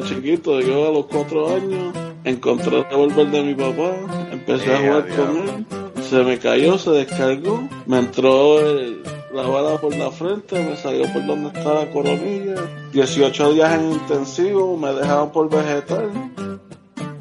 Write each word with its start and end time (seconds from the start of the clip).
desde 0.00 0.14
chiquito, 0.14 0.60
yo 0.60 0.88
a 0.88 0.92
los 0.92 1.06
cuatro 1.06 1.54
años 1.54 1.94
encontré 2.24 2.78
el 2.78 2.84
revólver 2.84 3.30
de 3.30 3.42
mi 3.42 3.54
papá, 3.54 3.92
empecé 4.32 4.74
a 4.74 4.78
jugar 4.78 5.08
con 5.08 5.36
él, 5.36 5.66
se 6.02 6.22
me 6.22 6.38
cayó, 6.38 6.78
se 6.78 6.90
descargó, 6.90 7.68
me 7.86 7.98
entró 7.98 8.60
la 9.32 9.42
bala 9.42 9.78
por 9.78 9.94
la 9.96 10.10
frente, 10.10 10.62
me 10.62 10.76
salió 10.76 11.04
por 11.12 11.24
donde 11.26 11.48
está 11.48 11.74
la 11.74 11.90
coronilla, 11.90 12.54
18 12.92 13.54
días 13.54 13.80
en 13.80 13.92
intensivo, 13.92 14.76
me 14.76 14.92
dejaron 14.92 15.30
por 15.30 15.48
vegetal. 15.48 16.10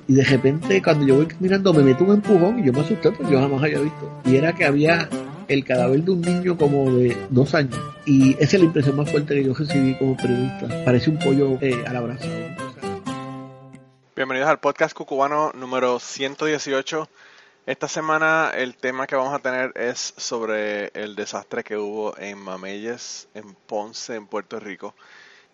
Y 0.07 0.13
de 0.13 0.23
repente 0.23 0.81
cuando 0.81 1.05
yo 1.05 1.17
voy 1.17 1.27
caminando 1.27 1.71
me 1.71 1.83
meto 1.83 2.03
un 2.03 2.15
empujón 2.15 2.59
y 2.59 2.65
yo 2.65 2.73
me 2.73 2.79
asusté 2.79 3.11
porque 3.11 3.31
yo 3.31 3.39
jamás 3.39 3.61
había 3.61 3.79
visto. 3.79 4.09
Y 4.25 4.37
era 4.37 4.53
que 4.53 4.65
había 4.65 5.07
el 5.47 5.63
cadáver 5.63 6.03
de 6.03 6.11
un 6.11 6.21
niño 6.21 6.57
como 6.57 6.91
de 6.91 7.15
dos 7.29 7.53
años. 7.53 7.79
Y 8.05 8.31
esa 8.39 8.55
es 8.55 8.59
la 8.59 8.65
impresión 8.65 8.95
más 8.95 9.11
fuerte 9.11 9.35
que 9.35 9.43
yo 9.43 9.53
recibí 9.53 9.93
como 9.95 10.15
periodista. 10.15 10.67
Parece 10.85 11.09
un 11.09 11.19
pollo 11.19 11.57
eh, 11.61 11.83
al 11.85 11.95
abrazo. 11.95 12.27
Bienvenidos 14.19 14.49
al 14.49 14.59
podcast 14.59 14.93
cucubano 14.93 15.53
número 15.53 15.97
118. 15.97 17.07
Esta 17.65 17.87
semana 17.87 18.51
el 18.53 18.75
tema 18.75 19.07
que 19.07 19.15
vamos 19.15 19.33
a 19.33 19.39
tener 19.39 19.71
es 19.77 20.13
sobre 20.17 20.87
el 20.87 21.15
desastre 21.15 21.63
que 21.63 21.77
hubo 21.77 22.17
en 22.17 22.37
Mameyes, 22.37 23.29
en 23.33 23.53
Ponce, 23.53 24.15
en 24.15 24.27
Puerto 24.27 24.59
Rico. 24.59 24.93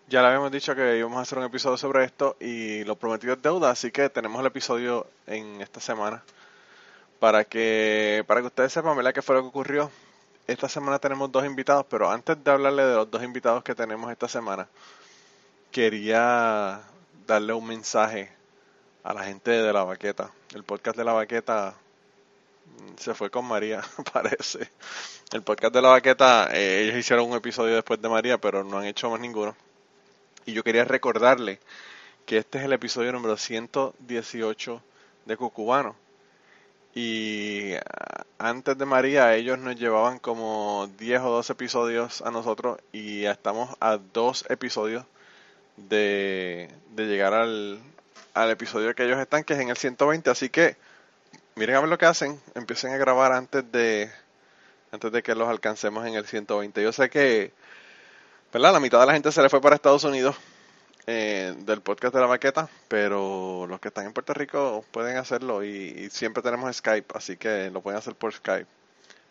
Ya 0.08 0.20
le 0.20 0.26
habíamos 0.26 0.50
dicho 0.50 0.74
que 0.74 0.98
íbamos 0.98 1.16
a 1.18 1.20
hacer 1.20 1.38
un 1.38 1.44
episodio 1.44 1.76
sobre 1.76 2.06
esto 2.06 2.36
y 2.40 2.82
lo 2.82 2.96
prometido 2.96 3.34
es 3.34 3.40
deuda, 3.40 3.70
así 3.70 3.92
que 3.92 4.10
tenemos 4.10 4.40
el 4.40 4.46
episodio 4.46 5.06
en 5.28 5.60
esta 5.60 5.78
semana 5.78 6.24
para 7.20 7.44
que 7.44 8.24
para 8.26 8.40
que 8.40 8.48
ustedes 8.48 8.72
sepan 8.72 8.96
¿verdad? 8.96 9.14
qué 9.14 9.22
fue 9.22 9.36
lo 9.36 9.42
que 9.42 9.48
ocurrió. 9.48 9.92
Esta 10.48 10.68
semana 10.68 10.98
tenemos 10.98 11.30
dos 11.30 11.46
invitados, 11.46 11.86
pero 11.88 12.10
antes 12.10 12.42
de 12.42 12.50
hablarle 12.50 12.82
de 12.84 12.96
los 12.96 13.08
dos 13.08 13.22
invitados 13.22 13.62
que 13.62 13.76
tenemos 13.76 14.10
esta 14.10 14.26
semana, 14.26 14.66
quería 15.70 16.80
darle 17.28 17.52
un 17.52 17.64
mensaje 17.64 18.35
a 19.06 19.14
la 19.14 19.22
gente 19.22 19.52
de 19.52 19.72
La 19.72 19.84
Baqueta. 19.84 20.32
El 20.52 20.64
podcast 20.64 20.98
de 20.98 21.04
La 21.04 21.12
Baqueta 21.12 21.74
mm, 22.64 22.98
se 22.98 23.14
fue 23.14 23.30
con 23.30 23.44
María, 23.44 23.80
parece. 24.12 24.68
El 25.32 25.42
podcast 25.42 25.72
de 25.72 25.82
La 25.82 25.90
Baqueta, 25.90 26.48
eh, 26.52 26.82
ellos 26.82 26.96
hicieron 26.96 27.30
un 27.30 27.36
episodio 27.36 27.76
después 27.76 28.02
de 28.02 28.08
María, 28.08 28.38
pero 28.38 28.64
no 28.64 28.78
han 28.78 28.86
hecho 28.86 29.08
más 29.08 29.20
ninguno. 29.20 29.54
Y 30.44 30.52
yo 30.52 30.64
quería 30.64 30.84
recordarle 30.84 31.60
que 32.26 32.38
este 32.38 32.58
es 32.58 32.64
el 32.64 32.72
episodio 32.72 33.12
número 33.12 33.36
118 33.36 34.82
de 35.24 35.36
Cucubano 35.36 35.94
y 36.96 37.74
ah, 37.74 38.24
antes 38.38 38.76
de 38.78 38.86
María, 38.86 39.34
ellos 39.34 39.58
nos 39.58 39.76
llevaban 39.76 40.18
como 40.18 40.88
10 40.98 41.20
o 41.20 41.30
12 41.30 41.52
episodios 41.52 42.22
a 42.22 42.30
nosotros 42.30 42.78
y 42.90 43.20
ya 43.20 43.32
estamos 43.32 43.76
a 43.80 43.98
dos 43.98 44.46
episodios 44.48 45.04
de, 45.76 46.70
llegar 46.96 47.34
al, 47.34 47.80
al 48.36 48.50
episodio 48.50 48.94
que 48.94 49.04
ellos 49.04 49.18
están, 49.18 49.44
que 49.44 49.54
es 49.54 49.60
en 49.60 49.70
el 49.70 49.76
120. 49.76 50.30
Así 50.30 50.50
que 50.50 50.76
miren 51.54 51.76
a 51.76 51.80
ver 51.80 51.88
lo 51.88 51.98
que 51.98 52.06
hacen. 52.06 52.40
Empiecen 52.54 52.92
a 52.92 52.98
grabar 52.98 53.32
antes 53.32 53.70
de, 53.72 54.10
antes 54.92 55.10
de 55.10 55.22
que 55.22 55.34
los 55.34 55.48
alcancemos 55.48 56.06
en 56.06 56.14
el 56.14 56.26
120. 56.26 56.82
Yo 56.82 56.92
sé 56.92 57.10
que, 57.10 57.52
¿verdad? 58.52 58.72
La 58.72 58.80
mitad 58.80 59.00
de 59.00 59.06
la 59.06 59.14
gente 59.14 59.32
se 59.32 59.42
le 59.42 59.48
fue 59.48 59.60
para 59.60 59.76
Estados 59.76 60.04
Unidos 60.04 60.36
eh, 61.06 61.54
del 61.58 61.80
podcast 61.82 62.14
de 62.14 62.20
la 62.20 62.26
maqueta, 62.26 62.68
pero 62.88 63.66
los 63.68 63.78
que 63.80 63.88
están 63.88 64.06
en 64.06 64.12
Puerto 64.12 64.34
Rico 64.34 64.84
pueden 64.90 65.16
hacerlo 65.16 65.64
y, 65.64 66.10
siempre 66.10 66.42
tenemos 66.42 66.74
Skype, 66.76 67.16
así 67.16 67.36
que 67.36 67.70
lo 67.70 67.80
pueden 67.80 67.98
hacer 67.98 68.16
por 68.16 68.34
Skype. 68.34 68.66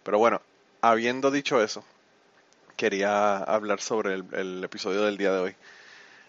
Pero 0.03 0.17
bueno, 0.17 0.41
habiendo 0.81 1.31
dicho 1.31 1.61
eso, 1.61 1.83
quería 2.77 3.37
hablar 3.37 3.81
sobre 3.81 4.15
el, 4.15 4.63
episodio 4.63 5.03
del 5.03 5.17
día 5.17 5.31
de 5.33 5.39
hoy. 5.39 5.55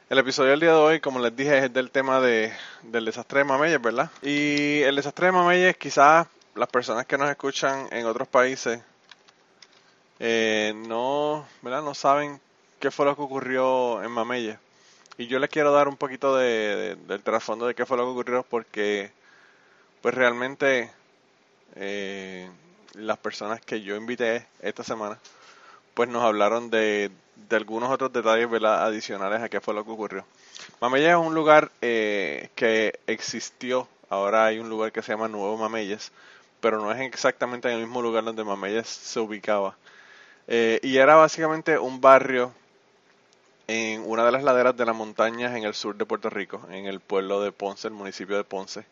El 0.08 0.18
episodio 0.18 0.52
del 0.52 0.60
día 0.60 0.70
de 0.70 0.76
hoy, 0.76 1.00
como 1.00 1.18
les 1.18 1.34
dije, 1.34 1.64
es 1.64 1.72
del 1.72 1.90
tema 1.90 2.20
de, 2.20 2.52
del 2.82 3.04
desastre 3.06 3.40
de 3.40 3.44
Mameyes, 3.44 3.82
¿verdad? 3.82 4.08
Y 4.22 4.80
el 4.82 4.94
desastre 4.94 5.26
de 5.26 5.32
Mameyes, 5.32 5.76
quizás 5.78 6.28
las 6.54 6.68
personas 6.68 7.06
que 7.06 7.18
nos 7.18 7.28
escuchan 7.28 7.88
en 7.90 8.06
otros 8.06 8.28
países 8.28 8.80
eh, 10.20 10.74
no, 10.86 11.44
¿verdad? 11.60 11.82
no 11.82 11.92
saben 11.92 12.40
qué 12.78 12.92
fue 12.92 13.04
lo 13.04 13.16
que 13.16 13.22
ocurrió 13.22 14.00
en 14.00 14.12
Mameyes. 14.12 14.56
Y 15.18 15.26
yo 15.26 15.40
les 15.40 15.50
quiero 15.50 15.72
dar 15.72 15.88
un 15.88 15.96
poquito 15.96 16.36
de, 16.36 16.96
del 17.08 17.22
trasfondo 17.24 17.66
de 17.66 17.74
qué 17.74 17.84
fue 17.84 17.96
lo 17.96 18.04
que 18.04 18.10
ocurrió 18.10 18.46
porque 18.48 19.10
pues 20.02 20.14
realmente 20.14 20.88
eh, 21.74 22.48
las 22.94 23.18
personas 23.18 23.60
que 23.60 23.82
yo 23.82 23.96
invité 23.96 24.46
esta 24.62 24.84
semana 24.84 25.18
pues 25.94 26.08
nos 26.08 26.22
hablaron 26.22 26.70
de, 26.70 27.10
de 27.36 27.56
algunos 27.56 27.90
otros 27.90 28.12
detalles 28.12 28.48
adicionales 28.62 29.42
a 29.42 29.48
qué 29.48 29.60
fue 29.60 29.74
lo 29.74 29.84
que 29.84 29.90
ocurrió. 29.90 30.24
Mameyes 30.80 31.10
es 31.10 31.16
un 31.16 31.34
lugar 31.34 31.70
eh, 31.80 32.50
que 32.54 32.98
existió, 33.06 33.86
ahora 34.08 34.46
hay 34.46 34.58
un 34.58 34.68
lugar 34.68 34.92
que 34.92 35.02
se 35.02 35.12
llama 35.12 35.28
Nuevo 35.28 35.56
Mameyes, 35.56 36.12
pero 36.60 36.80
no 36.80 36.90
es 36.90 37.00
exactamente 37.00 37.68
en 37.68 37.74
el 37.74 37.80
mismo 37.82 38.02
lugar 38.02 38.24
donde 38.24 38.42
Mameyes 38.42 38.88
se 38.88 39.20
ubicaba. 39.20 39.76
Eh, 40.48 40.80
y 40.82 40.96
era 40.96 41.16
básicamente 41.16 41.78
un 41.78 42.00
barrio 42.00 42.52
en 43.68 44.02
una 44.06 44.24
de 44.24 44.32
las 44.32 44.44
laderas 44.44 44.76
de 44.76 44.86
las 44.86 44.94
montañas 44.94 45.54
en 45.56 45.64
el 45.64 45.74
sur 45.74 45.96
de 45.96 46.06
Puerto 46.06 46.30
Rico, 46.30 46.62
en 46.70 46.86
el 46.86 47.00
pueblo 47.00 47.40
de 47.40 47.52
Ponce, 47.52 47.88
el 47.88 47.94
municipio 47.94 48.36
de 48.36 48.44
Ponce, 48.44 48.84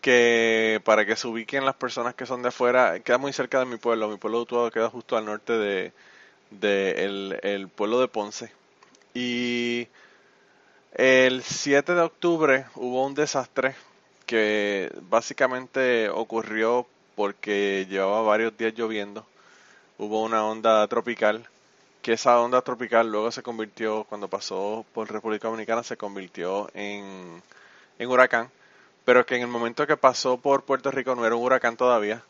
que 0.00 0.80
para 0.84 1.06
que 1.06 1.16
se 1.16 1.26
ubiquen 1.26 1.64
las 1.64 1.74
personas 1.74 2.14
que 2.14 2.26
son 2.26 2.42
de 2.42 2.48
afuera, 2.48 3.00
queda 3.00 3.18
muy 3.18 3.32
cerca 3.32 3.58
de 3.58 3.66
mi 3.66 3.76
pueblo, 3.78 4.08
mi 4.08 4.16
pueblo 4.16 4.38
de 4.38 4.42
Utuado 4.42 4.70
queda 4.70 4.90
justo 4.90 5.16
al 5.16 5.24
norte 5.24 5.54
de, 5.54 5.92
el, 6.50 7.68
pueblo 7.74 8.00
de 8.00 8.08
Ponce. 8.08 8.52
Y 9.14 9.88
el 10.94 11.42
7 11.42 11.94
de 11.94 12.00
octubre 12.00 12.66
hubo 12.74 13.04
un 13.06 13.14
desastre 13.14 13.74
que 14.26 14.92
básicamente 15.08 16.08
ocurrió 16.08 16.86
porque 17.16 17.86
llevaba 17.88 18.22
varios 18.22 18.56
días 18.56 18.74
lloviendo. 18.74 19.26
Hubo 19.98 20.22
una 20.22 20.44
onda 20.44 20.86
tropical 20.86 21.48
que 22.02 22.12
esa 22.12 22.40
onda 22.40 22.62
tropical 22.62 23.10
luego 23.10 23.30
se 23.30 23.42
convirtió, 23.42 24.04
cuando 24.04 24.28
pasó 24.28 24.86
por 24.94 25.10
República 25.10 25.48
Dominicana, 25.48 25.82
se 25.82 25.96
convirtió 25.96 26.70
en, 26.74 27.42
huracán, 28.00 28.50
pero 29.04 29.26
que 29.26 29.36
en 29.36 29.42
el 29.42 29.48
momento 29.48 29.86
que 29.86 29.96
pasó 29.96 30.38
por 30.38 30.64
Puerto 30.64 30.90
Rico 30.90 31.14
no 31.14 31.26
era 31.26 31.34
un 31.36 31.44
huracán 31.44 31.76
todavía. 31.76 32.22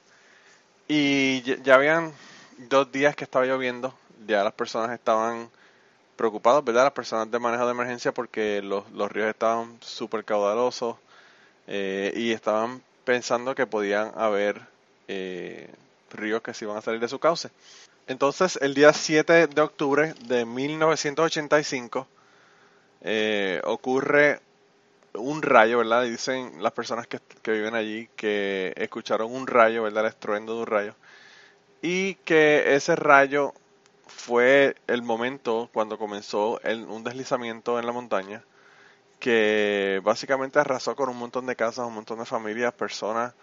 Y 0.89 1.43
ya, 1.62 1.75
habían 1.75 2.12
dos 2.57 2.91
días 2.91 3.15
que 3.15 3.25
estaba 3.25 3.45
lloviendo, 3.45 3.95
ya 4.27 4.45
las 4.45 4.53
personas 4.53 4.91
estaban 4.93 5.51
preocupadas, 6.17 6.65
¿verdad? 6.65 6.84
Las 6.84 6.93
personas 6.93 7.31
de 7.31 7.39
manejo 7.39 7.65
de 7.65 7.73
emergencia 7.73 8.12
porque 8.12 8.61
los, 8.62 8.84
ríos 9.12 9.29
estaban 9.29 9.79
súper 9.81 10.25
caudalosos 10.25 10.97
eh, 11.67 12.12
y 12.17 12.33
estaban 12.33 12.83
pensando 13.05 13.55
que 13.55 13.67
podían 13.67 14.12
haber 14.17 14.61
eh, 15.07 15.71
ríos 16.11 16.43
que 16.43 16.55
se 16.55 16.65
iban 16.65 16.77
a 16.77 16.83
salir 16.83 17.01
de 17.01 17.09
su 17.09 17.19
cauce. 17.19 17.51
Entonces, 18.09 18.59
el 18.62 18.75
día 18.75 18.93
7 18.93 19.49
de 19.49 19.61
octubre 19.61 20.15
de 20.27 20.45
1985 20.45 22.09
eh, 23.03 23.60
ocurre 23.65 24.41
un 25.15 25.42
rayo, 25.42 25.78
¿verdad? 25.78 26.04
Dicen 26.04 26.63
las 26.63 26.72
personas 26.72 27.07
que, 27.07 27.21
viven 27.45 27.75
allí 27.75 28.09
que 28.16 28.72
escucharon 28.77 29.33
un 29.33 29.47
rayo, 29.47 29.83
¿verdad? 29.83 30.04
El 30.04 30.10
estruendo 30.10 30.54
de 30.54 30.60
un 30.60 30.66
rayo. 30.66 30.95
Y 31.83 32.15
que 32.16 32.75
ese 32.75 32.97
rayo 32.97 33.53
fue 34.09 34.77
el 34.87 35.03
momento 35.03 35.71
cuando 35.72 35.99
comenzó 35.99 36.60
un 36.89 37.05
deslizamiento 37.05 37.78
en 37.78 37.87
la 37.87 37.93
montaña 37.93 38.45
que 39.21 40.01
básicamente 40.05 40.59
arrasó 40.59 40.97
con 40.97 41.09
un 41.09 41.16
montón 41.19 41.47
de 41.47 41.57
casas, 41.57 41.87
un 41.87 41.95
montón 41.95 42.19
de 42.19 42.25
familias, 42.25 42.72
personas 42.72 43.34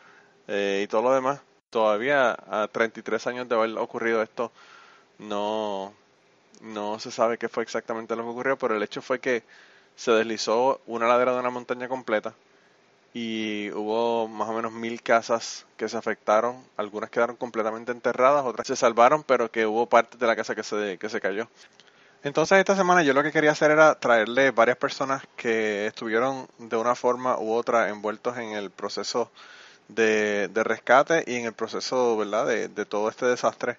eh, 0.48 0.82
y 0.84 0.88
todo 0.88 1.04
lo 1.04 1.14
demás. 1.14 1.42
Todavía 1.70 2.38
a 2.48 2.68
33 2.72 3.28
años 3.28 3.50
de 3.50 3.56
haber 3.56 3.78
ocurrido 3.78 4.22
esto, 4.22 4.52
no, 5.20 5.94
no 6.62 7.00
se 7.00 7.12
sabe 7.12 7.38
qué 7.38 7.50
fue 7.50 7.64
exactamente 7.64 8.16
lo 8.16 8.24
que 8.24 8.30
ocurrió, 8.30 8.58
pero 8.58 8.76
el 8.76 8.84
hecho 8.84 9.02
fue 9.02 9.20
que 9.20 9.44
se 9.96 10.12
deslizó 10.12 10.82
una 10.88 11.08
ladera 11.08 11.34
de 11.34 11.40
una 11.40 11.50
montaña 11.50 11.88
completa 11.88 12.34
y 13.16 13.72
hubo 13.72 14.28
más 14.28 14.50
o 14.50 14.54
menos 14.54 14.74
mil 14.74 15.02
casas 15.02 15.66
que 15.78 15.88
se 15.88 15.96
afectaron, 15.96 16.62
algunas 16.76 17.10
quedaron 17.10 17.38
completamente 17.38 17.94
enterradas, 17.94 18.44
otras 18.44 18.68
se 18.68 18.76
salvaron, 18.76 19.24
pero 19.24 19.50
que 19.50 19.66
hubo 19.66 19.88
parte 19.88 20.18
de 20.18 20.28
la 20.28 20.36
casa 20.36 20.54
que 20.54 20.64
se, 20.64 20.98
que 20.98 21.08
se 21.08 21.22
cayó. 21.22 21.48
Entonces 22.24 22.58
esta 22.58 22.76
semana 22.76 23.04
yo 23.04 23.14
lo 23.14 23.24
que 23.24 23.32
quería 23.32 23.52
hacer 23.52 23.72
era 23.72 23.96
traerle 23.96 24.52
varias 24.52 24.76
personas 24.76 25.24
que 25.38 25.88
estuvieron 25.88 26.50
de 26.58 26.76
una 26.76 26.94
forma 26.94 27.40
u 27.40 27.54
otra 27.54 27.88
envueltos 27.88 28.38
en 28.38 28.50
el 28.50 28.70
proceso 28.70 29.32
de, 29.88 30.50
rescate 30.54 31.24
y 31.26 31.36
en 31.36 31.46
el 31.46 31.54
proceso 31.54 32.18
¿verdad? 32.18 32.46
De, 32.48 32.86
todo 32.86 33.08
este 33.08 33.28
desastre. 33.28 33.78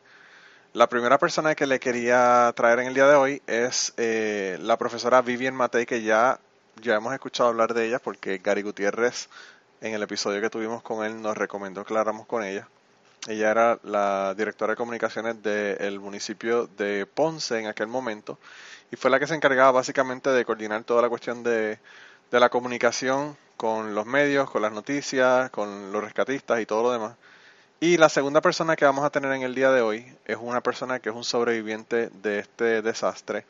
La 0.72 0.88
primera 0.88 1.18
persona 1.18 1.54
que 1.54 1.66
le 1.66 1.78
quería 1.78 2.50
traer 2.56 2.78
en 2.78 2.86
el 2.86 2.94
día 2.94 3.06
de 3.06 3.16
hoy 3.16 3.42
es 3.46 3.92
eh, 3.98 4.56
la 4.62 4.78
profesora 4.78 5.20
Vivian 5.20 5.54
Matei, 5.54 5.84
que 5.84 6.00
ya, 6.00 6.40
ya 6.82 6.96
hemos 6.96 7.12
escuchado 7.14 7.48
hablar 7.48 7.74
de 7.74 7.86
ella 7.86 7.98
porque 7.98 8.38
Gary 8.38 8.62
Gutiérrez 8.62 9.28
en 9.80 9.94
el 9.94 10.02
episodio 10.02 10.40
que 10.40 10.50
tuvimos 10.50 10.82
con 10.82 11.04
él 11.04 11.20
nos 11.20 11.36
recomendó 11.36 11.84
que 11.84 11.92
habláramos 11.92 12.26
con 12.26 12.44
ella. 12.44 12.68
Ella 13.28 13.50
era 13.50 13.78
la 13.82 14.34
directora 14.34 14.72
de 14.72 14.76
comunicaciones 14.76 15.42
del 15.42 15.98
municipio 16.00 16.66
de 16.66 17.06
Ponce 17.06 17.58
en 17.58 17.66
aquel 17.66 17.88
momento 17.88 18.38
y 18.90 18.96
fue 18.96 19.10
la 19.10 19.18
que 19.18 19.26
se 19.26 19.34
encargaba 19.34 19.72
básicamente 19.72 20.30
de 20.30 20.44
coordinar 20.44 20.84
toda 20.84 21.02
la 21.02 21.08
cuestión 21.08 21.42
de, 21.42 21.78
de 22.30 22.40
la 22.40 22.50
comunicación 22.50 23.36
con 23.56 23.94
los 23.94 24.06
medios, 24.06 24.50
con 24.50 24.62
las 24.62 24.72
noticias, 24.72 25.50
con 25.50 25.92
los 25.92 26.04
rescatistas 26.04 26.60
y 26.60 26.66
todo 26.66 26.84
lo 26.84 26.92
demás. 26.92 27.16
Y 27.80 27.96
la 27.96 28.08
segunda 28.08 28.40
persona 28.40 28.76
que 28.76 28.84
vamos 28.84 29.04
a 29.04 29.10
tener 29.10 29.32
en 29.32 29.42
el 29.42 29.54
día 29.54 29.70
de 29.70 29.80
hoy 29.80 30.16
es 30.24 30.36
una 30.40 30.60
persona 30.60 31.00
que 31.00 31.08
es 31.08 31.14
un 31.14 31.24
sobreviviente 31.24 32.10
de 32.10 32.38
este 32.38 32.80
desastre. 32.82 33.44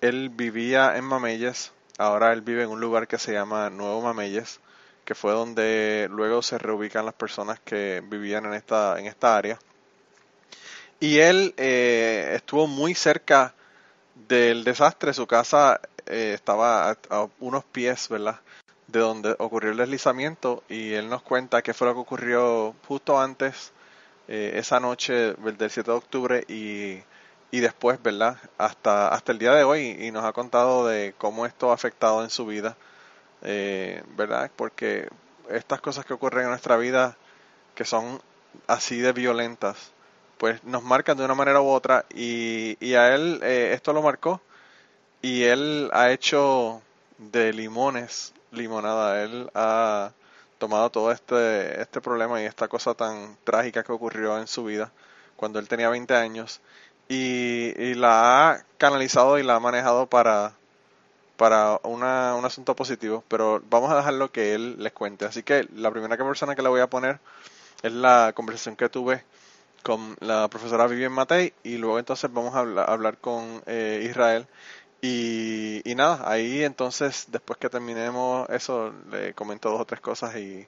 Él 0.00 0.30
vivía 0.30 0.96
en 0.96 1.04
Mameyes, 1.04 1.72
ahora 1.98 2.32
él 2.32 2.42
vive 2.42 2.62
en 2.62 2.70
un 2.70 2.80
lugar 2.80 3.06
que 3.08 3.18
se 3.18 3.32
llama 3.32 3.70
Nuevo 3.70 4.00
Mameyes, 4.02 4.60
que 5.04 5.14
fue 5.14 5.32
donde 5.32 6.08
luego 6.10 6.42
se 6.42 6.58
reubican 6.58 7.04
las 7.04 7.14
personas 7.14 7.60
que 7.60 8.02
vivían 8.04 8.46
en 8.46 8.54
esta, 8.54 8.98
en 8.98 9.06
esta 9.06 9.36
área. 9.36 9.58
Y 11.00 11.18
él 11.18 11.54
eh, 11.56 12.32
estuvo 12.36 12.66
muy 12.66 12.94
cerca 12.94 13.54
del 14.28 14.62
desastre, 14.64 15.12
su 15.12 15.26
casa 15.26 15.80
eh, 16.06 16.32
estaba 16.34 16.90
a, 16.90 17.28
unos 17.40 17.64
pies, 17.64 18.08
¿verdad? 18.08 18.40
De 18.86 19.00
donde 19.00 19.34
ocurrió 19.38 19.72
el 19.72 19.78
deslizamiento 19.78 20.62
y 20.68 20.92
él 20.92 21.08
nos 21.08 21.22
cuenta 21.22 21.62
qué 21.62 21.74
fue 21.74 21.88
lo 21.88 21.94
que 21.94 22.00
ocurrió 22.00 22.74
justo 22.86 23.20
antes, 23.20 23.72
eh, 24.28 24.52
esa 24.54 24.78
noche 24.78 25.34
del 25.34 25.70
7 25.70 25.90
de 25.90 25.96
octubre 25.96 26.44
y, 26.48 27.02
y 27.52 27.60
después, 27.60 28.02
¿verdad? 28.02 28.38
Hasta, 28.58 29.08
hasta 29.08 29.30
el 29.30 29.38
día 29.38 29.52
de 29.54 29.62
hoy 29.62 29.96
y 30.00 30.10
nos 30.10 30.24
ha 30.24 30.32
contado 30.32 30.86
de 30.88 31.14
cómo 31.16 31.46
esto 31.46 31.70
ha 31.70 31.74
afectado 31.74 32.24
en 32.24 32.30
su 32.30 32.46
vida 32.46 32.76
eh, 33.42 34.02
¿verdad? 34.16 34.50
Porque 34.54 35.08
estas 35.50 35.80
cosas 35.80 36.04
que 36.04 36.14
ocurren 36.14 36.44
en 36.44 36.50
nuestra 36.50 36.76
vida, 36.76 37.16
que 37.74 37.84
son 37.84 38.22
así 38.66 39.00
de 39.00 39.12
violentas, 39.12 39.92
pues 40.38 40.62
nos 40.64 40.82
marcan 40.82 41.16
de 41.16 41.24
una 41.24 41.34
manera 41.34 41.60
u 41.60 41.68
otra 41.68 42.04
y, 42.14 42.76
y 42.84 42.94
a 42.94 43.14
él 43.14 43.40
eh, 43.42 43.72
esto 43.74 43.92
lo 43.92 44.02
marcó 44.02 44.40
y 45.22 45.44
él 45.44 45.90
ha 45.92 46.10
hecho 46.12 46.82
de 47.18 47.52
limones 47.52 48.32
limonada, 48.52 49.22
él 49.22 49.50
ha 49.54 50.12
tomado 50.58 50.90
todo 50.90 51.12
este, 51.12 51.80
este 51.80 52.00
problema 52.00 52.40
y 52.40 52.44
esta 52.44 52.68
cosa 52.68 52.94
tan 52.94 53.36
trágica 53.44 53.82
que 53.82 53.92
ocurrió 53.92 54.38
en 54.38 54.46
su 54.46 54.64
vida 54.64 54.92
cuando 55.36 55.58
él 55.58 55.68
tenía 55.68 55.88
20 55.88 56.14
años 56.14 56.60
y, 57.08 57.72
y 57.80 57.94
la 57.94 58.50
ha 58.50 58.64
canalizado 58.78 59.38
y 59.38 59.42
la 59.42 59.56
ha 59.56 59.60
manejado 59.60 60.06
para 60.06 60.54
para 61.36 61.80
una, 61.82 62.36
un 62.36 62.44
asunto 62.44 62.76
positivo, 62.76 63.24
pero 63.26 63.60
vamos 63.68 63.90
a 63.90 63.96
dejar 63.96 64.14
lo 64.14 64.30
que 64.30 64.54
él 64.54 64.76
les 64.78 64.92
cuente. 64.92 65.24
Así 65.24 65.42
que 65.42 65.66
la 65.74 65.90
primera 65.90 66.16
persona 66.16 66.54
que 66.54 66.62
le 66.62 66.68
voy 66.68 66.80
a 66.80 66.86
poner 66.88 67.18
es 67.82 67.92
la 67.92 68.32
conversación 68.34 68.76
que 68.76 68.88
tuve 68.88 69.24
con 69.82 70.16
la 70.20 70.48
profesora 70.48 70.86
Vivian 70.86 71.12
Matei 71.12 71.52
y 71.64 71.76
luego 71.78 71.98
entonces 71.98 72.32
vamos 72.32 72.54
a 72.54 72.60
hablar, 72.60 73.18
con 73.18 73.62
eh, 73.66 74.06
Israel. 74.08 74.46
Y, 75.00 75.82
y, 75.84 75.94
nada, 75.96 76.30
ahí 76.30 76.62
entonces 76.62 77.26
después 77.28 77.58
que 77.58 77.68
terminemos 77.68 78.48
eso 78.50 78.92
le 79.10 79.34
comento 79.34 79.68
dos 79.68 79.80
o 79.80 79.84
tres 79.84 80.00
cosas 80.00 80.36
y, 80.36 80.64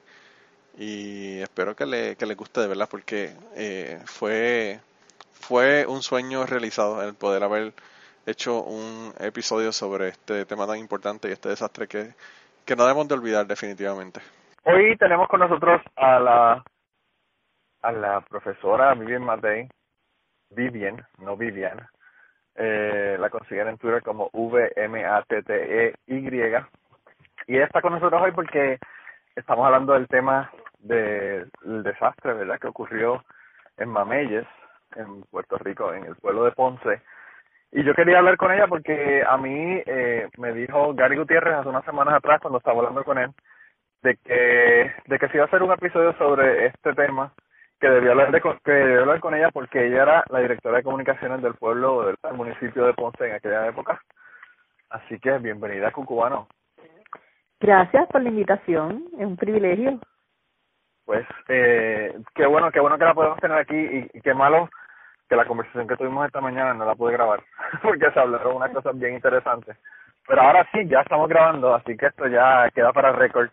y 0.77 1.39
espero 1.39 1.75
que 1.75 1.85
le, 1.85 2.17
que 2.17 2.25
le 2.25 2.35
guste 2.35 2.59
de 2.59 2.67
verdad 2.67 2.89
porque 2.89 3.33
eh, 3.55 4.01
fue, 4.05 4.81
fue 5.39 5.85
un 5.85 6.01
sueño 6.01 6.45
realizado 6.45 7.01
el 7.03 7.13
poder 7.15 7.43
haber 7.43 7.73
hecho 8.25 8.63
un 8.63 9.13
episodio 9.19 9.71
sobre 9.71 10.09
este 10.09 10.45
tema 10.45 10.65
tan 10.65 10.77
importante 10.77 11.29
y 11.29 11.31
este 11.31 11.49
desastre 11.49 11.87
que, 11.87 12.13
que 12.65 12.75
no 12.75 12.83
debemos 12.83 13.07
de 13.07 13.15
olvidar 13.15 13.45
definitivamente. 13.45 14.21
Hoy 14.63 14.97
tenemos 14.97 15.27
con 15.27 15.41
nosotros 15.41 15.81
a 15.95 16.19
la 16.19 16.63
a 17.83 17.91
la 17.91 18.21
profesora 18.21 18.95
Vivian 18.95 19.23
Matei, 19.23 19.69
Vivian, 20.49 21.05
no 21.19 21.37
Vivian, 21.37 21.87
eh, 22.55 23.15
la 23.19 23.29
consiguen 23.29 23.67
en 23.67 23.77
Twitter 23.77 24.01
como 24.01 24.31
V-M-A-T-T-E-Y. 24.33 25.95
Y 27.47 27.57
está 27.57 27.81
con 27.81 27.93
nosotros 27.93 28.19
hoy 28.23 28.31
porque 28.31 28.79
estamos 29.35 29.67
hablando 29.67 29.93
del 29.93 30.07
tema 30.07 30.49
del 30.79 31.51
desastre, 31.83 32.33
¿verdad?, 32.33 32.57
que 32.59 32.69
ocurrió 32.69 33.23
en 33.77 33.89
Mameyes, 33.89 34.47
en 34.95 35.23
Puerto 35.23 35.57
Rico, 35.57 35.93
en 35.93 36.05
el 36.05 36.15
pueblo 36.15 36.45
de 36.45 36.51
Ponce, 36.51 37.01
y 37.71 37.83
yo 37.83 37.93
quería 37.93 38.19
hablar 38.19 38.37
con 38.37 38.51
ella 38.51 38.67
porque 38.67 39.23
a 39.27 39.37
mí 39.37 39.81
eh, 39.85 40.29
me 40.37 40.53
dijo 40.53 40.93
Gary 40.93 41.17
Gutiérrez 41.17 41.55
hace 41.55 41.69
unas 41.69 41.83
semanas 41.83 42.13
atrás 42.15 42.39
cuando 42.41 42.59
estaba 42.59 42.79
hablando 42.79 43.03
con 43.03 43.17
él 43.17 43.31
de 44.01 44.15
que 44.17 44.93
de 45.07 45.19
que 45.19 45.27
se 45.27 45.37
iba 45.37 45.43
a 45.43 45.47
hacer 45.47 45.61
un 45.61 45.73
episodio 45.73 46.13
sobre 46.17 46.67
este 46.67 46.93
tema 46.93 47.33
que 47.79 47.89
debía 47.89 48.11
hablar 48.11 48.31
de, 48.31 48.41
que 48.41 48.71
debía 48.71 48.99
hablar 48.99 49.19
con 49.19 49.33
ella 49.33 49.49
porque 49.51 49.87
ella 49.87 50.03
era 50.03 50.23
la 50.29 50.39
directora 50.39 50.77
de 50.77 50.83
comunicaciones 50.83 51.41
del 51.41 51.55
pueblo 51.55 52.05
del, 52.05 52.17
municipio 52.33 52.85
de 52.85 52.93
Ponce 52.93 53.27
en 53.27 53.33
aquella 53.33 53.67
época. 53.67 54.01
Así 54.89 55.19
que 55.19 55.37
bienvenida 55.39 55.91
Cucubano. 55.91 56.47
Gracias 57.59 58.07
por 58.07 58.21
la 58.21 58.29
invitación, 58.29 59.05
es 59.19 59.25
un 59.25 59.35
privilegio. 59.35 59.99
Pues 61.05 61.25
eh, 61.47 62.17
qué 62.33 62.45
bueno, 62.47 62.71
qué 62.71 62.79
bueno 62.79 62.97
que 62.97 63.05
la 63.05 63.13
podemos 63.13 63.39
tener 63.39 63.57
aquí 63.57 63.75
y, 63.75 64.21
qué 64.21 64.33
malo 64.33 64.69
que 65.29 65.35
la 65.35 65.45
conversación 65.45 65.87
que 65.87 65.95
tuvimos 65.95 66.25
esta 66.25 66.41
mañana 66.41 66.73
no 66.73 66.85
la 66.85 66.95
pude 66.95 67.13
grabar 67.13 67.43
porque 67.83 68.11
se 68.11 68.19
hablaron 68.19 68.57
unas 68.57 68.71
cosas 68.71 68.97
bien 68.97 69.13
interesantes. 69.13 69.77
Pero 70.27 70.41
ahora 70.41 70.67
sí, 70.71 70.87
ya 70.87 71.01
estamos 71.01 71.29
grabando, 71.29 71.73
así 71.75 71.95
que 71.95 72.07
esto 72.07 72.27
ya 72.27 72.69
queda 72.73 72.91
para 72.91 73.11
récord. 73.11 73.49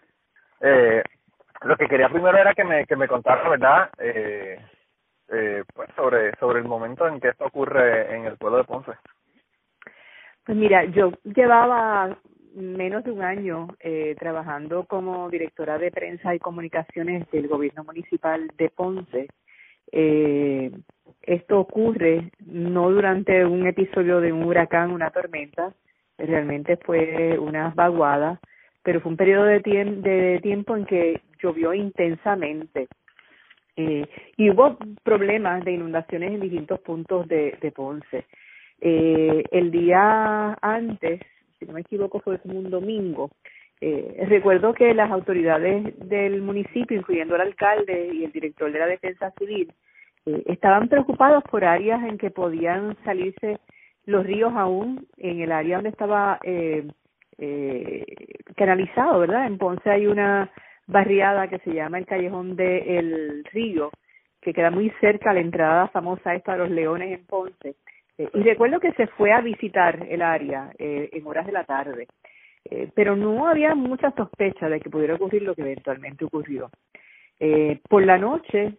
Eh, 0.60 1.02
lo 1.62 1.76
que 1.76 1.87
quería 1.87 2.08
primero 2.08 2.37
era 2.37 2.54
que 2.54 2.64
me, 2.64 2.87
que 2.87 2.96
me 2.96 3.08
contara, 3.08 3.49
¿verdad? 3.49 3.90
Eh, 3.98 4.58
eh, 5.28 5.64
pues 5.75 5.88
sobre, 5.94 6.34
sobre 6.37 6.60
el 6.60 6.66
momento 6.66 7.06
en 7.06 7.20
que 7.20 7.28
esto 7.28 7.44
ocurre 7.46 8.14
en 8.14 8.26
el 8.26 8.37
pueblo 8.37 8.58
de 8.58 8.64
Ponce. 8.64 8.93
Pues 10.44 10.58
mira, 10.58 10.84
yo 10.84 11.12
llevaba 11.25 12.16
menos 12.54 13.05
de 13.05 13.12
un 13.12 13.22
año 13.22 13.69
eh, 13.81 14.15
trabajando 14.19 14.84
como 14.84 15.29
directora 15.31 15.79
de 15.79 15.91
prensa 15.91 16.34
y 16.34 16.38
comunicaciones 16.38 17.31
del 17.31 17.48
gobierno 17.48 17.84
municipal 17.84 18.50
de 18.56 18.69
Ponce. 18.70 19.29
Eh, 19.91 20.70
esto 21.22 21.60
ocurre 21.60 22.31
no 22.46 22.91
durante 22.91 23.44
un 23.44 23.67
episodio 23.67 24.20
de 24.20 24.32
un 24.32 24.44
huracán, 24.44 24.91
una 24.91 25.10
tormenta, 25.10 25.72
realmente 26.19 26.76
fue 26.76 27.38
una 27.38 27.70
vaguada, 27.74 28.41
pero 28.82 29.00
fue 29.00 29.10
un 29.10 29.17
periodo 29.17 29.44
de, 29.44 29.60
de 29.60 30.41
tiempo 30.43 30.76
en 30.76 30.84
que 30.86 31.20
llovió 31.41 31.74
intensamente 31.74 32.88
eh, 33.76 34.06
y 34.36 34.50
hubo 34.50 34.76
problemas 35.03 35.65
de 35.65 35.72
inundaciones 35.72 36.32
en 36.32 36.41
distintos 36.41 36.81
puntos 36.81 37.26
de, 37.29 37.56
de 37.60 37.72
Ponce. 37.72 38.26
Eh, 38.81 39.44
el 39.50 39.70
día 39.70 40.56
antes, 40.60 41.20
si 41.62 41.69
no 41.69 41.74
me 41.74 41.82
equivoco, 41.82 42.20
fue 42.20 42.38
como 42.40 42.58
un 42.58 42.70
domingo. 42.70 43.31
Eh, 43.81 44.24
recuerdo 44.28 44.74
que 44.74 44.94
las 44.94 45.10
autoridades 45.10 45.98
del 46.08 46.42
municipio, 46.42 46.96
incluyendo 46.96 47.34
el 47.36 47.42
alcalde 47.42 48.10
y 48.12 48.24
el 48.24 48.32
director 48.32 48.70
de 48.72 48.78
la 48.78 48.86
Defensa 48.86 49.32
Civil, 49.38 49.72
eh, 50.26 50.42
estaban 50.46 50.88
preocupados 50.88 51.42
por 51.44 51.64
áreas 51.64 52.02
en 52.04 52.19
que 52.19 52.31
podían 52.31 52.96
salirse 53.04 53.58
los 54.04 54.26
ríos 54.26 54.52
aún 54.56 55.06
en 55.19 55.40
el 55.40 55.52
área 55.52 55.76
donde 55.76 55.90
estaba 55.90 56.38
eh, 56.42 56.86
eh, 57.38 58.04
canalizado, 58.56 59.20
¿verdad? 59.20 59.46
En 59.46 59.58
Ponce 59.58 59.90
hay 59.90 60.06
una 60.06 60.50
barriada 60.86 61.48
que 61.48 61.58
se 61.60 61.72
llama 61.72 61.98
el 61.98 62.06
Callejón 62.06 62.56
del 62.56 63.44
Río, 63.52 63.90
que 64.40 64.52
queda 64.52 64.70
muy 64.70 64.90
cerca 65.00 65.31
a 65.31 65.34
la 65.34 65.40
entrada 65.40 65.88
famosa 65.88 66.34
esta 66.34 66.52
de 66.52 66.58
los 66.58 66.70
Leones 66.70 67.19
en 67.19 67.24
Ponce. 67.26 67.76
Eh, 68.22 68.29
y 68.34 68.43
recuerdo 68.43 68.79
que 68.79 68.93
se 68.93 69.06
fue 69.08 69.32
a 69.32 69.41
visitar 69.41 70.06
el 70.08 70.22
área 70.22 70.70
eh, 70.79 71.10
en 71.12 71.26
horas 71.26 71.46
de 71.46 71.52
la 71.52 71.64
tarde, 71.64 72.06
eh, 72.64 72.88
pero 72.94 73.17
no 73.17 73.48
había 73.48 73.74
mucha 73.74 74.10
sospecha 74.12 74.69
de 74.69 74.81
que 74.81 74.91
pudiera 74.91 75.14
ocurrir 75.14 75.43
lo 75.43 75.55
que 75.55 75.62
eventualmente 75.62 76.24
ocurrió. 76.24 76.70
Eh, 77.41 77.81
por 77.88 78.05
la 78.05 78.19
noche 78.19 78.74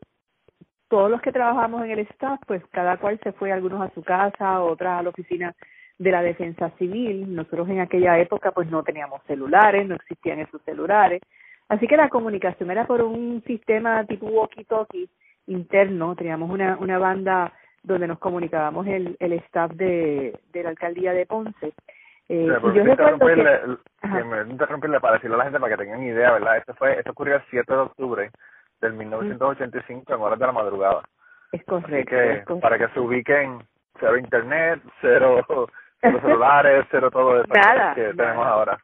todos 0.88 1.10
los 1.10 1.22
que 1.22 1.32
trabajamos 1.32 1.84
en 1.84 1.92
el 1.92 2.00
staff, 2.00 2.40
pues 2.46 2.64
cada 2.72 2.98
cual 2.98 3.20
se 3.24 3.32
fue, 3.32 3.52
algunos 3.52 3.82
a 3.82 3.94
su 3.94 4.04
casa, 4.04 4.62
otras 4.62 5.00
a 5.00 5.04
la 5.04 5.10
oficina 5.10 5.56
de 5.98 6.12
la 6.12 6.22
defensa 6.22 6.70
civil. 6.78 7.34
Nosotros 7.34 7.68
en 7.70 7.80
aquella 7.80 8.20
época 8.20 8.52
pues 8.52 8.70
no 8.70 8.84
teníamos 8.84 9.22
celulares, 9.24 9.88
no 9.88 9.96
existían 9.96 10.40
esos 10.40 10.62
celulares. 10.62 11.22
Así 11.68 11.88
que 11.88 11.98
la 11.98 12.10
comunicación 12.10 12.70
era 12.70 12.86
por 12.86 13.02
un 13.02 13.44
sistema 13.48 14.06
tipo 14.06 14.28
walkie-talkie 14.28 15.10
interno. 15.48 16.16
Teníamos 16.16 16.52
una, 16.52 16.78
una 16.78 17.00
banda 17.00 17.52
donde 17.84 18.08
nos 18.08 18.20
comunicábamos 18.20 18.88
el, 18.88 19.16
el 19.20 19.34
staff 19.34 19.72
de, 19.74 20.40
de 20.52 20.64
la 20.64 20.70
alcaldía 20.70 21.14
de 21.14 21.26
Ponce. 21.26 21.74
Eh, 22.30 22.48
y 22.48 22.74
yo 22.74 22.84
recuerdo 22.84 23.20
que... 23.20 24.24
Me 24.24 24.52
interrumpirle 24.52 25.00
para 25.00 25.16
decirle 25.16 25.36
a 25.36 25.38
la 25.40 25.44
gente 25.46 25.60
para 25.60 25.76
que 25.76 25.84
tengan 25.84 26.04
idea, 26.04 26.32
¿verdad? 26.32 26.58
Esto, 26.58 26.74
fue, 26.76 26.98
esto 26.98 27.12
ocurrió 27.12 27.36
el 27.36 27.44
7 27.50 27.72
de 27.72 27.80
octubre 27.80 28.32
del 28.82 28.94
1985 28.94 30.14
en 30.14 30.22
horas 30.22 30.40
de 30.40 30.46
la 30.46 30.52
madrugada. 30.52 31.04
Es 31.52 31.64
correcto. 31.66 32.60
Para 32.60 32.78
que 32.78 32.88
se 32.90 33.00
ubiquen, 33.00 33.60
cero 34.00 34.18
internet, 34.18 34.82
cero, 35.02 35.46
celulares, 36.02 36.86
cero 36.90 37.12
todo 37.12 37.42
eso 37.42 37.54
nada, 37.54 37.94
que 37.94 38.14
tenemos 38.14 38.46
ahora. 38.46 38.78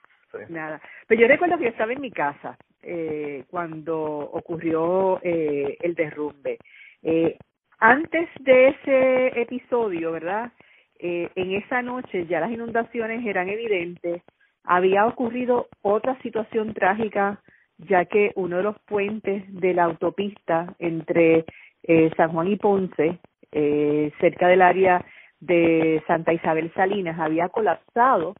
Nada. 0.50 0.80
Pero 1.08 1.22
yo 1.22 1.28
recuerdo 1.28 1.58
que 1.58 1.64
yo 1.64 1.70
estaba 1.70 1.92
en 1.92 2.02
mi 2.02 2.12
casa 2.12 2.56
eh, 2.84 3.44
cuando 3.50 3.98
ocurrió 4.00 5.20
eh, 5.24 5.78
el 5.82 5.96
derrumbe. 5.96 6.60
Eh, 7.02 7.38
antes 7.80 8.30
de 8.42 8.70
ese 8.70 9.42
episodio, 9.42 10.12
¿verdad? 10.12 10.52
Eh, 11.00 11.30
en 11.36 11.54
esa 11.54 11.82
noche 11.82 12.26
ya 12.28 12.42
las 12.42 12.52
inundaciones 12.52 13.26
eran 13.26 13.50
evidentes. 13.50 14.22
Había 14.64 15.06
ocurrido 15.06 15.68
otra 15.82 16.20
situación 16.22 16.74
trágica, 16.74 17.42
ya 17.78 18.06
que 18.06 18.32
uno 18.36 18.58
de 18.58 18.64
los 18.64 18.80
puentes 18.82 19.44
de 19.48 19.74
la 19.74 19.86
autopista 19.86 20.76
entre 20.80 21.46
eh, 21.84 22.12
San 22.18 22.32
Juan 22.34 22.50
y 22.50 22.58
Ponce, 22.58 23.20
eh, 23.52 24.12
cerca 24.20 24.50
del 24.50 24.62
área 24.62 25.06
de 25.40 26.04
Santa 26.06 26.34
Isabel 26.34 26.72
Salinas, 26.74 27.18
había 27.18 27.48
colapsado 27.48 28.36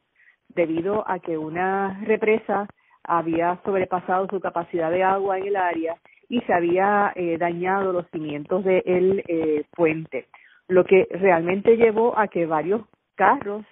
debido 0.48 1.08
a 1.08 1.18
que 1.18 1.38
una 1.38 1.98
represa 2.04 2.68
había 3.02 3.58
sobrepasado 3.64 4.28
su 4.28 4.38
capacidad 4.40 4.90
de 4.90 5.02
agua 5.02 5.38
en 5.38 5.46
el 5.46 5.56
área 5.56 5.96
y 6.30 6.40
se 6.42 6.54
había 6.54 7.12
eh, 7.16 7.36
dañado 7.38 7.92
los 7.92 8.08
cimientos 8.10 8.64
del 8.64 9.22
eh, 9.26 9.64
puente, 9.74 10.28
lo 10.68 10.84
que 10.84 11.08
realmente 11.10 11.76
llevó 11.76 12.16
a 12.16 12.28
que 12.28 12.46
varios 12.46 12.82
carros 13.16 13.66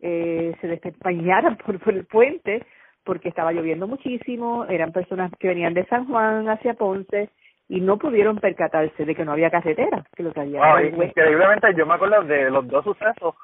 eh, 0.00 0.54
se 0.60 0.68
despeñaran 0.68 1.56
por, 1.66 1.78
por 1.80 1.92
el 1.92 2.06
puente 2.06 2.64
porque 3.04 3.28
estaba 3.28 3.52
lloviendo 3.52 3.86
muchísimo, 3.86 4.64
eran 4.66 4.92
personas 4.92 5.30
que 5.38 5.48
venían 5.48 5.74
de 5.74 5.84
San 5.86 6.06
Juan 6.06 6.48
hacia 6.48 6.74
Ponce 6.74 7.28
y 7.68 7.80
no 7.80 7.98
pudieron 7.98 8.38
percatarse 8.38 9.04
de 9.04 9.14
que 9.14 9.24
no 9.24 9.32
había 9.32 9.50
carretera, 9.50 10.04
que 10.16 10.22
lo 10.22 10.32
que 10.32 10.40
había 10.40 10.60
wow, 10.60 10.80
increíblemente 10.80 11.74
yo 11.76 11.84
me 11.84 11.94
acuerdo 11.94 12.22
de 12.22 12.48
los 12.48 12.66
dos 12.68 12.84
sucesos, 12.84 13.34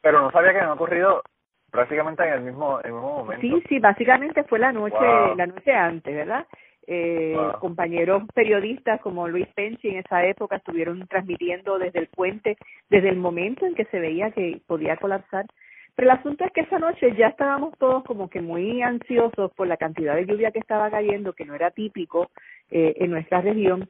pero 0.00 0.22
no 0.22 0.30
sabía 0.30 0.52
que 0.52 0.58
habían 0.58 0.72
ocurrido 0.72 1.22
prácticamente 1.70 2.22
en 2.26 2.34
el 2.34 2.40
mismo, 2.42 2.78
en 2.80 2.86
el 2.86 2.92
mismo 2.92 3.16
momento. 3.18 3.40
Sí, 3.40 3.62
sí, 3.68 3.78
básicamente 3.80 4.44
fue 4.44 4.60
la 4.60 4.72
noche, 4.72 4.96
la 5.36 5.46
noche 5.46 5.72
antes, 5.72 6.14
¿verdad? 6.14 6.46
Eh, 6.92 7.36
compañeros 7.60 8.24
periodistas 8.34 9.00
como 9.00 9.28
Luis 9.28 9.46
Penchi 9.54 9.90
en 9.90 9.98
esa 9.98 10.26
época 10.26 10.56
estuvieron 10.56 11.06
transmitiendo 11.06 11.78
desde 11.78 12.00
el 12.00 12.08
puente, 12.08 12.56
desde 12.88 13.10
el 13.10 13.16
momento 13.16 13.64
en 13.64 13.76
que 13.76 13.84
se 13.84 14.00
veía 14.00 14.32
que 14.32 14.60
podía 14.66 14.96
colapsar. 14.96 15.46
Pero 15.94 16.10
el 16.10 16.18
asunto 16.18 16.44
es 16.44 16.50
que 16.50 16.62
esa 16.62 16.80
noche 16.80 17.14
ya 17.16 17.28
estábamos 17.28 17.78
todos 17.78 18.02
como 18.02 18.28
que 18.28 18.40
muy 18.40 18.82
ansiosos 18.82 19.52
por 19.52 19.68
la 19.68 19.76
cantidad 19.76 20.16
de 20.16 20.26
lluvia 20.26 20.50
que 20.50 20.58
estaba 20.58 20.90
cayendo, 20.90 21.32
que 21.32 21.44
no 21.44 21.54
era 21.54 21.70
típico 21.70 22.28
eh, 22.72 22.94
en 22.96 23.12
nuestra 23.12 23.40
región. 23.40 23.88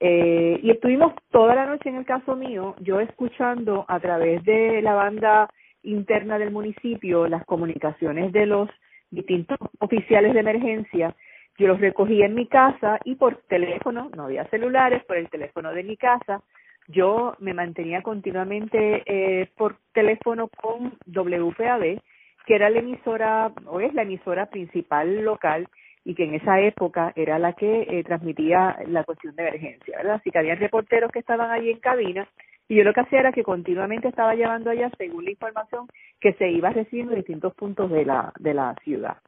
Eh, 0.00 0.58
y 0.60 0.72
estuvimos 0.72 1.14
toda 1.30 1.54
la 1.54 1.66
noche 1.66 1.88
en 1.88 1.96
el 1.96 2.04
caso 2.04 2.34
mío, 2.34 2.74
yo 2.80 2.98
escuchando 2.98 3.84
a 3.86 4.00
través 4.00 4.42
de 4.42 4.82
la 4.82 4.94
banda 4.94 5.48
interna 5.84 6.36
del 6.36 6.50
municipio 6.50 7.28
las 7.28 7.44
comunicaciones 7.44 8.32
de 8.32 8.46
los 8.46 8.68
distintos 9.12 9.56
oficiales 9.78 10.34
de 10.34 10.40
emergencia 10.40 11.14
yo 11.58 11.66
los 11.66 11.80
recogí 11.80 12.22
en 12.22 12.34
mi 12.34 12.46
casa 12.46 12.98
y 13.04 13.16
por 13.16 13.36
teléfono, 13.48 14.10
no 14.16 14.24
había 14.24 14.46
celulares, 14.46 15.04
por 15.04 15.16
el 15.16 15.28
teléfono 15.28 15.72
de 15.72 15.84
mi 15.84 15.96
casa, 15.96 16.42
yo 16.88 17.36
me 17.38 17.54
mantenía 17.54 18.02
continuamente 18.02 19.02
eh, 19.06 19.48
por 19.56 19.76
teléfono 19.92 20.48
con 20.48 20.94
WPAB, 21.06 22.00
que 22.46 22.54
era 22.54 22.70
la 22.70 22.80
emisora, 22.80 23.52
o 23.66 23.80
es 23.80 23.94
la 23.94 24.02
emisora 24.02 24.46
principal 24.46 25.22
local, 25.22 25.68
y 26.04 26.14
que 26.14 26.24
en 26.24 26.34
esa 26.34 26.58
época 26.60 27.12
era 27.14 27.38
la 27.38 27.52
que 27.52 27.82
eh, 27.82 28.02
transmitía 28.04 28.78
la 28.88 29.04
cuestión 29.04 29.36
de 29.36 29.42
emergencia, 29.42 29.98
¿verdad? 29.98 30.14
Así 30.14 30.30
que 30.30 30.38
había 30.38 30.54
reporteros 30.54 31.12
que 31.12 31.18
estaban 31.18 31.50
allí 31.50 31.70
en 31.70 31.78
cabina, 31.78 32.26
y 32.68 32.76
yo 32.76 32.84
lo 32.84 32.92
que 32.92 33.00
hacía 33.00 33.20
era 33.20 33.32
que 33.32 33.42
continuamente 33.42 34.08
estaba 34.08 34.34
llevando 34.34 34.70
allá, 34.70 34.90
según 34.96 35.24
la 35.24 35.32
información 35.32 35.86
que 36.20 36.32
se 36.34 36.48
iba 36.48 36.70
recibiendo 36.70 37.12
en 37.12 37.18
distintos 37.18 37.54
puntos 37.54 37.90
de 37.90 38.04
la, 38.04 38.32
de 38.38 38.54
la 38.54 38.74
ciudad. 38.82 39.18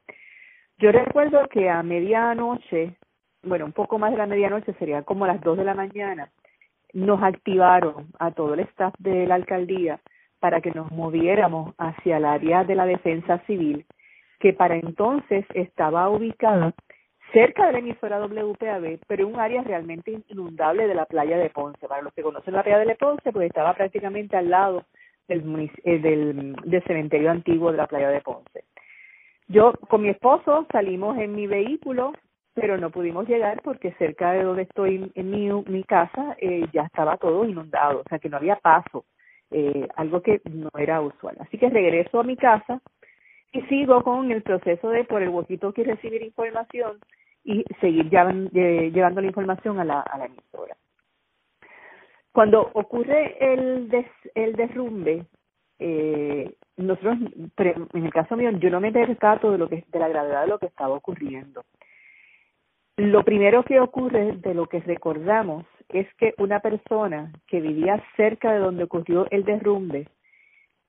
Yo 0.83 0.91
recuerdo 0.91 1.47
que 1.47 1.69
a 1.69 1.81
medianoche, 1.81 2.97
bueno, 3.41 3.63
un 3.63 3.71
poco 3.71 3.97
más 3.99 4.11
de 4.11 4.17
la 4.17 4.25
medianoche, 4.25 4.73
sería 4.73 5.03
como 5.03 5.25
las 5.25 5.39
dos 5.39 5.57
de 5.57 5.63
la 5.63 5.73
mañana, 5.73 6.29
nos 6.91 7.23
activaron 7.23 8.07
a 8.19 8.31
todo 8.31 8.53
el 8.53 8.59
staff 8.59 8.93
de 8.99 9.25
la 9.25 9.35
alcaldía 9.35 10.01
para 10.41 10.59
que 10.59 10.71
nos 10.71 10.91
moviéramos 10.91 11.73
hacia 11.77 12.17
el 12.17 12.25
área 12.25 12.65
de 12.65 12.75
la 12.75 12.85
defensa 12.85 13.37
civil, 13.47 13.85
que 14.41 14.51
para 14.51 14.75
entonces 14.75 15.45
estaba 15.53 16.09
ubicada 16.09 16.73
cerca 17.31 17.67
de 17.67 17.71
la 17.71 17.79
emisora 17.79 18.19
WPAB, 18.19 18.99
pero 19.07 19.25
en 19.25 19.35
un 19.35 19.39
área 19.39 19.63
realmente 19.63 20.21
inundable 20.27 20.85
de 20.85 20.95
la 20.95 21.05
playa 21.05 21.37
de 21.37 21.49
Ponce. 21.49 21.87
Para 21.87 22.01
los 22.01 22.13
que 22.13 22.23
conocen 22.23 22.55
la 22.55 22.63
playa 22.63 22.79
de 22.79 22.95
Ponce, 22.95 23.31
pues 23.31 23.47
estaba 23.47 23.73
prácticamente 23.73 24.35
al 24.35 24.49
lado 24.49 24.83
del, 25.29 25.71
eh, 25.85 25.99
del, 25.99 26.57
del 26.65 26.83
cementerio 26.83 27.31
antiguo 27.31 27.71
de 27.71 27.77
la 27.77 27.87
playa 27.87 28.09
de 28.09 28.19
Ponce. 28.19 28.65
Yo 29.47 29.73
con 29.89 30.01
mi 30.01 30.09
esposo 30.09 30.67
salimos 30.71 31.17
en 31.17 31.35
mi 31.35 31.47
vehículo, 31.47 32.13
pero 32.53 32.77
no 32.77 32.91
pudimos 32.91 33.27
llegar 33.27 33.61
porque 33.63 33.93
cerca 33.93 34.31
de 34.31 34.43
donde 34.43 34.63
estoy 34.63 35.11
en 35.15 35.31
mi, 35.31 35.49
mi 35.63 35.83
casa 35.83 36.35
eh, 36.39 36.65
ya 36.71 36.83
estaba 36.83 37.17
todo 37.17 37.45
inundado, 37.45 38.01
o 38.01 38.09
sea 38.09 38.19
que 38.19 38.29
no 38.29 38.37
había 38.37 38.57
paso, 38.57 39.05
eh, 39.51 39.87
algo 39.95 40.21
que 40.21 40.41
no 40.49 40.69
era 40.77 41.01
usual. 41.01 41.35
Así 41.39 41.57
que 41.57 41.69
regreso 41.69 42.19
a 42.19 42.23
mi 42.23 42.37
casa 42.37 42.81
y 43.51 43.61
sigo 43.63 44.03
con 44.03 44.31
el 44.31 44.41
proceso 44.41 44.89
de 44.89 45.03
por 45.03 45.21
el 45.21 45.29
huequito 45.29 45.73
que 45.73 45.83
recibir 45.83 46.23
información 46.23 46.99
y 47.43 47.63
seguir 47.81 48.09
eh, 48.13 48.91
llevando 48.93 49.21
la 49.21 49.27
información 49.27 49.79
a 49.79 49.85
la, 49.85 50.01
a 50.01 50.17
la 50.17 50.25
emisora. 50.25 50.75
Cuando 52.31 52.71
ocurre 52.73 53.37
el, 53.39 53.89
des, 53.89 54.07
el 54.33 54.55
derrumbe, 54.55 55.25
eh, 55.77 56.51
nosotros, 56.77 57.17
en 57.93 58.05
el 58.05 58.13
caso 58.13 58.35
mío, 58.35 58.51
yo 58.51 58.69
no 58.69 58.79
me 58.79 58.91
percato 58.91 59.51
de 59.51 59.57
lo 59.57 59.69
que 59.69 59.85
de 59.91 59.99
la 59.99 60.07
gravedad 60.07 60.41
de 60.41 60.47
lo 60.47 60.59
que 60.59 60.65
estaba 60.67 60.95
ocurriendo. 60.95 61.63
Lo 62.97 63.23
primero 63.23 63.63
que 63.63 63.79
ocurre 63.79 64.33
de 64.37 64.53
lo 64.53 64.67
que 64.67 64.79
recordamos 64.79 65.65
es 65.89 66.07
que 66.15 66.33
una 66.37 66.59
persona 66.59 67.31
que 67.47 67.59
vivía 67.59 68.03
cerca 68.15 68.53
de 68.53 68.59
donde 68.59 68.83
ocurrió 68.83 69.27
el 69.31 69.43
derrumbe 69.43 70.07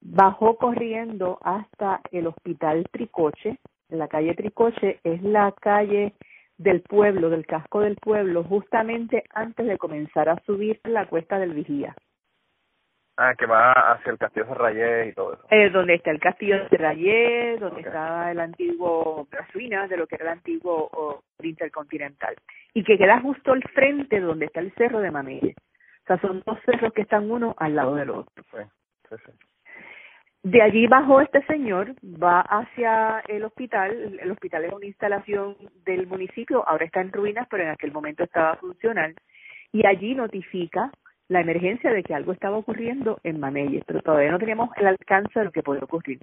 bajó 0.01 0.57
corriendo 0.57 1.39
hasta 1.43 2.01
el 2.13 2.27
hospital 2.27 2.85
Tricoche. 2.91 3.59
La 3.89 4.09
calle 4.09 4.35
Tricoche 4.35 5.01
es 5.03 5.23
la 5.23 5.53
calle 5.53 6.15
del 6.59 6.83
pueblo, 6.83 7.31
del 7.31 7.47
casco 7.47 7.81
del 7.81 7.97
pueblo, 7.97 8.45
justamente 8.45 9.25
antes 9.31 9.67
de 9.67 9.79
comenzar 9.79 10.29
a 10.29 10.41
subir 10.45 10.81
la 10.85 11.07
cuesta 11.07 11.39
del 11.39 11.55
Vigía. 11.55 11.95
Ah, 13.17 13.35
que 13.37 13.47
va 13.47 13.73
hacia 13.93 14.11
el 14.11 14.19
castillo 14.19 14.47
de 14.47 14.55
Rayé 14.55 15.09
y 15.09 15.13
todo 15.13 15.35
eso. 15.35 15.47
Eh, 15.51 15.71
donde 15.71 15.95
está 15.95 16.11
el 16.11 16.19
castillo 16.19 16.69
de 16.69 16.77
Rayé, 16.77 17.59
donde 17.59 17.83
está 17.83 18.33
el 18.33 18.41
antiguo, 18.41 19.29
las 19.31 19.89
de 19.89 19.97
lo 19.97 20.09
que 20.09 20.17
era 20.17 20.25
el 20.25 20.39
antiguo 20.39 20.89
oh, 20.93 21.23
intercontinental. 21.41 22.35
Y 22.73 22.83
que 22.83 22.99
queda 22.99 23.21
justo 23.21 23.53
al 23.53 23.63
frente 23.73 24.19
donde 24.19 24.47
está 24.47 24.59
el 24.59 24.75
cerro 24.75 24.99
de 24.99 25.13
Mamelle. 25.13 25.55
O 26.03 26.07
sea, 26.09 26.21
son 26.21 26.43
dos 26.45 26.59
cerros 26.65 26.93
que 26.93 27.03
están 27.03 27.31
uno 27.31 27.55
al 27.59 27.77
lado 27.77 27.95
del 27.95 28.11
otro. 28.11 28.45
Sí, 28.51 29.17
sí, 29.25 29.33
De 30.43 30.61
allí 30.61 30.89
bajó 30.89 31.21
este 31.21 31.41
señor, 31.47 31.95
va 32.03 32.41
hacia 32.41 33.21
el 33.29 33.45
hospital. 33.45 34.19
El 34.21 34.31
hospital 34.33 34.65
es 34.65 34.73
una 34.73 34.87
instalación 34.87 35.57
del 35.85 36.09
municipio, 36.09 36.69
ahora 36.69 36.85
está 36.85 37.01
en 37.01 37.13
ruinas, 37.13 37.47
pero 37.49 37.63
en 37.63 37.71
aquel 37.71 37.93
momento 37.93 38.25
estaba 38.25 38.57
funcional. 38.57 39.15
Y 39.71 39.87
allí 39.87 40.17
notifica 40.17 40.91
la 41.29 41.41
emergencia 41.41 41.93
de 41.93 42.03
que 42.03 42.15
algo 42.15 42.33
estaba 42.33 42.57
ocurriendo 42.57 43.19
en 43.25 43.41
Mamelle, 43.41 43.83
pero 43.87 44.01
todavía 44.03 44.31
no 44.31 44.39
teníamos 44.39 44.71
el 44.77 44.87
alcance 44.87 45.39
de 45.39 45.47
lo 45.47 45.53
que 45.53 45.63
podía 45.63 45.85
ocurrir. 45.85 46.21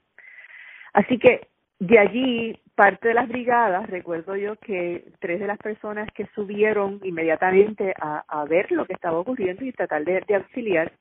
Así 0.93 1.17
que 1.17 1.47
de 1.79 1.97
allí, 1.97 2.59
parte 2.75 3.07
de 3.07 3.15
las 3.15 3.27
brigadas, 3.27 3.89
recuerdo 3.89 4.35
yo 4.35 4.55
que 4.57 5.05
tres 5.19 5.39
de 5.39 5.47
las 5.47 5.57
personas 5.57 6.07
que 6.13 6.27
subieron 6.35 6.99
inmediatamente 7.03 7.93
a, 7.99 8.23
a 8.27 8.45
ver 8.45 8.71
lo 8.71 8.85
que 8.85 8.93
estaba 8.93 9.17
ocurriendo 9.17 9.65
y 9.65 9.71
tratar 9.71 10.03
de 10.05 10.35
auxiliar, 10.35 10.91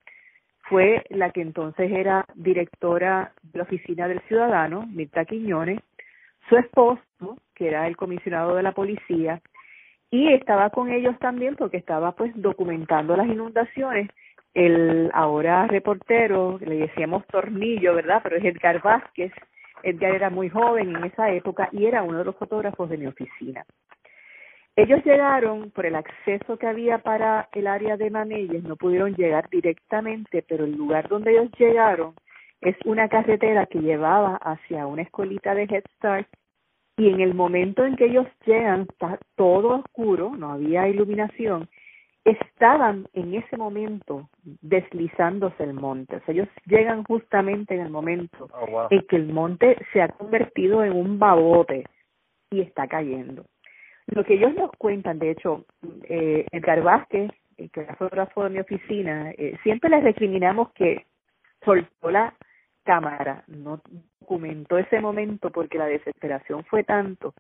fue 0.71 1.05
la 1.11 1.31
que 1.31 1.43
entonces 1.43 1.91
era 1.91 2.25
directora 2.35 3.33
de 3.43 3.59
la 3.59 3.65
Oficina 3.65 4.07
del 4.07 4.21
Ciudadano, 4.21 4.87
Mirta 4.87 5.25
Quiñones, 5.25 5.81
su 6.49 6.57
esposo, 6.57 7.03
que 7.55 7.69
era 7.69 7.89
el 7.89 7.97
comisionado 7.97 8.55
de 8.55 8.63
la 8.63 8.73
policía, 8.73 9.41
y 10.11 10.33
estaba 10.33 10.71
con 10.71 10.91
ellos 10.91 11.19
también 11.19 11.57
porque 11.57 11.77
estaba 11.77 12.13
pues 12.13 12.33
documentando 12.35 13.17
las 13.17 13.27
inundaciones 13.27 14.09
el 14.55 15.11
ahora 15.15 15.67
reportero, 15.69 16.59
le 16.61 16.77
decíamos 16.77 17.25
Tornillo, 17.29 17.95
¿verdad? 17.95 18.21
Pero 18.23 18.37
es 18.37 18.45
Edgar 18.45 18.83
Vázquez, 18.83 19.33
Edgar 19.83 20.15
era 20.15 20.31
muy 20.31 20.49
joven 20.49 20.97
en 20.97 21.05
esa 21.05 21.31
época 21.31 21.69
y 21.73 21.87
era 21.87 22.03
uno 22.03 22.19
de 22.19 22.25
los 22.25 22.37
fotógrafos 22.37 22.89
de 22.91 22.99
mi 22.99 23.07
oficina. 23.07 23.65
Ellos 24.77 25.05
llegaron 25.05 25.71
por 25.71 25.87
el 25.87 25.95
acceso 25.95 26.57
que 26.57 26.67
había 26.67 26.99
para 26.99 27.49
el 27.53 27.67
área 27.67 27.97
de 27.97 28.11
Mamelles, 28.11 28.63
no 28.63 28.77
pudieron 28.77 29.15
llegar 29.15 29.49
directamente, 29.51 30.45
pero 30.49 30.65
el 30.65 30.77
lugar 30.77 31.09
donde 31.09 31.33
ellos 31.33 31.51
llegaron 31.59 32.15
es 32.61 32.77
una 32.85 33.09
carretera 33.09 33.67
que 33.67 33.81
llevaba 33.81 34.37
hacia 34.37 34.87
una 34.87 35.03
escuelita 35.03 35.55
de 35.55 35.65
Head 35.65 35.85
Start 35.97 36.29
y 36.97 37.09
en 37.09 37.21
el 37.21 37.35
momento 37.35 37.85
en 37.85 37.97
que 37.97 38.07
ellos 38.07 38.27
llegan, 38.45 38.83
está 38.83 39.19
todo 39.37 39.81
oscuro, 39.81 40.33
no 40.37 40.53
había 40.53 40.89
iluminación, 40.89 41.69
estaban 42.25 43.09
en 43.15 43.35
ese 43.35 43.57
momento 43.57 44.29
deslizándose 44.61 45.65
el 45.65 45.75
monte. 45.75 46.17
O 46.17 46.21
sea, 46.21 46.35
ellos 46.35 46.49
llegan 46.67 47.05
justamente 47.05 47.75
en 47.75 47.81
el 47.81 47.91
momento 47.91 48.49
oh, 48.53 48.89
en 48.91 49.01
que 49.03 49.17
el 49.17 49.33
monte 49.33 49.77
se 49.93 50.03
ha 50.03 50.09
convertido 50.09 50.85
en 50.85 50.93
un 50.93 51.19
babote 51.19 51.85
y 52.51 52.61
está 52.61 52.87
cayendo. 52.87 53.47
Lo 54.07 54.25
que 54.25 54.35
ellos 54.35 54.55
nos 54.55 54.71
cuentan, 54.73 55.19
de 55.19 55.31
hecho, 55.31 55.65
eh, 56.09 56.45
Edgar 56.53 56.83
Vázquez 56.83 57.31
que 57.69 57.81
era 57.81 57.95
fotógrafo 57.97 58.45
de 58.45 58.51
mi 58.51 58.59
oficina, 58.61 59.33
eh, 59.33 59.59
siempre 59.63 59.91
le 59.91 60.01
recriminamos 60.01 60.73
que 60.73 61.07
soltó 61.65 62.11
la 62.11 62.35
cámara, 62.85 63.45
no 63.47 63.81
documentó 64.21 64.79
ese 64.79 65.01
momento 65.01 65.51
porque 65.51 65.79
la 65.79 65.87
desesperación 65.87 66.65
fue 66.65 66.85
tanto 66.85 67.35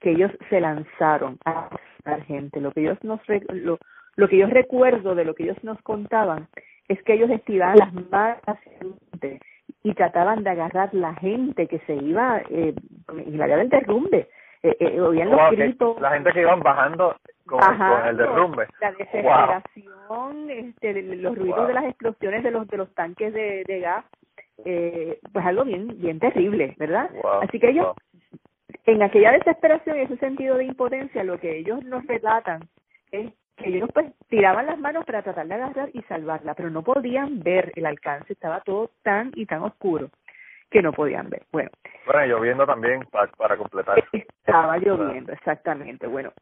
que 0.00 0.10
ellos 0.10 0.32
se 0.50 0.60
lanzaron 0.60 1.38
a 1.44 1.68
la 2.04 2.20
gente. 2.22 2.60
Lo 2.60 2.72
que 2.72 2.80
ellos 2.80 2.98
nos 3.02 3.20
lo, 3.52 3.78
lo 4.16 4.28
que 4.28 4.36
yo 4.36 4.46
recuerdo 4.46 5.14
de 5.14 5.24
lo 5.24 5.34
que 5.34 5.44
ellos 5.44 5.62
nos 5.62 5.80
contaban 5.82 6.48
es 6.88 7.02
que 7.04 7.14
ellos 7.14 7.30
estiraban 7.30 7.78
las 7.78 7.92
manos 8.10 8.58
y 9.84 9.94
trataban 9.94 10.42
de 10.44 10.50
agarrar 10.50 10.92
la 10.92 11.14
gente 11.14 11.66
que 11.66 11.78
se 11.80 11.94
iba 11.94 12.42
eh, 12.50 12.74
en 13.08 13.38
la 13.38 13.46
del 13.46 13.68
derrumbe. 13.68 14.28
Eh, 14.62 14.76
eh, 14.78 15.00
oían 15.00 15.30
los 15.30 15.50
gritos. 15.50 16.00
La 16.00 16.12
gente 16.12 16.32
que 16.32 16.42
iban 16.42 16.60
bajando 16.60 17.16
con, 17.46 17.60
el 18.06 18.16
derrumbe. 18.16 18.66
La 18.80 18.92
desesperación, 18.92 20.50
este, 20.50 21.02
los 21.02 21.36
ruidos 21.36 21.66
de 21.66 21.74
las 21.74 21.84
explosiones 21.84 22.44
de 22.44 22.50
los 22.52 22.68
de 22.68 22.76
los 22.76 22.94
tanques 22.94 23.32
de, 23.32 23.64
de 23.66 23.80
gas, 23.80 24.04
eh, 24.64 25.18
pues 25.32 25.44
algo 25.44 25.64
bien 25.64 25.88
bien 26.00 26.18
terrible, 26.18 26.74
¿verdad? 26.78 27.10
Así 27.42 27.58
que 27.58 27.70
ellos, 27.70 27.94
en 28.86 29.02
aquella 29.02 29.32
desesperación 29.32 29.98
y 29.98 30.00
ese 30.02 30.16
sentido 30.18 30.56
de 30.56 30.64
impotencia, 30.64 31.24
lo 31.24 31.38
que 31.38 31.58
ellos 31.58 31.84
nos 31.84 32.06
relatan 32.06 32.68
es 33.10 33.32
que 33.56 33.68
ellos 33.68 33.88
pues 33.92 34.12
tiraban 34.28 34.66
las 34.66 34.78
manos 34.78 35.04
para 35.04 35.22
tratar 35.22 35.46
de 35.46 35.54
agarrar 35.54 35.90
y 35.92 36.02
salvarla, 36.02 36.54
pero 36.54 36.70
no 36.70 36.82
podían 36.82 37.40
ver 37.40 37.72
el 37.76 37.86
alcance, 37.86 38.32
estaba 38.32 38.60
todo 38.60 38.90
tan 39.02 39.32
y 39.34 39.46
tan 39.46 39.62
oscuro 39.62 40.10
que 40.70 40.82
no 40.82 40.92
podían 40.92 41.28
ver. 41.28 41.42
Bueno. 41.52 41.70
Bueno, 42.06 42.26
lloviendo 42.26 42.66
también 42.66 43.00
para, 43.10 43.30
para 43.32 43.56
completar. 43.56 44.02
Estaba 44.12 44.78
lloviendo, 44.78 45.32
exactamente. 45.32 46.06
Bueno. 46.06 46.32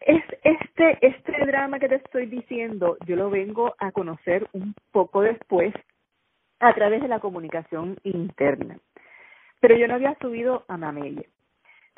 Es, 0.00 0.24
este, 0.42 0.98
este 1.06 1.46
drama 1.46 1.78
que 1.78 1.88
te 1.88 1.96
estoy 1.96 2.26
diciendo, 2.26 2.96
yo 3.06 3.14
lo 3.14 3.30
vengo 3.30 3.74
a 3.78 3.92
conocer 3.92 4.48
un 4.52 4.74
poco 4.90 5.22
después 5.22 5.72
a 6.60 6.74
través 6.74 7.02
de 7.02 7.08
la 7.08 7.20
comunicación 7.20 7.96
interna. 8.02 8.78
Pero 9.60 9.76
yo 9.76 9.88
no 9.88 9.94
había 9.94 10.16
subido 10.20 10.64
a 10.68 10.76
Mamelle. 10.76 11.28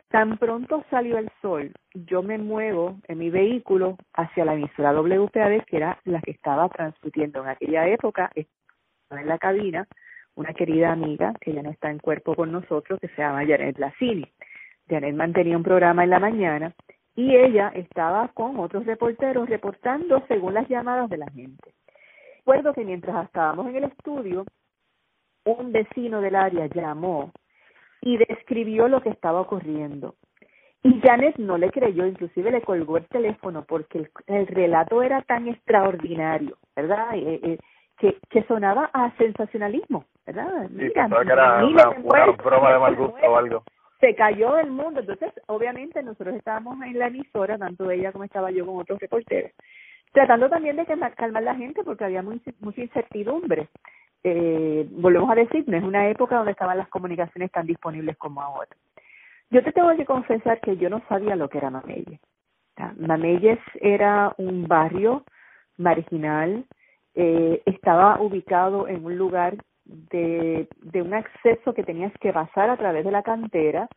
Tan 0.08 0.38
pronto 0.38 0.84
salió 0.88 1.18
el 1.18 1.30
sol, 1.42 1.72
yo 1.92 2.22
me 2.22 2.38
muevo 2.38 2.98
en 3.08 3.18
mi 3.18 3.28
vehículo 3.28 3.98
hacia 4.14 4.46
la 4.46 4.54
emisora 4.54 4.98
WPAD, 4.98 5.64
que 5.66 5.76
era 5.76 5.98
la 6.04 6.22
que 6.22 6.30
estaba 6.30 6.68
transmitiendo 6.70 7.42
en 7.42 7.48
aquella 7.50 7.86
época, 7.88 8.30
estaba 8.34 9.20
en 9.20 9.28
la 9.28 9.38
cabina, 9.38 9.86
una 10.34 10.54
querida 10.54 10.92
amiga 10.92 11.34
que 11.40 11.52
ya 11.52 11.62
no 11.62 11.70
está 11.70 11.90
en 11.90 11.98
cuerpo 11.98 12.34
con 12.34 12.52
nosotros, 12.52 12.98
que 13.00 13.08
se 13.08 13.20
llama 13.20 13.44
Janet 13.44 13.78
Lacini. 13.78 14.26
Janet 14.88 15.14
mantenía 15.14 15.56
un 15.56 15.62
programa 15.62 16.04
en 16.04 16.10
la 16.10 16.20
mañana 16.20 16.72
y 17.14 17.34
ella 17.34 17.70
estaba 17.74 18.28
con 18.28 18.58
otros 18.60 18.86
reporteros 18.86 19.48
reportando 19.48 20.24
según 20.28 20.54
las 20.54 20.68
llamadas 20.68 21.10
de 21.10 21.18
la 21.18 21.30
gente. 21.32 21.74
Recuerdo 22.48 22.72
que 22.72 22.82
mientras 22.82 23.26
estábamos 23.26 23.66
en 23.66 23.76
el 23.76 23.84
estudio, 23.84 24.46
un 25.44 25.70
vecino 25.70 26.22
del 26.22 26.34
área 26.34 26.64
llamó 26.64 27.30
y 28.00 28.16
describió 28.16 28.88
lo 28.88 29.02
que 29.02 29.10
estaba 29.10 29.42
ocurriendo. 29.42 30.14
Y 30.82 30.98
Janet 31.02 31.36
no 31.36 31.58
le 31.58 31.70
creyó, 31.70 32.06
inclusive 32.06 32.50
le 32.50 32.62
colgó 32.62 32.96
el 32.96 33.06
teléfono 33.08 33.66
porque 33.68 34.08
el, 34.26 34.46
relato 34.46 35.02
era 35.02 35.20
tan 35.20 35.46
extraordinario, 35.46 36.56
¿verdad? 36.74 37.08
Eh, 37.16 37.38
eh, 37.42 37.58
que, 37.98 38.16
que 38.30 38.42
sonaba 38.44 38.88
a 38.94 39.14
sensacionalismo, 39.18 40.06
¿verdad? 40.26 40.70
Mira, 40.70 41.06
que 41.06 41.30
era 41.30 41.66
una, 41.66 41.90
broma 42.32 42.72
de 42.72 42.78
mal 42.78 42.96
gusto 42.96 43.26
o 43.26 43.37
algo. 43.37 43.62
Se 44.00 44.14
cayó 44.14 44.56
el 44.56 44.70
mundo, 44.70 45.00
entonces 45.00 45.34
obviamente 45.48 46.02
nosotros 46.02 46.34
estábamos 46.34 46.80
en 46.80 46.98
la 46.98 47.08
emisora, 47.08 47.58
tanto 47.58 47.90
ella 47.90 48.11
como 48.11 48.24
estaba 48.24 48.50
yo 48.50 48.64
con 48.64 48.78
otros 48.78 48.98
reporteros, 49.00 49.52
tratando 50.12 50.49
también 50.49 50.77
de 50.77 50.87
calmar 51.16 51.42
la 51.42 51.55
gente 51.55 51.85
porque 51.85 52.05
había 52.05 52.23
mucha 52.23 52.81
incertidumbre 52.81 53.68
eh, 54.25 54.87
volvemos 54.90 55.31
a 55.31 55.35
decir, 55.35 55.64
no 55.68 55.77
es 55.77 55.83
una 55.83 56.09
época 56.09 56.37
donde 56.37 56.53
estaban 56.53 56.79
las 56.79 56.88
comunicaciones 56.88 57.51
tan 57.51 57.66
disponibles 57.66 58.16
como 58.16 58.42
ahora. 58.42 58.71
Yo 59.51 59.62
te 59.62 59.73
tengo 59.73 59.94
que 59.97 60.05
confesar 60.05 60.61
que 60.61 60.77
yo 60.77 60.90
no 60.90 61.03
sabía 61.09 61.37
lo 61.37 61.49
que 61.49 61.59
era 61.59 61.71
Mameyes. 61.71 62.21
Mameyes 62.97 63.59
era 63.81 64.35
un 64.38 64.68
barrio 64.68 65.25
marginal, 65.79 66.64
eh, 67.14 67.62
estaba 67.64 68.21
ubicado 68.21 68.87
en 68.87 69.05
un 69.05 69.16
lugar 69.16 69.57
de, 69.85 70.68
de 70.83 71.03
un 71.03 71.14
acceso 71.14 71.73
que 71.73 71.83
tenías 71.83 72.12
que 72.21 72.33
pasar 72.33 72.71
a 72.71 72.77
través 72.77 73.05
de 73.05 73.11
la 73.11 73.23
cantera, 73.23 73.88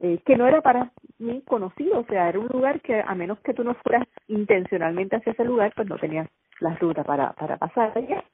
eh, 0.00 0.18
que 0.24 0.36
no 0.36 0.46
era 0.46 0.60
para 0.60 0.90
mí 1.18 1.42
conocido, 1.46 2.00
o 2.00 2.04
sea, 2.04 2.28
era 2.28 2.38
un 2.38 2.48
lugar 2.48 2.80
que 2.80 3.00
a 3.00 3.14
menos 3.14 3.38
que 3.40 3.54
tú 3.54 3.64
no 3.64 3.74
fueras 3.74 4.06
intencionalmente 4.28 5.16
hacia 5.16 5.32
ese 5.32 5.44
lugar, 5.44 5.72
pues 5.74 5.88
no 5.88 5.98
tenías 5.98 6.28
la 6.60 6.74
ruta 6.76 7.04
para, 7.04 7.32
para 7.32 7.56
pasar 7.56 7.92
allá. 7.96 8.24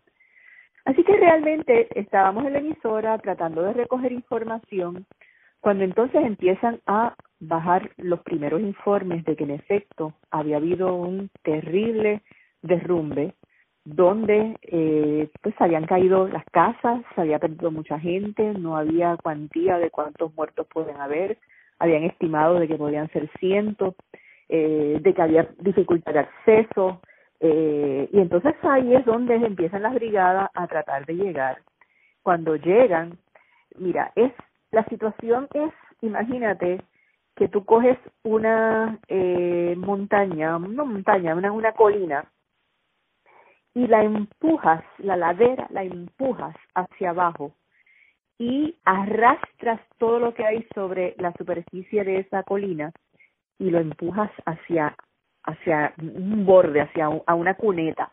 Así 0.85 1.05
que 1.05 1.17
realmente 1.17 1.89
estábamos 1.99 2.45
en 2.47 2.55
la 2.55 2.59
emisora 2.61 3.19
tratando 3.19 3.63
de 3.63 3.75
recoger 3.75 4.13
información 4.13 5.07
cuando 5.61 5.85
entonces 5.85 6.25
empiezan 6.25 6.81
a 6.87 7.15
bajar 7.39 7.91
los 7.99 8.21
primeros 8.21 8.61
informes 8.61 9.25
de 9.25 9.37
que 9.37 9.45
en 9.45 9.51
efecto 9.51 10.15
había 10.31 10.57
habido 10.57 10.95
un 10.95 11.31
terrible 11.43 12.23
derrumbe 12.63 13.35
donde 13.85 14.59
eh, 14.63 15.31
pues 15.43 15.55
habían 15.59 15.87
caído 15.87 16.29
las 16.29 16.45
casas, 16.47 17.03
se 17.15 17.21
había 17.21 17.39
perdido 17.39 17.71
mucha 17.71 17.99
gente, 17.99 18.53
no 18.55 18.77
había 18.77 19.17
cuantía 19.17 19.79
de 19.79 19.91
cuántos 19.91 20.35
muertos 20.35 20.67
pueden 20.73 20.97
haber, 20.97 21.39
habían 21.81 22.05
estimado 22.05 22.61
de 22.61 22.69
que 22.69 22.77
podían 22.77 23.11
ser 23.11 23.29
cientos, 23.41 23.97
eh, 24.49 24.99
de 25.01 25.15
que 25.15 25.23
había 25.23 25.49
dificultad 25.59 26.13
de 26.13 26.21
acceso, 26.21 27.01
eh, 27.41 28.09
y 28.13 28.21
entonces 28.21 28.55
ahí 28.63 28.95
es 28.95 29.05
donde 29.07 29.35
empiezan 29.35 29.83
las 29.83 29.95
brigadas 29.95 30.51
a 30.55 30.67
tratar 30.69 31.07
de 31.07 31.15
llegar. 31.15 31.59
Cuando 32.23 32.55
llegan, 32.57 33.19
mira, 33.79 34.13
es 34.15 34.33
la 34.71 34.85
situación 34.85 35.49
es, 35.55 35.73
imagínate, 36.03 36.83
que 37.35 37.49
tú 37.49 37.65
coges 37.65 37.99
una 38.23 38.99
eh, 39.09 39.75
montaña, 39.79 40.57
una 40.59 40.85
montaña, 40.85 41.35
una, 41.35 41.51
una 41.51 41.73
colina, 41.73 42.25
y 43.75 43.87
la 43.87 44.03
empujas, 44.03 44.85
la 44.99 45.17
ladera 45.17 45.67
la 45.71 45.85
empujas 45.85 46.55
hacia 46.75 47.11
abajo 47.11 47.53
y 48.41 48.75
arrastras 48.87 49.83
todo 49.99 50.19
lo 50.19 50.33
que 50.33 50.47
hay 50.47 50.67
sobre 50.75 51.15
la 51.19 51.31
superficie 51.35 52.05
de 52.05 52.21
esa 52.21 52.43
colina 52.43 52.91
y 53.59 53.69
lo 53.71 53.79
empujas 53.79 54.31
hacia 54.47 54.97
hacia 55.45 55.93
un 56.01 56.47
borde, 56.47 56.81
hacia 56.81 57.11
a 57.27 57.35
una 57.35 57.55
cuneta. 57.55 58.13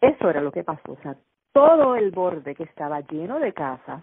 Eso 0.00 0.30
era 0.30 0.40
lo 0.40 0.52
que 0.52 0.62
pasó. 0.62 0.92
O 0.92 0.98
sea, 1.02 1.16
todo 1.52 1.96
el 1.96 2.12
borde 2.12 2.54
que 2.54 2.62
estaba 2.62 3.00
lleno 3.00 3.40
de 3.40 3.52
casas, 3.52 4.02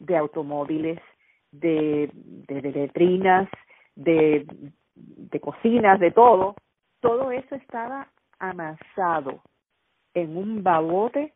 de 0.00 0.16
automóviles, 0.16 0.98
de, 1.52 2.10
de, 2.12 2.62
de 2.62 2.72
letrinas, 2.72 3.48
de, 3.94 4.44
de 4.96 5.40
cocinas, 5.40 6.00
de 6.00 6.10
todo, 6.10 6.56
todo 7.00 7.30
eso 7.30 7.54
estaba 7.54 8.08
amasado 8.40 9.40
en 10.14 10.36
un 10.36 10.64
babote 10.64 11.32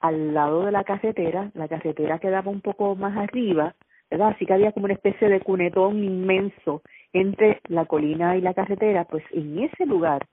al 0.00 0.34
lado 0.34 0.64
de 0.64 0.72
la 0.72 0.84
carretera. 0.84 1.50
La 1.54 1.68
carretera 1.68 2.18
quedaba 2.18 2.50
un 2.50 2.60
poco 2.60 2.94
más 2.96 3.16
arriba, 3.16 3.74
¿verdad? 4.10 4.28
Así 4.28 4.46
que 4.46 4.54
había 4.54 4.72
como 4.72 4.84
una 4.84 4.94
especie 4.94 5.28
de 5.28 5.40
cunetón 5.40 6.02
inmenso 6.02 6.82
entre 7.12 7.60
la 7.68 7.86
colina 7.86 8.36
y 8.36 8.40
la 8.40 8.54
carretera, 8.54 9.04
pues 9.04 9.24
en 9.32 9.58
ese 9.58 9.86
lugar 9.86 10.26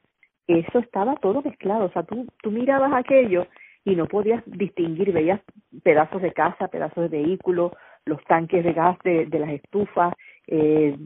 eso 0.47 0.79
estaba 0.79 1.15
todo 1.15 1.41
mezclado, 1.41 1.85
o 1.85 1.91
sea, 1.91 2.03
tú, 2.03 2.27
tú 2.41 2.51
mirabas 2.51 2.93
aquello 2.93 3.47
y 3.83 3.95
no 3.95 4.07
podías 4.07 4.43
distinguir, 4.45 5.11
veías 5.11 5.41
pedazos 5.83 6.21
de 6.21 6.33
casa, 6.33 6.67
pedazos 6.67 7.09
de 7.09 7.17
vehículos, 7.17 7.71
los 8.05 8.23
tanques 8.25 8.63
de 8.63 8.73
gas 8.73 8.97
de, 9.03 9.25
de 9.25 9.39
las 9.39 9.49
estufas, 9.49 10.13
eh, 10.47 10.97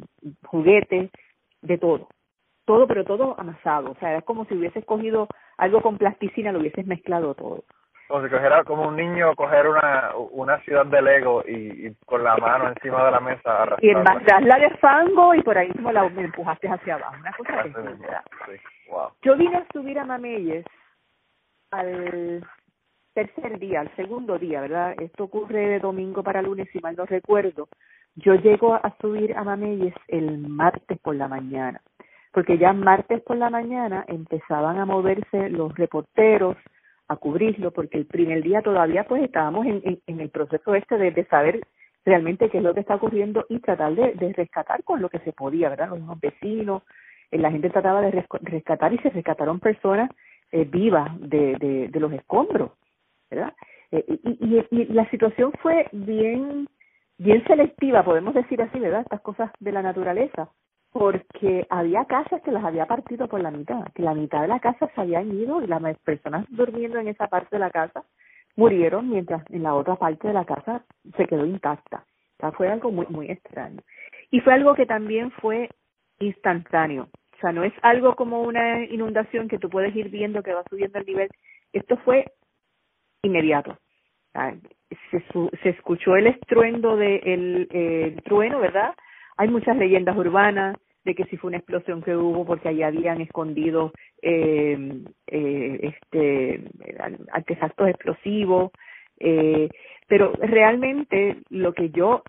juguetes, 0.45 1.09
de 1.61 1.77
todo, 1.77 2.07
todo, 2.65 2.87
pero 2.87 3.03
todo 3.05 3.35
amasado, 3.39 3.91
o 3.91 3.95
sea, 3.95 4.11
era 4.11 4.21
como 4.21 4.45
si 4.45 4.55
hubieses 4.55 4.85
cogido 4.85 5.27
algo 5.57 5.81
con 5.81 5.97
plasticina, 5.97 6.51
lo 6.51 6.59
hubieses 6.59 6.85
mezclado 6.85 7.33
todo. 7.35 7.63
Como 8.09 8.25
si 8.25 8.31
cogiera 8.31 8.63
como 8.63 8.87
un 8.87 8.95
niño 8.95 9.35
coger 9.35 9.67
una, 9.67 10.15
una 10.31 10.57
ciudad 10.61 10.83
de 10.87 10.99
Lego 10.99 11.43
y, 11.47 11.93
con 12.07 12.23
la 12.23 12.35
mano 12.37 12.69
encima 12.69 13.05
de 13.05 13.11
la 13.11 13.19
mesa 13.19 13.77
Y 13.81 13.93
la 13.93 14.57
de 14.57 14.71
fango 14.77 15.35
y 15.35 15.43
por 15.43 15.55
ahí 15.55 15.67
mismo 15.67 15.91
la 15.91 16.07
empujaste 16.07 16.67
hacia 16.67 16.95
abajo. 16.95 17.15
Una 17.19 17.31
cosa 17.33 17.63
que 17.63 18.89
wow. 18.89 19.09
Yo 19.21 19.37
vine 19.37 19.57
a 19.57 19.65
subir 19.71 19.99
a 19.99 20.05
Mameyes 20.05 20.65
al 21.69 22.43
tercer 23.13 23.59
día, 23.59 23.81
al 23.81 23.95
segundo 23.95 24.39
día, 24.39 24.61
¿verdad? 24.61 24.95
Esto 24.99 25.25
ocurre 25.25 25.67
de 25.67 25.79
domingo 25.79 26.23
para 26.23 26.41
lunes, 26.41 26.67
si 26.73 26.79
mal 26.79 26.95
no 26.95 27.05
recuerdo. 27.05 27.67
Yo 28.15 28.33
llego 28.33 28.73
a 28.73 28.91
subir 28.99 29.37
a 29.37 29.43
Mameyes 29.43 29.93
el 30.07 30.39
martes 30.39 30.97
por 30.97 31.15
la 31.15 31.27
mañana, 31.27 31.79
porque 32.31 32.57
ya 32.57 32.73
martes 32.73 33.21
por 33.21 33.37
la 33.37 33.51
mañana 33.51 34.03
empezaban 34.07 34.79
a 34.79 34.85
moverse 34.87 35.51
los 35.51 35.75
reporteros, 35.75 36.57
a 37.09 37.17
cubrirlo, 37.17 37.71
porque 37.71 37.97
el 37.97 38.05
primer 38.05 38.41
día 38.41 38.61
todavía 38.61 39.03
pues 39.03 39.23
estábamos 39.23 39.65
en, 39.65 40.01
en, 40.05 40.19
el 40.19 40.29
proceso 40.29 40.75
este 40.75 40.97
de, 40.97 41.25
saber 41.25 41.59
realmente 42.05 42.49
qué 42.49 42.59
es 42.59 42.63
lo 42.63 42.73
que 42.73 42.79
está 42.79 42.95
ocurriendo 42.95 43.45
y 43.49 43.59
tratar 43.59 43.95
de, 43.95 44.13
de, 44.13 44.33
rescatar 44.33 44.83
con 44.83 45.01
lo 45.01 45.09
que 45.09 45.19
se 45.19 45.33
podía, 45.33 45.69
¿verdad? 45.69 45.89
Los 45.89 46.19
vecinos, 46.19 46.83
la 47.31 47.51
gente 47.51 47.69
trataba 47.69 48.01
de 48.01 48.23
rescatar 48.41 48.93
y 48.93 48.99
se 48.99 49.09
rescataron 49.09 49.59
personas 49.59 50.09
vivas 50.51 51.09
de, 51.19 51.89
de, 51.91 51.99
los 51.99 52.13
escombros, 52.13 52.71
¿verdad? 53.29 53.53
y, 53.91 54.65
y, 54.71 54.85
la 54.85 55.09
situación 55.09 55.51
fue 55.61 55.87
bien 55.91 56.67
bien 57.19 57.43
selectiva, 57.45 58.03
podemos 58.03 58.33
decir 58.33 58.61
así, 58.61 58.79
¿verdad? 58.79 59.01
Estas 59.01 59.21
cosas 59.21 59.51
de 59.59 59.71
la 59.71 59.81
naturaleza, 59.81 60.49
porque 60.91 61.67
había 61.69 62.05
casas 62.05 62.41
que 62.41 62.51
las 62.51 62.63
había 62.63 62.85
partido 62.85 63.27
por 63.27 63.41
la 63.41 63.51
mitad, 63.51 63.85
que 63.93 64.01
la 64.01 64.13
mitad 64.13 64.41
de 64.41 64.47
la 64.47 64.59
casa 64.59 64.89
se 64.93 65.01
habían 65.01 65.31
ido 65.31 65.61
y 65.61 65.67
las 65.67 65.81
personas 65.99 66.45
durmiendo 66.49 66.99
en 66.99 67.07
esa 67.07 67.27
parte 67.27 67.55
de 67.55 67.59
la 67.59 67.69
casa 67.69 68.03
murieron 68.55 69.09
mientras 69.09 69.43
en 69.51 69.63
la 69.63 69.75
otra 69.75 69.95
parte 69.95 70.27
de 70.27 70.33
la 70.33 70.45
casa 70.45 70.83
se 71.15 71.25
quedó 71.25 71.45
intacta. 71.45 72.05
O 72.37 72.41
sea, 72.41 72.51
fue 72.51 72.69
algo 72.69 72.91
muy, 72.91 73.05
muy 73.07 73.29
extraño. 73.29 73.81
Y 74.31 74.39
fue 74.41 74.53
algo 74.53 74.73
que 74.73 74.85
también 74.85 75.31
fue 75.31 75.69
instantáneo. 76.19 77.09
O 77.37 77.39
sea, 77.39 77.51
no 77.51 77.63
es 77.63 77.73
algo 77.81 78.15
como 78.15 78.41
una 78.41 78.83
inundación 78.85 79.47
que 79.47 79.59
tú 79.59 79.69
puedes 79.69 79.95
ir 79.95 80.09
viendo 80.09 80.43
que 80.43 80.53
va 80.53 80.63
subiendo 80.69 80.99
el 80.99 81.05
nivel. 81.05 81.29
Esto 81.71 81.97
fue 81.97 82.33
inmediato 83.23 83.77
se, 85.11 85.23
se 85.63 85.69
escuchó 85.69 86.15
el 86.15 86.27
estruendo 86.27 86.95
del 86.95 87.67
de 87.67 88.03
el 88.05 88.23
trueno, 88.23 88.59
¿verdad? 88.59 88.93
Hay 89.39 89.47
muchas 89.47 89.77
leyendas 89.77 90.17
urbanas 90.17 90.75
de 91.05 91.15
que 91.15 91.23
si 91.27 91.37
fue 91.37 91.47
una 91.47 91.59
explosión 91.59 92.01
que 92.01 92.13
hubo 92.13 92.45
porque 92.45 92.67
allí 92.67 92.83
habían 92.83 93.21
escondido 93.21 93.93
eh, 94.21 95.01
eh, 95.27 95.79
este 95.81 96.65
artefactos 97.31 97.87
explosivos, 97.87 98.71
eh, 99.17 99.69
pero 100.07 100.33
realmente 100.33 101.37
lo 101.49 101.71
que 101.73 101.89
yo 101.89 102.21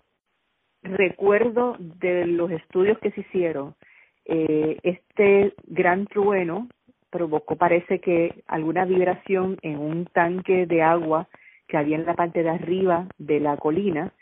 recuerdo 0.83 1.75
de 1.79 2.27
los 2.27 2.49
estudios 2.49 2.97
que 2.99 3.11
se 3.11 3.19
hicieron, 3.19 3.75
eh, 4.23 4.77
este 4.83 5.53
gran 5.67 6.07
trueno 6.07 6.69
provocó 7.09 7.57
parece 7.57 7.99
que 7.99 8.41
alguna 8.47 8.85
vibración 8.85 9.57
en 9.63 9.79
un 9.79 10.05
tanque 10.05 10.65
de 10.65 10.81
agua 10.81 11.27
que 11.67 11.75
había 11.75 11.97
en 11.97 12.05
la 12.05 12.13
parte 12.13 12.41
de 12.41 12.51
arriba 12.51 13.09
de 13.17 13.41
la 13.41 13.57
colina, 13.57 14.13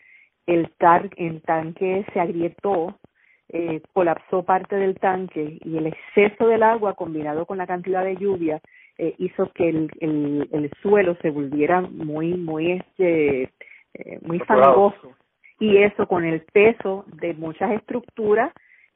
el, 0.49 0.71
tar, 0.77 1.09
el 1.17 1.41
tanque 1.43 2.05
se 2.11 2.19
agrietó, 2.19 2.97
eh, 3.49 3.81
colapsó 3.93 4.43
parte 4.43 4.75
del 4.75 4.95
tanque 4.95 5.59
y 5.63 5.77
el 5.77 5.87
exceso 5.87 6.47
del 6.47 6.63
agua 6.63 6.95
combinado 6.95 7.45
con 7.45 7.59
la 7.59 7.67
cantidad 7.67 8.03
de 8.03 8.15
lluvia 8.15 8.59
eh, 8.97 9.13
hizo 9.19 9.51
que 9.53 9.69
el, 9.69 9.91
el, 9.99 10.49
el, 10.51 10.71
suelo 10.81 11.15
se 11.21 11.29
volviera 11.29 11.81
muy, 11.81 12.33
muy, 12.33 12.71
este, 12.73 13.43
eh, 13.93 14.19
muy 14.23 14.39
fangoso. 14.39 15.15
Y 15.59 15.77
eso 15.77 16.07
con 16.07 16.25
el 16.25 16.41
peso 16.41 17.05
de 17.07 17.33
muchas 17.33 17.71
estructuras 17.71 18.51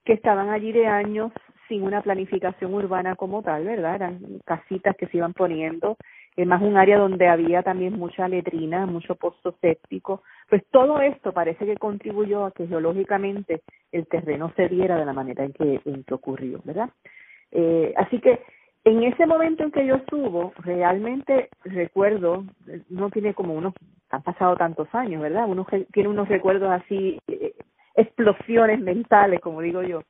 que 0.05 0.13
estaban 0.13 0.49
allí 0.49 0.71
de 0.71 0.87
años 0.87 1.31
sin 1.67 1.83
una 1.83 2.01
planificación 2.01 2.73
urbana 2.73 3.15
como 3.15 3.43
tal, 3.43 3.65
¿verdad? 3.65 3.95
Eran 3.95 4.19
casitas 4.45 4.95
que 4.97 5.07
se 5.07 5.17
iban 5.17 5.33
poniendo 5.33 5.97
más 6.37 6.61
un 6.61 6.77
área 6.77 6.97
donde 6.97 7.27
había 7.27 7.63
también 7.63 7.93
mucha 7.93 8.27
letrina, 8.27 8.85
mucho 8.85 9.15
pozo 9.15 9.55
séptico, 9.61 10.23
pues 10.49 10.63
todo 10.71 10.99
esto 11.01 11.31
parece 11.33 11.65
que 11.65 11.77
contribuyó 11.77 12.45
a 12.45 12.51
que 12.51 12.67
geológicamente 12.67 13.61
el 13.91 14.07
terreno 14.07 14.51
se 14.55 14.67
diera 14.67 14.97
de 14.97 15.05
la 15.05 15.13
manera 15.13 15.43
en 15.45 15.53
que, 15.53 15.81
en 15.85 16.03
ocurrió, 16.11 16.59
¿verdad? 16.63 16.89
Eh, 17.51 17.93
así 17.97 18.19
que 18.19 18.41
en 18.83 19.03
ese 19.03 19.25
momento 19.25 19.63
en 19.63 19.71
que 19.71 19.85
yo 19.85 20.01
subo, 20.09 20.53
realmente 20.57 21.49
recuerdo, 21.63 22.43
no 22.89 23.09
tiene 23.11 23.33
como 23.33 23.53
unos, 23.53 23.73
han 24.09 24.23
pasado 24.23 24.55
tantos 24.57 24.93
años, 24.93 25.21
¿verdad? 25.21 25.45
Uno 25.47 25.65
tiene 25.93 26.09
unos 26.09 26.27
recuerdos 26.27 26.69
así, 26.69 27.19
eh, 27.27 27.53
explosiones 27.95 28.79
mentales, 28.79 29.39
como 29.39 29.61
digo 29.61 29.83
yo. 29.83 30.01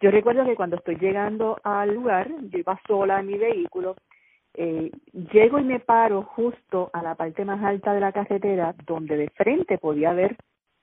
Yo 0.00 0.10
recuerdo 0.10 0.44
que 0.44 0.56
cuando 0.56 0.76
estoy 0.76 0.96
llegando 0.96 1.58
al 1.62 1.94
lugar, 1.94 2.28
yo 2.50 2.58
iba 2.58 2.80
sola 2.86 3.20
en 3.20 3.26
mi 3.26 3.38
vehículo 3.38 3.96
eh, 4.56 4.90
llego 5.32 5.58
y 5.58 5.64
me 5.64 5.80
paro 5.80 6.22
justo 6.22 6.90
a 6.92 7.02
la 7.02 7.14
parte 7.14 7.44
más 7.44 7.62
alta 7.62 7.92
de 7.92 8.00
la 8.00 8.12
carretera 8.12 8.74
donde 8.86 9.16
de 9.16 9.28
frente 9.30 9.78
podía 9.78 10.12
ver 10.12 10.36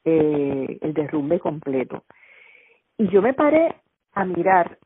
eh, 0.06 0.78
el 0.82 0.94
derrumbe 0.94 1.40
completo. 1.40 2.04
Y 2.98 3.08
yo 3.10 3.22
me 3.22 3.34
paré 3.34 3.76
a 4.14 4.26
mirar 4.26 4.78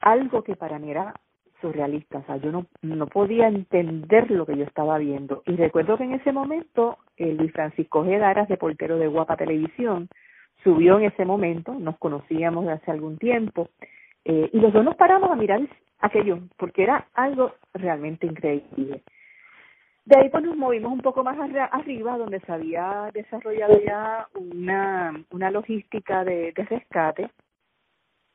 algo 0.00 0.42
que 0.44 0.54
para 0.54 0.78
mí 0.78 0.90
era 0.90 1.14
surrealista, 1.60 2.18
o 2.18 2.24
sea, 2.24 2.36
yo 2.36 2.52
no, 2.52 2.66
no 2.82 3.06
podía 3.06 3.48
entender 3.48 4.30
lo 4.30 4.46
que 4.46 4.56
yo 4.56 4.64
estaba 4.64 4.98
viendo. 4.98 5.42
Y 5.46 5.56
recuerdo 5.56 5.96
que 5.96 6.04
en 6.04 6.12
ese 6.12 6.32
momento 6.32 6.98
eh, 7.16 7.32
Luis 7.32 7.52
Francisco 7.52 8.04
Gedaras, 8.04 8.48
de 8.48 8.56
portero 8.56 8.98
de 8.98 9.08
Guapa 9.08 9.36
Televisión, 9.36 10.08
subió 10.62 10.98
en 10.98 11.06
ese 11.06 11.24
momento, 11.24 11.74
nos 11.74 11.98
conocíamos 11.98 12.66
de 12.66 12.72
hace 12.72 12.90
algún 12.90 13.18
tiempo, 13.18 13.70
eh, 14.24 14.50
y 14.52 14.60
los 14.60 14.72
dos 14.72 14.84
nos 14.84 14.96
paramos 14.96 15.30
a 15.30 15.36
mirar 15.36 15.60
aquello, 16.00 16.40
porque 16.56 16.82
era 16.82 17.08
algo 17.14 17.54
realmente 17.74 18.26
increíble. 18.26 19.02
De 20.04 20.18
ahí 20.18 20.28
pues 20.30 20.44
nos 20.44 20.56
movimos 20.56 20.92
un 20.92 21.00
poco 21.00 21.24
más 21.24 21.36
arriba, 21.38 22.16
donde 22.16 22.40
se 22.40 22.52
había 22.52 23.10
desarrollado 23.12 23.80
ya 23.82 24.28
una, 24.34 25.24
una 25.30 25.50
logística 25.50 26.24
de, 26.24 26.52
rescate. 26.54 27.30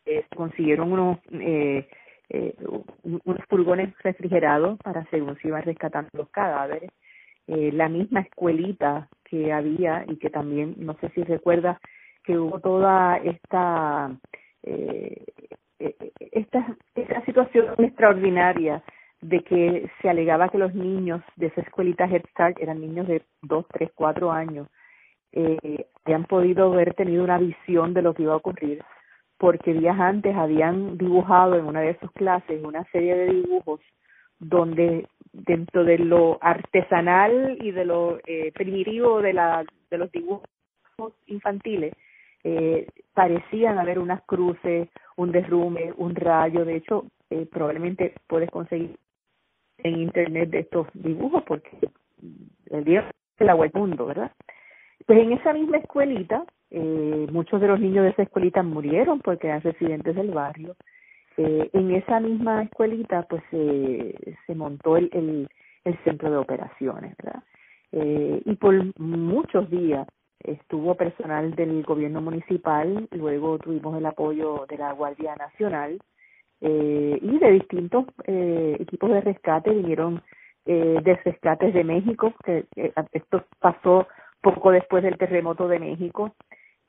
Eh, 0.06 0.26
consiguieron 0.36 0.92
unos, 0.92 1.20
eh, 1.32 1.88
eh, 2.30 2.56
unos 3.04 3.46
furgones 3.48 3.94
refrigerados 4.00 4.80
para 4.80 5.06
según 5.12 5.38
se 5.38 5.48
iban 5.48 5.64
rescatando 5.64 6.10
los 6.14 6.30
cadáveres. 6.30 6.92
Eh, 7.48 7.72
la 7.72 7.90
misma 7.90 8.22
escuelita 8.22 9.10
que 9.24 9.52
había 9.52 10.06
y 10.08 10.18
que 10.18 10.30
también, 10.30 10.76
no 10.78 10.98
sé 11.00 11.10
si 11.10 11.24
recuerda 11.24 11.80
que 12.24 12.38
hubo 12.38 12.60
toda 12.60 13.18
esta 13.18 14.16
eh, 14.64 15.26
esta, 16.32 16.78
esta 16.96 17.26
situación 17.26 17.74
extraordinaria 17.78 18.84
de 19.22 19.42
que 19.42 19.90
se 20.02 20.10
alegaba 20.10 20.50
que 20.50 20.58
los 20.58 20.74
niños 20.74 21.22
de 21.36 21.48
esa 21.48 21.62
escuelita 21.62 22.06
Head 22.06 22.24
Start 22.32 22.58
eran 22.60 22.82
niños 22.82 23.08
de 23.08 23.22
dos, 23.42 23.66
tres, 23.72 23.92
cuatro 23.94 24.32
años, 24.32 24.68
eh, 25.32 25.86
habían 26.04 26.26
podido 26.26 26.74
haber 26.74 26.94
tenido 26.96 27.24
una 27.24 27.38
visión 27.38 27.94
de 27.94 28.02
lo 28.02 28.14
que 28.14 28.24
iba 28.24 28.34
a 28.34 28.38
ocurrir, 28.38 28.84
porque 29.38 29.74
días 29.74 30.00
antes 30.00 30.36
habían 30.36 30.98
dibujado 30.98 31.56
en 31.56 31.66
una 31.66 31.82
de 31.82 31.98
sus 32.00 32.12
clases 32.12 32.64
una 32.64 32.84
serie 32.86 33.16
de 33.16 33.34
dibujos 33.34 33.80
donde 34.40 35.08
dentro 35.32 35.84
de 35.84 36.00
lo 36.00 36.40
artesanal 36.42 37.58
y 37.62 37.72
de 37.72 37.86
lo 37.86 38.20
eh, 38.26 38.52
primitivo 38.54 39.22
de, 39.22 39.34
la, 39.34 39.64
de 39.90 39.98
los 39.98 40.12
dibujos 40.12 40.48
infantiles, 41.28 41.94
eh, 42.44 42.88
parecían 43.14 43.78
haber 43.78 44.00
unas 44.00 44.22
cruces, 44.24 44.90
un 45.18 45.32
derrumbe, 45.32 45.94
un 45.98 46.16
rayo. 46.16 46.66
De 46.66 46.76
hecho, 46.78 47.06
eh, 47.30 47.46
probablemente 47.52 48.14
puedes 48.28 48.50
conseguir 48.50 48.98
en 49.80 50.00
internet 50.00 50.50
de 50.50 50.60
estos 50.60 50.88
dibujos 50.94 51.44
porque 51.44 51.70
el 52.70 52.84
día 52.84 53.10
se 53.38 53.46
la 53.46 53.54
vuelta 53.54 53.80
mundo, 53.80 54.06
¿verdad? 54.06 54.32
Pues 55.06 55.20
en 55.20 55.34
esa 55.34 55.54
misma 55.54 55.78
escuelita, 55.78 56.46
eh, 56.70 57.28
muchos 57.32 57.60
de 57.60 57.68
los 57.68 57.80
niños 57.80 58.04
de 58.04 58.12
esa 58.12 58.24
escuelita 58.24 58.64
murieron 58.64 59.20
porque 59.20 59.48
eran 59.48 59.62
residentes 59.62 60.16
del 60.16 60.32
barrio. 60.32 60.76
Eh, 61.38 61.70
en 61.74 61.92
esa 61.92 62.20
misma 62.20 62.64
escuelita, 62.64 63.24
pues 63.24 63.42
se 63.52 64.56
montó 64.56 64.98
el, 64.98 65.10
el, 65.14 65.50
el 65.86 65.98
centro 66.04 66.30
de 66.30 66.38
operaciones, 66.38 67.16
¿verdad? 67.18 67.44
Eh, 67.92 68.42
y 68.46 68.56
por 68.56 69.00
muchos 69.00 69.70
días 69.70 70.08
estuvo 70.46 70.96
personal 70.96 71.56
del 71.56 71.84
gobierno 71.84 72.22
municipal, 72.22 73.08
luego 73.12 73.60
tuvimos 73.60 73.98
el 73.98 74.06
apoyo 74.06 74.66
de 74.70 74.78
la 74.78 74.94
Guardia 74.94 75.36
Nacional 75.36 76.00
eh, 76.62 77.20
y 77.22 77.40
de 77.40 77.52
distintos 77.52 78.06
eh, 78.26 78.78
equipos 78.80 79.12
de 79.12 79.22
rescate, 79.22 79.72
vinieron 79.72 80.22
eh, 80.66 81.00
de 81.04 81.16
rescates 81.16 81.74
de 81.74 81.84
México, 81.84 82.34
que 82.44 82.66
esto 83.14 83.44
pasó 83.60 84.08
poco 84.42 84.72
después 84.72 85.04
del 85.04 85.18
terremoto 85.18 85.68
de 85.68 85.80
México, 85.80 86.34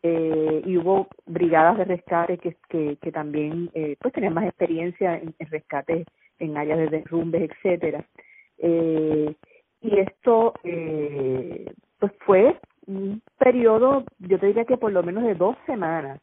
eh, 0.02 0.62
y 0.64 0.76
hubo 0.76 1.06
brigadas 1.26 1.78
de 1.78 1.84
rescate 1.84 2.38
que, 2.38 2.56
que, 2.68 2.96
que 3.00 3.12
también 3.12 3.70
eh, 3.74 3.96
pues 4.00 4.12
tenían 4.12 4.34
más 4.34 4.46
experiencia 4.46 5.16
en, 5.16 5.34
en 5.38 5.46
rescates 5.48 6.06
en 6.40 6.56
áreas 6.56 6.78
de 6.78 6.88
derrumbes, 6.88 7.50
etcétera. 7.50 8.04
Eh, 8.58 9.34
y 9.80 9.98
esto 9.98 10.54
eh, 10.64 11.72
pues 11.98 12.12
fue 12.26 12.58
un 12.87 13.23
periodo, 13.38 14.05
yo 14.18 14.38
te 14.38 14.47
diría 14.47 14.64
que 14.64 14.77
por 14.77 14.92
lo 14.92 15.03
menos 15.03 15.25
de 15.25 15.35
dos 15.35 15.57
semanas, 15.66 16.21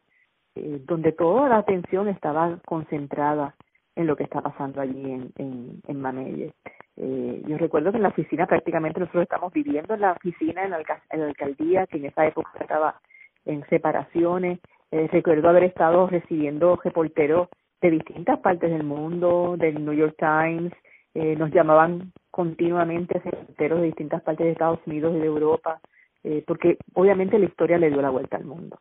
eh, 0.55 0.81
donde 0.85 1.11
toda 1.11 1.49
la 1.49 1.57
atención 1.57 2.07
estaba 2.07 2.59
concentrada 2.65 3.55
en 3.95 4.07
lo 4.07 4.15
que 4.15 4.23
está 4.23 4.41
pasando 4.41 4.81
allí 4.81 5.11
en, 5.11 5.31
en, 5.37 5.81
en. 5.87 6.53
Eh, 7.01 7.43
yo 7.47 7.57
recuerdo 7.57 7.91
que 7.91 7.97
en 7.97 8.03
la 8.03 8.09
oficina 8.09 8.45
prácticamente 8.45 8.99
nosotros 8.99 9.23
estamos 9.23 9.53
viviendo 9.53 9.93
en 9.93 10.01
la 10.01 10.13
oficina, 10.13 10.63
en 10.63 10.71
la, 10.71 10.79
en 11.11 11.19
la 11.21 11.27
alcaldía, 11.27 11.87
que 11.87 11.97
en 11.97 12.05
esa 12.05 12.25
época 12.25 12.51
estaba 12.59 12.99
en 13.45 13.65
separaciones. 13.67 14.59
Eh, 14.91 15.07
recuerdo 15.11 15.49
haber 15.49 15.63
estado 15.63 16.07
recibiendo 16.07 16.79
reporteros 16.83 17.47
de 17.81 17.91
distintas 17.91 18.39
partes 18.39 18.69
del 18.69 18.83
mundo, 18.83 19.55
del 19.57 19.85
New 19.85 19.93
York 19.93 20.15
Times, 20.17 20.73
eh, 21.13 21.35
nos 21.35 21.51
llamaban 21.51 22.11
continuamente 22.31 23.19
reporteros 23.19 23.79
de 23.79 23.87
distintas 23.87 24.21
partes 24.21 24.45
de 24.45 24.51
Estados 24.51 24.79
Unidos 24.85 25.15
y 25.15 25.19
de 25.19 25.25
Europa, 25.25 25.79
eh, 26.23 26.43
porque 26.45 26.77
obviamente 26.93 27.39
la 27.39 27.45
historia 27.45 27.77
le 27.77 27.89
dio 27.89 28.01
la 28.01 28.09
vuelta 28.09 28.37
al 28.37 28.45
mundo. 28.45 28.79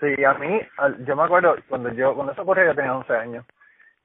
Sí, 0.00 0.24
a 0.24 0.34
mí, 0.34 0.60
yo 1.06 1.16
me 1.16 1.22
acuerdo 1.22 1.56
cuando 1.68 1.90
yo 1.92 2.14
cuando 2.14 2.32
eso 2.32 2.42
ocurrió 2.42 2.66
yo 2.66 2.74
tenía 2.74 2.96
11 2.96 3.12
años 3.14 3.46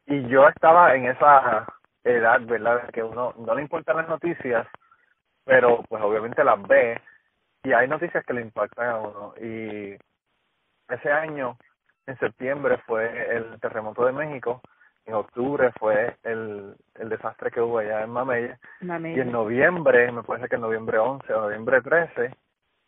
y 0.05 0.27
yo 0.27 0.47
estaba 0.47 0.95
en 0.95 1.05
esa 1.05 1.67
edad, 2.03 2.41
¿verdad? 2.41 2.89
Que 2.91 3.03
uno 3.03 3.33
no 3.37 3.55
le 3.55 3.61
importan 3.61 3.97
las 3.97 4.07
noticias, 4.07 4.67
pero 5.43 5.83
pues 5.89 6.01
obviamente 6.01 6.43
las 6.43 6.61
ve 6.67 6.99
y 7.63 7.73
hay 7.73 7.87
noticias 7.87 8.25
que 8.25 8.33
le 8.33 8.41
impactan 8.41 8.89
a 8.89 8.97
uno 8.99 9.33
y 9.39 9.95
ese 10.89 11.11
año 11.11 11.57
en 12.07 12.17
septiembre 12.19 12.77
fue 12.85 13.35
el 13.35 13.59
terremoto 13.59 14.05
de 14.05 14.13
México 14.13 14.61
en 15.05 15.13
octubre 15.13 15.71
fue 15.79 16.15
el, 16.23 16.75
el 16.95 17.09
desastre 17.09 17.51
que 17.51 17.61
hubo 17.61 17.79
allá 17.79 18.03
en 18.03 18.09
Mamella, 18.11 18.59
y 18.81 19.19
en 19.19 19.31
noviembre, 19.31 20.11
me 20.11 20.23
parece 20.23 20.47
que 20.47 20.55
en 20.55 20.61
noviembre 20.61 20.97
11 20.97 21.33
o 21.33 21.41
noviembre 21.41 21.81
13 21.81 22.31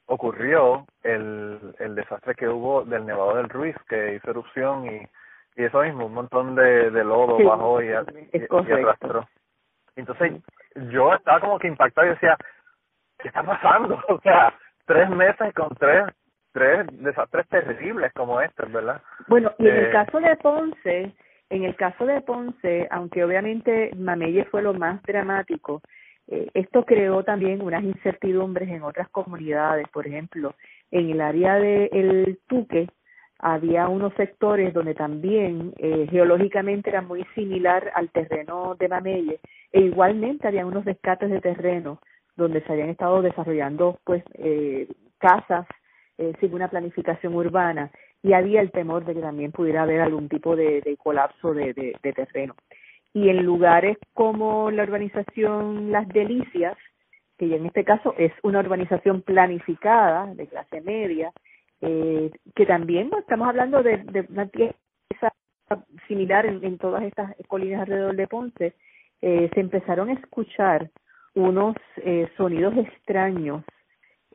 ocurrió 0.05 0.85
el, 1.01 1.75
el 1.79 1.95
desastre 1.95 2.35
que 2.35 2.47
hubo 2.47 2.83
del 2.83 3.05
Nevado 3.05 3.35
del 3.35 3.49
Ruiz, 3.49 3.75
que 3.87 4.15
hizo 4.15 4.29
erupción 4.29 4.85
y, 4.85 5.07
y 5.55 5.63
eso 5.63 5.81
mismo, 5.81 6.05
un 6.05 6.13
montón 6.13 6.55
de, 6.55 6.91
de 6.91 7.03
lodo 7.03 7.43
bajó 7.43 7.81
y, 7.81 7.87
y, 7.87 7.91
arrastró. 8.71 9.27
Entonces 9.95 10.33
yo 10.91 11.13
estaba 11.13 11.39
como 11.39 11.59
que 11.59 11.67
impactado 11.67 12.07
y 12.07 12.11
decía, 12.11 12.37
¿qué 13.19 13.27
está 13.29 13.43
pasando? 13.43 14.01
O 14.09 14.19
sea, 14.21 14.53
tres 14.85 15.09
meses 15.09 15.53
con 15.53 15.69
tres 15.75 16.05
tres 16.53 16.85
desastres 17.03 17.47
terribles 17.49 18.13
como 18.13 18.39
este, 18.39 18.65
¿verdad? 18.67 19.01
Bueno, 19.27 19.51
y 19.57 19.67
en 19.67 19.75
el 19.75 19.85
eh, 19.87 19.91
caso 19.91 20.19
de 20.19 20.35
Ponce, 20.37 21.13
en 21.53 21.63
el 21.65 21.75
caso 21.75 22.05
de 22.05 22.21
Ponce, 22.21 22.87
aunque 22.89 23.23
obviamente 23.23 23.91
Mamelle 23.95 24.45
fue 24.45 24.63
lo 24.63 24.73
más 24.73 25.03
dramático, 25.03 25.81
eh, 26.27 26.47
esto 26.55 26.83
creó 26.83 27.23
también 27.23 27.61
unas 27.61 27.83
incertidumbres 27.83 28.69
en 28.69 28.81
otras 28.81 29.07
comunidades. 29.09 29.87
Por 29.89 30.07
ejemplo, 30.07 30.55
en 30.89 31.11
el 31.11 31.21
área 31.21 31.59
de 31.59 31.89
El 31.91 32.39
Tuque 32.47 32.87
había 33.37 33.87
unos 33.87 34.13
sectores 34.15 34.73
donde 34.73 34.95
también 34.95 35.73
eh, 35.77 36.07
geológicamente 36.09 36.89
era 36.89 37.01
muy 37.01 37.23
similar 37.35 37.91
al 37.93 38.09
terreno 38.09 38.75
de 38.79 38.87
Mamelle 38.87 39.39
e 39.71 39.81
igualmente 39.81 40.47
había 40.47 40.65
unos 40.65 40.85
descates 40.85 41.29
de 41.29 41.41
terreno 41.41 41.99
donde 42.35 42.61
se 42.61 42.71
habían 42.71 42.89
estado 42.89 43.21
desarrollando 43.21 43.99
pues 44.05 44.23
eh, 44.35 44.87
casas 45.19 45.67
eh, 46.17 46.33
sin 46.39 46.53
una 46.53 46.69
planificación 46.69 47.35
urbana 47.35 47.91
y 48.23 48.33
había 48.33 48.61
el 48.61 48.71
temor 48.71 49.03
de 49.03 49.13
que 49.13 49.21
también 49.21 49.51
pudiera 49.51 49.83
haber 49.83 50.01
algún 50.01 50.29
tipo 50.29 50.55
de, 50.55 50.97
colapso 51.03 51.53
de, 51.53 51.93
terreno. 52.01 52.55
Y 53.13 53.29
en 53.29 53.45
lugares 53.45 53.97
como 54.13 54.71
la 54.71 54.83
urbanización 54.83 55.91
Las 55.91 56.07
Delicias, 56.07 56.77
que 57.37 57.49
ya 57.49 57.57
en 57.57 57.65
este 57.65 57.83
caso 57.83 58.15
es 58.17 58.31
una 58.41 58.59
urbanización 58.59 59.21
planificada 59.21 60.33
de 60.33 60.47
clase 60.47 60.81
media, 60.81 61.31
eh, 61.81 62.31
que 62.55 62.65
también 62.65 63.11
estamos 63.19 63.49
hablando 63.49 63.83
de, 63.83 64.25
una 64.29 64.45
pieza 64.45 65.33
similar 66.07 66.45
en, 66.45 66.63
en, 66.63 66.77
todas 66.77 67.03
estas 67.03 67.35
colinas 67.47 67.81
alrededor 67.81 68.15
de 68.15 68.27
Ponce, 68.27 68.73
eh, 69.21 69.49
se 69.53 69.59
empezaron 69.59 70.09
a 70.09 70.13
escuchar 70.13 70.89
unos 71.35 71.75
eh, 71.97 72.29
sonidos 72.37 72.75
extraños 72.77 73.63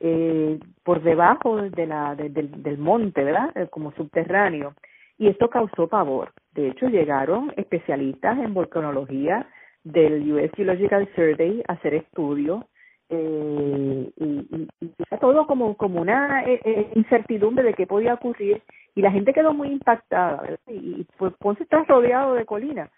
eh, 0.01 0.59
por 0.85 1.03
debajo 1.03 1.57
de 1.57 1.87
la, 1.87 2.15
del, 2.15 2.63
del 2.63 2.79
monte, 2.79 3.25
¿verdad? 3.25 3.51
Eh, 3.57 3.69
como 3.71 3.93
subterráneo 3.93 4.75
y 5.19 5.29
esto 5.29 5.51
causó 5.51 5.89
pavor. 5.89 6.33
De 6.53 6.69
hecho, 6.69 6.89
llegaron 6.89 7.53
especialistas 7.57 8.39
en 8.39 8.55
volcanología 8.55 9.47
del 9.85 10.33
US 10.33 10.51
Geological 10.55 11.09
Survey 11.15 11.63
a 11.67 11.73
hacer 11.73 11.95
estudios 11.95 12.65
eh, 13.11 14.11
y, 14.17 14.25
y, 14.25 14.69
y, 14.81 14.93
todo 15.21 15.47
como, 15.47 15.77
como 15.77 16.01
una 16.01 16.45
eh, 16.45 16.61
eh, 16.65 16.91
incertidumbre 16.95 17.65
de 17.65 17.75
qué 17.75 17.87
podía 17.87 18.15
ocurrir 18.15 18.63
y 18.95 19.01
la 19.01 19.11
gente 19.11 19.33
quedó 19.33 19.55
muy 19.55 19.69
impactada 19.69 20.43
y, 20.67 21.07
pues 21.17 21.33
Ponce 21.39 21.63
está 21.63 21.85
rodeado 21.85 22.35
de 22.35 22.45
colinas 22.45 22.91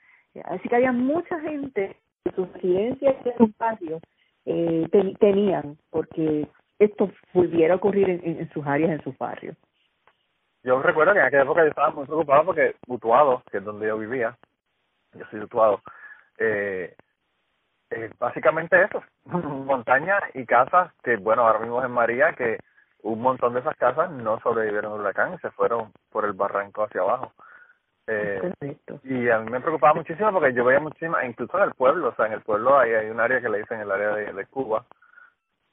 así 0.47 0.69
que 0.69 0.75
había 0.75 0.91
mucha 0.91 1.39
gente 1.41 1.97
que 2.25 2.33
sus 2.33 2.53
residencias 2.55 3.15
y 3.25 3.39
sus 3.39 3.55
patios 3.55 4.03
eh, 4.47 4.89
tenían 5.21 5.77
porque 5.91 6.49
esto 6.81 7.13
volviera 7.33 7.75
a 7.75 7.77
ocurrir 7.77 8.11
en, 8.11 8.21
en 8.25 8.51
sus 8.51 8.67
áreas, 8.67 8.91
en 8.91 9.03
sus 9.05 9.17
barrios 9.17 9.57
yo 10.63 10.83
recuerdo 10.83 11.13
que 11.13 11.21
en 11.21 11.27
aquella 11.27 11.43
época 11.43 11.63
yo 11.63 11.69
estaba 11.69 11.91
muy 11.91 12.07
preocupado 12.07 12.47
porque 12.47 12.77
Utuado, 12.87 13.43
que 13.51 13.59
es 13.59 13.65
donde 13.65 13.87
yo 13.87 13.99
vivía, 13.99 14.37
yo 15.15 15.25
soy 15.31 15.41
Utuado, 15.41 15.81
eh, 16.39 16.95
eh, 17.91 18.11
básicamente 18.19 18.83
eso, 18.83 19.03
montañas 19.25 20.23
y 20.35 20.45
casas 20.45 20.93
que, 21.03 21.17
bueno, 21.17 21.47
ahora 21.47 21.61
mismo 21.61 21.83
en 21.83 21.91
María, 21.91 22.35
que 22.35 22.59
un 23.03 23.23
montón 23.23 23.55
de 23.55 23.61
esas 23.61 23.77
casas 23.77 24.11
no 24.11 24.39
sobrevivieron 24.41 24.93
al 24.93 25.01
huracán 25.01 25.35
y 25.35 25.39
se 25.39 25.51
fueron 25.51 25.93
por 26.11 26.27
el 26.27 26.35
barranco 26.35 26.85
hacia 26.85 27.01
abajo. 27.01 27.33
Eh, 28.07 28.53
y 29.05 29.29
a 29.31 29.39
mí 29.39 29.51
me 29.51 29.61
preocupaba 29.61 29.95
muchísimo 29.95 30.33
porque 30.33 30.53
yo 30.53 30.65
veía 30.65 30.81
muchísimas, 30.81 31.25
incluso 31.25 31.57
en 31.57 31.65
el 31.65 31.75
pueblo, 31.75 32.09
o 32.09 32.15
sea, 32.15 32.27
en 32.27 32.35
el 32.35 32.43
pueblo 32.43 32.79
hay, 32.79 32.93
hay 32.93 33.09
un 33.09 33.21
área 33.21 33.41
que 33.41 33.49
le 33.49 33.59
dicen 33.59 33.81
el 33.81 33.91
área 33.91 34.11
de, 34.15 34.33
de 34.33 34.47
Cuba, 34.47 34.85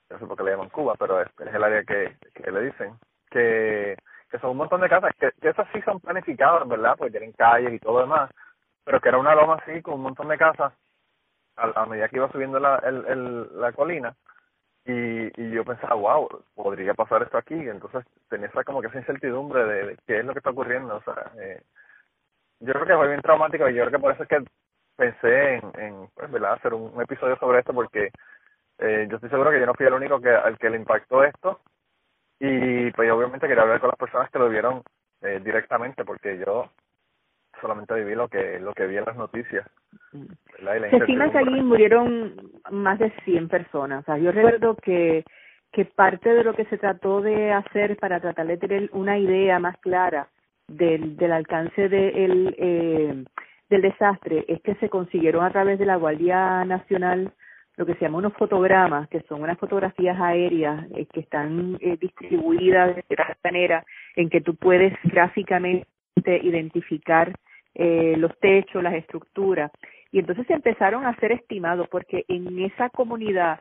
no 0.09 0.19
sé 0.19 0.25
por 0.25 0.37
qué 0.37 0.43
le 0.43 0.51
llaman 0.51 0.69
Cuba, 0.69 0.95
pero 0.97 1.21
es, 1.21 1.27
es 1.39 1.53
el 1.53 1.63
área 1.63 1.83
que, 1.83 2.17
que 2.33 2.51
le 2.51 2.61
dicen, 2.61 2.97
que 3.29 3.97
que 4.29 4.39
son 4.39 4.51
un 4.51 4.57
montón 4.57 4.81
de 4.81 4.89
casas, 4.89 5.13
que, 5.19 5.31
que 5.41 5.49
esas 5.49 5.67
sí 5.73 5.81
son 5.81 5.99
planificadas, 5.99 6.67
¿verdad? 6.67 6.95
Porque 6.97 7.11
tienen 7.11 7.31
calles 7.33 7.73
y 7.73 7.79
todo 7.79 7.93
lo 7.93 8.01
demás, 8.01 8.31
pero 8.83 8.99
que 8.99 9.09
era 9.09 9.17
una 9.17 9.35
loma 9.35 9.55
así 9.55 9.81
con 9.81 9.95
un 9.95 10.01
montón 10.01 10.27
de 10.27 10.37
casas 10.37 10.73
a, 11.55 11.81
a 11.81 11.85
medida 11.85 12.09
que 12.09 12.17
iba 12.17 12.31
subiendo 12.31 12.59
la, 12.59 12.77
el, 12.77 13.05
el, 13.05 13.61
la 13.61 13.71
colina 13.71 14.15
y, 14.85 15.41
y 15.41 15.51
yo 15.51 15.65
pensaba, 15.65 15.95
wow, 15.95 16.29
podría 16.55 16.93
pasar 16.93 17.23
esto 17.23 17.37
aquí, 17.37 17.55
entonces 17.55 18.05
tenía 18.29 18.47
esa 18.47 18.63
como 18.63 18.81
que 18.81 18.87
esa 18.87 18.99
incertidumbre 18.99 19.65
de, 19.65 19.97
qué 20.05 20.19
es 20.19 20.25
lo 20.25 20.33
que 20.33 20.39
está 20.39 20.51
ocurriendo, 20.51 20.95
o 20.95 21.01
sea, 21.03 21.31
eh, 21.41 21.61
yo 22.59 22.73
creo 22.73 22.85
que 22.85 22.95
fue 22.95 23.07
bien 23.09 23.21
traumático 23.21 23.69
y 23.69 23.75
yo 23.75 23.83
creo 23.83 23.91
que 23.91 23.99
por 23.99 24.13
eso 24.13 24.23
es 24.23 24.29
que 24.29 24.43
pensé 24.95 25.55
en, 25.55 25.79
en 25.79 26.07
pues, 26.15 26.31
¿verdad? 26.31 26.53
hacer 26.53 26.73
un, 26.73 26.91
un 26.93 27.01
episodio 27.01 27.37
sobre 27.37 27.59
esto 27.59 27.73
porque 27.73 28.11
eh, 28.79 29.07
yo 29.09 29.15
estoy 29.15 29.29
seguro 29.29 29.51
que 29.51 29.59
yo 29.59 29.65
no 29.65 29.73
fui 29.73 29.85
el 29.85 29.93
único 29.93 30.19
que 30.19 30.29
al 30.29 30.57
que 30.57 30.69
le 30.69 30.77
impactó 30.77 31.23
esto 31.23 31.59
y 32.39 32.91
pues 32.91 33.11
obviamente 33.11 33.47
quería 33.47 33.63
hablar 33.63 33.79
con 33.79 33.89
las 33.89 33.97
personas 33.97 34.29
que 34.29 34.39
lo 34.39 34.49
vieron 34.49 34.83
eh, 35.21 35.41
directamente 35.43 36.05
porque 36.05 36.37
yo 36.37 36.69
solamente 37.59 37.95
viví 37.95 38.13
lo 38.13 38.27
que 38.27 38.59
lo 38.59 38.73
que 38.73 38.85
vi 38.85 38.97
en 38.97 39.05
las 39.05 39.15
noticias. 39.15 39.65
Se 40.61 40.97
estima 40.97 41.31
que 41.31 41.37
allí 41.39 41.61
murieron 41.61 42.51
más 42.69 42.99
de 42.99 43.11
100 43.25 43.49
personas. 43.49 44.01
O 44.01 44.05
sea, 44.05 44.17
yo 44.17 44.31
recuerdo 44.31 44.75
que 44.75 45.23
que 45.71 45.85
parte 45.85 46.33
de 46.33 46.43
lo 46.43 46.53
que 46.53 46.65
se 46.65 46.77
trató 46.77 47.21
de 47.21 47.51
hacer 47.51 47.97
para 47.97 48.19
tratar 48.19 48.47
de 48.47 48.57
tener 48.57 48.89
una 48.93 49.17
idea 49.17 49.59
más 49.59 49.77
clara 49.79 50.29
del, 50.67 51.17
del 51.17 51.31
alcance 51.31 51.89
de 51.89 52.25
el, 52.25 52.55
eh, 52.57 53.25
del 53.69 53.81
desastre 53.81 54.45
es 54.47 54.61
que 54.61 54.75
se 54.75 54.89
consiguieron 54.89 55.43
a 55.43 55.51
través 55.51 55.77
de 55.79 55.85
la 55.85 55.95
Guardia 55.95 56.63
Nacional 56.65 57.33
lo 57.77 57.85
que 57.85 57.93
se 57.93 58.01
llama 58.01 58.17
unos 58.17 58.33
fotogramas, 58.33 59.07
que 59.07 59.21
son 59.21 59.41
unas 59.43 59.57
fotografías 59.57 60.19
aéreas 60.19 60.85
eh, 60.95 61.05
que 61.05 61.21
están 61.21 61.77
eh, 61.79 61.95
distribuidas 61.99 62.95
de 62.95 63.15
tal 63.15 63.37
manera 63.43 63.85
en 64.15 64.29
que 64.29 64.41
tú 64.41 64.55
puedes 64.55 64.93
gráficamente 65.03 65.87
identificar 66.25 67.33
eh, 67.75 68.15
los 68.17 68.37
techos, 68.39 68.81
las 68.81 68.95
estructuras. 68.95 69.71
Y 70.11 70.19
entonces 70.19 70.47
se 70.47 70.53
empezaron 70.53 71.05
a 71.05 71.09
hacer 71.09 71.31
estimados, 71.31 71.87
porque 71.89 72.25
en 72.27 72.59
esa 72.59 72.89
comunidad 72.89 73.59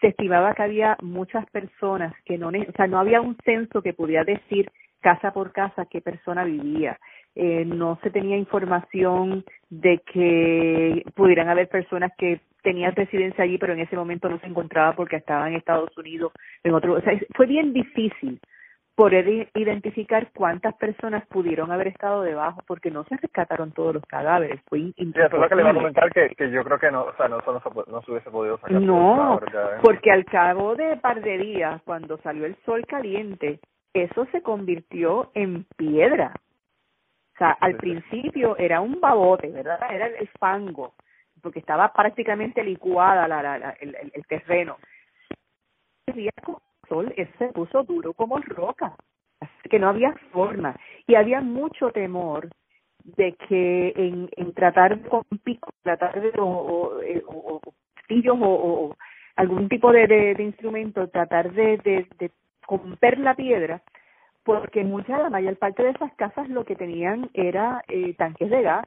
se 0.00 0.08
estimaba 0.08 0.54
que 0.54 0.62
había 0.62 0.96
muchas 1.02 1.44
personas 1.50 2.14
que 2.24 2.38
no, 2.38 2.48
o 2.48 2.72
sea, 2.76 2.86
no 2.86 3.00
había 3.00 3.20
un 3.20 3.36
censo 3.44 3.82
que 3.82 3.92
pudiera 3.92 4.22
decir 4.22 4.70
casa 5.00 5.32
por 5.32 5.52
casa 5.52 5.86
qué 5.86 6.00
persona 6.00 6.44
vivía. 6.44 6.98
Eh, 7.34 7.64
no 7.64 7.98
se 8.02 8.10
tenía 8.10 8.36
información 8.36 9.44
de 9.70 10.00
que 10.12 11.04
pudieran 11.14 11.48
haber 11.48 11.68
personas 11.68 12.12
que 12.18 12.40
tenían 12.62 12.94
residencia 12.94 13.44
allí, 13.44 13.58
pero 13.58 13.72
en 13.72 13.80
ese 13.80 13.96
momento 13.96 14.28
no 14.28 14.38
se 14.40 14.46
encontraba 14.46 14.94
porque 14.94 15.16
estaba 15.16 15.48
en 15.48 15.56
Estados 15.56 15.96
Unidos, 15.96 16.32
en 16.62 16.74
otro, 16.74 16.94
o 16.94 17.00
sea, 17.00 17.18
fue 17.34 17.46
bien 17.46 17.72
difícil 17.72 18.40
poder 18.98 19.48
identificar 19.54 20.28
cuántas 20.34 20.74
personas 20.74 21.24
pudieron 21.28 21.70
haber 21.70 21.86
estado 21.86 22.22
debajo 22.22 22.62
porque 22.66 22.90
no 22.90 23.04
se 23.04 23.16
rescataron 23.16 23.70
todos 23.70 23.94
los 23.94 24.02
cadáveres 24.06 24.60
fue 24.68 24.80
imposible. 24.80 25.24
eso 25.24 25.36
es 25.36 25.42
lo 25.42 25.48
que 25.48 25.54
le 25.54 25.62
iba 25.62 25.70
a 25.70 25.74
comentar 25.74 26.10
que, 26.10 26.30
que 26.30 26.50
yo 26.50 26.64
creo 26.64 26.80
que 26.80 26.90
no 26.90 27.02
o 27.04 27.14
sea 27.14 27.28
no, 27.28 27.38
no, 27.46 27.62
no 27.86 28.02
se 28.02 28.10
hubiese 28.10 28.28
podido 28.28 28.58
sacar 28.58 28.82
no 28.82 29.40
porque 29.82 30.10
al 30.10 30.24
cabo 30.24 30.74
de 30.74 30.96
par 30.96 31.22
de 31.22 31.38
días 31.38 31.80
cuando 31.84 32.18
salió 32.18 32.44
el 32.44 32.56
sol 32.64 32.84
caliente 32.88 33.60
eso 33.94 34.26
se 34.32 34.42
convirtió 34.42 35.30
en 35.34 35.64
piedra. 35.76 36.32
O 37.36 37.38
sea 37.38 37.52
al 37.52 37.76
principio 37.76 38.56
era 38.56 38.80
un 38.80 39.00
babote 39.00 39.46
verdad 39.46 39.78
era 39.92 40.06
el 40.06 40.26
fango 40.40 40.94
porque 41.42 41.60
estaba 41.60 41.92
prácticamente 41.92 42.62
licuada 42.62 43.28
la, 43.28 43.42
la, 43.42 43.70
el, 43.80 43.96
el, 44.12 44.26
terreno. 44.26 44.78
El 46.06 46.30
sol 46.88 47.14
se 47.38 47.48
puso 47.48 47.82
duro 47.84 48.12
como 48.14 48.38
roca, 48.38 48.94
así 49.40 49.68
que 49.68 49.78
no 49.78 49.88
había 49.88 50.14
forma 50.32 50.74
y 51.06 51.14
había 51.14 51.40
mucho 51.40 51.90
temor 51.90 52.48
de 53.16 53.34
que 53.48 53.92
en, 53.96 54.52
tratar 54.54 55.00
con 55.08 55.24
pico, 55.42 55.70
tratar 55.82 56.20
de 56.20 56.32
o, 56.38 56.46
o, 56.46 57.02
eh, 57.02 57.22
o, 57.26 57.60
o, 58.10 58.96
algún 59.36 59.68
tipo 59.68 59.92
de, 59.92 60.06
de, 60.06 60.42
instrumento, 60.42 61.08
tratar 61.08 61.52
de, 61.52 61.78
de, 61.78 62.06
de 62.18 62.30
romper 62.66 63.18
la 63.18 63.34
piedra, 63.34 63.82
porque 64.42 64.82
mucha, 64.84 65.18
la 65.18 65.30
mayor 65.30 65.56
parte 65.56 65.82
de 65.82 65.90
esas 65.90 66.12
casas 66.14 66.48
lo 66.48 66.64
que 66.64 66.76
tenían 66.76 67.30
era 67.34 67.82
eh, 67.88 68.14
tanques 68.14 68.50
de 68.50 68.62
gas. 68.62 68.86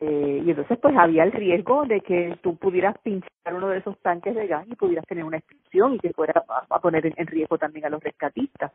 Eh, 0.00 0.42
y 0.44 0.50
entonces 0.50 0.78
pues 0.80 0.94
había 0.96 1.24
el 1.24 1.32
riesgo 1.32 1.86
de 1.86 2.02
que 2.02 2.38
tú 2.42 2.56
pudieras 2.56 2.96
pinchar 2.98 3.54
uno 3.54 3.68
de 3.68 3.78
esos 3.78 3.98
tanques 4.00 4.34
de 4.34 4.46
gas 4.46 4.66
y 4.68 4.76
pudieras 4.76 5.06
tener 5.06 5.24
una 5.24 5.38
explosión 5.38 5.94
y 5.94 5.98
que 5.98 6.12
fuera 6.12 6.44
a, 6.48 6.80
poner 6.80 7.06
en, 7.06 7.26
riesgo 7.26 7.56
también 7.56 7.86
a 7.86 7.88
los 7.88 8.02
rescatistas. 8.02 8.72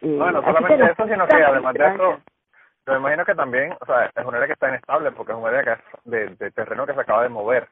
Eh, 0.00 0.16
bueno, 0.18 0.42
solamente 0.42 0.84
eso, 0.84 1.06
sino 1.06 1.26
que 1.26 1.36
además 1.36 1.74
de 1.74 1.86
eso, 1.86 2.18
yo 2.86 2.92
me 2.92 2.98
imagino 2.98 3.24
que 3.24 3.34
también, 3.34 3.74
o 3.80 3.86
sea, 3.86 4.10
es 4.14 4.24
un 4.24 4.34
área 4.34 4.46
que 4.46 4.54
está 4.54 4.68
inestable 4.68 5.12
porque 5.12 5.32
es 5.32 5.38
un 5.38 5.46
área 5.46 5.62
que 5.62 6.10
de, 6.10 6.28
de 6.36 6.50
terreno 6.50 6.86
que 6.86 6.94
se 6.94 7.00
acaba 7.00 7.22
de 7.22 7.28
mover. 7.28 7.68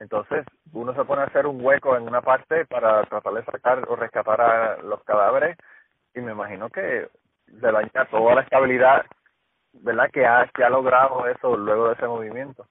Entonces, 0.00 0.44
uno 0.72 0.94
se 0.94 1.04
pone 1.04 1.22
a 1.22 1.26
hacer 1.26 1.46
un 1.46 1.64
hueco 1.64 1.96
en 1.96 2.04
una 2.04 2.20
parte 2.20 2.64
para 2.66 3.02
tratar 3.04 3.32
de 3.32 3.44
sacar 3.44 3.84
o 3.88 3.96
rescatar 3.96 4.40
a 4.40 4.82
los 4.82 5.02
cadáveres 5.04 5.56
y 6.14 6.20
me 6.20 6.32
imagino 6.32 6.68
que 6.68 7.08
le 7.46 7.72
daña 7.72 8.04
toda 8.10 8.36
la 8.36 8.42
estabilidad, 8.42 9.04
¿verdad? 9.82 10.10
Que 10.12 10.26
ha, 10.26 10.48
que 10.54 10.64
ha 10.64 10.70
logrado 10.70 11.26
eso 11.26 11.56
luego 11.56 11.88
de 11.88 11.94
ese 11.94 12.06
movimiento, 12.06 12.66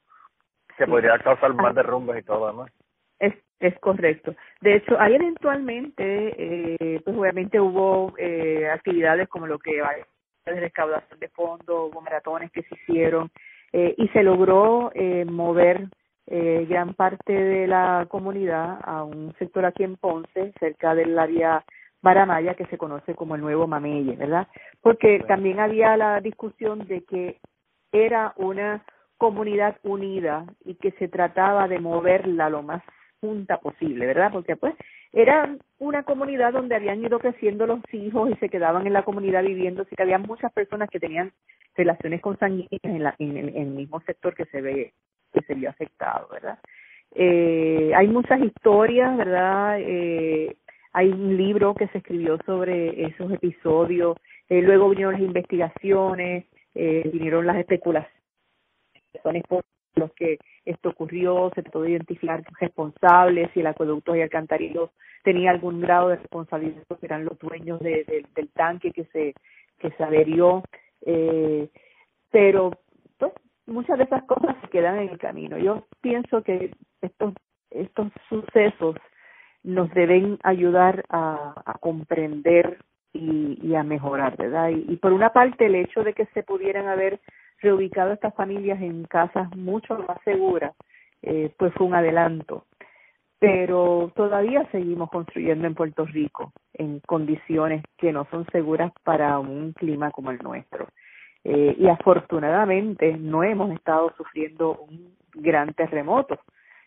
que 0.77 0.87
podría 0.87 1.17
causar 1.19 1.53
más 1.53 1.71
ah. 1.71 1.73
derrumbes 1.73 2.19
y 2.19 2.23
todo 2.23 2.39
lo 2.39 2.47
demás. 2.47 2.71
Es, 3.19 3.33
es 3.59 3.77
correcto. 3.79 4.35
De 4.61 4.75
hecho, 4.75 4.99
ahí 4.99 5.15
eventualmente, 5.15 6.03
eh, 6.37 7.01
pues 7.03 7.17
obviamente 7.17 7.59
hubo 7.59 8.13
eh, 8.17 8.69
actividades 8.69 9.27
como 9.29 9.47
lo 9.47 9.59
que 9.59 9.81
de 10.45 10.59
recaudación 10.59 11.19
de 11.19 11.27
fondos, 11.29 11.91
hubo 11.91 12.01
maratones 12.01 12.51
que 12.51 12.63
se 12.63 12.75
hicieron 12.75 13.29
eh, 13.73 13.93
y 13.97 14.07
se 14.09 14.23
logró 14.23 14.91
eh, 14.93 15.25
mover 15.25 15.87
eh, 16.27 16.65
gran 16.69 16.93
parte 16.93 17.33
de 17.33 17.67
la 17.67 18.05
comunidad 18.09 18.79
a 18.83 19.03
un 19.03 19.33
sector 19.39 19.65
aquí 19.65 19.83
en 19.83 19.97
Ponce, 19.97 20.53
cerca 20.59 20.95
del 20.95 21.17
área 21.17 21.63
Baramaya, 22.01 22.53
que 22.53 22.65
se 22.67 22.77
conoce 22.77 23.15
como 23.15 23.35
el 23.35 23.41
nuevo 23.41 23.67
Mameye, 23.67 24.15
¿verdad? 24.15 24.47
Porque 24.81 25.19
también 25.27 25.59
había 25.59 25.97
la 25.97 26.21
discusión 26.21 26.87
de 26.87 27.03
que 27.03 27.39
era 27.91 28.33
una 28.37 28.83
comunidad 29.17 29.77
unida 29.83 30.45
y 30.63 30.75
que 30.75 30.91
se 30.91 31.07
trataba 31.07 31.67
de 31.67 31.79
moverla 31.79 32.49
lo 32.49 32.61
más 32.61 32.83
junta 33.19 33.57
posible, 33.57 34.05
¿verdad? 34.05 34.31
Porque 34.31 34.55
pues 34.55 34.75
era 35.11 35.55
una 35.79 36.03
comunidad 36.03 36.53
donde 36.53 36.75
habían 36.75 37.03
ido 37.03 37.19
creciendo 37.19 37.65
los 37.65 37.79
hijos 37.91 38.29
y 38.29 38.35
se 38.35 38.49
quedaban 38.49 38.85
en 38.85 38.93
la 38.93 39.03
comunidad 39.03 39.43
viviendo, 39.43 39.81
así 39.81 39.95
que 39.95 40.03
había 40.03 40.19
muchas 40.19 40.51
personas 40.53 40.89
que 40.89 40.99
tenían 40.99 41.31
relaciones 41.75 42.21
consanguíneas 42.21 42.83
en, 42.83 43.03
la, 43.03 43.15
en, 43.17 43.37
el, 43.37 43.49
en 43.49 43.57
el 43.57 43.69
mismo 43.69 43.99
sector 44.01 44.35
que 44.35 44.45
se 44.45 44.61
ve 44.61 44.93
que 45.33 45.41
se 45.41 45.55
vio 45.55 45.69
afectado, 45.69 46.27
¿verdad? 46.31 46.59
Eh, 47.15 47.91
hay 47.95 48.07
muchas 48.07 48.39
historias, 48.41 49.15
¿verdad? 49.17 49.77
Eh, 49.79 50.55
hay 50.97 51.11
un 51.11 51.37
libro 51.37 51.75
que 51.75 51.87
se 51.89 51.99
escribió 51.99 52.39
sobre 52.43 53.05
esos 53.05 53.31
episodios, 53.31 54.17
eh, 54.49 54.63
luego 54.63 54.89
vinieron 54.89 55.13
las 55.13 55.21
investigaciones, 55.21 56.45
eh, 56.73 57.07
vinieron 57.13 57.45
las 57.45 57.57
especulaciones 57.57 58.09
por 59.47 59.63
los 59.93 60.11
que 60.13 60.39
esto 60.65 60.89
ocurrió, 60.89 61.51
se 61.53 61.61
trató 61.61 61.83
de 61.83 61.91
identificar 61.91 62.43
responsables, 62.59 63.51
si 63.53 63.59
el 63.59 63.67
acueducto 63.67 64.15
y 64.15 64.21
alcantarillos 64.21 64.89
tenía 65.23 65.51
algún 65.51 65.81
grado 65.81 66.09
de 66.09 66.15
responsabilidad, 66.15 66.81
porque 66.87 67.05
eran 67.05 67.25
los 67.25 67.37
dueños 67.37 67.79
de, 67.79 68.25
del 68.33 68.49
tanque 68.49 68.91
que 68.91 69.05
se 69.05 69.35
que 69.77 69.91
se 69.91 70.03
averió, 70.03 70.63
eh, 71.05 71.69
pero 72.31 72.71
pues 73.19 73.33
muchas 73.67 73.99
de 73.99 74.05
esas 74.05 74.23
cosas 74.23 74.55
se 74.61 74.67
quedan 74.69 74.97
en 74.97 75.09
el 75.09 75.19
camino. 75.19 75.59
Yo 75.59 75.85
pienso 76.01 76.41
que 76.41 76.71
estos, 77.01 77.35
estos 77.69 78.11
sucesos 78.29 78.95
nos 79.67 79.91
deben 79.91 80.39
ayudar 80.43 81.03
a, 81.09 81.53
comprender 81.81 82.79
y, 83.11 83.59
y, 83.61 83.75
a 83.75 83.83
mejorar, 83.83 84.37
¿verdad? 84.37 84.69
Y, 84.69 84.85
y, 84.93 84.95
por 84.95 85.11
una 85.11 85.33
parte 85.33 85.65
el 85.65 85.75
hecho 85.75 86.03
de 86.03 86.13
que 86.13 86.25
se 86.27 86.43
pudieran 86.43 86.87
haber 86.87 87.19
reubicado 87.61 88.13
estas 88.13 88.33
familias 88.33 88.81
en 88.81 89.03
casas 89.03 89.53
mucho 89.55 89.97
más 90.07 90.17
seguras, 90.23 90.73
eh, 91.21 91.51
pues 91.57 91.73
fue 91.73 91.85
un 91.85 91.95
adelanto. 91.95 92.65
Pero 93.39 94.11
todavía 94.15 94.65
seguimos 94.71 95.09
construyendo 95.09 95.67
en 95.67 95.75
Puerto 95.75 96.05
Rico 96.05 96.53
en 96.73 97.01
condiciones 97.01 97.83
que 97.97 98.13
no 98.13 98.25
son 98.31 98.45
seguras 98.51 98.91
para 99.03 99.37
un 99.37 99.73
clima 99.73 100.11
como 100.11 100.31
el 100.31 100.39
nuestro. 100.39 100.87
Eh, 101.43 101.75
y 101.77 101.87
afortunadamente 101.87 103.17
no 103.17 103.43
hemos 103.43 103.71
estado 103.73 104.13
sufriendo 104.15 104.79
un 104.79 105.15
gran 105.33 105.73
terremoto 105.73 106.39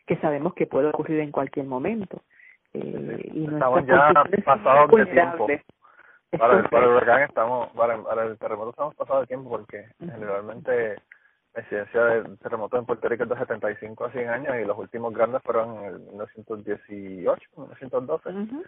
que 0.06 0.16
sabemos 0.16 0.54
que 0.54 0.66
puede 0.66 0.88
ocurrir 0.88 1.20
en 1.20 1.30
cualquier 1.30 1.66
momento. 1.66 2.22
Eh, 2.74 3.30
y 3.32 3.44
estamos 3.46 3.86
ya 3.86 4.12
pasados 4.44 4.90
de 4.90 5.06
tiempo. 5.06 5.46
Para 6.38 6.58
el, 6.58 6.68
para 6.68 6.86
el 6.86 6.92
huracán 6.92 7.22
estamos, 7.22 7.70
para, 7.70 8.00
para, 8.02 8.24
el 8.24 8.38
terremoto 8.38 8.70
estamos 8.70 8.94
pasados 8.94 9.22
de 9.22 9.26
tiempo 9.26 9.50
porque 9.50 9.88
generalmente 9.98 10.96
la 11.54 11.62
incidencia 11.62 12.04
de 12.04 12.36
terremotos 12.36 12.78
en 12.78 12.86
Puerto 12.86 13.08
Rico 13.08 13.24
es 13.24 13.30
de 13.30 13.36
75 13.36 14.04
a 14.04 14.12
100 14.12 14.28
años 14.28 14.56
y 14.60 14.64
los 14.64 14.78
últimos 14.78 15.12
grandes 15.12 15.42
fueron 15.42 15.78
en 15.78 15.84
el 15.86 16.00
1918, 16.00 17.50
1912. 17.56 18.28
O 18.28 18.62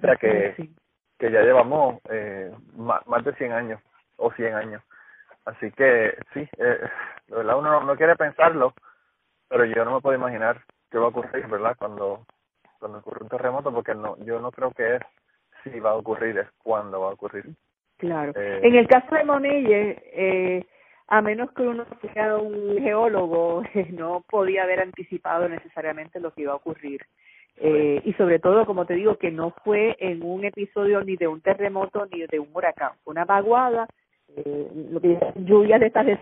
sea 0.00 0.16
que, 0.16 0.70
que 1.18 1.30
ya 1.30 1.42
llevamos 1.42 2.00
eh, 2.10 2.52
más, 2.76 3.06
más 3.06 3.24
de 3.24 3.32
100 3.34 3.52
años 3.52 3.80
o 4.16 4.32
100 4.32 4.54
años 4.54 4.82
Así 5.44 5.70
que 5.72 6.16
sí, 6.32 6.48
eh, 6.56 6.80
de 7.28 7.36
verdad 7.36 7.58
uno 7.58 7.80
no, 7.82 7.96
quiere 7.96 8.16
pensarlo, 8.16 8.74
pero 9.48 9.64
yo 9.66 9.84
no 9.84 9.94
me 9.94 10.00
puedo 10.00 10.16
imaginar 10.16 10.62
qué 10.90 10.98
va 10.98 11.06
a 11.06 11.08
ocurrir, 11.08 11.46
¿verdad? 11.48 11.76
Cuando, 11.78 12.24
cuando 12.84 12.98
ocurre 12.98 13.22
un 13.22 13.30
terremoto, 13.30 13.72
porque 13.72 13.94
no, 13.94 14.14
yo 14.26 14.38
no 14.40 14.50
creo 14.50 14.70
que 14.72 14.96
es 14.96 15.02
si 15.62 15.80
va 15.80 15.92
a 15.92 15.96
ocurrir, 15.96 16.36
es 16.36 16.48
cuándo 16.62 17.00
va 17.00 17.08
a 17.08 17.14
ocurrir. 17.14 17.46
Claro. 17.96 18.32
Eh, 18.36 18.60
en 18.62 18.74
el 18.74 18.86
caso 18.86 19.14
de 19.14 19.24
Monelle, 19.24 20.02
eh, 20.12 20.66
a 21.08 21.22
menos 21.22 21.50
que 21.52 21.62
uno 21.62 21.86
sea 22.12 22.36
un 22.36 22.76
geólogo, 22.78 23.62
no 23.92 24.22
podía 24.28 24.64
haber 24.64 24.80
anticipado 24.80 25.48
necesariamente 25.48 26.20
lo 26.20 26.34
que 26.34 26.42
iba 26.42 26.52
a 26.52 26.56
ocurrir. 26.56 27.00
Eh, 27.56 28.02
y 28.04 28.12
sobre 28.12 28.38
todo, 28.38 28.66
como 28.66 28.84
te 28.84 28.92
digo, 28.92 29.16
que 29.16 29.30
no 29.30 29.54
fue 29.64 29.96
en 29.98 30.22
un 30.22 30.44
episodio 30.44 31.02
ni 31.02 31.16
de 31.16 31.26
un 31.26 31.40
terremoto 31.40 32.04
ni 32.12 32.26
de 32.26 32.38
un 32.38 32.50
huracán, 32.52 32.92
fue 33.02 33.12
una 33.12 33.24
vaguada 33.24 33.88
eh, 34.36 34.70
lo 34.90 35.00
que 35.00 35.18
lluvias 35.36 35.80
de 35.80 35.86
estas 35.86 36.04
de 36.04 36.18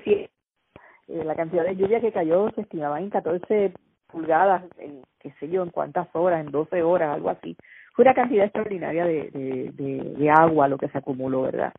eh, 1.08 1.24
la 1.24 1.34
cantidad 1.34 1.64
de 1.64 1.74
lluvia 1.74 2.00
que 2.00 2.12
cayó 2.12 2.50
se 2.54 2.60
estimaba 2.60 3.00
en 3.00 3.10
14 3.10 3.72
pulgadas, 4.12 4.62
en 4.78 5.02
qué 5.18 5.32
sé 5.40 5.48
yo, 5.48 5.62
en 5.62 5.70
cuántas 5.70 6.08
horas, 6.14 6.40
en 6.40 6.52
12 6.52 6.82
horas, 6.82 7.14
algo 7.14 7.30
así. 7.30 7.56
Fue 7.94 8.04
una 8.04 8.14
cantidad 8.14 8.44
extraordinaria 8.44 9.04
de, 9.04 9.72
de, 9.72 10.30
agua 10.30 10.68
lo 10.68 10.78
que 10.78 10.88
se 10.88 10.98
acumuló, 10.98 11.42
¿verdad? 11.42 11.72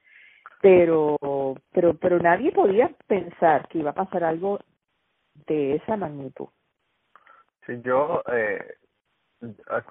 Pero, 0.61 1.17
pero, 1.71 1.93
pero 1.95 2.19
nadie 2.19 2.51
podía 2.51 2.91
pensar 3.07 3.67
que 3.67 3.79
iba 3.79 3.91
a 3.91 3.95
pasar 3.95 4.23
algo 4.23 4.59
de 5.47 5.75
esa 5.75 5.97
magnitud. 5.97 6.47
Sí, 7.65 7.81
yo, 7.83 8.21
eh, 8.31 8.75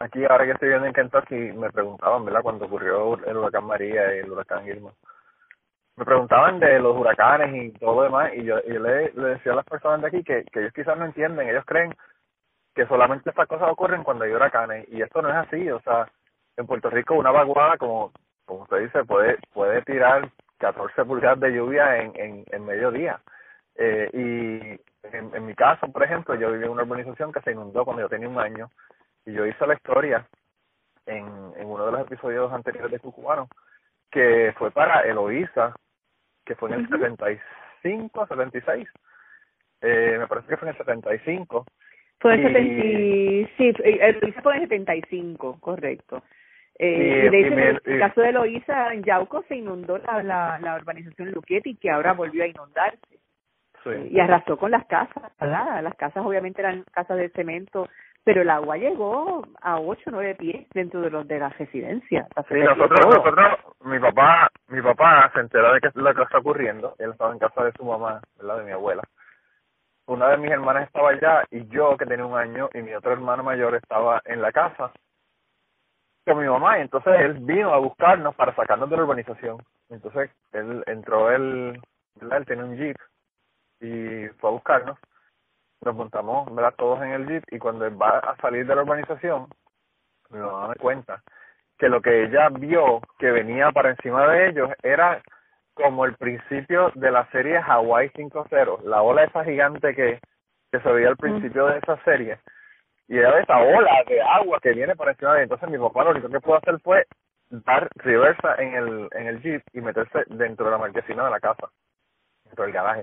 aquí 0.01 0.25
ahora 0.25 0.45
que 0.45 0.53
estoy 0.53 0.69
viendo 0.69 0.87
en 0.87 0.93
Kentucky, 0.93 1.35
me 1.35 1.71
preguntaban, 1.71 2.25
¿verdad? 2.25 2.43
Cuando 2.43 2.67
ocurrió 2.67 3.19
el 3.25 3.37
huracán 3.37 3.65
María 3.65 4.15
y 4.15 4.19
el 4.19 4.31
huracán 4.31 4.67
Irma 4.67 4.93
me 5.97 6.05
preguntaban 6.05 6.59
de 6.59 6.81
los 6.81 6.97
huracanes 6.97 7.55
y 7.55 7.79
todo 7.79 7.97
lo 7.97 8.03
demás 8.05 8.33
y 8.35 8.45
yo, 8.45 8.63
yo 8.65 8.81
le, 8.81 9.11
decía 9.11 9.53
a 9.53 9.57
las 9.57 9.67
personas 9.67 10.01
de 10.01 10.09
aquí 10.09 10.25
que, 10.25 10.45
que 10.51 10.61
ellos 10.61 10.73
quizás 10.75 10.97
no 10.97 11.05
entienden, 11.05 11.49
ellos 11.49 11.65
creen 11.67 11.95
que 12.75 12.87
solamente 12.87 13.31
estas 13.31 13.49
cosas 13.49 13.69
ocurren 13.71 14.03
cuando 14.03 14.25
hay 14.25 14.33
huracanes 14.33 14.89
y 14.89 15.03
esto 15.03 15.23
no 15.23 15.29
es 15.29 15.37
así, 15.37 15.71
o 15.71 15.81
sea, 15.81 16.09
en 16.57 16.67
Puerto 16.67 16.91
Rico 16.91 17.15
una 17.15 17.31
vaguada 17.31 17.77
como 17.79 18.13
como 18.45 18.63
usted 18.63 18.81
dice 18.81 19.05
puede 19.05 19.39
puede 19.53 19.83
tirar 19.83 20.31
14 20.59 21.05
pulgadas 21.05 21.41
de 21.41 21.53
lluvia 21.53 21.99
en 21.99 22.13
en, 22.17 22.45
en 22.51 22.67
mediodía 22.67 23.21
eh, 23.77 24.11
y 24.13 25.17
en, 25.17 25.35
en 25.35 25.47
mi 25.47 25.55
caso 25.55 25.91
por 25.91 26.03
ejemplo 26.03 26.35
yo 26.35 26.53
viví 26.53 26.65
en 26.65 26.71
una 26.71 26.83
urbanización 26.83 27.33
que 27.33 27.41
se 27.41 27.53
inundó 27.53 27.85
cuando 27.85 28.03
yo 28.03 28.09
tenía 28.09 28.29
un 28.29 28.39
año 28.39 28.71
y 29.25 29.33
yo 29.33 29.47
hice 29.47 29.67
la 29.67 29.75
historia 29.75 30.27
en, 31.07 31.27
en 31.57 31.67
uno 31.67 31.87
de 31.87 31.93
los 31.93 32.01
episodios 32.03 32.53
anteriores 32.53 32.91
de 32.91 32.99
Cucubano 32.99 33.49
que 34.13 34.55
fue 34.59 34.71
para 34.71 35.01
Eloísa, 35.01 35.75
que 36.45 36.55
fue 36.55 36.69
en 36.69 36.81
el 36.81 36.89
75, 36.89 38.27
76. 38.27 38.89
Eh, 39.81 40.17
me 40.19 40.29
parece 40.29 40.49
que 40.49 40.57
fue 40.59 40.69
en 40.69 40.75
el 40.75 40.79
75. 40.79 41.65
Fue 42.23 42.35
en 42.35 42.57
el 42.57 43.49
sí, 43.59 43.73
Eloísa 43.83 44.43
fue 44.43 44.57
en 44.57 44.63
el 44.63 44.69
75, 44.69 45.59
correcto. 45.61 46.23
Eh, 46.79 47.29
y, 47.31 47.37
en 47.37 47.59
el, 47.59 47.99
caso 47.99 48.23
de 48.23 48.31
Eloísa, 48.31 48.95
en 48.95 49.03
Yauco 49.03 49.45
se 49.49 49.57
inundó 49.57 49.99
la, 49.99 50.23
la, 50.23 50.59
la 50.61 50.77
urbanización 50.77 51.33
Luquetti, 51.33 51.75
que 51.77 51.91
ahora 51.91 52.13
volvió 52.13 52.45
a 52.45 52.47
inundarse. 52.47 53.19
Sí. 53.85 53.91
Y 54.11 54.21
arrastró 54.21 54.57
con 54.57 54.71
las 54.71 54.87
casas, 54.87 55.33
¿verdad? 55.41 55.83
Las 55.83 55.97
casas 55.97 56.25
obviamente 56.25 56.63
eran 56.63 56.85
casas 56.93 57.19
de 57.19 57.29
cemento 57.31 57.89
pero 58.25 58.43
el 58.43 58.51
agua 58.51 58.77
llegó 58.77 59.43
a 59.61 59.81
8 59.81 60.03
o 60.07 60.11
9 60.11 60.35
pies 60.37 60.67
dentro 60.73 61.01
de 61.01 61.11
los 61.11 61.27
de 61.27 61.39
la 61.39 61.49
residencia. 61.51 62.27
Sí, 62.49 62.55
nosotros, 62.55 63.01
nosotros, 63.05 63.59
mi 63.85 63.99
papá, 63.99 64.49
mi 64.69 64.81
papá 64.81 65.31
se 65.35 65.41
enteró 65.41 65.73
de 65.73 65.81
que 65.81 65.91
lo 65.95 66.15
que 66.15 66.23
está 66.23 66.39
ocurriendo, 66.39 66.95
él 66.99 67.11
estaba 67.11 67.33
en 67.33 67.39
casa 67.39 67.65
de 67.65 67.73
su 67.73 67.85
mamá, 67.85 68.21
¿verdad? 68.39 68.59
de 68.59 68.65
mi 68.65 68.73
abuela. 68.73 69.03
Una 70.07 70.29
de 70.29 70.37
mis 70.39 70.51
hermanas 70.51 70.87
estaba 70.87 71.11
allá 71.11 71.45
y 71.51 71.67
yo, 71.69 71.97
que 71.97 72.07
tenía 72.07 72.27
un 72.27 72.37
año, 72.37 72.69
y 72.75 72.83
mi 72.83 72.95
otro 72.95 73.13
hermano 73.13 73.43
mayor 73.43 73.75
estaba 73.77 74.21
en 74.25 74.43
la 74.43 74.53
casa. 74.53 74.93
con 76.25 76.39
mi 76.39 76.47
mamá 76.49 76.79
y 76.79 76.83
entonces 76.83 77.13
él 77.21 77.35
vino 77.41 77.73
a 77.73 77.79
buscarnos 77.79 78.35
para 78.37 78.55
sacarnos 78.55 78.89
de 78.91 78.97
la 78.97 79.03
urbanización. 79.05 79.59
Entonces 79.91 80.31
él 80.53 80.83
entró 80.87 81.31
él, 81.33 81.81
¿verdad? 82.17 82.39
él 82.39 82.47
tiene 82.47 82.65
un 82.65 82.77
jeep 82.77 82.97
y 83.81 84.29
fue 84.39 84.51
a 84.51 84.53
buscarnos. 84.53 84.99
Nos 85.83 85.95
montamos 85.97 86.53
¿verdad? 86.55 86.75
todos 86.77 87.03
en 87.03 87.11
el 87.11 87.27
jeep 87.29 87.45
y 87.51 87.59
cuando 87.59 87.87
él 87.87 88.01
va 88.01 88.19
a 88.19 88.37
salir 88.37 88.67
de 88.67 88.75
la 88.75 88.83
urbanización, 88.83 89.49
mi 90.31 90.39
mamá 90.39 90.69
me 90.69 90.77
cuenta 90.77 91.23
que 91.79 91.89
lo 91.89 92.01
que 92.01 92.25
ella 92.25 92.49
vio 92.51 93.01
que 93.19 93.31
venía 93.33 93.73
para 93.73 93.91
encima 93.91 94.27
de 94.29 94.49
ellos 94.49 94.71
era 94.83 95.21
como 95.75 96.05
el 96.05 96.15
principio 96.15 96.93
de 96.95 97.11
la 97.11 97.29
serie 97.31 97.59
Hawaii 97.59 98.11
5-0, 98.11 98.83
la 98.83 99.03
ola 99.03 99.25
esa 99.25 99.45
gigante 99.45 99.95
que, 99.95 100.21
que 100.71 100.81
se 100.81 100.93
veía 100.93 101.09
al 101.09 101.17
principio 101.17 101.67
de 101.67 101.79
esa 101.79 101.97
serie 102.05 102.39
y 103.09 103.19
era 103.19 103.41
esa 103.41 103.59
ola 103.59 104.05
de 104.07 104.23
agua 104.23 104.59
que 104.63 104.73
viene 104.73 104.97
por 104.97 105.09
encima 105.09 105.35
de 105.35 105.43
entonces 105.43 105.69
mi 105.69 105.77
papá 105.77 106.05
lo 106.05 106.13
único 106.13 106.31
que 106.31 106.41
pudo 106.41 106.57
hacer 106.57 106.81
fue 106.81 107.07
dar 107.51 107.91
reversa 107.97 108.55
en 108.57 108.75
el 108.75 109.09
en 109.13 109.27
el 109.27 109.43
jeep 109.43 109.63
y 109.75 109.83
meterse 109.83 110.25
dentro 110.29 110.65
de 110.65 110.73
la 110.73 110.79
marquesina 110.79 111.25
de 111.25 111.31
la 111.31 111.41
casa 111.41 111.69
dentro 112.45 112.65
del 112.65 112.73
garaje. 112.73 113.03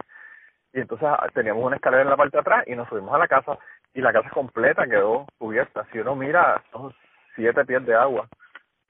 Y 0.73 0.79
entonces 0.81 1.07
ah, 1.07 1.27
teníamos 1.33 1.63
una 1.63 1.75
escalera 1.75 2.03
en 2.03 2.09
la 2.09 2.17
parte 2.17 2.37
de 2.37 2.41
atrás 2.41 2.63
y 2.67 2.75
nos 2.75 2.89
subimos 2.89 3.13
a 3.13 3.19
la 3.19 3.27
casa 3.27 3.59
y 3.93 4.01
la 4.01 4.11
casa 4.11 4.29
completa 4.31 4.87
quedó 4.87 5.27
cubierta. 5.37 5.85
Si 5.91 5.99
uno 5.99 6.15
mira 6.15 6.63
son 6.71 6.91
siete 7.35 7.63
pies 7.65 7.85
de 7.85 7.93
agua 7.95 8.27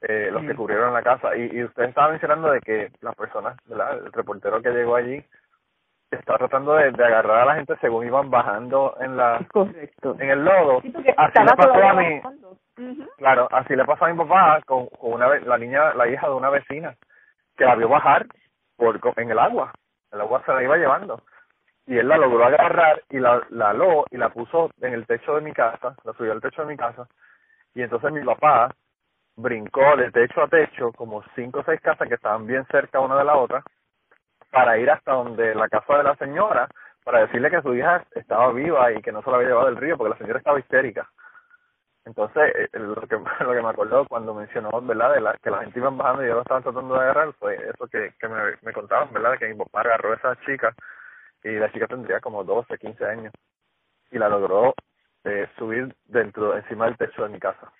eh, 0.02 0.30
los 0.32 0.43
que 0.43 0.56
cubrieron 0.56 0.93
la 0.93 1.04
casa. 1.04 1.36
Y, 1.36 1.58
y 1.58 1.64
usted 1.64 1.84
estaba 1.84 2.10
mencionando 2.10 2.52
de 2.52 2.62
que 2.62 2.91
las 3.02 3.16
personas 3.16 3.58
¿verdad? 3.66 3.97
el 3.97 4.12
reportero 4.12 4.62
que 4.62 4.70
llegó 4.70 4.95
allí 4.95 5.24
estaba 6.12 6.39
tratando 6.39 6.74
de, 6.76 6.91
de, 6.91 7.04
agarrar 7.06 7.39
a 7.39 7.45
la 7.45 7.56
gente 7.56 7.76
según 7.82 8.06
iban 8.06 8.30
bajando 8.30 8.95
en 9.00 9.16
la 9.18 9.45
correcto. 9.52 10.16
en 10.20 10.30
el 10.30 10.43
lodo. 10.43 10.78
Así 11.18 11.39
le 11.39 11.56
pasó 11.56 11.74
a 11.74 11.93
mí 11.93 12.22
claro 13.18 13.47
así 13.52 13.76
le 13.76 13.84
pasó 13.86 14.06
a 14.06 14.10
mi 14.10 14.18
papá 14.18 14.62
con, 14.66 14.88
con 14.88 15.14
una 15.14 15.28
la 15.39 15.58
niña 15.58 15.93
la 15.93 16.08
hija 16.08 16.28
de 16.28 16.34
una 16.34 16.50
vecina 16.50 16.95
que 17.58 17.66
la 17.66 17.76
vio 17.76 17.89
bajar 17.89 18.26
por 18.78 19.00
en 19.18 19.32
el 19.32 19.39
agua. 19.39 19.74
El 20.12 20.22
agua 20.22 20.41
se 20.45 20.54
la 20.54 20.64
iba 20.64 20.78
llevando. 20.78 21.22
Y 21.86 21.97
él 21.97 22.08
la 22.08 22.18
logró 22.18 22.45
agarrar 22.45 23.02
y 23.10 23.20
la 23.20 23.43
la 23.50 23.72
aló 23.72 24.06
y 24.10 24.18
la 24.18 24.30
puso 24.30 24.72
en 24.82 24.93
el 24.93 25.06
techo 25.06 25.36
de 25.36 25.41
mi 25.41 25.52
casa 25.52 25.95
la 26.04 26.14
subió 26.14 26.32
al 26.32 26.41
techo 26.41 26.62
de 26.62 26.70
mi 26.70 26.78
casa. 26.78 27.08
Y 27.76 27.82
entonces 27.84 28.12
mi 28.12 28.24
papá 28.24 28.74
brincó 29.42 29.96
de 29.96 30.12
techo 30.12 30.42
a 30.44 30.48
techo 30.48 30.92
como 30.94 31.24
cinco 31.36 31.60
o 31.60 31.64
seis 31.64 31.80
casas 31.82 32.08
que 32.08 32.16
estaban 32.16 32.46
bien 32.46 32.66
cerca 32.72 33.00
una 33.00 33.18
de 33.18 33.24
la 33.24 33.38
otra 33.38 33.64
para 34.52 34.78
ir 34.78 34.90
hasta 34.90 35.14
donde 35.14 35.56
la 35.56 35.70
casa 35.70 35.98
de 35.98 36.04
la 36.04 36.16
señora 36.16 36.68
para 37.04 37.22
decirle 37.22 37.50
que 37.50 37.62
su 37.62 37.74
hija 37.74 38.04
estaba 38.16 38.52
viva 38.52 38.92
y 38.92 39.02
que 39.02 39.12
no 39.12 39.22
se 39.22 39.30
la 39.30 39.38
había 39.38 39.50
llevado 39.50 39.68
del 39.68 39.78
río 39.78 39.98
porque 39.98 40.12
la 40.12 40.18
señora 40.18 40.40
estaba 40.40 40.60
histérica. 40.60 41.10
Entonces, 42.06 42.54
eh, 42.56 42.70
lo 42.74 42.96
que, 43.08 43.16
lo 43.44 43.54
que 43.54 43.62
me 43.62 43.70
acordó 43.70 44.06
cuando 44.08 44.34
mencionó, 44.34 44.82
¿verdad?, 44.82 45.14
de 45.14 45.22
la, 45.22 45.34
que 45.38 45.52
la 45.52 45.60
gente 45.60 45.80
iba 45.80 45.90
bajando 45.90 46.24
y 46.24 46.28
yo 46.28 46.36
lo 46.36 46.42
estaban 46.42 46.64
tratando 46.64 46.96
de 46.96 47.02
agarrar, 47.02 47.34
fue 47.34 47.56
eso 47.56 47.88
que, 47.88 48.14
que 48.20 48.28
me, 48.28 48.58
me 48.62 48.74
contaban, 48.74 49.14
¿verdad?, 49.14 49.38
que 49.38 49.48
mi 49.48 49.56
papá 49.56 49.82
agarró 49.82 50.12
a 50.12 50.16
esa 50.16 50.36
chica 50.46 50.74
y 51.44 51.52
la 51.52 51.72
chica 51.72 51.88
tendría 51.88 52.20
como 52.20 52.44
12, 52.44 52.78
15 52.78 53.06
años 53.06 53.34
y 54.12 54.18
la 54.18 54.28
logró 54.28 54.74
eh, 55.24 55.48
subir 55.58 55.96
dentro, 56.06 56.56
encima 56.58 56.86
del 56.86 56.98
techo 56.98 57.24
de 57.24 57.30
mi 57.30 57.40
casa. 57.40 57.72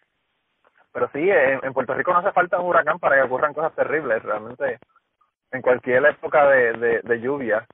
Pero 0.91 1.09
sí, 1.13 1.29
en, 1.29 1.59
en 1.63 1.73
Puerto 1.73 1.93
Rico 1.93 2.11
no 2.11 2.19
hace 2.19 2.31
falta 2.31 2.59
un 2.59 2.67
huracán 2.67 2.99
para 2.99 3.15
que 3.15 3.23
ocurran 3.23 3.53
cosas 3.53 3.73
terribles, 3.75 4.23
realmente 4.23 4.79
en 5.51 5.61
cualquier 5.61 6.05
época 6.05 6.47
de, 6.49 6.73
de, 6.73 7.01
de 7.03 7.21
lluvia, 7.21 7.65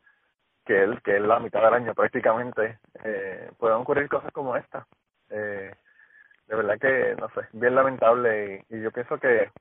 que 0.65 0.83
es, 0.83 1.01
que 1.01 1.17
es 1.17 1.21
la 1.21 1.39
mitad 1.39 1.61
del 1.61 1.73
año 1.73 1.93
prácticamente, 1.93 2.79
eh, 3.03 3.51
pueden 3.57 3.77
ocurrir 3.77 4.09
cosas 4.09 4.31
como 4.31 4.55
esta. 4.55 4.87
Eh, 5.29 5.73
de 6.47 6.55
verdad 6.55 6.77
que, 6.79 7.15
no 7.19 7.29
sé, 7.29 7.47
bien 7.53 7.75
lamentable 7.75 8.65
y, 8.69 8.81
yo 8.81 8.91
pienso 8.91 9.17
que, 9.17 9.51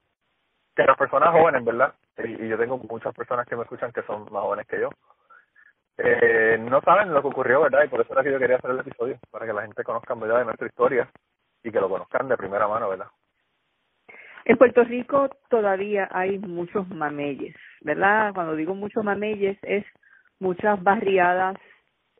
que 0.74 0.84
las 0.84 0.96
personas 0.96 1.30
jóvenes, 1.30 1.64
¿verdad? 1.64 1.94
Y, 2.18 2.44
y, 2.44 2.48
yo 2.48 2.58
tengo 2.58 2.78
muchas 2.78 3.14
personas 3.14 3.46
que 3.46 3.56
me 3.56 3.62
escuchan 3.62 3.92
que 3.92 4.02
son 4.02 4.22
más 4.30 4.42
jóvenes 4.42 4.66
que 4.66 4.80
yo, 4.80 4.90
eh, 5.98 6.58
no 6.58 6.80
saben 6.80 7.12
lo 7.12 7.22
que 7.22 7.28
ocurrió, 7.28 7.62
¿verdad? 7.62 7.84
Y 7.84 7.88
por 7.88 8.00
eso 8.00 8.12
era 8.12 8.22
que 8.22 8.32
yo 8.32 8.38
quería 8.38 8.56
hacer 8.56 8.70
el 8.70 8.80
episodio, 8.80 9.18
para 9.30 9.46
que 9.46 9.52
la 9.52 9.62
gente 9.62 9.84
conozca, 9.84 10.14
¿verdad?, 10.14 10.38
de 10.38 10.44
nuestra 10.46 10.66
historia 10.66 11.08
y 11.62 11.70
que 11.70 11.80
lo 11.80 11.88
conozcan 11.88 12.28
de 12.28 12.36
primera 12.36 12.66
mano, 12.66 12.88
¿verdad? 12.88 13.06
En 14.44 14.56
Puerto 14.58 14.84
Rico 14.84 15.30
todavía 15.48 16.08
hay 16.10 16.38
muchos 16.38 16.88
mameyes, 16.88 17.56
¿verdad? 17.80 18.34
Cuando 18.34 18.54
digo 18.54 18.74
muchos 18.74 19.02
mameyes 19.02 19.58
es 19.62 19.84
muchas 20.38 20.82
barriadas 20.82 21.56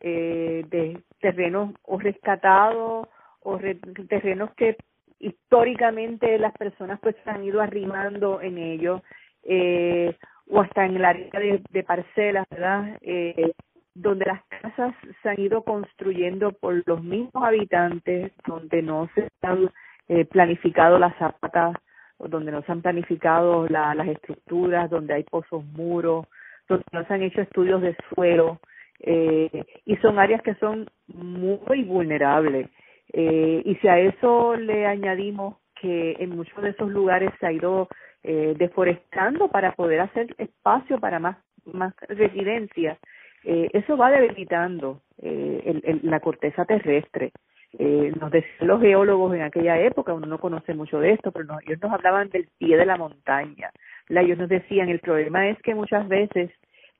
eh, 0.00 0.64
de 0.70 1.02
terrenos 1.20 1.74
o 1.82 1.98
rescatados 1.98 3.08
o 3.40 3.58
re 3.58 3.74
terrenos 4.08 4.54
que 4.54 4.76
históricamente 5.18 6.38
las 6.38 6.52
personas 6.52 6.98
pues 7.00 7.14
han 7.26 7.44
ido 7.44 7.60
arrimando 7.60 8.40
en 8.40 8.58
ellos 8.58 9.02
eh, 9.42 10.16
o 10.48 10.60
hasta 10.60 10.86
en 10.86 10.96
el 10.96 11.04
área 11.04 11.28
de, 11.30 11.62
de 11.70 11.82
parcelas, 11.82 12.46
¿verdad? 12.50 12.98
Eh, 13.02 13.52
donde 13.94 14.24
las 14.26 14.42
casas 14.46 14.94
se 15.22 15.28
han 15.28 15.40
ido 15.40 15.62
construyendo 15.62 16.52
por 16.52 16.82
los 16.86 17.02
mismos 17.02 17.44
habitantes, 17.44 18.32
donde 18.46 18.82
no 18.82 19.08
se 19.14 19.28
han 19.42 19.70
eh, 20.08 20.24
planificado 20.24 20.98
las 20.98 21.16
zapatas 21.16 21.76
donde 22.18 22.52
no 22.52 22.62
se 22.62 22.72
han 22.72 22.82
planificado 22.82 23.66
la, 23.68 23.94
las 23.94 24.08
estructuras, 24.08 24.90
donde 24.90 25.14
hay 25.14 25.24
pozos 25.24 25.64
muros, 25.64 26.26
donde 26.68 26.84
no 26.92 27.04
se 27.06 27.14
han 27.14 27.22
hecho 27.22 27.40
estudios 27.40 27.82
de 27.82 27.96
suelo, 28.14 28.60
eh, 29.00 29.64
y 29.84 29.96
son 29.96 30.18
áreas 30.18 30.42
que 30.42 30.54
son 30.54 30.88
muy 31.08 31.82
vulnerables. 31.84 32.68
Eh, 33.12 33.62
y 33.64 33.74
si 33.76 33.88
a 33.88 33.98
eso 33.98 34.56
le 34.56 34.86
añadimos 34.86 35.56
que 35.80 36.16
en 36.18 36.30
muchos 36.30 36.62
de 36.62 36.70
esos 36.70 36.90
lugares 36.90 37.30
se 37.38 37.46
ha 37.46 37.52
ido 37.52 37.88
eh, 38.22 38.54
deforestando 38.56 39.48
para 39.48 39.72
poder 39.72 40.00
hacer 40.00 40.34
espacio 40.38 40.98
para 40.98 41.18
más, 41.18 41.36
más 41.66 41.94
residencias, 42.08 42.98
eh, 43.44 43.68
eso 43.74 43.96
va 43.96 44.10
debilitando 44.10 45.02
eh, 45.20 45.80
el, 45.84 46.00
la 46.04 46.20
corteza 46.20 46.64
terrestre 46.64 47.32
eh, 47.78 48.12
nos 48.20 48.30
decían 48.30 48.68
los 48.68 48.80
geólogos 48.80 49.34
en 49.34 49.42
aquella 49.42 49.80
época, 49.80 50.12
uno 50.12 50.26
no 50.26 50.38
conoce 50.38 50.74
mucho 50.74 51.00
de 51.00 51.12
esto, 51.12 51.32
pero 51.32 51.44
no, 51.46 51.58
ellos 51.60 51.80
nos 51.82 51.92
hablaban 51.92 52.30
del 52.30 52.48
pie 52.58 52.76
de 52.76 52.86
la 52.86 52.96
montaña. 52.96 53.70
Ellos 54.08 54.38
nos 54.38 54.48
decían, 54.48 54.88
el 54.88 55.00
problema 55.00 55.48
es 55.48 55.60
que 55.62 55.74
muchas 55.74 56.06
veces 56.08 56.50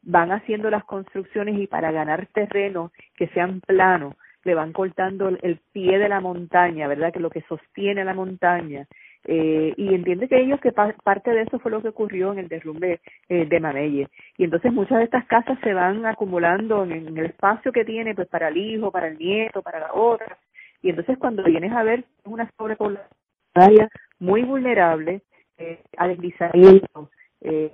van 0.03 0.33
haciendo 0.33 0.70
las 0.70 0.85
construcciones 0.85 1.59
y 1.59 1.66
para 1.66 1.93
ganar 1.93 2.27
terreno 2.27 2.93
que 3.16 3.29
sean 3.29 3.61
planos, 3.61 4.14
le 4.45 4.55
van 4.55 4.72
cortando 4.72 5.29
el 5.29 5.59
pie 5.72 5.99
de 5.99 6.09
la 6.09 6.20
montaña, 6.20 6.87
¿verdad? 6.87 7.12
Que 7.12 7.20
lo 7.20 7.31
que 7.31 7.41
sostiene 7.43 8.05
la 8.05 8.14
montaña. 8.14 8.87
Eh, 9.27 9.72
y 9.79 9.95
entiende 9.95 10.29
que 10.29 10.39
ellos 10.39 10.61
que 10.61 10.72
pa 10.72 10.93
parte 11.03 11.31
de 11.31 11.43
eso 11.43 11.59
fue 11.59 11.70
lo 11.70 11.81
que 11.81 11.89
ocurrió 11.89 12.33
en 12.33 12.41
el 12.41 12.49
derrumbe 12.49 13.01
eh, 13.31 13.47
de 13.47 13.61
Mamelle. 13.61 14.09
Y 14.37 14.45
entonces 14.45 14.70
muchas 14.70 14.99
de 14.99 15.05
estas 15.05 15.25
casas 15.27 15.59
se 15.62 15.72
van 15.72 16.05
acumulando 16.05 16.85
en, 16.85 16.93
en 16.93 17.16
el 17.16 17.27
espacio 17.27 17.72
que 17.72 17.87
tiene, 17.87 18.14
pues 18.14 18.29
para 18.29 18.49
el 18.49 18.57
hijo, 18.59 18.91
para 18.91 19.09
el 19.09 19.16
nieto, 19.16 19.62
para 19.62 19.81
la 19.81 19.95
otra, 19.95 20.37
y 20.85 20.91
entonces 20.91 21.16
cuando 21.16 21.43
vienes 21.45 21.72
a 21.72 21.82
ver 21.82 22.05
una 22.24 22.51
sobrepoblación 22.59 23.89
muy 24.18 24.43
vulnerable 24.43 25.22
eh, 25.57 25.80
a 25.97 26.09
deslizamientos, 26.09 27.09
eh, 27.41 27.72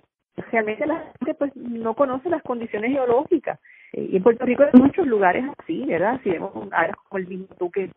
realmente 0.52 0.86
la 0.86 1.12
gente 1.18 1.34
pues 1.34 1.54
no 1.56 1.94
conoce 1.94 2.30
las 2.30 2.40
condiciones 2.44 2.92
geológicas. 2.92 3.58
Eh, 3.94 4.10
y 4.12 4.16
en 4.16 4.22
Puerto 4.22 4.46
Rico 4.46 4.62
hay 4.62 4.80
muchos 4.80 5.08
lugares 5.08 5.44
así, 5.58 5.84
¿verdad? 5.86 6.20
Si 6.22 6.30
vemos 6.30 6.52
áreas 6.70 6.96
como 7.08 7.18
el 7.18 7.26
mismo 7.26 7.48
Tuque, 7.58 7.90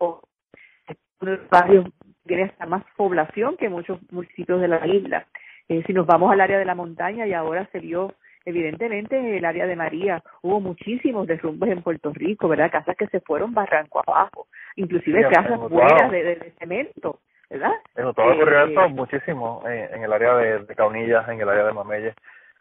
los 1.20 1.48
barrios 1.48 1.86
tiene 2.26 2.44
hasta 2.44 2.66
más 2.66 2.82
población 2.96 3.56
que 3.56 3.68
muchos 3.68 4.00
municipios 4.10 4.60
de 4.60 4.66
la 4.66 4.84
isla. 4.84 5.28
Eh, 5.68 5.84
si 5.86 5.92
nos 5.92 6.08
vamos 6.08 6.32
al 6.32 6.40
área 6.40 6.58
de 6.58 6.64
la 6.64 6.74
montaña 6.74 7.24
y 7.24 7.34
ahora 7.34 7.68
se 7.70 7.78
vio 7.78 8.14
evidentemente 8.44 9.16
en 9.16 9.26
el 9.26 9.44
área 9.44 9.66
de 9.66 9.76
María 9.76 10.22
hubo 10.42 10.60
muchísimos 10.60 11.26
derrumbes 11.26 11.70
en 11.70 11.82
Puerto 11.82 12.12
Rico, 12.12 12.48
¿verdad? 12.48 12.70
Casas 12.70 12.96
que 12.96 13.06
se 13.06 13.20
fueron 13.20 13.54
barranco 13.54 14.02
abajo, 14.06 14.48
inclusive 14.76 15.28
casas 15.30 15.58
buenas 15.68 16.10
de, 16.10 16.22
de, 16.22 16.36
de, 16.36 16.50
cemento, 16.58 17.20
¿verdad? 17.50 17.72
Eso 17.94 18.12
todo 18.12 18.34
ocurrió 18.34 18.64
eh, 18.64 18.88
muchísimo 18.88 19.62
en, 19.66 19.94
en, 19.94 20.02
el 20.04 20.12
área 20.12 20.36
de, 20.36 20.58
de, 20.64 20.74
Caunillas, 20.74 21.28
en 21.28 21.40
el 21.40 21.48
área 21.48 21.64
de 21.64 21.72
Mamelle, 21.72 22.14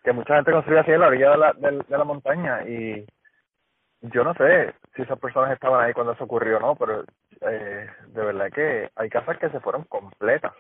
que 0.04 0.12
mucha 0.12 0.36
gente 0.36 0.52
construía 0.52 0.82
así 0.82 0.92
en 0.92 1.00
la 1.00 1.08
orilla 1.08 1.32
de 1.32 1.38
la, 1.38 1.54
de, 1.54 1.72
de 1.88 1.98
la 1.98 2.04
montaña 2.04 2.64
y 2.68 3.06
yo 4.02 4.24
no 4.24 4.34
sé 4.34 4.74
si 4.96 5.02
esas 5.02 5.18
personas 5.20 5.52
estaban 5.54 5.84
ahí 5.84 5.94
cuando 5.94 6.12
eso 6.12 6.26
ocurrió 6.26 6.58
o 6.58 6.60
no, 6.60 6.76
pero 6.76 7.04
eh, 7.42 7.90
de 8.08 8.26
verdad 8.26 8.52
que 8.52 8.90
hay 8.96 9.10
casas 9.10 9.38
que 9.38 9.50
se 9.50 9.60
fueron 9.62 9.84
completas. 9.86 10.52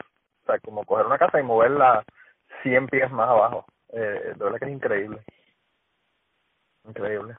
O 0.44 0.46
sea, 0.46 0.60
como 0.60 0.86
coger 0.86 1.06
una 1.06 1.18
casa 1.18 1.40
y 1.40 1.44
moverla 1.44 2.04
100 2.64 2.88
pies 2.88 3.12
más 3.12 3.30
abajo 3.30 3.66
eh, 3.94 4.34
de 4.36 4.44
verdad 4.44 4.60
que 4.60 4.66
es 4.66 4.72
increíble. 4.72 5.20
Increíble. 6.86 7.36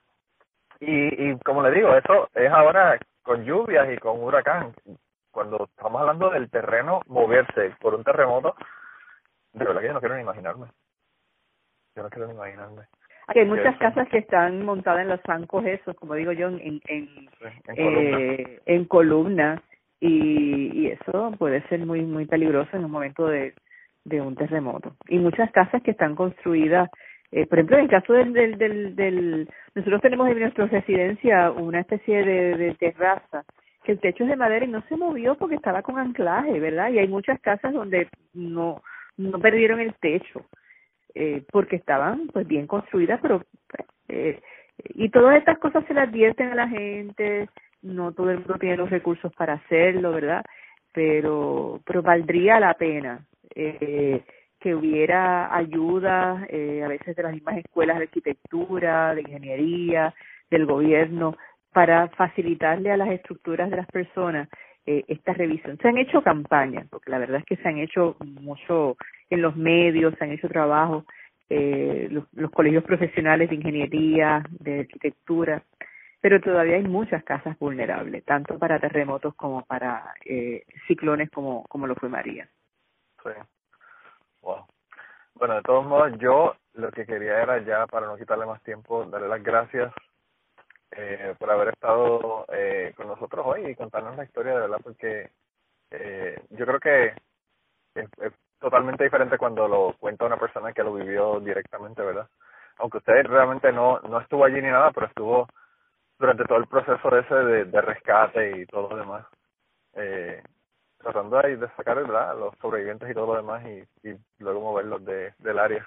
Y, 0.80 1.30
y 1.30 1.38
como 1.40 1.62
le 1.62 1.72
digo, 1.72 1.94
eso 1.96 2.28
es 2.34 2.50
ahora 2.50 2.98
con 3.24 3.44
lluvias 3.44 3.88
y 3.92 3.98
con 3.98 4.22
huracán. 4.22 4.72
Cuando 5.32 5.64
estamos 5.64 6.00
hablando 6.00 6.30
del 6.30 6.48
terreno 6.48 7.00
moverse 7.08 7.74
por 7.80 7.94
un 7.94 8.04
terremoto, 8.04 8.54
de 9.52 9.64
verdad 9.64 9.80
que 9.80 9.86
yo 9.88 9.94
no 9.94 10.00
quiero 10.00 10.14
ni 10.14 10.22
imaginarme. 10.22 10.66
Yo 11.96 12.04
no 12.04 12.10
quiero 12.10 12.28
ni 12.28 12.34
imaginarme. 12.34 12.82
Hay 13.26 13.44
muchas 13.46 13.76
casas 13.78 14.06
que 14.10 14.18
están 14.18 14.64
montadas 14.64 15.00
en 15.00 15.08
los 15.08 15.22
bancos 15.22 15.64
esos, 15.64 15.96
como 15.96 16.14
digo 16.14 16.32
yo, 16.32 16.48
en 16.48 16.60
en, 16.60 16.80
en, 16.86 17.28
eh, 17.76 18.60
en 18.66 18.84
columna 18.84 19.62
y, 19.98 20.82
y 20.82 20.90
eso 20.90 21.32
puede 21.38 21.66
ser 21.68 21.84
muy 21.86 22.02
muy 22.02 22.26
peligroso 22.26 22.76
en 22.76 22.84
un 22.84 22.90
momento 22.90 23.26
de, 23.26 23.54
de 24.04 24.20
un 24.20 24.36
terremoto. 24.36 24.94
Y 25.08 25.18
muchas 25.18 25.50
casas 25.52 25.82
que 25.82 25.92
están 25.92 26.14
construidas, 26.14 26.90
eh, 27.36 27.46
por 27.46 27.58
ejemplo, 27.58 27.76
en 27.78 27.84
el 27.84 27.90
caso 27.90 28.12
del, 28.12 28.32
del, 28.32 28.56
del, 28.58 28.94
del, 28.94 29.48
nosotros 29.74 30.00
tenemos 30.02 30.28
en 30.28 30.38
nuestra 30.38 30.66
residencia 30.66 31.50
una 31.50 31.80
especie 31.80 32.24
de, 32.24 32.56
de 32.56 32.74
terraza 32.74 33.44
que 33.82 33.90
el 33.90 33.98
techo 33.98 34.22
es 34.22 34.30
de 34.30 34.36
madera 34.36 34.64
y 34.64 34.68
no 34.68 34.82
se 34.88 34.96
movió 34.96 35.34
porque 35.34 35.56
estaba 35.56 35.82
con 35.82 35.98
anclaje, 35.98 36.60
¿verdad? 36.60 36.90
Y 36.90 37.00
hay 37.00 37.08
muchas 37.08 37.40
casas 37.40 37.72
donde 37.72 38.08
no 38.34 38.82
no 39.16 39.38
perdieron 39.40 39.80
el 39.80 39.94
techo 39.94 40.46
eh, 41.16 41.42
porque 41.50 41.74
estaban 41.74 42.28
pues 42.28 42.46
bien 42.46 42.68
construidas, 42.68 43.18
pero 43.20 43.42
eh, 44.08 44.40
y 44.90 45.08
todas 45.08 45.36
estas 45.36 45.58
cosas 45.58 45.84
se 45.86 45.94
las 45.94 46.08
advierten 46.08 46.52
a 46.52 46.54
la 46.54 46.68
gente, 46.68 47.48
no 47.82 48.12
todo 48.12 48.30
el 48.30 48.38
mundo 48.38 48.58
tiene 48.60 48.76
los 48.76 48.90
recursos 48.90 49.32
para 49.34 49.54
hacerlo, 49.54 50.12
¿verdad? 50.12 50.44
Pero 50.92 51.80
pero 51.84 52.00
valdría 52.00 52.60
la 52.60 52.74
pena 52.74 53.26
eh, 53.56 54.22
que 54.64 54.74
hubiera 54.74 55.54
ayuda 55.54 56.46
eh, 56.48 56.82
a 56.82 56.88
veces 56.88 57.14
de 57.14 57.22
las 57.22 57.34
mismas 57.34 57.58
escuelas 57.58 57.98
de 57.98 58.04
arquitectura, 58.04 59.14
de 59.14 59.20
ingeniería, 59.20 60.14
del 60.50 60.64
gobierno 60.64 61.36
para 61.74 62.08
facilitarle 62.08 62.90
a 62.90 62.96
las 62.96 63.10
estructuras 63.10 63.68
de 63.68 63.76
las 63.76 63.86
personas 63.88 64.48
eh, 64.86 65.04
esta 65.06 65.34
revisión. 65.34 65.76
Se 65.82 65.88
han 65.88 65.98
hecho 65.98 66.22
campañas, 66.22 66.86
porque 66.88 67.10
la 67.10 67.18
verdad 67.18 67.40
es 67.40 67.44
que 67.44 67.62
se 67.62 67.68
han 67.68 67.76
hecho 67.76 68.16
mucho 68.24 68.96
en 69.28 69.42
los 69.42 69.54
medios, 69.54 70.14
se 70.18 70.24
han 70.24 70.32
hecho 70.32 70.48
trabajos, 70.48 71.04
eh, 71.50 72.08
los, 72.10 72.50
colegios 72.50 72.84
profesionales 72.84 73.50
de 73.50 73.56
ingeniería, 73.56 74.42
de 74.48 74.80
arquitectura, 74.80 75.62
pero 76.22 76.40
todavía 76.40 76.76
hay 76.76 76.84
muchas 76.84 77.22
casas 77.22 77.58
vulnerables, 77.58 78.24
tanto 78.24 78.58
para 78.58 78.80
terremotos 78.80 79.34
como 79.34 79.62
para 79.66 80.14
eh, 80.24 80.64
ciclones 80.86 81.28
como, 81.28 81.64
como 81.64 81.86
lo 81.86 81.96
fue 81.96 82.08
María. 82.08 82.48
Wow. 84.44 84.66
Bueno, 85.34 85.54
de 85.56 85.62
todos 85.62 85.86
modos, 85.86 86.12
yo 86.18 86.54
lo 86.74 86.90
que 86.90 87.06
quería 87.06 87.42
era 87.42 87.58
ya, 87.64 87.86
para 87.86 88.06
no 88.06 88.16
quitarle 88.16 88.44
más 88.46 88.62
tiempo, 88.62 89.04
darle 89.06 89.28
las 89.28 89.42
gracias 89.42 89.92
eh, 90.90 91.34
por 91.38 91.50
haber 91.50 91.68
estado 91.68 92.44
eh, 92.52 92.92
con 92.96 93.08
nosotros 93.08 93.44
hoy 93.46 93.66
y 93.66 93.74
contarnos 93.74 94.16
la 94.16 94.24
historia 94.24 94.52
de 94.52 94.60
verdad, 94.60 94.78
porque 94.82 95.30
eh, 95.90 96.40
yo 96.50 96.66
creo 96.66 96.78
que 96.80 97.14
es, 97.94 98.10
totalmente 98.60 99.04
diferente 99.04 99.38
cuando 99.38 99.66
lo 99.68 99.94
cuenta 99.98 100.26
una 100.26 100.38
persona 100.38 100.72
que 100.72 100.82
lo 100.82 100.94
vivió 100.94 101.40
directamente, 101.40 102.02
¿verdad? 102.02 102.28
Aunque 102.78 102.98
usted 102.98 103.24
realmente 103.26 103.72
no, 103.72 104.00
no 104.00 104.20
estuvo 104.20 104.44
allí 104.44 104.60
ni 104.60 104.70
nada, 104.70 104.90
pero 104.92 105.06
estuvo 105.06 105.48
durante 106.18 106.44
todo 106.44 106.58
el 106.58 106.66
proceso 106.66 107.16
ese 107.16 107.34
de, 107.34 107.64
de 107.66 107.80
rescate 107.80 108.58
y 108.60 108.66
todo 108.66 108.90
lo 108.90 108.96
demás. 108.96 109.26
Eh, 109.94 110.42
tratando 111.04 111.38
ahí 111.38 111.54
de 111.56 111.68
sacar 111.76 111.96
¿verdad? 111.96 112.36
los 112.38 112.54
sobrevivientes 112.60 113.08
y 113.10 113.14
todo 113.14 113.34
lo 113.34 113.36
demás 113.36 113.62
y, 113.64 114.08
y 114.08 114.16
luego 114.38 114.60
moverlos 114.60 115.04
de, 115.04 115.32
del 115.38 115.58
área. 115.58 115.86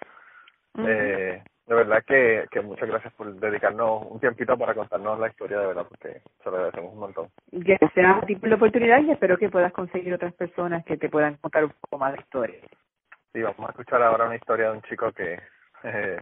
Uh 0.76 0.82
-huh. 0.82 0.90
eh, 0.90 1.44
de 1.68 1.76
verdad 1.76 2.02
que, 2.08 2.46
que 2.50 2.62
muchas 2.62 2.88
gracias 2.88 3.14
por 3.14 3.34
dedicarnos 3.34 4.06
un 4.10 4.20
tiempito 4.22 4.58
para 4.58 4.74
contarnos 4.74 5.20
la 5.20 5.28
historia, 5.28 5.60
de 5.60 5.68
verdad, 5.68 5.86
porque 5.90 6.22
se 6.42 6.50
lo 6.50 6.56
agradecemos 6.56 6.94
un 6.94 7.00
montón. 7.00 7.28
Gracias 7.52 8.24
a 8.24 8.26
ti 8.26 8.38
por 8.38 8.48
la 8.48 8.56
oportunidad 8.56 9.02
y 9.02 9.12
espero 9.12 9.38
que 9.38 9.50
puedas 9.50 9.74
conseguir 9.74 10.14
otras 10.14 10.34
personas 10.34 10.86
que 10.86 10.96
te 10.96 11.10
puedan 11.10 11.36
contar 11.36 11.66
un 11.66 11.74
poco 11.82 11.98
más 11.98 12.14
de 12.14 12.20
historia. 12.20 12.60
Sí, 13.34 13.42
vamos 13.42 13.68
a 13.68 13.72
escuchar 13.72 14.02
ahora 14.02 14.26
una 14.26 14.38
historia 14.38 14.70
de 14.70 14.78
un 14.78 14.82
chico 14.84 15.12
que, 15.12 15.38
eh, 15.84 16.22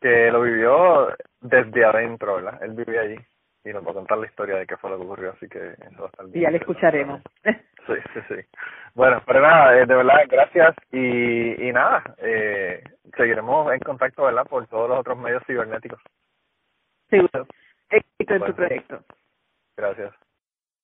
que 0.00 0.30
lo 0.32 0.42
vivió 0.42 1.14
desde 1.40 1.84
adentro, 1.84 2.34
¿verdad? 2.36 2.60
Él 2.62 2.72
vivía 2.72 3.02
allí 3.02 3.18
y 3.64 3.72
nos 3.72 3.86
va 3.86 3.92
a 3.92 3.94
contar 3.94 4.18
la 4.18 4.26
historia 4.26 4.56
de 4.56 4.66
qué 4.66 4.76
fue 4.76 4.90
lo 4.90 4.98
que 4.98 5.04
ocurrió, 5.04 5.30
así 5.30 5.48
que 5.48 5.58
eso 5.58 5.98
va 6.00 6.06
a 6.06 6.08
estar 6.08 6.26
bien. 6.26 6.38
Y 6.38 6.40
ya 6.42 6.50
le 6.50 6.58
escucharemos. 6.58 7.22
Sí, 7.86 7.94
sí, 8.14 8.20
sí. 8.28 8.34
Bueno, 8.94 9.22
pero 9.26 9.40
nada, 9.40 9.76
eh, 9.76 9.86
de 9.86 9.94
verdad, 9.94 10.22
gracias 10.28 10.74
y, 10.90 11.68
y 11.68 11.72
nada, 11.72 12.02
eh, 12.18 12.82
seguiremos 13.16 13.72
en 13.72 13.80
contacto, 13.80 14.24
¿verdad? 14.24 14.46
Por 14.46 14.66
todos 14.66 14.88
los 14.88 14.98
otros 14.98 15.18
medios 15.18 15.42
cibernéticos. 15.46 16.00
Seguro. 17.10 17.46
Éxito 17.90 18.34
en 18.34 18.44
tu 18.44 18.54
proyecto. 18.54 19.04
Gracias. 19.76 20.25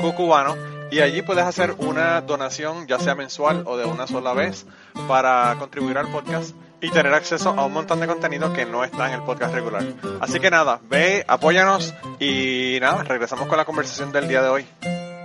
cucubano 0.00 0.54
y 0.90 1.00
allí 1.00 1.22
puedes 1.22 1.44
hacer 1.44 1.74
una 1.78 2.20
donación 2.20 2.86
ya 2.86 2.98
sea 2.98 3.14
mensual 3.14 3.64
o 3.66 3.76
de 3.76 3.84
una 3.84 4.06
sola 4.06 4.32
vez 4.32 4.66
para 5.08 5.56
contribuir 5.58 5.98
al 5.98 6.06
podcast 6.08 6.54
y 6.80 6.90
tener 6.90 7.14
acceso 7.14 7.50
a 7.50 7.64
un 7.64 7.72
montón 7.72 8.00
de 8.00 8.06
contenido 8.06 8.52
que 8.52 8.66
no 8.66 8.84
está 8.84 9.08
en 9.08 9.14
el 9.14 9.22
podcast 9.22 9.54
regular. 9.54 9.82
Así 10.20 10.38
que 10.38 10.50
nada, 10.50 10.80
ve, 10.84 11.24
apóyanos 11.26 11.94
y 12.20 12.78
nada, 12.80 13.02
regresamos 13.04 13.48
con 13.48 13.56
la 13.56 13.64
conversación 13.64 14.12
del 14.12 14.28
día 14.28 14.42
de 14.42 14.48
hoy. 14.48 14.66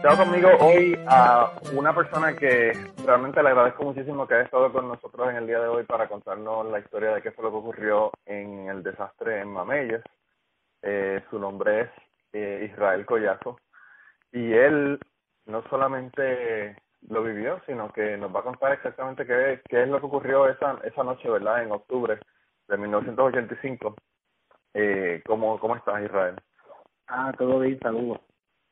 Tengo 0.01 0.15
conmigo 0.15 0.49
hoy 0.61 0.97
a 1.05 1.51
una 1.73 1.93
persona 1.93 2.33
que 2.33 2.71
realmente 3.05 3.43
le 3.43 3.49
agradezco 3.49 3.83
muchísimo 3.83 4.25
que 4.25 4.35
haya 4.35 4.45
estado 4.45 4.71
con 4.71 4.87
nosotros 4.87 5.29
en 5.29 5.35
el 5.35 5.47
día 5.47 5.59
de 5.59 5.67
hoy 5.67 5.83
para 5.83 6.07
contarnos 6.07 6.65
la 6.71 6.79
historia 6.79 7.13
de 7.13 7.21
qué 7.21 7.31
fue 7.31 7.43
lo 7.43 7.51
que 7.51 7.57
ocurrió 7.57 8.11
en 8.25 8.69
el 8.69 8.81
desastre 8.81 9.41
en 9.41 9.49
Mameyes. 9.49 10.01
Eh, 10.81 11.21
su 11.29 11.37
nombre 11.37 11.81
es 11.81 11.89
eh, 12.31 12.69
Israel 12.71 13.05
Collazo 13.05 13.57
y 14.31 14.53
él 14.53 14.99
no 15.45 15.63
solamente 15.69 16.75
lo 17.07 17.23
vivió, 17.23 17.61
sino 17.65 17.91
que 17.91 18.17
nos 18.17 18.33
va 18.33 18.41
a 18.41 18.43
contar 18.43 18.73
exactamente 18.73 19.25
qué, 19.25 19.61
qué 19.67 19.83
es 19.83 19.89
lo 19.89 19.99
que 19.99 20.05
ocurrió 20.05 20.47
esa, 20.47 20.79
esa 20.83 21.03
noche, 21.03 21.29
¿verdad? 21.29 21.63
En 21.63 21.71
octubre 21.71 22.19
de 22.67 22.77
1985. 22.77 23.95
Eh, 24.73 25.23
¿cómo, 25.25 25.59
¿Cómo 25.59 25.75
estás, 25.75 26.03
Israel? 26.03 26.35
Ah, 27.07 27.33
todo 27.37 27.59
bien, 27.59 27.79
saludos. 27.79 28.19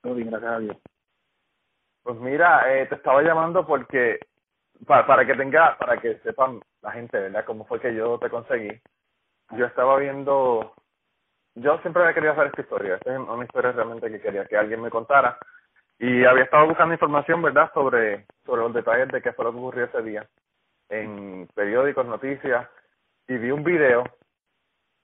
Todo 0.02 0.16
bien, 0.16 0.30
gracias 0.30 0.52
a 0.52 0.60
Dios. 0.60 0.78
Pues 2.04 2.18
mira, 2.20 2.74
eh, 2.74 2.86
te 2.86 2.96
estaba 2.96 3.22
llamando 3.22 3.66
porque, 3.66 4.20
para, 4.86 5.06
para 5.08 5.26
que 5.26 5.36
tenga, 5.36 5.78
para 5.78 5.98
que 5.98 6.20
sepan 6.20 6.62
la 6.82 6.92
gente, 6.92 7.20
¿verdad? 7.20 7.46
Cómo 7.46 7.66
fue 7.66 7.82
que 7.82 7.94
yo 7.96 8.20
te 8.20 8.30
conseguí. 8.30 8.70
Yo 9.58 9.66
estaba 9.66 9.98
viendo, 9.98 10.74
yo 11.60 11.80
siempre 11.80 12.04
había 12.04 12.14
querido 12.14 12.34
hacer 12.34 12.48
esta 12.48 12.62
historia. 12.62 12.96
Esta 12.96 13.14
es 13.14 13.20
una 13.20 13.44
historia 13.44 13.72
realmente 13.72 14.12
que 14.12 14.22
quería 14.22 14.46
que 14.46 14.58
alguien 14.58 14.82
me 14.82 14.90
contara 14.90 15.38
y 16.00 16.24
había 16.26 16.44
estado 16.44 16.68
buscando 16.68 16.94
información, 16.94 17.42
¿verdad?, 17.42 17.72
sobre, 17.74 18.26
sobre 18.46 18.62
los 18.62 18.74
detalles 18.74 19.08
de 19.10 19.22
qué 19.22 19.34
fue 19.34 19.46
lo 19.46 19.52
que 19.52 19.58
ocurrió 19.58 19.86
ese 19.86 20.02
día 20.04 20.28
en 20.90 21.48
periódicos, 21.56 22.06
noticias, 22.06 22.70
y 23.28 23.38
vi 23.38 23.52
un 23.52 23.64
video 23.64 24.04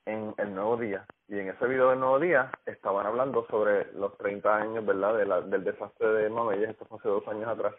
en 0.06 0.34
El 0.38 0.54
Nuevo 0.54 0.78
Día. 0.78 1.06
Y 1.28 1.39
en 1.39 1.49
ese 1.49 1.66
video 1.66 1.89
del 1.89 1.99
Nuevo 1.99 2.20
Día 2.20 2.51
estaban 2.66 3.06
hablando 3.06 3.45
sobre 3.49 3.91
los 3.93 4.16
30 4.18 4.56
años, 4.56 4.86
¿verdad?, 4.86 5.43
del 5.45 5.64
desastre 5.64 6.08
de 6.08 6.30
Mameyes, 6.30 6.70
esto 6.70 6.86
fue 6.86 6.99
hace 6.99 7.10
dos 7.10 7.28
años 7.28 7.47
atrás. 7.47 7.74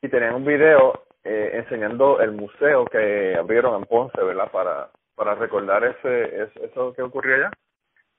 Y 0.00 0.08
tenían 0.08 0.36
un 0.36 0.44
video 0.44 1.02
eh, 1.24 1.50
enseñando 1.54 2.20
el 2.20 2.32
museo 2.32 2.84
que 2.86 3.34
abrieron 3.36 3.74
en 3.74 3.86
Ponce, 3.86 4.22
¿verdad?, 4.22 4.50
para, 4.52 4.90
para 5.18 5.34
recordar 5.34 5.84
ese, 5.84 6.42
ese 6.44 6.66
eso 6.66 6.94
que 6.94 7.02
ocurrió 7.02 7.34
allá. 7.34 7.50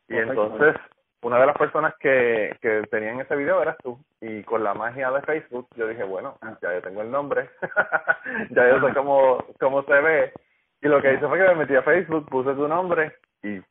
Y 0.09 0.17
entonces 0.17 0.75
una 1.21 1.39
de 1.39 1.47
las 1.47 1.57
personas 1.57 1.93
que, 1.99 2.55
que 2.61 2.83
tenían 2.91 3.19
ese 3.21 3.35
video 3.35 3.61
eras 3.61 3.77
tú. 3.81 3.97
Y 4.21 4.43
con 4.43 4.63
la 4.63 4.73
magia 4.73 5.09
de 5.11 5.21
Facebook, 5.21 5.67
yo 5.75 5.87
dije, 5.87 6.03
bueno, 6.03 6.37
ya 6.61 6.73
yo 6.73 6.81
tengo 6.81 7.01
el 7.01 7.11
nombre, 7.11 7.49
ya 8.51 8.69
yo 8.69 8.85
sé 8.85 8.93
cómo, 8.93 9.43
cómo 9.59 9.83
se 9.83 9.93
ve. 9.93 10.33
Y 10.81 10.87
lo 10.87 11.01
que 11.01 11.13
hice 11.13 11.27
fue 11.27 11.37
que 11.37 11.47
me 11.47 11.55
metí 11.55 11.75
a 11.75 11.83
Facebook, 11.83 12.29
puse 12.29 12.53
tu 12.53 12.67
nombre 12.67 13.13
y 13.43 13.61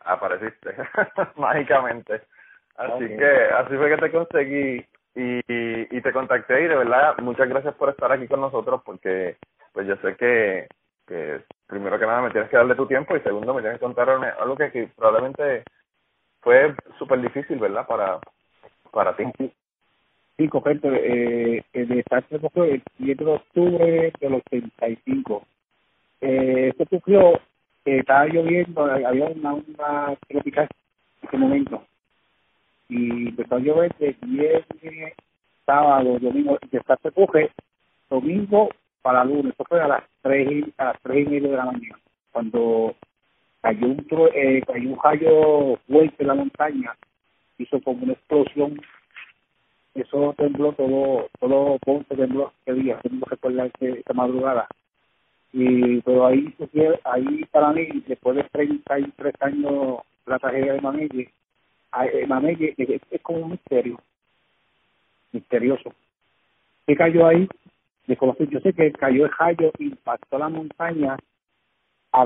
apareciste 0.00 0.74
mágicamente. 1.36 2.22
Así 2.76 3.04
okay. 3.04 3.16
que 3.16 3.44
así 3.54 3.76
fue 3.76 3.90
que 3.90 3.96
te 3.98 4.12
conseguí 4.12 4.86
y, 5.14 5.38
y, 5.46 5.96
y 5.96 6.00
te 6.00 6.12
contacté 6.12 6.62
y 6.62 6.68
de 6.68 6.76
verdad 6.76 7.16
muchas 7.18 7.48
gracias 7.48 7.74
por 7.74 7.90
estar 7.90 8.10
aquí 8.10 8.26
con 8.26 8.40
nosotros 8.40 8.80
porque 8.84 9.36
pues 9.72 9.86
yo 9.86 9.96
sé 9.96 10.16
que, 10.16 10.68
que 11.06 11.42
primero 11.66 11.98
que 11.98 12.06
nada 12.06 12.22
me 12.22 12.30
tienes 12.30 12.50
que 12.50 12.56
darle 12.56 12.74
tu 12.74 12.86
tiempo 12.86 13.16
y 13.16 13.20
segundo 13.20 13.54
me 13.54 13.60
tienes 13.60 13.78
que 13.78 13.84
contar 13.84 14.08
algo 14.10 14.56
que, 14.56 14.88
probablemente 14.96 15.64
fue 16.40 16.74
súper 16.98 17.20
difícil, 17.20 17.58
¿verdad? 17.58 17.86
Para, 17.86 18.18
para 18.90 19.16
ti. 19.16 19.24
Sí, 20.36 20.48
correcto. 20.48 20.88
Eh, 20.92 21.62
el 21.72 21.88
desastre 21.88 22.38
ocurrió 22.42 22.64
el 22.74 22.82
7 22.98 23.24
de 23.24 23.30
octubre 23.30 24.12
del 24.20 24.34
85. 24.34 25.46
Eh, 26.20 26.72
esto 26.76 26.96
eh, 27.06 27.98
estaba 27.98 28.26
lloviendo, 28.26 28.84
había 28.84 29.26
una 29.26 29.54
onda 29.54 30.16
tropical 30.28 30.68
en 31.20 31.28
ese 31.28 31.36
momento. 31.36 31.84
Y 32.88 33.28
empezó 33.28 33.56
a 33.56 33.60
llover 33.60 33.94
de 33.96 34.16
10 34.20 34.64
sábado, 35.64 36.18
domingo, 36.18 36.58
de 36.70 36.78
estar 36.78 36.98
se 37.02 37.12
coge 37.12 37.50
domingo 38.10 38.68
para 39.02 39.24
lunes, 39.24 39.52
eso 39.52 39.64
fue 39.64 39.80
a 39.80 39.88
las 39.88 40.04
tres 40.22 40.50
y, 40.50 40.74
a 40.78 40.84
las 40.86 41.02
tres 41.02 41.26
y 41.26 41.30
media 41.30 41.50
de 41.50 41.56
la 41.56 41.66
mañana, 41.66 41.98
cuando 42.30 42.94
cayó 43.60 43.86
un 43.86 44.06
eh, 44.34 44.62
cayó 44.66 44.90
un 44.90 44.98
rayo 45.02 45.76
fuerte 45.88 46.16
en 46.18 46.26
la 46.26 46.34
montaña, 46.34 46.96
hizo 47.58 47.80
como 47.82 48.04
una 48.04 48.12
explosión, 48.12 48.80
eso 49.94 50.34
tembló 50.38 50.72
todo, 50.72 51.28
todo 51.38 51.78
Ponce 51.78 52.16
tembló 52.16 52.52
ese 52.64 52.78
día, 52.80 52.98
tengo 53.02 53.26
que 53.26 53.30
recordar 53.30 53.70
esa 53.80 54.12
madrugada. 54.14 54.66
Y, 55.52 56.00
pero 56.00 56.26
ahí, 56.26 56.54
ahí 57.04 57.44
para 57.50 57.72
mí, 57.72 57.86
después 58.06 58.36
de 58.36 58.44
33 58.44 59.34
años 59.40 59.98
la 60.24 60.38
tragedia 60.38 60.74
de 60.74 60.80
Mamelle, 60.80 61.30
eh, 62.04 62.26
Mamelle 62.26 62.74
es, 62.78 63.02
es 63.10 63.20
como 63.20 63.40
un 63.40 63.50
misterio, 63.52 64.00
misterioso. 65.32 65.92
¿Qué 66.86 66.96
cayó 66.96 67.26
ahí? 67.26 67.48
Yo 68.06 68.60
sé 68.60 68.72
que 68.72 68.92
cayó 68.92 69.26
el 69.26 69.32
rayo, 69.38 69.70
impactó 69.78 70.38
la 70.38 70.48
montaña, 70.48 71.16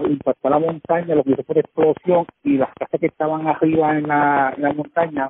impactó 0.04 0.48
la 0.48 0.58
montaña, 0.58 1.14
lo 1.14 1.22
que 1.22 1.32
hizo 1.32 1.42
por 1.44 1.58
explosión 1.58 2.26
y 2.42 2.58
las 2.58 2.72
casas 2.74 3.00
que 3.00 3.06
estaban 3.06 3.46
arriba 3.46 3.96
en 3.96 4.08
la, 4.08 4.52
en 4.56 4.62
la 4.62 4.72
montaña 4.72 5.28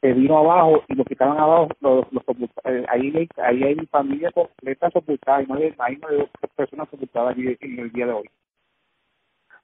se 0.00 0.12
vino 0.12 0.38
abajo 0.38 0.84
y 0.88 0.94
los 0.94 1.06
que 1.06 1.14
estaban 1.14 1.38
abajo, 1.38 1.68
los, 1.80 2.04
los 2.12 2.24
eh, 2.64 2.84
ahí, 2.88 3.28
ahí 3.38 3.62
hay 3.62 3.76
familia 3.86 4.30
completa 4.32 4.90
sepultada, 4.90 5.42
y 5.42 5.46
no 5.46 5.54
hay, 5.54 5.74
hay 5.78 5.96
dos 5.96 6.28
personas 6.54 6.88
sepultadas 6.90 7.36
en 7.38 7.78
el 7.78 7.90
día 7.90 8.06
de 8.06 8.12
hoy. 8.12 8.30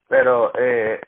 Pero 0.09 0.51
eh, 0.59 0.99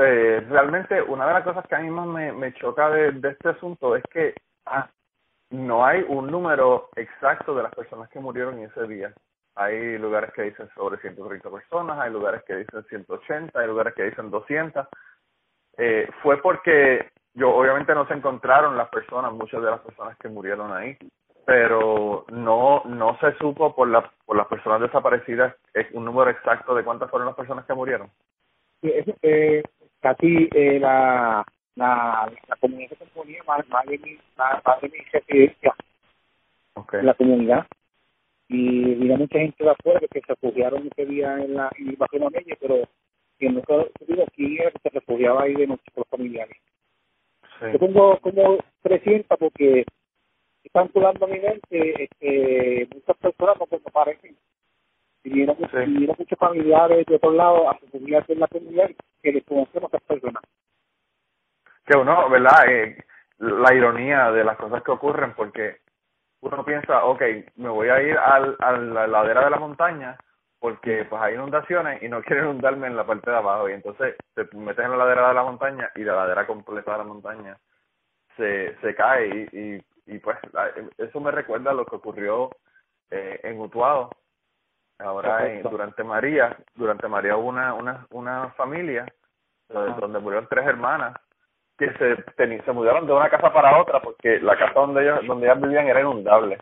eh, 0.00 0.46
realmente 0.48 1.02
una 1.02 1.26
de 1.26 1.32
las 1.34 1.44
cosas 1.44 1.66
que 1.66 1.74
a 1.74 1.80
mí 1.80 1.90
más 1.90 2.06
me, 2.06 2.32
me 2.32 2.54
choca 2.54 2.88
de, 2.90 3.12
de 3.12 3.28
este 3.30 3.50
asunto 3.50 3.94
es 3.96 4.02
que 4.10 4.34
ah, 4.64 4.88
no 5.50 5.84
hay 5.84 6.04
un 6.08 6.30
número 6.30 6.88
exacto 6.96 7.54
de 7.54 7.62
las 7.62 7.74
personas 7.74 8.08
que 8.10 8.20
murieron 8.20 8.58
ese 8.58 8.86
día. 8.86 9.12
Hay 9.54 9.98
lugares 9.98 10.32
que 10.34 10.42
dicen 10.42 10.68
sobre 10.74 10.98
130 10.98 11.50
personas, 11.50 11.98
hay 11.98 12.12
lugares 12.12 12.42
que 12.44 12.56
dicen 12.56 12.84
180, 12.84 13.58
hay 13.58 13.66
lugares 13.66 13.94
que 13.94 14.04
dicen 14.04 14.30
200. 14.30 14.86
Eh, 15.78 16.08
fue 16.22 16.40
porque 16.40 17.10
yo 17.34 17.54
obviamente 17.54 17.94
no 17.94 18.06
se 18.06 18.14
encontraron 18.14 18.76
las 18.76 18.88
personas, 18.88 19.32
muchas 19.32 19.62
de 19.62 19.70
las 19.70 19.80
personas 19.80 20.16
que 20.18 20.28
murieron 20.28 20.72
ahí, 20.72 20.96
pero 21.44 22.24
no 22.30 22.82
no 22.84 23.18
se 23.20 23.32
supo 23.38 23.74
por 23.74 23.88
por 24.24 24.36
las 24.36 24.46
personas 24.46 24.80
desaparecidas 24.80 25.54
un 25.92 26.04
número 26.04 26.30
exacto 26.30 26.74
de 26.74 26.84
cuántas 26.84 27.10
fueron 27.10 27.26
las 27.26 27.36
personas 27.36 27.64
que 27.64 27.74
murieron. 27.74 28.10
Sí, 28.80 28.90
eh, 29.22 29.62
eh, 30.54 30.78
la 30.80 31.44
la, 31.78 32.30
la 32.48 32.56
comunidad 32.56 32.90
se 32.90 32.96
componía 32.96 33.42
más, 33.46 33.66
más 33.68 33.86
de 33.86 33.98
mi, 33.98 34.18
más, 34.36 34.80
de 34.82 34.88
mi 34.88 34.98
residencia 35.12 35.74
okay. 36.74 37.02
la 37.02 37.14
comunidad 37.14 37.66
y 38.48 38.94
había 38.94 39.16
mucha 39.16 39.38
gente 39.38 39.62
de 39.62 39.70
afuera 39.70 40.00
que 40.00 40.20
se 40.20 40.26
refugiaron 40.26 40.88
ese 40.88 41.06
día 41.06 41.36
en 41.36 41.54
la 41.54 41.70
en 41.78 41.90
el 41.90 41.96
barrio 41.96 42.30
pero 42.60 42.82
que 43.38 43.48
no 43.48 43.62
digo 44.06 44.24
aquí 44.26 44.58
se 44.82 44.90
refugiaba 44.90 45.44
ahí 45.44 45.54
de 45.54 45.68
nuestros 45.68 46.06
familiares 46.08 46.56
sí. 47.60 47.66
yo 47.72 47.78
tengo 47.78 48.18
como 48.20 48.58
300 48.82 49.38
porque 49.38 49.84
están 50.64 50.88
colando 50.88 51.26
a 51.26 51.28
mi 51.28 51.38
mente 51.38 52.02
este, 52.02 52.88
muchas 52.92 53.16
personas 53.18 53.56
no, 53.60 53.66
no 53.70 53.92
parecen 53.92 54.36
y 55.22 55.28
vinieron, 55.30 55.56
sí. 55.58 55.78
vinieron 55.86 56.16
muchos 56.18 56.38
familiares 56.38 57.06
de 57.06 57.14
otro 57.14 57.30
lado 57.30 57.70
a 57.70 57.74
refugiarse 57.74 58.32
en 58.32 58.40
la 58.40 58.48
comunidad 58.48 58.90
que 59.22 59.32
desconocemos 59.32 59.94
a 59.94 59.96
esas 59.96 60.08
personas 60.08 60.42
que 61.88 61.96
uno, 61.96 62.28
¿verdad? 62.28 62.68
Eh, 62.68 63.04
la 63.38 63.74
ironía 63.74 64.30
de 64.30 64.44
las 64.44 64.56
cosas 64.56 64.82
que 64.82 64.90
ocurren, 64.90 65.32
porque 65.34 65.78
uno 66.40 66.64
piensa, 66.64 67.04
ok, 67.04 67.22
me 67.56 67.68
voy 67.68 67.88
a 67.88 68.02
ir 68.02 68.16
al, 68.16 68.56
a 68.60 68.72
la 68.72 69.06
ladera 69.06 69.44
de 69.44 69.50
la 69.50 69.58
montaña 69.58 70.16
porque 70.60 71.04
pues 71.04 71.22
hay 71.22 71.34
inundaciones 71.34 72.02
y 72.02 72.08
no 72.08 72.22
quiero 72.24 72.44
inundarme 72.44 72.88
en 72.88 72.96
la 72.96 73.06
parte 73.06 73.30
de 73.30 73.36
abajo. 73.36 73.68
Y 73.68 73.72
entonces 73.72 74.16
te 74.34 74.44
metes 74.56 74.84
en 74.84 74.90
la 74.90 74.96
ladera 74.96 75.28
de 75.28 75.34
la 75.34 75.42
montaña 75.42 75.90
y 75.94 76.04
la 76.04 76.16
ladera 76.16 76.46
completa 76.46 76.92
de 76.92 76.98
la 76.98 77.04
montaña 77.04 77.56
se, 78.36 78.76
se 78.80 78.94
cae. 78.94 79.48
Y, 79.52 79.58
y, 79.58 79.84
y 80.06 80.18
pues 80.18 80.38
eso 80.96 81.20
me 81.20 81.30
recuerda 81.30 81.70
a 81.70 81.74
lo 81.74 81.84
que 81.84 81.96
ocurrió 81.96 82.50
eh, 83.10 83.40
en 83.42 83.60
Utuado. 83.60 84.10
Ahora 85.00 85.46
durante 85.62 86.02
María 86.02 86.56
durante 86.74 87.06
María 87.06 87.36
hubo 87.36 87.50
una 87.50 87.72
una 87.72 88.04
una 88.10 88.48
familia 88.56 89.06
donde 89.68 90.18
murieron 90.18 90.48
tres 90.50 90.66
hermanas 90.66 91.14
que 91.78 91.92
se, 91.92 92.62
se 92.64 92.72
mudaron 92.72 93.06
de 93.06 93.12
una 93.12 93.30
casa 93.30 93.52
para 93.52 93.80
otra 93.80 94.00
porque 94.00 94.40
la 94.40 94.56
casa 94.56 94.80
donde 94.80 95.02
ellos, 95.02 95.20
donde 95.26 95.46
ellas 95.46 95.60
vivían 95.60 95.86
era 95.86 96.00
inundable. 96.00 96.58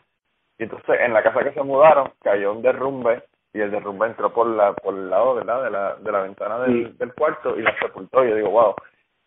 Y 0.59 0.65
entonces 0.65 1.01
en 1.01 1.13
la 1.13 1.23
casa 1.23 1.43
que 1.43 1.53
se 1.53 1.63
mudaron 1.63 2.13
cayó 2.23 2.53
un 2.53 2.63
derrumbe 2.63 3.23
y 3.53 3.61
el 3.61 3.71
derrumbe 3.71 4.07
entró 4.07 4.33
por 4.33 4.47
la 4.47 4.75
por 4.75 4.95
el 4.95 5.11
lado 5.11 5.35
¿verdad? 5.35 5.65
de 5.65 5.71
la 5.71 5.95
de 5.97 6.13
la 6.13 6.21
ventana 6.21 6.59
del, 6.61 6.97
del 6.99 7.15
cuarto 7.15 7.59
y 7.59 7.63
la 7.63 7.79
sepultó. 7.79 8.25
Y 8.25 8.31
yo 8.31 8.37
digo, 8.37 8.51
wow, 8.51 8.75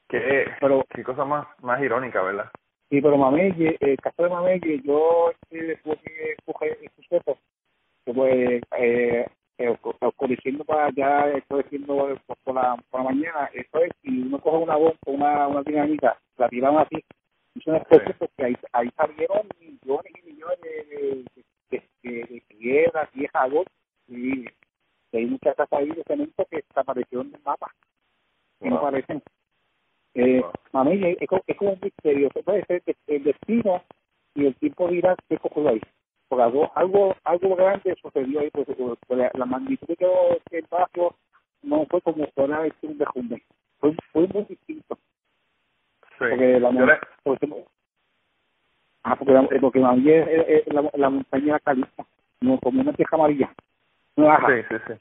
qué, 0.08 0.46
pero, 0.60 0.86
qué 0.94 1.04
cosa 1.04 1.26
más 1.26 1.48
más 1.62 1.82
irónica, 1.82 2.22
¿verdad? 2.22 2.50
Sí, 2.90 3.02
pero 3.02 3.18
Mamelle, 3.18 3.78
el 3.80 3.98
caso 3.98 4.24
de 4.24 4.30
Mamelle, 4.30 4.82
yo 4.84 5.32
eh, 5.52 5.64
después 5.64 6.00
que 6.02 6.36
coger 6.46 6.78
suceso, 6.96 7.38
que 8.06 8.14
pues, 8.14 8.62
eh, 8.78 9.28
oscureciendo 10.02 10.64
para 10.64 10.86
allá, 10.86 11.34
oscureciendo 11.38 12.18
por 12.44 12.56
la, 12.56 12.78
por 12.90 13.02
la 13.02 13.10
mañana, 13.10 13.50
eso 13.54 13.84
es, 13.84 13.92
si 14.02 14.22
uno 14.22 14.40
coge 14.40 14.58
una 14.58 14.76
bomba, 14.76 14.98
una, 15.06 15.48
una 15.48 15.64
dinamita, 15.64 16.18
la 16.38 16.50
tiran 16.50 16.78
así, 16.78 17.04
es 17.56 17.68
una 17.68 17.78
especie 17.78 18.14
porque 18.14 18.46
ahí, 18.46 18.56
ahí 18.74 18.90
salieron 18.96 19.48
millones 19.60 20.14
y 20.18 20.32
millones 20.32 20.60
de, 20.62 21.26
de, 21.70 21.84
de, 22.04 22.24
de 22.26 22.44
piedras, 22.48 23.10
viejas, 23.14 23.52
y, 24.08 24.46
hay 25.12 25.26
muchas 25.26 25.56
casas 25.56 25.80
ahí 25.80 25.90
de 25.90 26.04
cemento 26.04 26.46
que 26.52 26.64
desaparecieron 26.68 27.32
del 27.32 27.42
mapa, 27.44 27.74
que 28.60 28.70
no 28.70 28.78
aparecen. 28.78 29.24
Eh, 30.14 30.42
Mami, 30.72 31.04
es, 31.04 31.18
es, 31.48 31.58
como 31.58 31.72
un 31.72 31.80
misterio, 31.82 32.30
puede 32.30 32.64
ser 32.66 32.84
el 33.08 33.24
destino 33.24 33.84
y 34.36 34.46
el 34.46 34.56
tiempo 34.56 34.88
dirá 34.88 35.16
qué 35.28 35.38
cogió 35.38 35.70
ahí 35.70 35.82
por 36.30 36.42
algo, 36.42 36.72
algo, 36.76 37.16
algo 37.26 37.56
grande 37.56 37.96
sucedió 38.02 38.40
ahí, 38.40 38.50
pues, 38.52 38.68
la, 39.10 39.32
la 39.34 39.46
magnitud 39.46 39.96
que 39.98 40.58
espacio 40.58 41.16
no 41.64 41.86
fue 41.90 42.02
como 42.02 42.26
fuera 42.28 42.62
de 42.62 42.74
un 42.84 42.98
dejumbe, 42.98 43.44
fue, 43.80 43.96
fue 44.14 44.28
muy 44.28 44.44
distinto. 44.44 44.98
Sí. 46.18 46.26
Porque 46.30 46.60
la, 46.60 47.00
porque, 47.24 47.66
ah, 49.04 49.16
porque, 49.16 49.34
la, 49.34 49.48
porque 49.60 49.80
la, 49.80 49.96
la, 49.96 50.92
la 50.94 51.10
montaña 51.10 51.60
caliza, 51.60 52.06
no 52.42 52.60
como 52.60 52.82
una 52.82 52.94
tierra 52.94 53.18
amarilla, 53.18 53.54
una 54.16 54.28
laja. 54.28 54.48
Sí, 54.48 54.64
sí, 54.70 54.76
sí. 54.88 54.94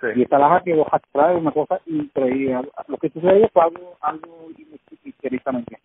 Sí. 0.00 0.06
Y 0.16 0.22
esta 0.22 0.38
laja 0.38 0.62
quedó 0.62 0.86
atrás 0.90 1.36
una 1.36 1.52
cosa 1.52 1.78
increíble. 1.84 2.58
Lo 2.88 2.96
que 2.96 3.10
sucedió 3.10 3.46
fue 3.50 3.62
algo, 3.62 3.98
algo 4.00 4.48
interesante. 5.04 5.78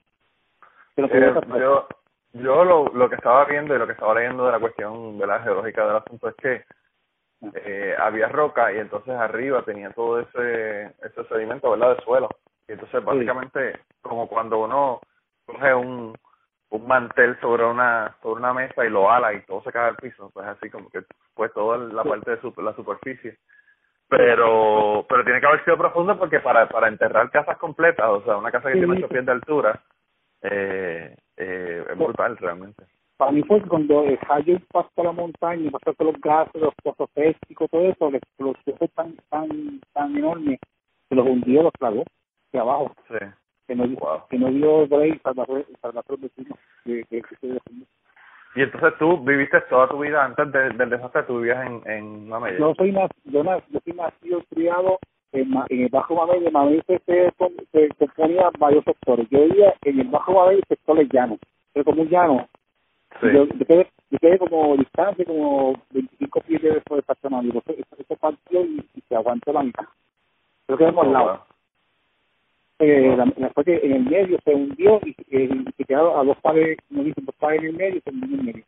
Pero 0.96 1.08
eh, 1.14 1.60
yo, 1.60 1.88
yo 2.36 2.66
lo, 2.66 2.88
lo 2.94 3.10
que 3.10 3.16
estaba 3.16 3.46
viendo 3.46 3.74
y 3.74 3.80
lo 3.80 3.88
que 3.88 3.94
estaba 3.94 4.16
leyendo 4.16 4.46
de 4.46 4.52
la 4.52 4.60
cuestión 4.60 5.18
de 5.18 5.26
la 5.26 5.40
geológica 5.42 5.88
del 5.88 5.98
asunto 5.98 6.30
es 6.30 6.36
que 6.36 6.66
eh, 7.54 7.96
había 7.98 8.28
roca 8.28 8.74
y 8.74 8.78
entonces 8.78 9.14
arriba 9.14 9.64
tenía 9.64 9.92
todo 9.92 10.20
ese 10.20 10.94
ese 11.02 11.24
sedimento 11.30 11.72
verdad 11.72 11.96
de 11.96 12.04
suelo. 12.04 12.30
Y 12.68 12.74
entonces 12.74 13.04
básicamente 13.04 13.80
como 14.02 14.28
cuando 14.28 14.60
uno 14.60 15.00
coge 15.46 15.74
un 15.74 16.14
un 16.72 16.88
mantel 16.88 17.40
sobre 17.40 17.64
una 17.64 18.18
sobre 18.22 18.42
una 18.42 18.54
mesa 18.54 18.86
y 18.86 18.90
lo 18.90 19.10
ala 19.10 19.34
y 19.34 19.42
todo 19.46 19.62
se 19.64 19.72
cae 19.72 19.90
al 19.90 19.96
piso 19.96 20.30
pues 20.34 20.46
así 20.46 20.70
como 20.70 20.90
que 20.90 21.04
pues 21.34 21.54
toda 21.54 21.78
la 21.78 22.04
parte 22.04 22.32
de 22.32 22.64
la 22.64 22.76
superficie. 22.76 23.38
Pero 24.10 25.06
pero 25.08 25.24
tiene 25.24 25.40
que 25.40 25.48
haber 25.48 25.64
sido 25.64 25.78
profundo 25.78 26.18
porque 26.20 26.42
para 26.42 26.68
para 26.68 26.90
enterrar 26.90 27.32
casas 27.32 27.58
completas 27.60 28.10
o 28.10 28.24
sea 28.24 28.36
una 28.36 28.52
casa 28.52 28.70
que 28.70 28.80
tiene 28.80 28.98
ocho 28.98 29.08
pies 29.08 29.26
de 29.26 29.32
altura 29.32 29.82
eh, 30.42 31.16
eh, 31.38 31.86
es 31.90 31.98
brutal 31.98 32.38
realmente. 32.38 32.84
Para 33.18 33.32
mí 33.32 33.44
fue 33.44 33.62
cuando 33.62 34.04
el 34.04 34.18
rayo 34.20 34.54
impactó 34.54 35.04
la 35.04 35.14
montaña, 35.14 35.72
pasó 35.72 35.94
por 35.94 36.08
los 36.08 36.22
gases, 36.22 36.62
los 36.62 36.74
pozos 36.84 37.10
fésticos, 37.14 37.70
todo 37.70 37.82
eso, 37.82 38.12
la 38.12 38.18
explosión 38.18 38.78
fue 38.78 38.88
tan, 38.90 39.16
tan, 39.30 39.80
tan 39.94 40.18
enorme 40.18 40.60
que 41.10 41.16
los 41.16 41.26
hundió, 41.26 41.64
los 41.64 41.74
tragó 41.74 42.04
de 42.52 42.60
abajo. 42.60 42.92
Sí. 43.08 43.26
Que 43.68 43.76
no, 43.76 43.88
wow. 43.88 44.28
que 44.30 44.38
no 44.38 44.52
dio 44.52 44.88
break 44.88 45.22
para 45.22 45.46
los 45.46 46.22
vecinos 46.22 46.60
que, 46.84 47.04
que, 47.06 47.22
que 47.22 47.58
y 48.56 48.62
entonces 48.62 48.94
tú 48.98 49.18
viviste 49.20 49.60
toda 49.70 49.90
tu 49.90 50.00
vida 50.00 50.24
antes 50.24 50.50
de, 50.52 50.70
del 50.70 50.90
desastre, 50.90 51.24
tú 51.24 51.40
vivías 51.40 51.68
en, 51.68 51.82
en 51.92 52.30
Mamella. 52.30 52.58
Yo 52.58 52.74
soy, 52.76 52.94
yo, 52.94 53.44
yo 53.44 53.80
soy 53.84 53.94
nacido 53.94 54.42
criado 54.50 54.98
en, 55.32 55.53
en 55.69 55.82
el 55.84 55.89
Bajo 55.89 56.15
Mabel, 56.15 56.51
Mabel 56.51 56.84
se, 56.88 56.99
se, 57.05 57.34
se 57.71 57.89
componía 57.95 58.49
varios 58.57 58.84
sectores. 58.84 59.28
Yo 59.30 59.43
vivía 59.43 59.73
en 59.84 59.99
el 59.99 60.07
Bajo 60.07 60.34
Mabel 60.34 60.63
sectores 60.67 61.09
llanos, 61.11 61.39
pero 61.73 61.86
como 61.86 62.01
un 62.01 62.09
llano. 62.09 62.47
Sí. 63.21 63.28
Yo, 63.34 63.45
yo, 63.45 63.65
quedé, 63.65 63.88
yo 64.09 64.19
quedé 64.19 64.38
como 64.38 64.76
distante, 64.78 65.26
como 65.26 65.73
25 65.91 66.41
pies 66.41 66.61
de 66.61 66.69
eso 66.69 66.95
de 66.95 66.99
estacionamiento. 66.99 67.63
Digo, 67.67 67.84
eso, 67.97 68.15
partió 68.17 68.61
y, 68.65 68.86
y 68.93 69.01
se 69.01 69.15
aguantó 69.15 69.53
la 69.53 69.63
mitad. 69.63 69.86
Yo 70.67 70.78
quedé 70.78 70.91
por 70.91 71.07
oh, 71.07 71.11
lado. 71.11 71.45
Eh, 72.80 73.15
la, 73.15 73.26
después 73.38 73.65
que 73.65 73.78
en 73.78 73.93
el 73.93 74.03
medio 74.03 74.38
se 74.43 74.53
hundió 74.53 74.99
y, 75.05 75.15
y, 75.30 75.47
se 75.78 75.84
quedaron 75.86 76.19
a 76.19 76.23
dos 76.23 76.38
pares, 76.41 76.78
no 76.89 77.03
dicen 77.03 77.26
dos 77.26 77.36
pares 77.36 77.61
en 77.61 77.67
el 77.67 77.73
medio 77.73 77.97
y 77.97 78.01
se 78.01 78.09
hundió 78.09 78.28
en 78.28 78.39
el 78.39 78.45
medio. 78.45 78.65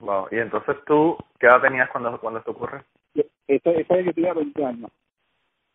Wow. 0.00 0.26
Y 0.30 0.38
entonces 0.38 0.76
tú, 0.84 1.16
¿qué 1.38 1.46
edad 1.46 1.62
tenías 1.62 1.88
cuando, 1.90 2.18
cuando 2.20 2.40
esto 2.40 2.50
ocurre? 2.50 2.82
Eso, 3.14 3.70
eso 3.70 4.00
yo 4.00 4.12
tenía 4.12 4.32
20 4.34 4.64
años. 4.64 4.90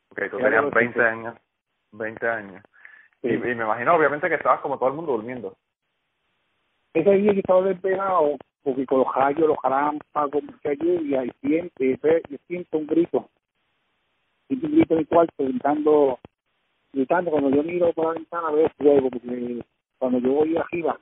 Ok, 0.10 0.22
tú 0.32 0.38
tenías 0.38 0.72
20 0.72 1.02
años. 1.02 1.36
20 1.92 2.28
años. 2.28 2.64
Y, 3.22 3.34
y, 3.34 3.38
me 3.38 3.52
imagino, 3.52 3.96
obviamente, 3.96 4.30
que 4.30 4.36
estabas 4.36 4.62
como 4.62 4.78
todo 4.78 4.90
el 4.90 4.96
mundo 4.96 5.14
durmiendo. 5.14 5.56
Ese 6.94 7.12
día 7.12 7.34
que 7.34 7.40
estaba 7.40 7.62
despegado, 7.62 8.38
porque 8.64 8.86
con 8.86 9.00
los 9.00 9.16
rayos, 9.16 9.48
los 9.48 9.58
con 9.58 10.46
mucha 10.46 10.74
lluvia, 10.74 11.26
y 11.26 11.32
siempre, 11.42 12.22
yo 12.30 12.38
siento 12.48 12.78
un 12.78 12.88
grito. 12.88 13.30
Siento 14.48 14.68
un 14.68 14.74
grito 14.74 14.94
en 14.94 15.00
mi 15.00 15.06
cuarto, 15.06 15.44
gritando, 15.44 16.20
gritando. 16.94 17.32
Cuando 17.32 17.50
yo 17.50 17.64
miro 17.64 17.94
por 17.94 18.08
la 18.08 18.14
ventana, 18.14 18.52
veo 18.52 18.70
fuego, 18.78 19.10
porque 19.10 19.64
cuando 20.00 20.20
yo 20.20 20.32
voy 20.32 20.58
arriba, 20.58 21.00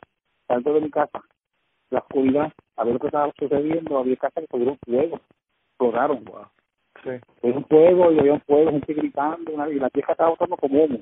salgo 0.47 0.73
de 0.73 0.81
mi 0.81 0.89
casa, 0.89 1.21
la 1.89 1.99
oscuridad, 1.99 2.51
a 2.75 2.83
ver 2.83 2.93
lo 2.93 2.99
que 2.99 3.07
estaba 3.07 3.31
sucediendo, 3.39 3.97
había 3.97 4.15
casas 4.17 4.43
que 4.43 4.47
cogieron 4.47 4.77
fuego, 4.85 5.19
explotaron. 5.75 6.23
Wow. 6.25 6.47
Sí. 7.03 7.09
Había 7.43 7.57
un 7.57 7.65
fuego 7.65 8.11
y 8.11 8.19
había 8.19 8.33
un 8.33 8.41
fuego, 8.41 8.71
gente 8.71 8.93
gritando, 8.93 9.51
y 9.71 9.79
la 9.79 9.89
tierra 9.89 10.13
estaba 10.13 10.29
botando 10.31 10.57
como 10.57 10.83
humo. 10.83 10.99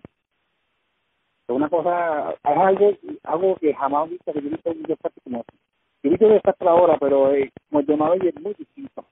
Es 1.47 1.55
una 1.55 1.69
cosa, 1.69 2.32
es 2.32 2.57
algo, 2.57 2.91
algo 3.24 3.55
que 3.57 3.74
jamás 3.74 4.07
he 4.07 4.11
visto, 4.11 4.34
que 4.34 4.41
yo 4.41 4.47
he 4.47 4.51
visto 4.51 4.74
desastre 4.74 5.21
como 5.24 5.38
eso. 5.39 5.59
Yo 6.01 6.07
he 6.07 6.09
visto 6.09 6.26
un 6.26 6.34
desastre 6.34 6.69
ahora, 6.69 6.97
pero 6.97 7.32
eh, 7.34 7.51
como 7.69 7.82
el 7.82 7.86
de 7.86 7.97
Mabel 7.97 8.28
es 8.28 8.41
muy 8.41 8.53
distinto. 8.53 9.05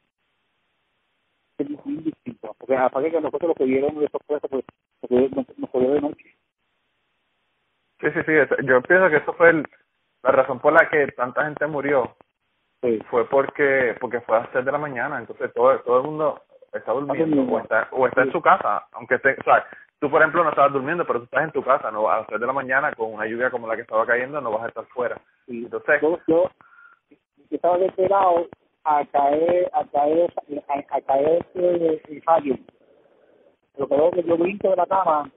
Es 1.58 1.70
muy 1.86 1.98
distinto. 1.98 2.56
Porque 2.58 2.76
aparte 2.76 3.12
que 3.12 3.22
nosotros 3.22 3.50
lo 3.50 3.56
que 3.56 3.66
vieron 3.66 4.00
de 4.00 4.06
esos 4.06 4.22
puestos, 4.26 4.50
pues 4.50 5.32
nos, 5.32 5.58
nos 5.58 5.70
jodió 5.70 5.92
de 5.92 6.02
noche. 6.02 6.36
Sí, 8.00 8.08
sí, 8.14 8.20
sí. 8.26 8.66
Yo 8.66 8.82
pienso 8.82 9.10
que 9.10 9.18
eso 9.18 9.34
fue 9.34 9.50
el, 9.50 9.66
la 10.24 10.32
razón 10.32 10.60
por 10.60 10.74
la 10.74 10.90
que 10.90 11.08
tanta 11.12 11.46
gente 11.46 11.68
murió. 11.68 12.16
Sí. 12.82 13.00
Fue 13.10 13.26
porque 13.26 13.96
porque 14.00 14.22
fue 14.22 14.38
a 14.38 14.40
las 14.42 14.50
6 14.54 14.66
de 14.66 14.72
la 14.72 14.78
mañana. 14.78 15.20
Entonces 15.20 15.54
todo, 15.54 15.80
todo 15.82 15.98
el 15.98 16.04
mundo 16.04 16.42
está 16.74 16.92
durmiendo 16.94 17.42
o 17.44 17.60
está, 17.60 17.88
o 17.92 18.08
está 18.08 18.24
en 18.24 18.32
su 18.32 18.42
casa. 18.42 18.88
Aunque 18.94 19.16
esté, 19.16 19.36
o 19.40 19.44
sea, 19.44 19.66
tú, 20.00 20.10
por 20.10 20.22
ejemplo, 20.22 20.44
no 20.44 20.50
estabas 20.50 20.74
durmiendo, 20.74 21.06
pero 21.06 21.20
tú 21.20 21.26
estás 21.26 21.44
en 21.44 21.52
tu 21.52 21.64
casa, 21.64 21.92
no 21.92 22.10
a 22.10 22.20
las 22.20 22.28
3 22.28 22.40
de 22.40 22.48
la 22.48 22.54
mañana 22.54 22.94
con 22.94 23.14
una 23.14 23.26
lluvia 23.26 23.52
como 23.52 23.68
la 23.68 23.76
que 23.76 23.82
estaba 23.82 24.06
cayendo, 24.06 24.42
no 24.42 24.52
vas 24.52 24.64
a 24.64 24.68
estar 24.70 24.86
fuera. 24.88 25.20
Sí. 25.46 25.64
Entonces, 25.66 26.02
yo, 26.02 26.20
yo, 26.28 26.50
estaba 27.50 27.78
desesperado 27.78 28.48
a 28.84 29.06
caer, 29.06 29.70
a 29.74 29.86
caer, 29.86 30.34
a, 30.68 30.96
a 30.96 31.02
caer 31.02 31.46
el, 31.54 32.24
fallo. 32.24 32.56
Lo 33.78 33.88
que 33.88 33.96
veo 33.96 34.12
que 34.12 34.24
yo 34.24 34.38
brinco 34.38 34.70
de 34.70 34.76
la 34.76 34.86
cama, 34.86 35.32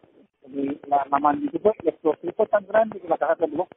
la, 0.86 1.07
la 1.11 1.18
magnitud, 1.18 1.61
la 1.82 1.90
explosión 1.90 2.32
fue 2.36 2.47
tan 2.47 2.66
grande 2.66 3.01
que 3.01 3.09
la 3.09 3.18
casa 3.18 3.36
tembló. 3.36 3.68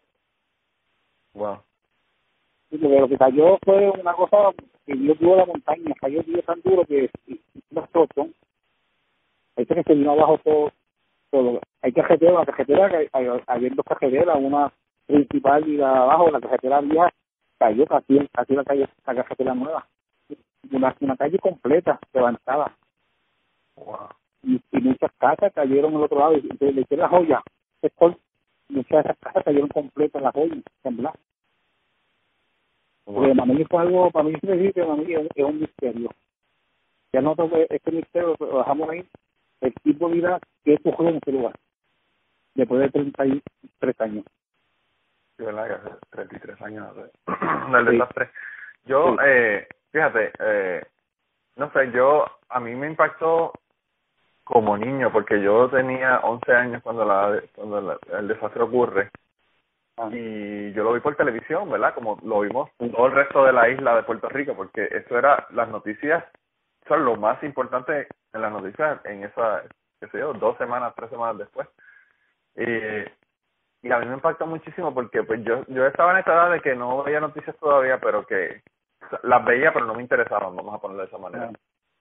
Wow. 1.33 1.59
Lo 2.71 3.07
que 3.07 3.17
cayó 3.17 3.57
fue 3.63 3.89
una 3.89 4.13
cosa 4.13 4.51
que 4.85 4.93
dio 4.93 5.15
duro 5.15 5.37
la 5.37 5.45
montaña, 5.45 5.93
cayó 5.99 6.21
día 6.23 6.41
tan 6.41 6.61
duro 6.61 6.83
que 6.85 7.09
nos 7.71 7.85
explosión. 7.85 8.33
Hay 9.55 9.65
que 9.65 9.83
se 9.83 9.93
vino 9.95 10.11
abajo 10.11 10.39
todo, 10.43 10.71
todo. 11.31 11.61
Hay 11.81 11.93
carretera, 11.93 12.33
la 12.33 12.45
carretera, 12.45 12.89
hay, 13.13 13.69
dos 13.69 13.85
carreteras, 13.85 14.37
una 14.39 14.71
principal 15.05 15.67
y 15.67 15.77
la 15.77 16.03
abajo, 16.03 16.29
la 16.29 16.41
carretera 16.41 16.81
vieja 16.81 17.11
cayó 17.57 17.85
casi, 17.85 18.27
casi 18.33 18.53
la 18.53 18.63
calle, 18.63 18.87
la 19.05 19.15
carretera 19.15 19.55
nueva. 19.55 19.87
Una, 20.71 20.95
una 20.99 21.15
calle 21.15 21.39
completa, 21.39 21.99
levantada. 22.13 22.75
Wow. 23.75 24.09
Y, 24.43 24.61
muchas 24.81 25.11
casas 25.17 25.53
cayeron 25.53 25.95
al 25.95 26.03
otro 26.03 26.19
lado, 26.19 26.33
y 26.37 26.41
le 26.41 26.81
eché 26.81 26.97
la 26.97 27.07
joya, 27.07 27.41
muchas 28.69 28.91
de 28.91 28.99
esas 28.99 29.17
casas 29.19 29.43
cayeron 29.43 29.69
completas 29.69 30.21
la 30.21 30.31
joya, 30.31 30.55
temblar. 30.83 31.13
Porque 33.07 33.33
Mamey 33.33 33.63
fue 33.63 33.81
algo, 33.81 34.11
para 34.11 34.25
mí 34.25 34.35
que 34.35 34.83
Mamey 34.85 35.13
es, 35.13 35.43
un 35.45 35.61
misterio. 35.61 36.09
Ya 37.13 37.21
nosotros 37.21 37.65
este 37.69 37.91
misterio 37.91 38.35
lo 38.37 38.57
dejamos 38.57 38.89
ahí, 38.89 39.07
el 39.61 39.73
tipo 39.75 40.09
de 40.09 40.15
vida 40.15 40.39
que 40.65 40.77
ocurrió 40.83 41.11
en 41.11 41.17
ese 41.17 41.31
lugar, 41.31 41.53
después 42.53 42.81
de 42.81 42.89
33 42.89 44.01
años. 44.01 44.25
Sí, 45.37 45.43
¿verdad? 45.45 45.67
Que 45.67 45.73
hace 45.73 45.97
33 46.09 46.61
años 46.63 46.95
del 47.71 47.85
desastre. 47.85 48.29
Yo, 48.83 49.11
sí. 49.11 49.17
eh, 49.25 49.67
fíjate, 49.91 50.33
eh, 50.39 50.83
no 51.55 51.71
sé, 51.71 51.89
yo, 51.93 52.25
a 52.49 52.59
mí 52.59 52.75
me 52.75 52.87
impactó 52.87 53.53
como 54.43 54.77
niño, 54.77 55.13
porque 55.13 55.41
yo 55.41 55.69
tenía 55.69 56.19
11 56.19 56.51
años 56.51 56.83
cuando 56.83 57.05
la 57.05 57.41
cuando 57.55 57.79
la, 57.79 57.97
el 58.19 58.27
desastre 58.27 58.63
ocurre. 58.63 59.11
Ah. 59.97 60.09
Y 60.11 60.71
yo 60.73 60.83
lo 60.83 60.93
vi 60.93 60.99
por 60.99 61.15
televisión, 61.15 61.69
¿verdad? 61.69 61.93
Como 61.95 62.19
lo 62.23 62.41
vimos 62.41 62.69
todo 62.77 63.07
el 63.07 63.13
resto 63.13 63.43
de 63.43 63.53
la 63.53 63.67
isla 63.69 63.95
de 63.95 64.03
Puerto 64.03 64.29
Rico, 64.29 64.55
porque 64.55 64.87
eso 64.91 65.17
era 65.17 65.47
las 65.51 65.67
noticias, 65.69 66.23
son 66.87 67.03
lo 67.03 67.15
más 67.15 67.41
importante 67.43 68.07
en 68.33 68.41
las 68.41 68.51
noticias 68.51 69.03
en 69.05 69.23
esa, 69.23 69.63
qué 69.99 70.07
sé 70.09 70.19
yo, 70.19 70.33
dos 70.33 70.57
semanas, 70.57 70.93
tres 70.95 71.09
semanas 71.09 71.39
después. 71.39 71.67
Y, 72.55 73.87
y 73.87 73.91
a 73.91 73.99
mí 73.99 74.05
me 74.05 74.15
impactó 74.15 74.45
muchísimo 74.45 74.93
porque 74.93 75.23
pues 75.23 75.43
yo 75.43 75.63
yo 75.67 75.85
estaba 75.87 76.11
en 76.11 76.19
esta 76.19 76.33
edad 76.33 76.51
de 76.51 76.61
que 76.61 76.75
no 76.75 77.03
veía 77.03 77.19
noticias 77.19 77.55
todavía, 77.57 77.99
pero 77.99 78.25
que 78.25 78.61
las 79.23 79.45
veía, 79.45 79.73
pero 79.73 79.85
no 79.85 79.95
me 79.95 80.03
interesaban, 80.03 80.55
vamos 80.55 80.75
a 80.75 80.79
ponerlo 80.79 81.03
de 81.03 81.07
esa 81.07 81.17
manera. 81.17 81.51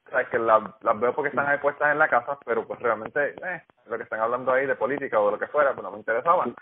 O 0.06 0.10
sea, 0.10 0.24
que 0.28 0.38
las, 0.38 0.62
las 0.82 1.00
veo 1.00 1.14
porque 1.14 1.30
están 1.30 1.48
ahí 1.48 1.58
puestas 1.58 1.90
en 1.92 1.98
la 1.98 2.08
casa, 2.08 2.38
pero 2.44 2.66
pues 2.66 2.78
realmente, 2.80 3.34
eh, 3.42 3.62
lo 3.86 3.96
que 3.96 4.04
están 4.04 4.20
hablando 4.20 4.52
ahí 4.52 4.66
de 4.66 4.76
política 4.76 5.18
o 5.18 5.26
de 5.26 5.32
lo 5.32 5.38
que 5.38 5.48
fuera, 5.48 5.72
pues 5.72 5.82
no 5.82 5.90
me 5.90 5.98
interesaban. 5.98 6.54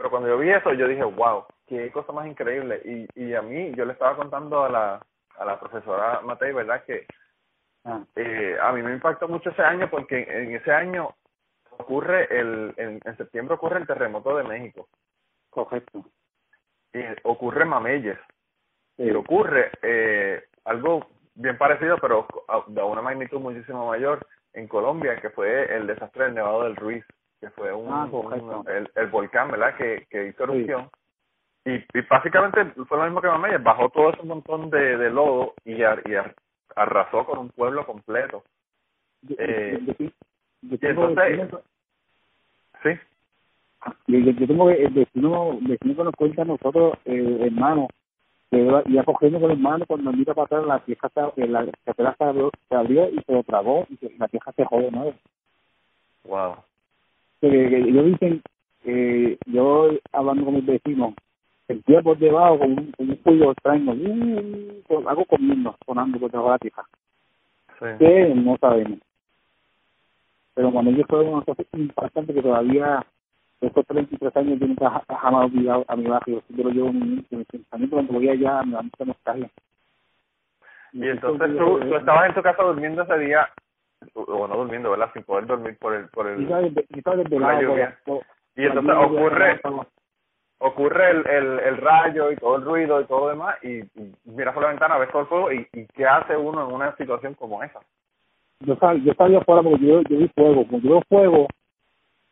Pero 0.00 0.08
cuando 0.08 0.30
yo 0.30 0.38
vi 0.38 0.48
eso, 0.48 0.72
yo 0.72 0.88
dije, 0.88 1.04
wow, 1.04 1.44
qué 1.66 1.92
cosa 1.92 2.10
más 2.10 2.26
increíble. 2.26 2.80
Y, 2.86 3.06
y 3.22 3.34
a 3.34 3.42
mí, 3.42 3.70
yo 3.74 3.84
le 3.84 3.92
estaba 3.92 4.16
contando 4.16 4.64
a 4.64 4.70
la, 4.70 5.06
a 5.36 5.44
la 5.44 5.60
profesora 5.60 6.22
Matei, 6.22 6.54
¿verdad? 6.54 6.82
Que 6.86 7.06
ah. 7.84 8.02
eh, 8.16 8.56
a 8.62 8.72
mí 8.72 8.80
me 8.80 8.94
impactó 8.94 9.28
mucho 9.28 9.50
ese 9.50 9.60
año 9.60 9.90
porque 9.90 10.26
en 10.26 10.54
ese 10.54 10.72
año 10.72 11.14
ocurre, 11.76 12.26
el 12.30 12.72
en, 12.78 12.98
en 13.04 13.16
septiembre 13.18 13.56
ocurre 13.56 13.78
el 13.78 13.86
terremoto 13.86 14.38
de 14.38 14.44
México. 14.44 14.88
Correcto. 15.50 16.02
Y 16.94 17.00
ocurre 17.24 17.66
Mameyes. 17.66 18.18
Sí. 18.96 19.02
Y 19.02 19.10
ocurre 19.10 19.70
eh, 19.82 20.44
algo 20.64 21.08
bien 21.34 21.58
parecido, 21.58 21.98
pero 21.98 22.26
de 22.68 22.82
una 22.82 23.02
magnitud 23.02 23.38
muchísimo 23.38 23.86
mayor 23.88 24.26
en 24.54 24.66
Colombia, 24.66 25.20
que 25.20 25.28
fue 25.28 25.76
el 25.76 25.86
desastre 25.86 26.24
del 26.24 26.36
Nevado 26.36 26.62
del 26.64 26.76
Ruiz, 26.76 27.04
que 27.40 27.50
fue 27.50 27.72
un, 27.72 27.88
ah, 27.90 28.06
un 28.10 28.68
el, 28.68 28.90
el, 28.94 29.06
volcán, 29.08 29.50
¿verdad? 29.50 29.74
Que, 29.76 30.06
que 30.10 30.28
hizo 30.28 30.44
erupción. 30.44 30.90
Sí. 31.64 31.70
Y, 31.72 31.98
y 31.98 32.02
básicamente 32.08 32.64
fue 32.84 32.98
lo 32.98 33.04
mismo 33.04 33.20
que 33.20 33.28
Mameyes, 33.28 33.62
bajó 33.62 33.88
todo 33.90 34.10
ese 34.10 34.22
montón 34.22 34.70
de, 34.70 34.96
de 34.96 35.10
lodo 35.10 35.54
y, 35.64 35.82
ar, 35.82 36.02
y 36.06 36.14
ar, 36.14 36.34
arrasó 36.76 37.24
con 37.24 37.38
un 37.38 37.48
pueblo 37.50 37.84
completo. 37.86 38.42
Yo, 39.22 39.36
eh, 39.38 39.78
yo, 39.86 39.94
yo, 39.98 40.06
yo 40.62 40.78
y 40.80 40.86
entonces, 40.86 41.50
sí. 42.82 42.90
Yo, 44.06 44.18
yo 44.18 44.46
tengo 44.46 44.70
el 44.70 44.92
vecino, 44.92 45.58
vecino 45.60 45.96
que 45.96 46.04
nos 46.04 46.14
cuenta 46.14 46.42
a 46.42 46.46
nosotros, 46.46 46.98
eh, 47.06 47.38
hermano, 47.42 47.88
que 48.50 48.58
iba 48.58 49.04
cogiendo 49.04 49.40
con 49.40 49.50
el 49.50 49.58
mano 49.58 49.86
cuando 49.86 50.12
mira 50.12 50.34
para 50.34 50.46
atrás 50.46 50.66
la 50.66 50.78
vieja 50.78 51.08
se, 51.08 51.46
la 51.46 51.66
cartera 51.84 52.14
se 52.18 52.24
abrió, 52.24 52.50
se 52.68 52.74
abrió 52.74 53.08
y 53.08 53.20
se 53.22 53.32
lo 53.32 53.42
tragó 53.44 53.86
y 53.88 53.96
se, 53.96 54.10
la 54.18 54.26
vieja 54.26 54.52
se 54.52 54.64
jode 54.64 54.90
nuevo. 54.90 55.14
Wow. 56.24 56.56
Que, 57.40 57.78
ellos 57.78 58.06
dicen, 58.06 58.42
eh, 58.84 59.38
yo 59.46 59.90
hablando 60.12 60.44
con 60.44 60.54
mis 60.54 60.66
vecinos, 60.66 61.14
el 61.68 61.82
tío 61.84 62.02
por 62.02 62.18
debajo 62.18 62.58
con 62.58 62.72
un, 62.72 62.92
con 62.92 63.10
un 63.10 63.16
cuello 63.16 63.52
extraño, 63.52 63.92
uh, 63.92 65.08
algo 65.08 65.24
comiendo, 65.24 65.76
sonando 65.86 66.18
por 66.18 66.30
debajo 66.30 66.48
de 66.48 66.52
la 66.52 66.58
vieja. 66.60 66.84
Sí. 67.78 67.86
Que 67.98 68.34
no 68.34 68.56
sabemos. 68.60 68.98
Pero 70.54 70.72
cuando 70.72 70.90
ellos 70.90 71.06
fue 71.08 71.20
una 71.20 71.42
cosa 71.42 71.62
impactante 71.72 72.34
que 72.34 72.42
todavía 72.42 73.06
estos 73.60 73.86
33 73.86 74.36
años 74.36 74.58
yo 74.58 74.66
nunca 74.66 75.02
jamás 75.08 75.46
olvidado 75.46 75.84
a 75.86 75.96
mi 75.96 76.06
barrio. 76.06 76.42
Yo 76.48 76.64
lo 76.64 76.70
llevo 76.70 76.88
en 76.88 76.98
mi, 76.98 77.24
en 77.30 77.38
mi 77.38 77.44
pensamiento 77.44 77.96
cuando 77.96 78.12
voy 78.14 78.28
allá 78.28 78.62
me 78.62 78.72
da 78.72 78.82
mucha 78.82 79.04
nostalgia. 79.04 79.50
Y 80.92 81.06
entonces 81.06 81.56
tú, 81.56 81.78
tú 81.78 81.96
estabas 81.96 82.28
en 82.28 82.34
tu 82.34 82.42
casa 82.42 82.62
durmiendo 82.62 83.02
ese 83.02 83.18
día, 83.18 83.48
o 84.14 84.46
no 84.48 84.56
durmiendo, 84.56 84.90
¿verdad? 84.90 85.10
Sin 85.12 85.22
poder 85.22 85.46
dormir 85.46 85.76
por 85.78 85.94
el... 85.94 86.08
Por 86.08 86.26
el 86.26 86.42
y 86.42 86.46
la 86.46 87.62
lluvia. 87.62 87.98
Por, 88.04 88.22
y 88.56 88.64
entonces 88.64 88.94
ocurre 88.96 89.60
ocurre 90.62 91.10
el, 91.10 91.26
el, 91.26 91.58
el 91.60 91.76
rayo 91.78 92.30
y 92.30 92.36
todo 92.36 92.56
el 92.56 92.64
ruido 92.64 93.00
y 93.00 93.06
todo 93.06 93.20
lo 93.20 93.28
demás 93.30 93.56
y, 93.62 93.78
y 93.78 94.14
miras 94.24 94.52
por 94.52 94.62
la 94.62 94.68
ventana, 94.68 94.98
ves 94.98 95.10
todo 95.10 95.22
el 95.22 95.28
fuego 95.28 95.52
y, 95.52 95.66
y 95.72 95.86
¿qué 95.86 96.04
hace 96.04 96.36
uno 96.36 96.68
en 96.68 96.74
una 96.74 96.94
situación 96.96 97.32
como 97.34 97.62
esa? 97.62 97.80
Yo, 98.60 98.76
sal, 98.76 99.02
yo 99.02 99.14
salí 99.14 99.36
afuera 99.36 99.62
porque 99.62 99.86
yo, 99.86 100.02
yo 100.02 100.18
vi 100.18 100.28
fuego. 100.28 100.66
Cuando 100.68 100.86
yo 100.86 100.90
veo 100.90 101.02
fuego, 101.08 101.46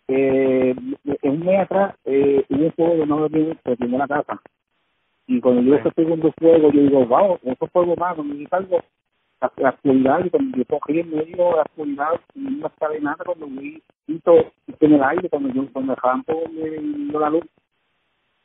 eh, 0.08 0.74
en 1.22 1.30
un 1.30 1.46
mes 1.46 1.60
atrás 1.60 1.94
eh, 2.04 2.44
hubo 2.48 2.70
fuego 2.72 2.94
de 2.96 3.06
no 3.06 3.28
se 3.28 3.84
en 3.84 3.98
la 3.98 4.08
casa 4.08 4.40
y 5.26 5.40
cuando 5.40 5.62
yo 5.62 5.74
sí. 5.74 5.80
ese 5.80 5.90
segundo 5.94 6.32
fuego 6.38 6.72
yo 6.72 6.80
digo 6.80 7.06
wow 7.06 7.38
otro 7.44 7.68
fuego 7.68 7.94
más 7.96 8.14
cuando 8.14 8.34
yo 8.34 8.48
salgo 8.48 8.80
la, 9.40 9.52
la 9.56 9.70
oscuridad, 9.70 10.24
y 10.24 10.30
cuando 10.30 10.58
yo 10.58 10.64
cogí 10.64 11.00
en 11.00 11.10
medio 11.10 11.36
de 11.36 11.56
la 11.56 11.62
oscuridad, 11.62 12.20
y 12.34 12.46
una 12.46 12.66
escalinata, 12.66 13.24
cuando 13.24 13.46
vi 13.46 13.82
en 14.06 14.92
el 14.92 15.02
aire, 15.02 15.28
cuando 15.28 15.48
yo, 15.50 15.72
cuando 15.72 15.94
dejaban 15.94 16.22
por 16.24 16.50
la 16.50 17.30
luz, 17.30 17.44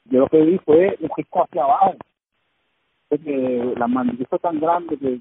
yo 0.05 0.19
lo 0.19 0.27
que 0.27 0.41
vi 0.41 0.57
fue 0.59 0.97
un 0.99 1.09
risco 1.15 1.43
hacia 1.43 1.63
abajo. 1.63 1.95
Porque 3.09 3.73
la 3.77 3.87
fue 4.27 4.39
tan 4.39 4.59
grande 4.59 4.97
que 4.97 5.19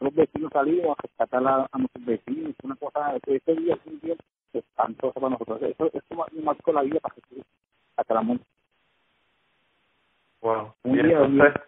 los 0.00 0.14
vecinos 0.14 0.50
salimos 0.52 0.96
a 0.98 1.02
rescatar 1.02 1.46
a, 1.46 1.68
a 1.70 1.78
nuestros 1.78 2.04
vecinos, 2.04 2.54
una 2.62 2.76
cosa, 2.76 3.16
ese 3.26 3.54
día 3.54 3.74
es 3.74 3.80
un 3.86 4.00
día 4.00 4.14
espantoso 4.52 5.14
para 5.14 5.30
nosotros. 5.30 5.62
Eso, 5.62 5.86
eso 5.92 6.26
me 6.32 6.42
marcó 6.42 6.72
la 6.72 6.82
vida 6.82 7.00
para 7.00 7.14
Jesús, 7.14 7.44
hasta 7.96 8.14
la 8.14 8.22
muerte. 8.22 8.44
Wow. 10.42 10.74
Un 10.82 10.98
y 10.98 11.02
día, 11.02 11.22
un 11.22 11.32
entonces, 11.32 11.62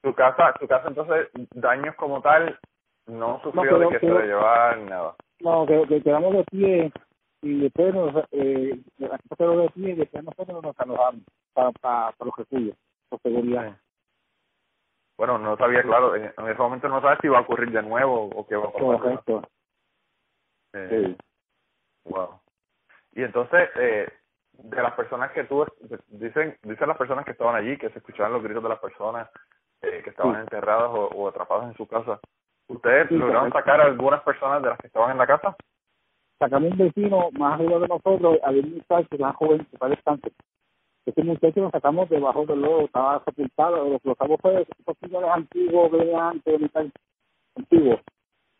tu 0.00 0.14
casa, 0.14 0.54
tu 0.58 0.66
casa 0.66 0.88
entonces, 0.88 1.28
daños 1.54 1.94
como 1.96 2.22
tal, 2.22 2.58
no 3.06 3.40
sufrió 3.42 3.62
pero- 3.62 3.78
de 3.78 3.88
que 3.88 3.98
se 4.00 4.06
pero- 4.06 4.18
le 4.20 4.26
llevara 4.26 4.76
ni 4.76 4.84
nada. 4.84 5.14
No, 5.40 5.66
que, 5.66 5.82
que 5.88 6.02
quedamos 6.02 6.32
de 6.34 6.44
pie 6.44 6.92
y 7.42 7.60
después 7.60 7.94
nos, 7.94 8.24
eh, 8.32 8.80
quedó 9.36 9.58
de 9.60 9.68
pie 9.70 9.90
y 9.90 9.94
después 9.96 10.24
nosotros 10.24 10.62
nos 10.62 10.78
alojamos 10.80 11.22
para, 11.52 11.70
para, 11.72 12.12
para 12.12 12.24
los 12.30 12.36
refugios, 12.38 12.76
por 13.08 13.20
seguridad. 13.20 13.76
Bueno, 15.16 15.38
no 15.38 15.56
sabía, 15.56 15.82
claro, 15.82 16.16
en, 16.16 16.24
ese 16.24 16.54
momento 16.58 16.88
no 16.88 17.00
sabes 17.00 17.18
si 17.22 17.28
va 17.28 17.38
a 17.38 17.42
ocurrir 17.42 17.70
de 17.70 17.82
nuevo 17.82 18.30
o 18.34 18.46
qué 18.46 18.56
va 18.56 18.64
a 18.68 18.72
pasar. 18.72 18.98
Correcto. 19.00 19.42
Eh, 20.72 21.16
Wow. 22.06 22.40
Y 23.12 23.22
entonces, 23.22 23.70
eh, 23.76 24.08
de 24.52 24.82
las 24.82 24.92
personas 24.94 25.30
que 25.32 25.44
tú, 25.44 25.64
dicen, 26.08 26.58
dicen 26.62 26.88
las 26.88 26.98
personas 26.98 27.24
que 27.24 27.30
estaban 27.30 27.54
allí, 27.56 27.78
que 27.78 27.88
se 27.90 27.98
escuchaban 27.98 28.32
los 28.32 28.42
gritos 28.42 28.62
de 28.62 28.68
las 28.68 28.78
personas 28.80 29.30
eh, 29.82 30.00
que 30.02 30.10
estaban 30.10 30.34
Sí. 30.34 30.40
enterradas 30.40 30.90
o, 30.90 31.06
o 31.08 31.28
atrapadas 31.28 31.66
en 31.70 31.76
su 31.76 31.86
casa. 31.86 32.18
¿Ustedes 32.68 33.08
Sí, 33.08 33.14
lograron 33.16 33.50
correcto. 33.50 33.58
sacar 33.58 33.80
a 33.80 33.84
algunas 33.86 34.22
personas 34.22 34.62
de 34.62 34.68
las 34.70 34.78
que 34.78 34.86
estaban 34.88 35.12
en 35.12 35.18
la 35.18 35.26
casa? 35.26 35.56
Sacamos 36.38 36.72
un 36.72 36.78
vecino 36.78 37.30
más 37.32 37.54
arriba 37.54 37.78
de 37.78 37.88
nosotros, 37.88 38.38
había 38.42 38.62
un 38.62 38.74
muchacho 38.74 39.08
que 39.08 39.16
era 39.16 39.32
joven, 39.34 39.66
que 39.70 39.78
parece 39.78 40.02
cáncer. 40.02 40.32
Ese 41.06 41.22
muchacho 41.22 41.60
lo 41.60 41.70
sacamos 41.70 42.08
debajo 42.08 42.46
del 42.46 42.62
lodo, 42.62 42.82
estaba 42.86 43.22
sepultado, 43.24 43.88
lo 43.88 43.98
sacamos 44.14 44.40
fue 44.40 44.62
esos 44.62 44.96
sillones 45.02 45.30
antiguos 45.30 45.90
que 45.90 45.96
venían 45.98 46.20
antes, 46.20 46.60
metal 46.60 46.92
antiguos. 47.56 48.00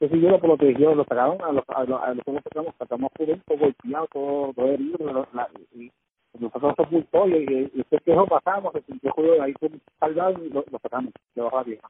Ese 0.00 0.20
yo 0.20 0.28
lo 0.30 0.40
protegió, 0.40 0.94
lo 0.94 1.04
sacaron, 1.04 1.40
a 1.42 1.52
los, 1.52 1.64
a 1.68 1.84
los, 1.84 2.02
a 2.02 2.14
los 2.14 2.24
sacamos, 2.44 2.74
sacamos 2.78 3.10
dentro, 3.18 3.56
golpeado, 3.56 4.06
todo, 4.12 4.52
todo 4.54 4.66
herido, 4.66 5.26
la, 5.32 5.48
y, 5.72 5.90
nosotros 6.38 6.74
sepultó 6.76 7.28
y, 7.28 7.34
y, 7.34 7.70
y 7.74 7.80
ese 7.80 7.98
quejo 8.04 8.26
pasamos, 8.26 8.72
se 8.74 8.82
sintió 8.82 9.12
jodido, 9.12 9.42
ahí 9.42 9.54
fue 9.58 9.70
salgado 10.00 10.44
y 10.44 10.50
lo, 10.50 10.64
lo 10.70 10.78
sacamos 10.80 11.12
debajo 11.34 11.56
de 11.58 11.62
la 11.62 11.68
vieja. 11.68 11.88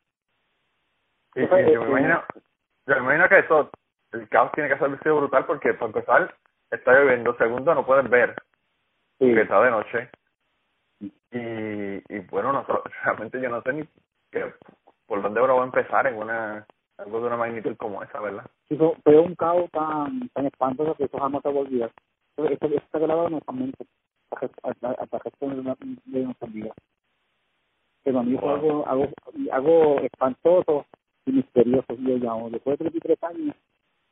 Y, 1.35 1.43
Eso 1.43 1.57
es, 1.57 1.68
y 1.68 1.72
yo 1.72 1.80
me 1.80 1.87
eh, 1.87 1.91
imagino, 1.91 2.24
yo 2.87 2.95
me 2.95 3.01
imagino 3.01 3.28
que 3.28 3.39
eso, 3.39 3.70
el 4.12 4.28
caos 4.28 4.53
tiene 4.53 4.68
que 4.68 4.78
ser 4.78 5.03
sido 5.03 5.16
brutal 5.16 5.47
porque 5.47 5.74
para 5.74 5.87
empezar 5.87 6.35
está 6.70 6.93
lloviendo, 6.93 7.37
segundo 7.37 7.74
no 7.74 7.85
puedes 7.85 8.09
ver, 8.09 8.35
Sí. 9.18 9.26
porque 9.26 9.43
está 9.43 9.61
de 9.62 9.70
noche. 9.70 10.11
Y, 11.01 12.14
y 12.14 12.18
bueno, 12.30 12.53
no, 12.53 12.64
realmente 13.05 13.41
yo 13.41 13.49
no 13.49 13.62
sé 13.62 13.72
ni 13.72 13.89
que, 14.30 14.53
por 15.07 15.22
dónde 15.22 15.41
uno 15.41 15.57
va 15.57 15.62
a 15.62 15.66
empezar 15.66 16.07
en 16.07 16.16
una 16.16 16.66
algo 16.99 17.20
de 17.20 17.26
una 17.26 17.37
magnitud 17.37 17.76
como 17.76 18.03
esa, 18.03 18.20
¿verdad? 18.20 18.47
Sí, 18.68 18.76
fue, 18.76 19.18
un 19.18 19.35
caos 19.35 19.70
tan, 19.72 20.28
tan 20.30 20.47
espantoso 20.47 20.95
que 20.95 21.05
eso 21.05 21.18
jamás 21.18 21.43
se 21.43 21.49
va 21.49 21.55
a 21.57 21.62
olvidar. 21.62 21.91
Esto, 22.37 22.66
está 22.66 22.99
grabado 22.99 23.26
en 23.26 23.32
nuestra 23.32 23.53
mente 23.53 23.87
hasta 24.30 25.18
resto 25.18 25.49
de, 25.49 26.22
nuestras 26.24 26.53
vidas. 26.53 26.76
Pero 28.03 28.18
a 28.18 28.22
mí 28.22 28.37
fue 28.37 28.53
algo, 28.53 28.87
algo, 28.87 29.09
algo 29.53 30.01
espantoso 30.01 30.87
y 31.27 31.33
misterioso, 31.33 31.95
yo 31.99 32.16
llamo. 32.18 32.51
Después 32.51 32.79
de 32.79 32.91
33 32.91 33.22
años, 33.25 33.57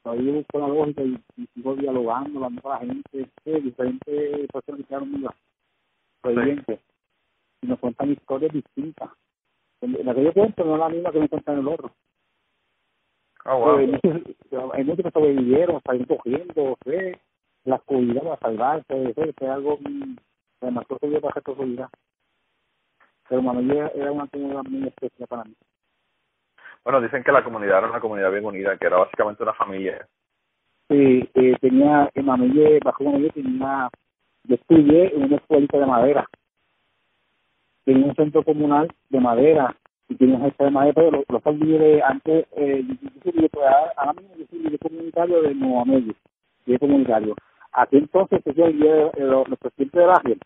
todavía 0.02 0.32
busco 0.32 0.58
la 0.58 0.68
lógica 0.68 1.02
y, 1.02 1.18
y 1.36 1.46
sigo 1.54 1.76
dialogando, 1.76 2.38
hablando 2.38 2.62
con 2.62 2.72
la 2.72 2.78
gente, 2.78 3.28
sí, 3.44 3.50
diferentes 3.60 4.48
personas 4.52 4.80
que 4.80 4.84
quedaron 4.84 5.12
vivas, 5.12 5.34
sobrevivientes, 6.22 6.80
y 7.62 7.66
nos 7.66 7.78
cuentan 7.78 8.12
historias 8.12 8.52
distintas. 8.52 9.10
La 9.80 10.14
que 10.14 10.24
yo 10.24 10.32
cuento 10.32 10.64
no 10.64 10.74
es 10.74 10.80
la 10.80 10.88
misma 10.88 11.12
que 11.12 11.20
me 11.20 11.28
cuentan 11.28 11.58
el 11.58 11.68
otro. 11.68 11.92
Ah, 13.44 13.54
wow. 13.56 13.78
Eh, 13.80 13.86
muchos- 13.88 14.22
hay 14.74 14.84
muchos 14.84 15.04
que 15.04 15.10
sobrevivieron, 15.10 15.80
salieron 15.84 16.16
cogiendo, 16.16 16.76
¿sí? 16.84 16.92
la 17.64 17.76
oscuridad 17.76 18.22
para 18.22 18.36
salvarse, 18.38 19.14
¿sí? 19.14 19.32
fue 19.36 19.48
algo 19.48 19.78
demasiado 20.60 20.98
serio 21.00 21.20
para 21.20 21.38
esta 21.38 21.50
oscuridad. 21.50 21.88
Pero 23.28 23.42
Mamey 23.42 23.76
era, 23.76 23.88
era 23.88 24.12
una 24.12 24.26
comunidad 24.28 24.62
muy 24.64 24.88
especial 24.88 25.28
para 25.28 25.44
mí. 25.44 25.54
Bueno, 26.84 27.00
dicen 27.00 27.22
que 27.22 27.32
la 27.32 27.44
comunidad 27.44 27.78
era 27.78 27.90
una 27.90 28.00
comunidad 28.00 28.32
bien 28.32 28.44
unida, 28.44 28.76
que 28.76 28.86
era 28.86 28.98
básicamente 28.98 29.42
una 29.42 29.52
familia. 29.54 30.06
Sí, 30.88 31.28
eh, 31.34 31.56
tenía, 31.60 32.10
en 32.14 32.26
Mamey, 32.26 32.80
bajo 32.84 33.04
Mamey 33.04 33.30
tenía, 33.30 33.88
yo 34.44 34.54
estudié 34.56 35.14
en 35.14 35.24
una 35.24 35.36
escuelita 35.36 35.78
de 35.78 35.86
madera. 35.86 36.26
Tenía 37.84 38.06
un 38.06 38.14
centro 38.14 38.42
comunal 38.42 38.92
de 39.10 39.20
madera 39.20 39.74
y 40.08 40.16
tenía 40.16 40.36
un 40.36 40.42
jefe 40.42 40.64
de 40.64 40.70
madera, 40.70 40.92
pero 40.94 41.10
los, 41.10 41.24
los 41.28 42.02
antes, 42.04 42.46
eh, 42.56 42.84
yo, 42.84 43.32
yo 43.32 43.48
soy 43.52 43.62
ahora 43.96 44.12
mismo 44.12 44.34
yo 44.36 44.46
soy 44.50 44.78
comunitario 44.78 45.42
de 45.42 45.54
Nueva 45.54 45.84
líder 45.84 46.80
comunitario. 46.80 47.36
Aquí 47.72 47.96
entonces 47.96 48.42
yo 48.44 48.52
soy 48.52 48.64
el 48.64 48.82
eh, 48.82 49.10
los, 49.18 49.46
presidentes 49.58 50.00
de 50.00 50.06
barrio. 50.06 50.36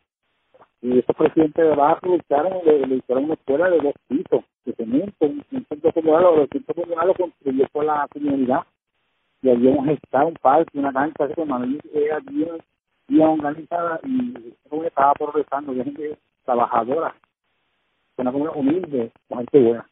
Y 0.82 0.98
esos 0.98 1.16
presidentes 1.16 1.64
de 1.64 1.74
barrio 1.74 2.18
le, 2.64 2.86
le 2.86 2.94
hicieron 2.96 3.24
una 3.24 3.34
escuela 3.34 3.70
de 3.70 3.78
dos 3.78 3.94
pisos, 4.06 4.44
de 4.66 4.74
cemento, 4.74 5.26
un, 5.26 5.44
un 5.52 5.66
centro 5.66 5.92
comunal, 5.92 6.40
el 6.40 6.48
centro 6.48 6.74
comunal 6.74 7.06
lo 7.06 7.14
construyó 7.14 7.66
por 7.68 7.84
la 7.84 8.06
comunidad 8.12 8.64
y 9.42 9.50
había 9.50 9.70
un 9.70 10.34
parque, 10.40 10.78
una 10.78 10.92
cancha, 10.92 11.28
que 11.28 11.44
Manuel 11.44 11.80
era 11.94 12.18
bien, 12.20 12.58
bien 13.06 13.28
organizada 13.28 14.00
y 14.02 14.54
estaba 14.84 15.12
progresando, 15.14 15.70
había 15.70 15.84
gente 15.84 16.18
trabajadora, 16.44 17.14
una 18.16 18.32
comunidad 18.32 18.56
humilde, 18.56 19.12
con 19.28 19.38
gente 19.38 19.60
buena. 19.60 19.88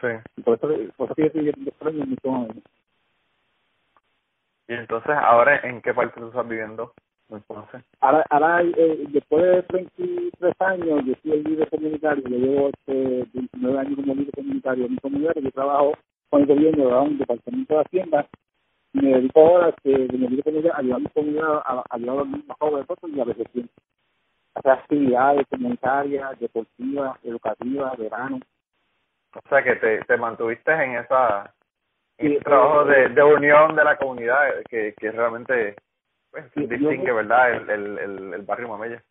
Sí. 0.00 0.08
Y 0.36 0.42
por 0.42 0.56
eso, 0.56 0.68
por 0.96 1.06
eso 1.06 1.14
que 1.14 1.44
yo 1.44 1.50
estoy 1.50 1.68
extraño 1.68 2.06
mucho 2.06 2.28
a 2.28 2.32
Manuel. 2.32 2.62
Y 4.66 4.72
entonces, 4.72 5.14
ahora, 5.14 5.58
¿en 5.58 5.82
qué 5.82 5.92
parte 5.92 6.20
tú 6.20 6.28
estás 6.28 6.48
viviendo? 6.48 6.94
Entonces, 7.30 7.82
Ahora, 8.00 8.24
ahora 8.30 8.62
eh, 8.62 9.04
después 9.08 9.42
de 9.42 9.62
33 9.62 10.54
años, 10.60 11.04
yo 11.06 11.14
soy 11.22 11.32
el 11.32 11.44
líder 11.44 11.70
comunitario, 11.70 12.24
yo 12.28 12.36
llevo 12.36 12.68
este 12.68 13.28
29 13.32 13.78
años 13.78 13.96
como 13.96 14.14
líder 14.14 14.34
comunitario 14.34 14.86
en 14.86 14.92
mi 14.92 14.98
comunidad, 14.98 15.34
yo 15.34 15.50
trabajo 15.50 15.92
con 16.28 16.42
el 16.42 16.46
gobierno 16.48 16.86
de 16.86 17.08
un 17.08 17.18
departamento 17.18 17.74
de 17.74 17.80
Hacienda 17.80 18.26
y 18.92 18.98
me 19.00 19.14
dedico 19.14 19.40
ahora 19.40 19.68
a 19.68 19.72
que 19.72 19.90
me 19.90 20.28
dedico 20.28 20.50
a 20.50 20.78
ayudar 20.78 20.96
a 20.96 20.98
mi 20.98 21.06
comunidad 21.06 21.62
a, 21.64 21.84
ayudar 21.90 22.14
a 22.14 22.18
los 22.18 22.28
niños 22.28 22.56
jóvenes 22.58 22.86
y 23.02 23.20
a 23.20 23.24
veces 23.24 23.46
hacer 24.54 24.72
actividades 24.72 25.46
comunitarias, 25.48 26.38
deportivas, 26.38 27.18
educativas, 27.24 27.98
verano. 27.98 28.40
o 29.34 29.48
sea 29.48 29.64
que 29.64 29.76
te, 29.76 30.04
te 30.04 30.16
mantuviste 30.16 30.72
en 30.72 30.96
esa 30.98 31.52
en 32.18 32.28
Sí, 32.28 32.34
ese 32.34 32.44
trabajo 32.44 32.88
eh, 32.90 32.94
de, 32.94 33.08
de 33.08 33.22
unión 33.24 33.74
de 33.74 33.84
la 33.84 33.96
comunidad 33.96 34.62
que, 34.68 34.94
que 34.96 35.10
realmente 35.10 35.74
pues, 36.34 36.52
yo- 36.54 36.66
distingue, 36.68 37.12
¿verdad? 37.12 37.52
El, 37.54 37.70
el, 37.70 37.98
el, 37.98 38.34
el 38.34 38.42
barrio 38.42 38.68
Mamella. 38.68 39.02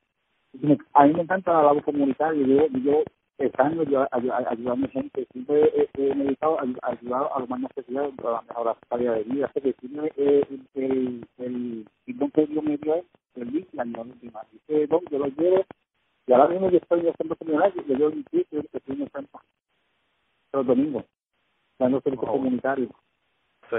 Me- 0.61 0.77
A 0.93 1.05
mí 1.05 1.13
me 1.13 1.21
encanta 1.23 1.53
la 1.53 1.63
labor 1.63 1.83
comunitaria, 1.83 2.45
yo 2.45 2.67
yo 2.79 3.03
estando 3.39 3.83
yo 3.83 4.07
ayudando 4.11 4.71
a 4.71 4.75
mi 4.75 4.87
gente, 4.89 5.25
siempre 5.31 5.63
he, 5.75 5.89
he 5.97 6.15
meditado 6.15 6.59
a 6.59 6.63
a 6.83 6.91
ayudar 6.91 7.29
a 7.33 7.39
los 7.39 7.49
más 7.49 7.59
necesitados 7.61 8.13
para 8.21 8.41
mejorar 8.41 8.75
su 8.79 8.87
calidad 8.89 9.15
de 9.15 9.23
vida. 9.23 9.45
Así 9.47 9.61
que 9.61 9.73
eh, 10.17 10.45
el, 10.49 10.67
el, 10.75 11.25
el, 11.39 12.17
don 12.19 12.29
que 12.31 12.45
Dios 12.45 12.63
me 12.63 12.77
dio 12.77 12.95
es 12.95 13.05
el 13.35 13.51
la 13.73 14.01
última. 14.01 14.41
Ese 14.67 14.87
don 14.87 15.01
yo 15.09 15.17
lo 15.19 15.27
llevo 15.27 15.65
y 16.27 16.31
ahora 16.33 16.47
mismo 16.49 16.69
yo 16.69 16.77
estoy 16.77 17.01
centro 17.17 17.35
comunitario, 17.35 17.83
yo 17.87 17.95
llevo 17.95 18.09
el 18.11 18.25
sitio 18.31 18.61
que 18.71 18.77
estoy 18.77 18.95
en 18.95 19.01
el 19.01 19.09
centro 19.11 19.41
los 20.53 20.67
domingos, 20.67 21.03
dando 21.79 21.99
servicio 22.01 22.27
Oh. 22.29 22.33
comunitario. 22.33 22.89
Sí. 23.71 23.77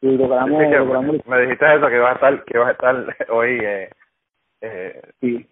Y 0.00 0.16
logramos, 0.16 0.62
Sí, 0.62 0.70
que 0.70 0.76
logramos, 0.78 1.26
me 1.26 1.40
dijiste 1.42 1.74
eso, 1.74 1.88
que 1.88 1.98
vas 1.98 2.10
a 2.10 2.14
estar, 2.14 2.44
que 2.44 2.58
vas 2.58 2.68
a 2.68 2.72
estar 2.72 3.16
hoy 3.30 3.58
eh, 3.62 3.90
eh, 4.60 5.02
sí, 5.20 5.46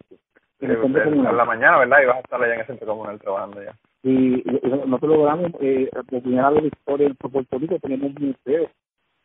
en 0.59 0.71
el 0.71 0.77
eh, 0.77 1.01
en 1.05 1.23
la 1.37 1.45
mañana, 1.45 1.77
¿verdad? 1.79 2.01
Y 2.01 2.05
vas 2.05 2.17
a 2.17 2.19
estar 2.19 2.41
allá 2.43 2.53
en 2.55 2.59
el 2.61 2.67
centro 2.67 2.87
comunal 2.87 3.19
trabajando 3.19 3.61
ya. 3.63 3.73
y, 4.03 4.35
y 4.49 4.61
nosotros 4.85 5.17
logramos 5.17 5.51
eh, 5.61 5.89
por 6.09 6.21
primera 6.21 6.49
vez 6.51 6.61
la 6.63 6.67
historia 6.67 7.07
en 7.07 7.15
Puerto 7.15 7.59
Rico 7.59 7.77
tenemos 7.81 8.11
un 8.15 8.27
museo 8.27 8.69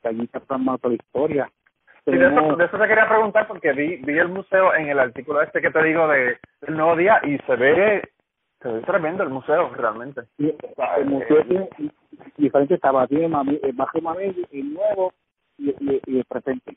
que 0.03 0.09
allí 0.09 0.23
está 0.25 0.41
plasmado 0.41 0.79
toda 0.79 0.91
la 0.91 0.97
historia 0.97 1.51
Sí, 2.05 2.11
de 2.11 2.17
eso, 2.19 2.29
Tenemos- 2.35 2.59
de 2.59 2.65
eso 2.65 2.79
te 2.79 2.89
quería 2.89 3.09
preguntar 3.09 3.47
porque 3.47 3.73
vi, 3.73 3.97
vi 3.99 4.19
el 4.19 4.29
museo 4.29 4.75
en 4.75 4.89
el 4.89 4.99
artículo 4.99 5.41
este 5.41 5.61
que 5.61 5.71
te 5.71 5.83
digo 5.85 6.09
de 6.09 6.37
del 6.63 6.77
nuevo 6.77 6.97
día 6.97 7.21
y 7.23 7.39
se 7.39 7.55
ve, 7.57 8.03
se 8.63 8.69
ve 8.69 8.81
tremendo 8.83 9.23
el 9.23 9.31
museo 9.31 9.71
realmente. 9.75 10.23
y 10.39 10.49
el 10.99 11.07
museo 11.07 11.45
tiene 11.47 11.69
diferentes 12.37 12.81
mami, 13.29 13.59
el 13.63 13.73
bajo 13.73 14.01
Mamey 14.01 14.47
el 14.53 14.75
nuevo 14.75 15.13
y, 15.59 15.71
y, 15.71 16.01
y 16.07 16.19
el 16.19 16.25
presente 16.25 16.77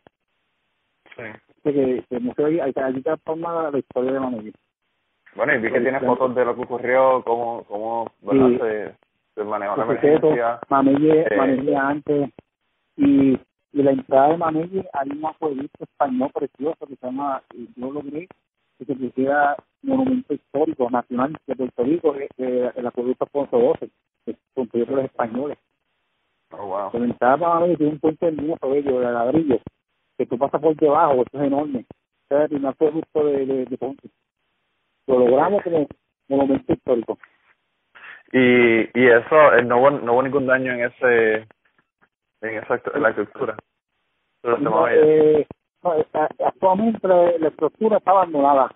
Sí. 1.15 1.21
Así 1.21 1.73
que, 1.73 2.03
que 2.09 2.15
el 2.17 2.21
museo 2.23 2.47
allí, 2.47 2.59
allí 2.59 2.97
está 2.97 3.15
plasmada 3.17 3.71
la 3.71 3.77
historia 3.79 4.11
de 4.11 4.19
Mamey 4.19 4.53
Bueno, 5.36 5.55
y 5.55 5.59
vi 5.59 5.71
que 5.71 5.77
Sí, 5.77 5.83
tiene 5.83 5.99
sí. 6.01 6.05
fotos 6.05 6.36
de 6.36 6.43
lo 6.45 6.55
que 6.55 6.61
ocurrió, 6.63 7.23
cómo, 7.23 7.63
cómo 7.63 8.11
¿verdad? 8.21 8.47
Sí. 8.49 8.57
Se, 9.36 9.41
el 9.41 9.47
manejo 9.47 9.75
de 9.75 9.81
emergencia. 9.83 10.59
Mamelle, 10.69 11.21
eh, 11.21 11.75
antes, 11.77 12.29
y, 12.97 13.39
y 13.73 13.83
la 13.83 13.91
entrada 13.91 14.29
de 14.29 14.38
Mamelle 14.38 14.89
hay 14.93 15.09
un 15.09 15.25
acueducto 15.25 15.83
español 15.83 16.31
precioso 16.33 16.88
que 16.88 16.95
se 16.95 17.05
llama, 17.05 17.41
yo 17.75 17.91
logré 17.91 18.27
que 18.77 18.86
se 18.86 18.95
pusiera 18.95 19.55
monumento 19.86 20.33
histórico 20.33 20.89
nacional 20.89 21.36
de 21.47 21.55
Puerto 21.55 21.83
Rico, 21.83 22.15
eh, 22.15 22.27
eh, 22.38 22.71
el 22.75 22.88
acueducto 22.88 23.25
Alfonso 23.25 23.73
XII, 23.79 23.91
que 24.25 24.36
construyó 24.53 24.86
por 24.86 24.95
los 24.95 25.05
españoles. 25.05 25.57
Oh, 26.51 26.65
wow. 26.65 26.91
La 26.93 27.31
de 27.31 27.38
Mamelle 27.38 27.77
tiene 27.77 27.93
un 27.93 27.99
puente 27.99 28.27
hermoso, 28.27 28.69
bello, 28.69 28.99
de 28.99 29.11
ladrillo, 29.11 29.59
que 30.17 30.25
tú 30.25 30.38
pasas 30.38 30.61
por 30.61 30.75
debajo, 30.75 31.23
eso 31.23 31.41
es 31.41 31.47
enorme. 31.47 31.86
Un 32.29 32.65
acueducto 32.65 33.25
de, 33.25 33.45
de, 33.45 33.65
de 33.65 33.77
Ponce. 33.77 34.09
Lo 35.07 35.19
logramos 35.19 35.63
como 35.63 35.88
monumento 36.27 36.73
histórico. 36.73 37.17
Y, 38.31 38.99
y 38.99 39.07
eso, 39.07 39.53
eh, 39.53 39.63
no 39.63 39.79
hubo, 39.79 39.91
no 39.91 40.13
hubo 40.13 40.23
ningún 40.23 40.47
daño 40.47 40.73
en 40.73 40.86
ese 40.86 41.47
en 42.41 42.57
esa 42.57 42.81
en 42.93 43.01
la 43.01 43.09
estructura. 43.09 43.55
No, 44.59 44.88
eh, 44.88 45.47
actualmente 46.43 47.07
la, 47.07 47.47
estructura 47.47 47.97
está 47.97 48.11
abandonada. 48.11 48.75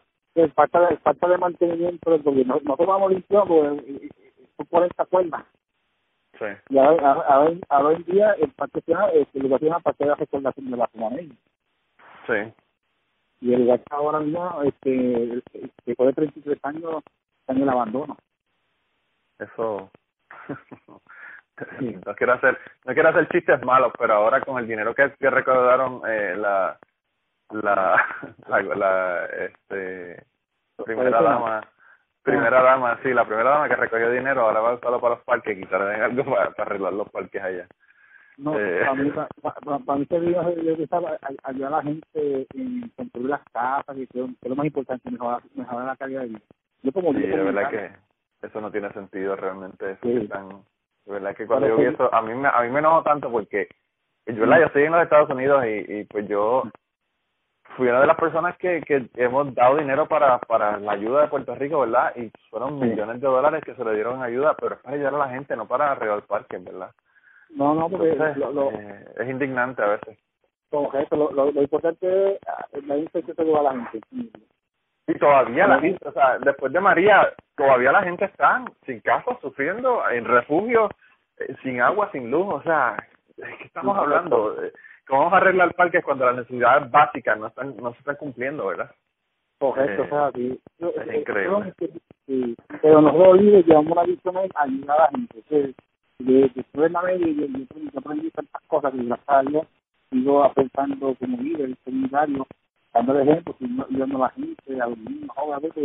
Falta 0.49 0.87
de, 0.87 0.97
falta 0.97 1.27
de 1.27 1.37
mantenimiento 1.37 2.11
del 2.11 2.23
gobierno. 2.23 2.59
Nosotros 2.63 2.87
vamos 2.87 3.11
limpiando 3.11 3.47
por 4.55 4.67
40 4.67 5.05
cuerdas. 5.05 5.45
Sí. 6.37 6.45
Y 6.69 6.77
ahora, 6.77 7.11
ahora, 7.11 7.57
ahora 7.69 7.97
en 7.97 8.03
día 8.05 8.31
el 8.39 8.49
parque 8.51 8.81
el 8.87 9.41
lugar 9.41 9.59
tiene 9.59 9.75
una 9.75 9.79
parte 9.79 10.03
de 10.03 10.09
la 10.09 10.15
recordación 10.15 10.71
de 10.71 10.77
la 10.77 10.87
Fumanella. 10.87 11.35
Sí. 12.27 12.53
Y 13.41 13.53
el 13.53 13.61
lugar 13.61 13.81
ahora 13.89 14.19
mismo, 14.19 14.63
este, 14.63 15.41
después 15.85 16.07
de 16.07 16.13
33 16.13 16.59
años, 16.63 17.03
está 17.41 17.53
en 17.53 17.61
el 17.61 17.69
abandono 17.69 18.17
eso 19.39 19.89
no 20.49 22.15
quiero 22.15 22.33
hacer 22.33 22.57
no 22.85 22.93
quiero 22.93 23.09
hacer 23.09 23.27
chistes 23.29 23.63
malos 23.63 23.91
pero 23.97 24.13
ahora 24.13 24.41
con 24.41 24.59
el 24.59 24.67
dinero 24.67 24.93
que, 24.93 25.11
que 25.19 25.29
recaudaron 25.29 26.01
eh, 26.07 26.35
la, 26.37 26.77
la 27.51 28.05
la 28.47 28.61
la 28.61 29.25
este 29.25 30.23
primera 30.83 31.21
dama 31.21 31.61
primera 32.23 32.61
dama 32.61 32.99
sí 33.03 33.13
la 33.13 33.25
primera 33.25 33.49
dama 33.49 33.69
que 33.69 33.75
recogió 33.75 34.11
dinero 34.11 34.41
ahora 34.41 34.61
va 34.61 34.69
a 34.71 34.73
usarlo 34.73 35.01
para 35.01 35.15
los 35.15 35.23
parques 35.23 35.57
quitarle 35.57 35.95
algo 35.95 36.23
para, 36.25 36.53
arreglar 36.57 36.93
los 36.93 37.09
parques 37.09 37.41
allá 37.41 37.67
no, 38.37 38.57
eh. 38.57 38.79
para 38.85 38.93
mí, 38.93 39.11
para, 39.11 39.79
para, 39.79 39.99
mí 39.99 40.05
se 40.05 40.31
yo 40.31 40.39
ayudar 41.43 41.73
a 41.73 41.77
la 41.77 41.81
gente 41.81 42.47
en 42.53 42.89
construir 42.95 43.29
las 43.29 43.41
casas 43.51 43.97
y 43.97 44.07
que 44.07 44.23
es 44.23 44.49
lo 44.49 44.55
más 44.55 44.65
importante, 44.65 45.11
mejorar, 45.11 45.41
mejorar 45.55 45.85
la 45.85 45.95
calidad 45.97 46.21
de 46.21 46.27
vida. 46.27 46.39
Yo 46.81 46.93
como 46.93 47.11
sí, 47.11 47.19
verdad 47.19 47.69
que 47.69 47.91
eso 48.47 48.61
no 48.61 48.71
tiene 48.71 48.93
sentido 48.93 49.35
realmente 49.35 49.91
eso 49.91 49.99
sí. 50.03 50.25
tan 50.29 50.47
de 51.05 51.11
verdad 51.11 51.35
que 51.35 51.47
cuando 51.47 51.67
yo 51.67 51.77
vi 51.77 51.85
eso 51.85 52.13
a 52.13 52.21
mí 52.21 52.33
me 52.33 52.47
a 52.47 52.61
mí 52.61 52.69
me 52.69 52.79
enojó 52.79 53.03
tanto 53.03 53.29
porque 53.29 53.67
yo 54.25 54.45
la 54.45 54.59
yo 54.59 54.67
estoy 54.67 54.83
en 54.83 54.93
los 54.93 55.03
Estados 55.03 55.29
Unidos 55.29 55.65
y, 55.65 55.93
y 55.93 56.03
pues 56.05 56.25
yo 56.29 56.63
fui 57.79 57.87
una 57.87 58.01
de 58.01 58.07
las 58.07 58.17
personas 58.17 58.55
que, 58.57 58.81
que 58.81 59.09
hemos 59.15 59.55
dado 59.55 59.77
dinero 59.77 60.05
para 60.07 60.37
para 60.39 60.77
la 60.77 60.91
ayuda 60.91 61.21
de 61.21 61.27
Puerto 61.29 61.55
Rico 61.55 61.79
verdad 61.79 62.13
y 62.15 62.29
fueron 62.51 62.79
millones 62.79 63.19
de 63.21 63.27
dólares 63.27 63.63
que 63.63 63.73
se 63.73 63.83
le 63.83 63.95
dieron 63.95 64.21
ayuda 64.21 64.55
pero 64.59 64.75
es 64.75 64.81
para 64.81 64.95
ayudar 64.95 65.15
a 65.15 65.17
la 65.17 65.29
gente 65.29 65.55
no 65.55 65.67
para 65.67 65.91
arreglar 65.91 66.17
el 66.17 66.23
parque 66.25 66.57
verdad 66.59 66.91
no 67.49 67.73
no 67.73 67.89
porque 67.89 68.15
lo, 68.35 68.71
eh, 68.71 69.05
es 69.17 69.29
indignante 69.29 69.81
a 69.81 69.87
veces. 69.87 70.17
Como 70.69 70.91
que 70.91 71.07
lo, 71.11 71.31
lo, 71.31 71.51
lo 71.51 71.61
importante 71.61 72.39
es 72.73 72.85
la 72.85 72.95
gente 72.95 73.23
que 73.23 73.33
se 73.33 73.41
ayuda 73.41 73.59
a 73.59 73.63
la 73.63 73.85
gente. 73.85 74.07
Y 75.07 75.13
todavía 75.17 75.65
la 75.65 75.79
gente, 75.79 76.07
o 76.07 76.11
sea, 76.11 76.37
después 76.37 76.71
de 76.71 76.79
María, 76.79 77.33
todavía 77.55 77.91
la 77.91 78.03
gente 78.03 78.25
está 78.25 78.63
sin 78.85 78.99
casa, 78.99 79.35
sufriendo, 79.41 80.07
en 80.09 80.25
refugio, 80.25 80.89
eh, 81.39 81.55
sin 81.63 81.81
agua, 81.81 82.09
sin 82.11 82.29
luz, 82.29 82.45
o 82.47 82.61
sea, 82.61 82.95
qué 83.35 83.63
estamos 83.65 83.97
hablando? 83.97 84.55
¿Cómo 85.09 85.21
vamos 85.23 85.33
a 85.33 85.37
arreglar 85.37 85.73
parques 85.73 86.05
cuando 86.05 86.27
las 86.27 86.35
necesidades 86.35 86.91
básicas 86.91 87.39
no 87.39 87.47
están 87.47 87.75
no 87.77 87.91
se 87.93 87.97
están 87.97 88.15
cumpliendo, 88.17 88.67
verdad? 88.67 88.91
Correcto, 89.57 90.03
o 90.03 90.07
sea, 90.07 90.31
sí. 90.35 90.59
Es 90.77 91.07
eh, 91.07 91.17
increíble. 91.17 91.73
Sí, 92.27 92.55
pero 92.79 93.01
nosotros 93.01 93.41
líderes 93.41 93.65
llevamos 93.65 93.91
una 93.93 94.03
visión 94.03 94.35
de 94.35 94.49
ayudar 94.53 95.01
a 95.01 95.03
la 95.05 95.09
gente. 95.09 95.73
De, 96.19 96.51
después 96.53 96.83
de 96.83 96.89
la 96.89 97.01
media, 97.01 97.27
yo, 97.27 97.47
yo, 97.47 97.99
aprendí 97.99 98.29
tantas 98.29 98.61
cosas 98.67 98.91
que 98.91 99.03
gracias 99.03 99.29
a 99.29 99.41
Dios 99.41 99.67
sigo 100.11 100.43
aportando 100.43 101.15
como 101.15 101.41
líder 101.41 101.75
comunitario 101.83 102.45
dando 102.93 103.19
ejemplo, 103.19 103.55
ayudando 103.89 104.17
a 104.17 104.27
la 104.27 104.29
gente, 104.29 104.81
a 104.81 104.87
los 104.87 104.97
niños, 104.99 105.29
obviamente, 105.35 105.81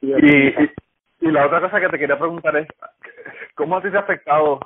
y, 0.00 1.26
y, 1.26 1.30
la 1.30 1.46
otra 1.46 1.60
cosa 1.60 1.80
que 1.80 1.88
te 1.88 1.98
quería 1.98 2.18
preguntar 2.18 2.56
es, 2.56 2.68
¿cómo 3.54 3.76
a 3.76 3.82
ti 3.82 3.90
te 3.90 3.96
ha 3.96 4.00
afectado 4.00 4.60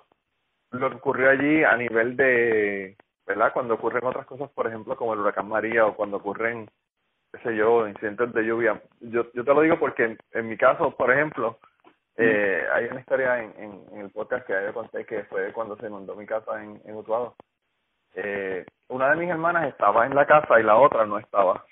lo 0.70 0.90
que 0.90 0.96
ocurrió 0.96 1.30
allí 1.30 1.64
a 1.64 1.76
nivel 1.76 2.16
de, 2.16 2.96
¿verdad? 3.26 3.52
Cuando 3.52 3.74
ocurren 3.74 4.04
otras 4.04 4.26
cosas, 4.26 4.50
por 4.50 4.66
ejemplo, 4.66 4.96
como 4.96 5.14
el 5.14 5.20
huracán 5.20 5.48
María 5.48 5.86
o 5.86 5.94
cuando 5.94 6.18
ocurren, 6.18 6.68
qué 7.32 7.38
sé 7.40 7.56
yo, 7.56 7.86
incidentes 7.88 8.32
de 8.32 8.44
lluvia. 8.44 8.80
Yo, 9.00 9.32
yo 9.32 9.44
te 9.44 9.54
lo 9.54 9.62
digo 9.62 9.78
porque 9.78 10.16
en, 10.32 10.48
mi 10.48 10.56
caso, 10.56 10.90
por 10.96 11.12
ejemplo, 11.12 11.58
eh, 12.16 12.64
hay 12.72 12.86
una 12.86 13.00
historia 13.00 13.42
en, 13.42 13.54
en, 13.92 14.00
el 14.00 14.10
podcast 14.10 14.46
que 14.46 14.52
yo 14.52 14.74
conté 14.74 15.04
que 15.04 15.24
fue 15.24 15.52
cuando 15.52 15.76
se 15.76 15.86
inundó 15.86 16.14
mi 16.14 16.26
casa 16.26 16.62
en, 16.62 16.80
en 16.84 16.96
Utuado 16.96 17.34
eh, 18.14 18.66
una 18.88 19.10
de 19.10 19.16
mis 19.16 19.30
hermanas 19.30 19.68
estaba 19.68 20.06
en 20.06 20.14
la 20.14 20.26
casa 20.26 20.58
y 20.58 20.62
la 20.62 20.76
otra 20.76 21.06
no 21.06 21.18
estaba. 21.18 21.64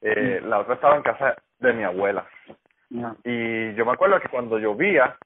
Eh. 0.00 0.40
La 0.42 0.60
otra 0.60 0.74
estaba 0.74 0.96
en 0.96 1.02
casa 1.02 1.36
de 1.58 1.72
mi 1.72 1.84
abuela. 1.84 2.26
Y 3.24 3.74
yo 3.74 3.84
me 3.84 3.92
acuerdo 3.92 4.20
que 4.20 4.28
cuando 4.28 4.58
llovía, 4.58 5.16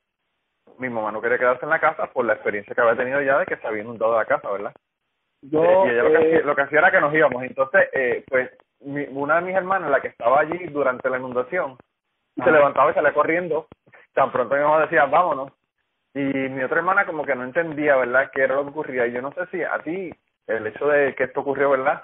mi 0.78 0.88
mamá 0.88 1.12
no 1.12 1.20
quería 1.20 1.38
quedarse 1.38 1.64
en 1.64 1.70
la 1.70 1.80
casa 1.80 2.06
por 2.12 2.24
la 2.24 2.34
experiencia 2.34 2.74
que 2.74 2.80
había 2.80 2.96
tenido 2.96 3.20
ya 3.22 3.38
de 3.38 3.46
que 3.46 3.56
se 3.56 3.66
había 3.66 3.82
inundado 3.82 4.16
la 4.16 4.24
casa, 4.24 4.50
¿verdad? 4.50 4.72
Yo, 5.42 5.64
eh, 5.64 5.86
y 5.86 5.90
ella 5.90 6.02
lo, 6.02 6.10
que 6.10 6.16
hacía, 6.18 6.40
lo 6.40 6.56
que 6.56 6.62
hacía 6.62 6.78
era 6.78 6.90
que 6.90 7.00
nos 7.00 7.14
íbamos. 7.14 7.42
Entonces, 7.42 7.88
eh, 7.92 8.24
pues, 8.28 8.50
mi, 8.80 9.06
una 9.10 9.36
de 9.36 9.42
mis 9.42 9.56
hermanas, 9.56 9.90
la 9.90 10.00
que 10.00 10.08
estaba 10.08 10.40
allí 10.40 10.66
durante 10.66 11.08
la 11.08 11.18
inundación, 11.18 11.76
se 12.36 12.50
levantaba 12.50 12.90
y 12.90 12.94
salía 12.94 13.12
corriendo. 13.12 13.66
Tan 14.14 14.30
pronto 14.32 14.54
mi 14.54 14.62
mamá 14.62 14.80
decía, 14.80 15.06
vámonos. 15.06 15.52
Y 16.14 16.20
mi 16.20 16.62
otra 16.62 16.78
hermana 16.78 17.06
como 17.06 17.24
que 17.24 17.34
no 17.34 17.44
entendía, 17.44 17.96
¿verdad?, 17.96 18.30
qué 18.32 18.42
era 18.42 18.56
lo 18.56 18.64
que 18.64 18.70
ocurría. 18.70 19.06
Y 19.06 19.12
yo 19.12 19.22
no 19.22 19.32
sé 19.32 19.46
si 19.50 19.62
a 19.62 19.78
ti 19.80 20.10
el 20.46 20.66
hecho 20.66 20.88
de 20.88 21.14
que 21.14 21.24
esto 21.24 21.40
ocurrió, 21.40 21.70
¿verdad? 21.70 22.00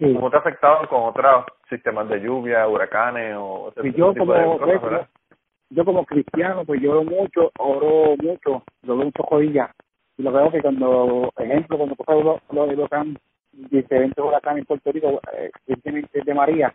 ¿Cómo 0.00 0.30
te 0.30 0.36
ha 0.36 0.40
afectado 0.40 0.88
con 0.88 1.04
otros 1.04 1.44
sistemas 1.68 2.08
de 2.08 2.20
lluvia, 2.20 2.66
huracanes 2.68 3.34
o 3.36 3.72
ese 3.76 3.92
yo 3.92 4.14
como, 4.14 4.32
Yo 5.70 5.84
como 5.84 6.04
cristiano, 6.04 6.64
pues 6.64 6.80
lloro 6.80 7.04
mucho, 7.04 7.50
oro 7.58 8.16
mucho, 8.16 8.62
lloro 8.82 9.04
mucho 9.04 9.22
jodillas. 9.22 9.70
Y 10.16 10.22
lo 10.22 10.32
veo 10.32 10.50
que 10.50 10.62
cuando, 10.62 11.30
ejemplo, 11.36 11.76
cuando 11.76 11.94
pasó 11.96 12.40
los 12.50 12.78
huracanes, 12.78 13.18
diferentes 13.52 14.24
huracanes 14.24 14.60
en 14.60 14.66
Puerto 14.66 14.92
Rico, 14.92 15.20
eh, 15.34 15.50
de 16.24 16.34
María, 16.34 16.74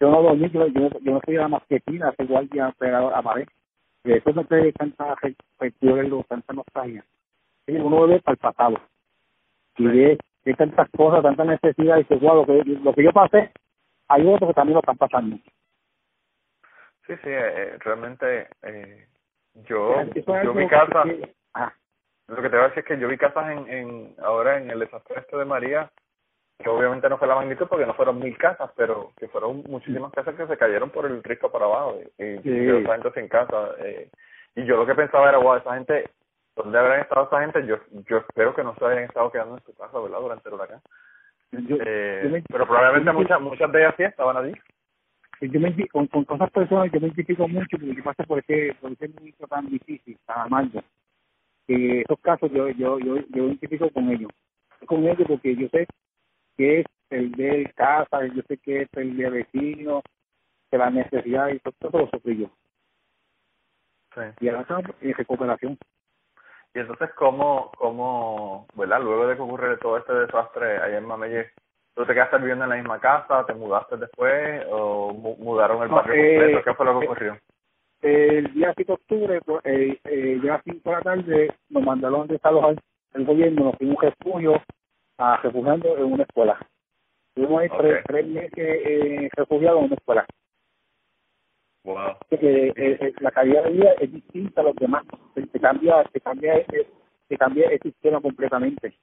yo 0.00 0.10
no 0.10 0.22
dormí, 0.22 0.50
yo, 0.50 0.66
yo, 0.68 0.88
yo 1.00 1.12
no 1.12 1.20
soy 1.24 1.34
la 1.34 1.48
masquetina, 1.48 2.10
ese 2.10 2.24
guardia 2.24 2.74
pegado 2.78 3.14
a 3.14 3.22
pared. 3.22 3.46
Y 4.04 4.12
eso 4.12 4.32
no 4.32 4.44
te 4.44 4.72
tanta 4.72 5.14
recuerdo, 5.60 6.24
tanta 6.28 6.52
nostalgia. 6.52 7.04
Y 7.66 7.76
uno 7.76 8.06
ve 8.08 8.20
para 8.20 8.32
el 8.32 8.38
pasado 8.38 8.78
y 9.78 9.84
ve, 9.84 10.18
hay 10.44 10.54
tantas 10.54 10.88
cosas, 10.90 11.22
tantas 11.22 11.46
necesidades, 11.46 12.06
y 12.10 12.14
dice, 12.14 12.26
wow, 12.26 12.36
lo 12.36 12.46
que, 12.46 12.64
lo 12.64 12.92
que 12.92 13.04
yo 13.04 13.12
pasé, 13.12 13.50
hay 14.08 14.26
otros 14.26 14.50
que 14.50 14.54
también 14.54 14.74
lo 14.74 14.80
están 14.80 14.96
pasando. 14.96 15.36
Sí, 17.06 17.14
sí, 17.16 17.28
eh, 17.28 17.76
realmente 17.80 18.48
eh, 18.62 19.06
yo, 19.54 20.02
yo 20.44 20.54
vi 20.54 20.68
casas, 20.68 21.06
ah. 21.54 21.72
lo 22.28 22.36
que 22.36 22.48
te 22.48 22.56
voy 22.56 22.64
a 22.64 22.68
decir 22.68 22.78
es 22.80 22.84
que 22.84 22.98
yo 22.98 23.08
vi 23.08 23.18
casas 23.18 23.50
en, 23.50 23.68
en 23.68 24.14
ahora 24.22 24.58
en 24.58 24.70
el 24.70 24.78
desastre 24.78 25.20
este 25.20 25.36
de 25.36 25.44
María, 25.44 25.90
que 26.58 26.68
obviamente 26.68 27.08
no 27.08 27.18
fue 27.18 27.26
la 27.28 27.34
magnitud 27.34 27.66
porque 27.68 27.86
no 27.86 27.94
fueron 27.94 28.20
mil 28.20 28.36
casas, 28.38 28.70
pero 28.76 29.12
que 29.16 29.28
fueron 29.28 29.64
muchísimas 29.68 30.12
casas 30.12 30.34
que 30.36 30.46
se 30.46 30.56
cayeron 30.56 30.90
por 30.90 31.06
el 31.06 31.22
risco 31.22 31.50
para 31.50 31.64
abajo 31.64 31.98
y, 32.18 32.24
y 32.24 32.38
sí. 32.42 32.68
esa 32.68 32.92
gente 32.92 33.12
sin 33.14 33.28
casa. 33.28 33.70
Eh, 33.78 34.08
y 34.54 34.64
yo 34.64 34.76
lo 34.76 34.86
que 34.86 34.94
pensaba 34.94 35.28
era, 35.28 35.38
wow, 35.38 35.56
esa 35.56 35.74
gente 35.74 36.10
¿Dónde 36.54 36.78
habrán 36.78 37.00
estado 37.00 37.26
esa 37.26 37.40
gente? 37.40 37.66
Yo, 37.66 37.76
yo 38.08 38.18
espero 38.18 38.54
que 38.54 38.62
no 38.62 38.74
se 38.74 38.84
hayan 38.84 39.04
estado 39.04 39.30
quedando 39.32 39.56
en 39.56 39.64
su 39.64 39.74
casa, 39.74 39.98
¿verdad? 39.98 40.20
Durante 40.20 40.48
el 40.48 40.54
huracán. 40.54 40.80
eh, 41.52 42.42
pero 42.48 42.66
probablemente 42.66 43.12
muchas 43.12 43.40
muchas 43.40 43.72
de 43.72 43.80
ellas 43.80 43.94
sí 43.96 44.02
estaban 44.04 44.36
allí. 44.36 44.52
Yo 45.48 45.60
me, 45.60 45.74
con, 45.88 46.06
con, 46.06 46.24
con 46.24 46.36
esas 46.36 46.50
personas 46.52 46.92
yo 46.92 47.00
me 47.00 47.08
identifico 47.08 47.48
mucho 47.48 47.76
porque 47.76 47.94
yo 47.94 48.04
pasé 48.04 48.24
por 48.24 48.38
ese, 48.38 48.74
por 48.80 48.92
ese 48.92 49.08
momento 49.08 49.46
tan 49.48 49.68
difícil, 49.68 50.16
tan 50.24 50.42
amargo. 50.42 50.82
Que 51.66 52.02
esos 52.02 52.20
casos 52.20 52.50
yo, 52.52 52.68
yo, 52.68 52.98
yo, 53.00 53.16
yo 53.28 53.46
identifico 53.46 53.90
con 53.90 54.08
ellos. 54.10 54.30
Con 54.86 55.04
ellos 55.04 55.26
porque 55.26 55.56
yo 55.56 55.68
sé 55.68 55.86
que 56.56 56.80
es 56.80 56.86
el 57.10 57.32
de 57.32 57.72
casa, 57.74 58.24
yo 58.26 58.42
sé 58.46 58.56
que 58.58 58.82
es 58.82 58.88
el 58.92 59.16
de 59.16 59.30
vecino, 59.30 60.02
que 60.70 60.78
la 60.78 60.90
necesidad 60.90 61.48
y 61.48 61.58
todo, 61.58 61.74
todo 61.80 62.02
lo 62.02 62.10
sufrí 62.10 62.38
yo. 62.38 62.50
Sí. 64.14 64.22
Y 64.40 64.48
ahora 64.48 64.62
estamos 64.62 64.84
en 65.00 65.14
recuperación. 65.14 65.78
Y 66.74 66.78
entonces, 66.78 67.10
¿cómo, 67.16 67.70
cómo, 67.76 68.66
verdad? 68.74 69.02
Luego 69.02 69.26
de 69.26 69.36
que 69.36 69.42
ocurre 69.42 69.76
todo 69.78 69.98
este 69.98 70.12
desastre 70.12 70.78
allá 70.78 70.98
en 70.98 71.04
Mamelle, 71.04 71.50
¿tú 71.94 72.04
te 72.04 72.14
quedaste 72.14 72.38
viviendo 72.38 72.64
en 72.64 72.70
la 72.70 72.76
misma 72.76 72.98
casa? 72.98 73.44
¿Te 73.46 73.54
mudaste 73.54 73.96
después? 73.96 74.64
¿O 74.70 75.12
mudaron 75.12 75.82
el 75.82 75.88
barrio 75.88 76.14
completo? 76.14 76.62
¿Qué 76.64 76.74
fue 76.74 76.86
lo 76.86 77.00
que 77.00 77.06
ocurrió? 77.06 77.38
el 78.02 78.52
día 78.52 78.72
7 78.74 78.84
de 78.84 78.92
octubre, 78.94 79.40
pues, 79.44 79.64
eh, 79.64 79.96
eh, 80.04 80.40
ya 80.42 80.56
a 80.56 80.62
5 80.62 80.90
de 80.90 80.96
la 80.96 81.02
tarde, 81.02 81.54
nos 81.68 81.84
mandaron 81.84 82.26
de 82.26 82.34
Estados 82.34 82.76
el 83.14 83.24
gobierno, 83.24 83.66
nos 83.66 83.76
fuimos 83.76 84.02
refugio 84.02 84.60
a 85.18 85.36
refugiando 85.36 85.96
en 85.96 86.04
una 86.12 86.24
escuela. 86.24 86.58
Tuvimos 87.34 87.62
ahí 87.62 87.68
tres, 87.78 88.04
tres 88.06 88.26
meses 88.26 88.52
eh, 88.58 89.28
refugiados 89.36 89.78
en 89.80 89.84
una 89.86 89.94
escuela. 89.94 90.26
Wow. 91.84 92.16
Que 92.30 92.68
eh, 92.68 92.72
eh, 92.76 93.12
la 93.20 93.30
calidad 93.30 93.64
de 93.64 93.70
vida 93.70 93.92
es 94.00 94.12
distinta 94.12 94.60
a 94.60 94.64
los 94.64 94.76
demás. 94.76 95.04
Se, 95.34 95.46
se 95.46 95.60
cambia, 95.60 96.04
se 96.12 96.20
cambia, 96.20 96.56
eh, 96.58 96.86
se 97.28 97.36
cambia 97.36 97.68
el 97.68 97.80
sistema 97.80 98.20
completamente. 98.20 98.94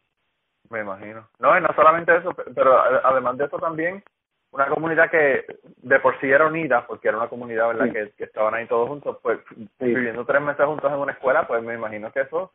Me 0.69 0.81
imagino. 0.81 1.27
No, 1.39 1.57
y 1.57 1.61
no 1.61 1.69
solamente 1.75 2.15
eso, 2.15 2.33
pero 2.55 2.79
además 3.03 3.37
de 3.37 3.45
eso 3.45 3.57
también, 3.57 4.03
una 4.51 4.67
comunidad 4.67 5.09
que 5.09 5.45
de 5.77 5.99
por 5.99 6.19
sí 6.19 6.29
era 6.29 6.47
unida, 6.47 6.85
porque 6.87 7.07
era 7.07 7.17
una 7.17 7.27
comunidad, 7.27 7.67
¿verdad?, 7.69 7.85
Sí. 7.85 7.91
que, 7.93 8.11
que 8.11 8.23
estaban 8.25 8.53
ahí 8.53 8.67
todos 8.67 8.87
juntos, 8.87 9.17
pues 9.21 9.39
viviendo 9.79 10.25
tres 10.25 10.41
meses 10.41 10.65
juntos 10.65 10.91
en 10.91 10.99
una 10.99 11.11
escuela, 11.13 11.47
pues 11.47 11.63
me 11.63 11.73
imagino 11.75 12.11
que 12.11 12.21
eso 12.21 12.51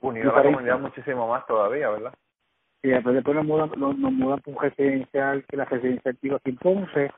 unió 0.00 0.32
a 0.32 0.36
la 0.36 0.42
comunidad 0.42 0.78
muchísimo 0.78 1.28
más 1.28 1.46
todavía, 1.46 1.88
¿verdad? 1.90 2.12
Y 2.82 2.88
después, 2.90 3.14
después 3.14 3.34
nos 3.36 3.46
mudan, 3.46 3.70
nos, 3.76 3.96
nos 3.98 4.12
mudan 4.12 4.40
por 4.40 4.54
un 4.54 4.62
residencial, 4.62 5.44
que 5.48 5.56
la 5.56 5.64
residencial 5.64 6.14
activa 6.14 6.36
aquí 6.36 6.50
en 6.50 6.56
Ponce, 6.58 7.12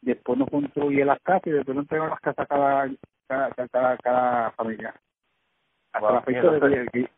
después 0.00 0.38
nos 0.38 0.48
construye 0.48 1.04
las 1.04 1.20
casas 1.22 1.46
y 1.46 1.50
después 1.50 1.74
nos 1.76 1.84
entregan 1.84 2.10
las 2.10 2.20
casas 2.20 2.38
a 2.38 2.46
cada, 2.46 2.90
cada, 3.28 3.50
cada, 3.68 3.96
cada, 3.98 4.50
familia. 4.52 4.94
Hasta 5.92 6.06
Wow. 6.06 6.14
la 6.14 6.22
fecha 6.22 6.40
de 6.42 6.48
entonces- 6.54 6.92
de- 6.92 7.10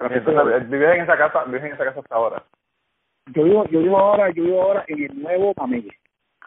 vives 0.00 0.94
en 0.96 1.02
esa 1.02 1.16
casa, 1.18 1.44
vives 1.44 1.64
en 1.64 1.72
esa 1.72 1.84
casa 1.84 2.00
hasta 2.00 2.14
ahora. 2.14 2.42
yo 3.34 3.44
vivo, 3.44 3.64
yo 3.68 3.80
vivo 3.80 3.98
ahora, 3.98 4.30
yo 4.30 4.44
vivo 4.44 4.62
ahora 4.62 4.84
en 4.88 5.02
el 5.04 5.22
nuevo 5.22 5.52
Mamelle. 5.56 5.96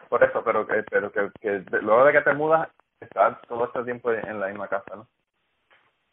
Por 0.08 0.22
eso, 0.22 0.42
pero 0.44 0.66
que, 0.66 0.82
pero 0.90 1.10
que, 1.12 1.30
luego 1.80 2.04
de 2.04 2.12
que 2.12 2.20
te 2.22 2.34
mudas, 2.34 2.68
estás 3.00 3.40
todo 3.48 3.64
este 3.66 3.84
tiempo 3.84 4.12
en 4.12 4.40
la 4.40 4.48
misma 4.48 4.68
casa, 4.68 4.96
¿no? 4.96 5.06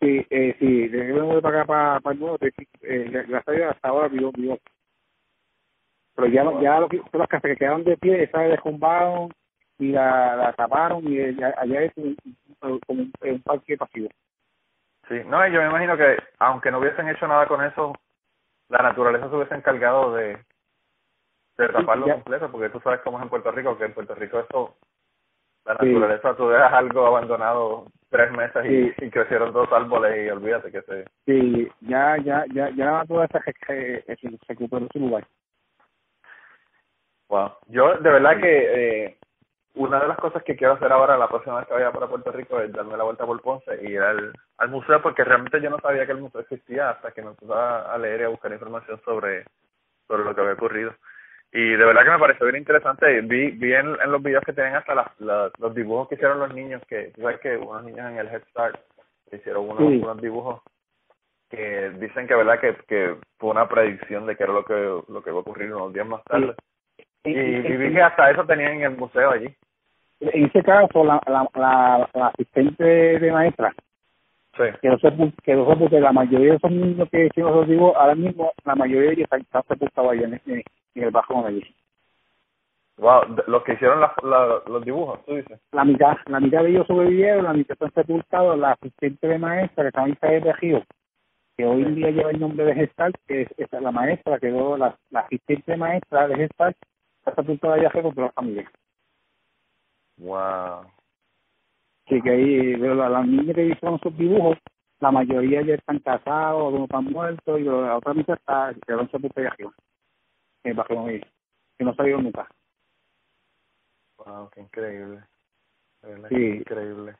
Sí, 0.02 0.26
eh, 0.30 0.56
sí, 0.60 0.88
desde 0.88 1.08
que 1.08 1.14
me 1.14 1.22
mudé 1.24 1.42
para 1.42 1.58
acá, 1.60 1.68
para, 1.68 2.00
para 2.00 2.14
el 2.14 2.20
nuevo, 2.20 2.38
eh, 2.42 3.26
gracias 3.28 3.62
a 3.62 3.70
hasta 3.72 3.90
ahora 3.90 4.08
vivo, 4.08 4.32
vivo. 4.32 4.58
Pero 6.16 6.28
ya, 6.28 6.62
ya 6.62 6.80
lo 6.80 6.88
que, 6.88 7.02
las 7.14 7.28
casas 7.28 7.52
que 7.52 7.58
quedaron 7.58 7.84
de 7.84 7.98
pie, 7.98 8.24
esas 8.24 8.48
derrumbaron 8.50 9.30
y 9.78 9.92
la, 9.92 10.36
la 10.36 10.54
taparon 10.54 11.06
y 11.08 11.18
eh, 11.18 11.36
allá 11.58 11.84
es 11.84 11.92
un- 11.98 12.16
un- 12.62 12.80
como 12.80 13.02
un, 13.02 13.12
un 13.22 13.42
parque 13.42 13.78
pasivo. 13.78 14.10
Sí, 15.10 15.22
no, 15.26 15.46
y 15.46 15.52
yo 15.52 15.60
me 15.62 15.70
imagino 15.70 15.98
que 15.98 16.18
aunque 16.38 16.72
no 16.72 16.80
hubiesen 16.80 17.10
hecho 17.10 17.28
nada 17.28 17.48
con 17.48 17.64
eso, 17.64 17.94
la 18.70 18.84
naturaleza 18.84 19.28
se 19.28 19.36
hubiese 19.36 19.56
encargado 19.56 20.14
de, 20.14 20.38
de 21.58 21.70
taparlo 21.70 22.08
completo, 22.08 22.52
porque 22.52 22.70
tú 22.70 22.80
sabes 22.80 23.02
cómo 23.02 23.18
es 23.18 23.24
en 23.24 23.30
Puerto 23.30 23.52
Rico, 23.52 23.78
que 23.78 23.86
en 23.86 23.94
Puerto 23.94 24.14
Rico 24.14 24.40
eso, 24.40 24.78
la 25.66 25.78
Sí. 25.78 25.88
naturaleza, 25.88 26.36
tú 26.36 26.50
dejas 26.50 26.72
algo 26.74 27.08
abandonado 27.08 27.88
tres 28.10 28.32
meses 28.32 28.66
y, 28.66 28.90
Sí. 28.92 29.06
y 29.06 29.10
crecieron 29.10 29.52
dos 29.52 29.72
árboles 29.72 30.26
y 30.26 30.30
olvídate 30.30 30.72
que 30.72 30.82
se... 30.84 31.06
Sí, 31.26 31.72
ya, 31.82 32.18
ya, 32.18 32.46
ya, 32.54 32.70
ya 32.70 33.02
esa 33.04 33.40
que, 33.42 33.54
que, 33.54 34.04
que 34.06 34.16
se 34.16 34.38
recuperó 34.48 34.88
su 34.94 35.00
lugar. 35.00 35.26
Wow. 37.30 37.52
Yo, 37.68 37.96
de 37.96 38.10
verdad 38.10 38.40
que 38.40 39.06
eh, 39.06 39.19
una 39.80 40.00
de 40.00 40.08
las 40.10 40.18
cosas 40.18 40.44
que 40.44 40.56
quiero 40.56 40.74
hacer 40.74 40.92
ahora, 40.92 41.18
la 41.18 41.28
próxima 41.28 41.58
vez 41.58 41.68
que 41.68 41.74
vaya 41.74 41.92
para 41.92 42.08
Puerto 42.08 42.32
Rico, 42.32 42.60
es 42.60 42.72
darme 42.72 42.98
la 42.98 43.04
vuelta 43.04 43.26
por 43.26 43.42
Ponce 43.42 43.80
y 43.82 43.88
ir 43.94 44.02
al, 44.02 44.34
al 44.58 44.70
museo, 44.70 45.02
porque 45.02 45.24
realmente 45.24 45.62
yo 45.62 45.70
no 45.70 45.80
sabía 45.80 46.06
que 46.06 46.12
el 46.12 46.20
museo 46.20 46.42
existía 46.42 46.90
hasta 46.92 47.12
que 47.12 47.22
me 47.22 47.32
puse 47.32 47.54
a, 47.54 47.94
a 47.94 47.98
leer 47.98 48.22
y 48.22 48.24
a 48.26 48.28
buscar 48.30 48.52
información 48.52 49.00
sobre, 49.06 49.46
sobre 50.08 50.24
lo 50.26 50.36
que 50.36 50.42
había 50.42 50.54
ocurrido. 50.54 50.94
Y 51.52 51.72
de 51.72 51.84
verdad 51.86 52.04
que 52.04 52.12
me 52.12 52.20
pareció 52.20 52.46
bien 52.46 52.58
interesante. 52.58 53.22
Vi, 53.22 53.52
vi 53.52 53.74
en, 53.74 53.98
en 54.04 54.12
los 54.12 54.22
videos 54.22 54.44
que 54.44 54.54
tienen 54.54 54.76
hasta 54.76 54.94
las, 54.94 55.08
las- 55.20 55.52
los 55.60 55.74
dibujos 55.74 56.08
que 56.10 56.16
hicieron 56.16 56.40
los 56.40 56.54
niños, 56.54 56.82
que 56.88 57.12
tú 57.16 57.22
sabes 57.22 57.40
que 57.40 57.58
unos 57.58 57.84
niños 57.84 58.06
en 58.12 58.18
el 58.20 58.28
Head 58.28 58.44
Start 58.50 58.80
hicieron 59.32 59.64
unos, 59.70 59.78
Sí. 59.90 60.00
unos 60.04 60.22
dibujos 60.22 60.62
que 61.50 61.90
dicen 61.92 62.28
que 62.28 62.36
verdad 62.36 62.60
que, 62.60 62.76
que 62.88 63.16
fue 63.40 63.50
una 63.50 63.68
predicción 63.68 64.28
de 64.28 64.36
que 64.36 64.44
era 64.44 64.54
lo 64.54 64.64
que 64.64 64.74
lo 65.08 65.24
que 65.24 65.30
iba 65.32 65.40
a 65.40 65.42
ocurrir 65.42 65.74
unos 65.74 65.94
días 65.94 66.06
más 66.06 66.24
tarde. 66.26 66.54
Y, 67.24 67.32
y 67.38 67.78
vi 67.78 67.94
que 67.94 68.02
hasta 68.02 68.30
eso 68.32 68.46
tenían 68.46 68.74
en 68.74 68.84
el 68.84 68.98
museo 68.98 69.32
allí. 69.32 69.54
En 70.22 70.46
ese 70.46 70.62
caso, 70.64 71.04
la, 71.04 71.22
la, 71.28 71.48
la, 71.56 72.10
la 72.14 72.28
asistente 72.28 72.84
de 72.84 73.32
maestra 73.32 73.74
Sí. 74.58 74.64
quedó 74.82 74.98
sepul- 74.98 75.34
quedó 75.44 75.70
sepultada. 75.70 76.02
La 76.02 76.12
mayoría 76.12 76.52
de 76.52 76.56
esos 76.58 76.72
niños 76.72 77.08
que 77.10 77.28
hicimos 77.28 77.56
los 77.56 77.68
dibujos, 77.68 77.96
ahora 77.96 78.16
mismo, 78.16 78.52
la 78.66 78.76
mayoría 78.76 79.10
de 79.10 79.14
ellos 79.14 79.24
están, 79.24 79.42
están 79.42 79.64
sepultados 79.68 80.12
allá 80.12 80.26
en, 80.28 80.34
en, 80.46 80.64
en 80.96 81.04
el 81.04 81.12
bajo 81.12 81.42
de 81.44 81.48
allí. 81.48 81.76
Wow, 82.98 83.22
los 83.48 83.64
que 83.64 83.74
hicieron 83.74 84.02
la- 84.02 84.62
los 84.68 84.84
dibujos, 84.84 85.24
tú 85.26 85.36
dices. 85.36 85.62
La 85.72 85.86
mitad, 85.86 86.18
la 86.26 86.42
mitad 86.42 86.64
de 86.64 86.72
ellos 86.72 86.88
sobrevivieron, 86.88 87.46
la 87.46 87.54
mitad 87.54 87.74
están 87.74 87.94
sepultados. 87.94 88.60
La 88.60 88.72
asistente 88.72 89.26
de 89.28 89.38
maestra, 89.38 89.84
que 89.84 89.88
estaba 89.88 90.08
en 90.08 90.44
de 90.44 90.54
Río, 90.54 90.84
que 91.56 91.66
hoy 91.66 91.84
en 91.84 91.96
día 91.96 92.12
lleva 92.12 92.32
el 92.32 92.40
nombre 92.42 92.66
de 92.66 92.76
Gestal, 92.76 93.14
que 93.26 93.44
es, 93.44 93.48
es 93.58 93.72
la 93.72 93.92
maestra, 93.92 94.40
quedó 94.40 94.76
la, 94.76 94.98
la 95.12 95.22
asistente 95.22 95.72
de 95.72 95.78
maestra 95.78 96.28
de 96.28 96.36
Gestal, 96.36 96.76
está 97.20 97.36
sepultada 97.36 97.76
allá 97.76 97.90
por 97.90 98.18
la 98.18 98.32
familia. 98.32 98.70
Wow. 100.20 100.92
Sí, 102.08 102.22
que 102.22 102.30
ahí, 102.30 102.76
pero 102.80 102.96
la- 102.96 103.10
las 103.10 103.26
niñas 103.28 103.56
que 103.56 103.66
hicieron 103.66 104.00
sus 104.00 104.16
dibujos, 104.18 104.58
la 105.00 105.12
mayoría 105.12 105.62
ya 105.62 105.76
están 105.76 106.00
casados, 106.00 106.66
algunos 106.66 106.84
están 106.90 107.06
muertos, 107.06 107.60
y 107.60 107.64
la 107.64 107.98
otra 107.98 108.14
mitad 108.14 108.36
está, 108.36 108.74
quedaron 108.86 109.10
sepultados 109.12 109.52
arriba. 109.54 109.74
En 110.64 110.76
Mamella, 110.76 111.28
que 111.78 111.84
no 111.86 111.94
salieron 111.96 112.24
nunca. 112.24 112.50
Wow, 114.18 114.50
qué 114.50 114.62
increíble. 114.62 115.24
Verdad 116.02 116.30
Sí. 116.30 116.36
increíble. 116.36 117.16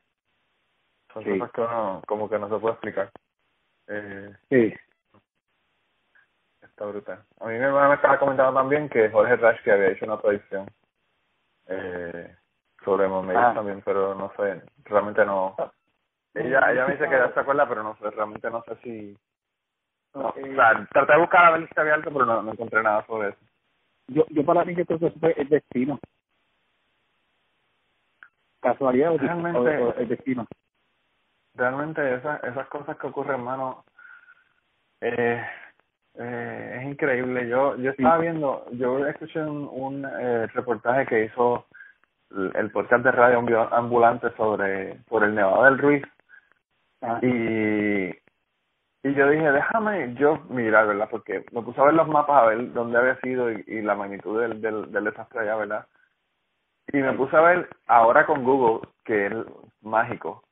Son 1.14 1.24
Sí. 1.24 1.30
cosas 1.38 1.52
que 1.52 1.60
uno 1.62 2.02
como 2.06 2.28
que 2.28 2.38
no 2.38 2.48
se 2.48 2.58
puede 2.58 2.74
explicar. 2.74 3.10
Eh, 3.86 4.36
Sí. 4.50 4.74
está 6.62 6.84
brutal. 6.84 7.24
A 7.40 7.46
mí 7.46 7.54
mi 7.54 7.60
hermana 7.64 7.88
me 7.88 7.94
estaba 7.94 8.18
comentando 8.18 8.54
también 8.60 8.88
que 8.88 9.08
Jorge 9.10 9.36
Rash 9.36 9.62
que 9.62 9.72
había 9.72 9.88
hecho 9.88 10.04
una 10.04 10.20
predicción 10.20 10.66
eh, 11.66 12.36
sobre 12.84 13.08
Mameyes 13.08 13.42
Ah. 13.42 13.52
también, 13.54 13.82
pero 13.84 14.14
no 14.14 14.32
sé, 14.36 14.62
realmente 14.84 15.24
no. 15.24 15.54
Ella, 16.34 16.70
ella 16.70 16.86
me 16.86 16.92
dice 16.94 17.08
que 17.08 17.16
ya 17.18 17.32
se 17.34 17.40
acuerda, 17.40 17.68
pero 17.68 17.82
no 17.82 17.96
sé, 17.96 18.10
realmente 18.10 18.50
no 18.50 18.62
sé 18.62 18.76
si... 18.82 19.18
No, 20.14 20.32
Eh, 20.36 20.52
o 20.52 20.54
sea, 20.54 20.86
traté 20.92 21.12
de 21.12 21.18
buscar 21.20 21.44
a 21.44 21.50
ver 21.56 21.68
si 21.68 21.80
había 21.80 21.94
algo, 21.94 22.10
pero 22.12 22.24
no, 22.24 22.42
no 22.42 22.52
encontré 22.52 22.82
nada 22.82 23.04
sobre 23.06 23.28
eso. 23.30 23.38
yo, 24.08 24.24
yo 24.30 24.44
para 24.44 24.64
mí 24.64 24.74
que 24.74 24.84
creo 24.86 24.98
que 24.98 25.06
eso 25.06 25.18
fue 25.20 25.32
el 25.36 25.48
destino. 25.48 25.98
Casualidad 28.60 29.12
o, 29.12 29.18
Realmente- 29.18 29.78
o- 29.78 29.88
o 29.88 29.94
el 29.94 30.08
destino. 30.08 30.46
realmente 31.54 32.14
esas 32.14 32.42
esas 32.44 32.68
cosas 32.68 32.96
que 32.98 33.06
ocurren 33.08 33.40
hermano 33.40 33.84
eh, 35.00 35.42
eh, 36.14 36.76
es 36.78 36.84
increíble 36.86 37.48
yo 37.48 37.76
yo 37.76 37.90
estaba 37.90 38.18
viendo 38.18 38.66
yo 38.72 39.04
escuché 39.06 39.40
un, 39.42 39.68
un 39.72 40.04
eh, 40.04 40.46
reportaje 40.48 41.06
que 41.06 41.24
hizo 41.24 41.66
el, 42.54 42.70
podcast 42.70 43.04
de 43.04 43.10
radio 43.12 43.40
Ambu- 43.40 43.68
ambulante 43.72 44.30
sobre 44.36 44.94
por 45.08 45.24
el 45.24 45.34
Nevado 45.34 45.64
del 45.64 45.78
Ruiz. 45.78 46.04
Ah, 47.02 47.18
y 47.22 48.10
y 49.02 49.14
yo 49.14 49.30
dije 49.30 49.50
déjame 49.52 50.14
yo 50.14 50.38
mirar 50.50 50.86
verdad 50.86 51.08
porque 51.10 51.44
me 51.52 51.62
puse 51.62 51.80
a 51.80 51.84
ver 51.84 51.94
los 51.94 52.06
mapas 52.08 52.42
a 52.42 52.46
ver 52.46 52.72
dónde 52.74 52.98
había 52.98 53.18
sido 53.20 53.50
y, 53.50 53.64
y 53.66 53.80
la 53.80 53.94
magnitud 53.94 54.38
del, 54.40 54.60
del 54.60 54.92
del 54.92 55.04
desastre 55.04 55.40
allá 55.40 55.56
verdad 55.56 55.86
y 56.92 56.98
me 56.98 57.12
puse 57.14 57.34
a 57.36 57.40
ver 57.40 57.68
ahora 57.86 58.26
con 58.26 58.44
Google 58.44 58.86
que 59.04 59.26
es 59.26 59.32
mágico. 59.80 60.42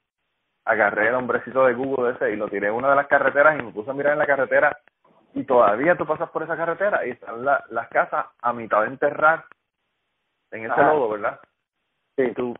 Agarré 0.65 1.09
el 1.09 1.15
hombrecito 1.15 1.65
de 1.67 1.75
Google 1.75 2.13
ese 2.13 2.33
y 2.33 2.37
lo 2.37 2.49
tiré 2.49 2.69
en 2.69 2.75
una 2.75 2.91
de 2.91 2.97
las 2.97 3.07
carreteras 3.09 3.59
y 3.59 3.63
me 3.63 3.73
puse 3.73 3.91
a 3.91 3.95
mirar 3.95 4.13
en 4.15 4.19
la 4.21 4.27
carretera. 4.27 4.79
Y 5.35 5.45
todavía 5.45 5.97
tú 5.97 6.07
pasas 6.07 6.31
por 6.31 6.43
esa 6.43 6.57
carretera 6.57 7.05
y 7.07 7.11
están 7.11 7.45
la- 7.45 7.65
las 7.71 7.89
casas 7.89 8.27
a 8.41 8.53
mitad 8.53 8.83
de 8.83 8.89
enterrar 8.89 9.45
en 10.53 10.63
ese 10.65 10.73
Ajá. 10.73 10.93
lodo, 10.93 11.11
¿verdad? 11.11 11.41
Sí. 12.19 12.33
Tú, 12.35 12.55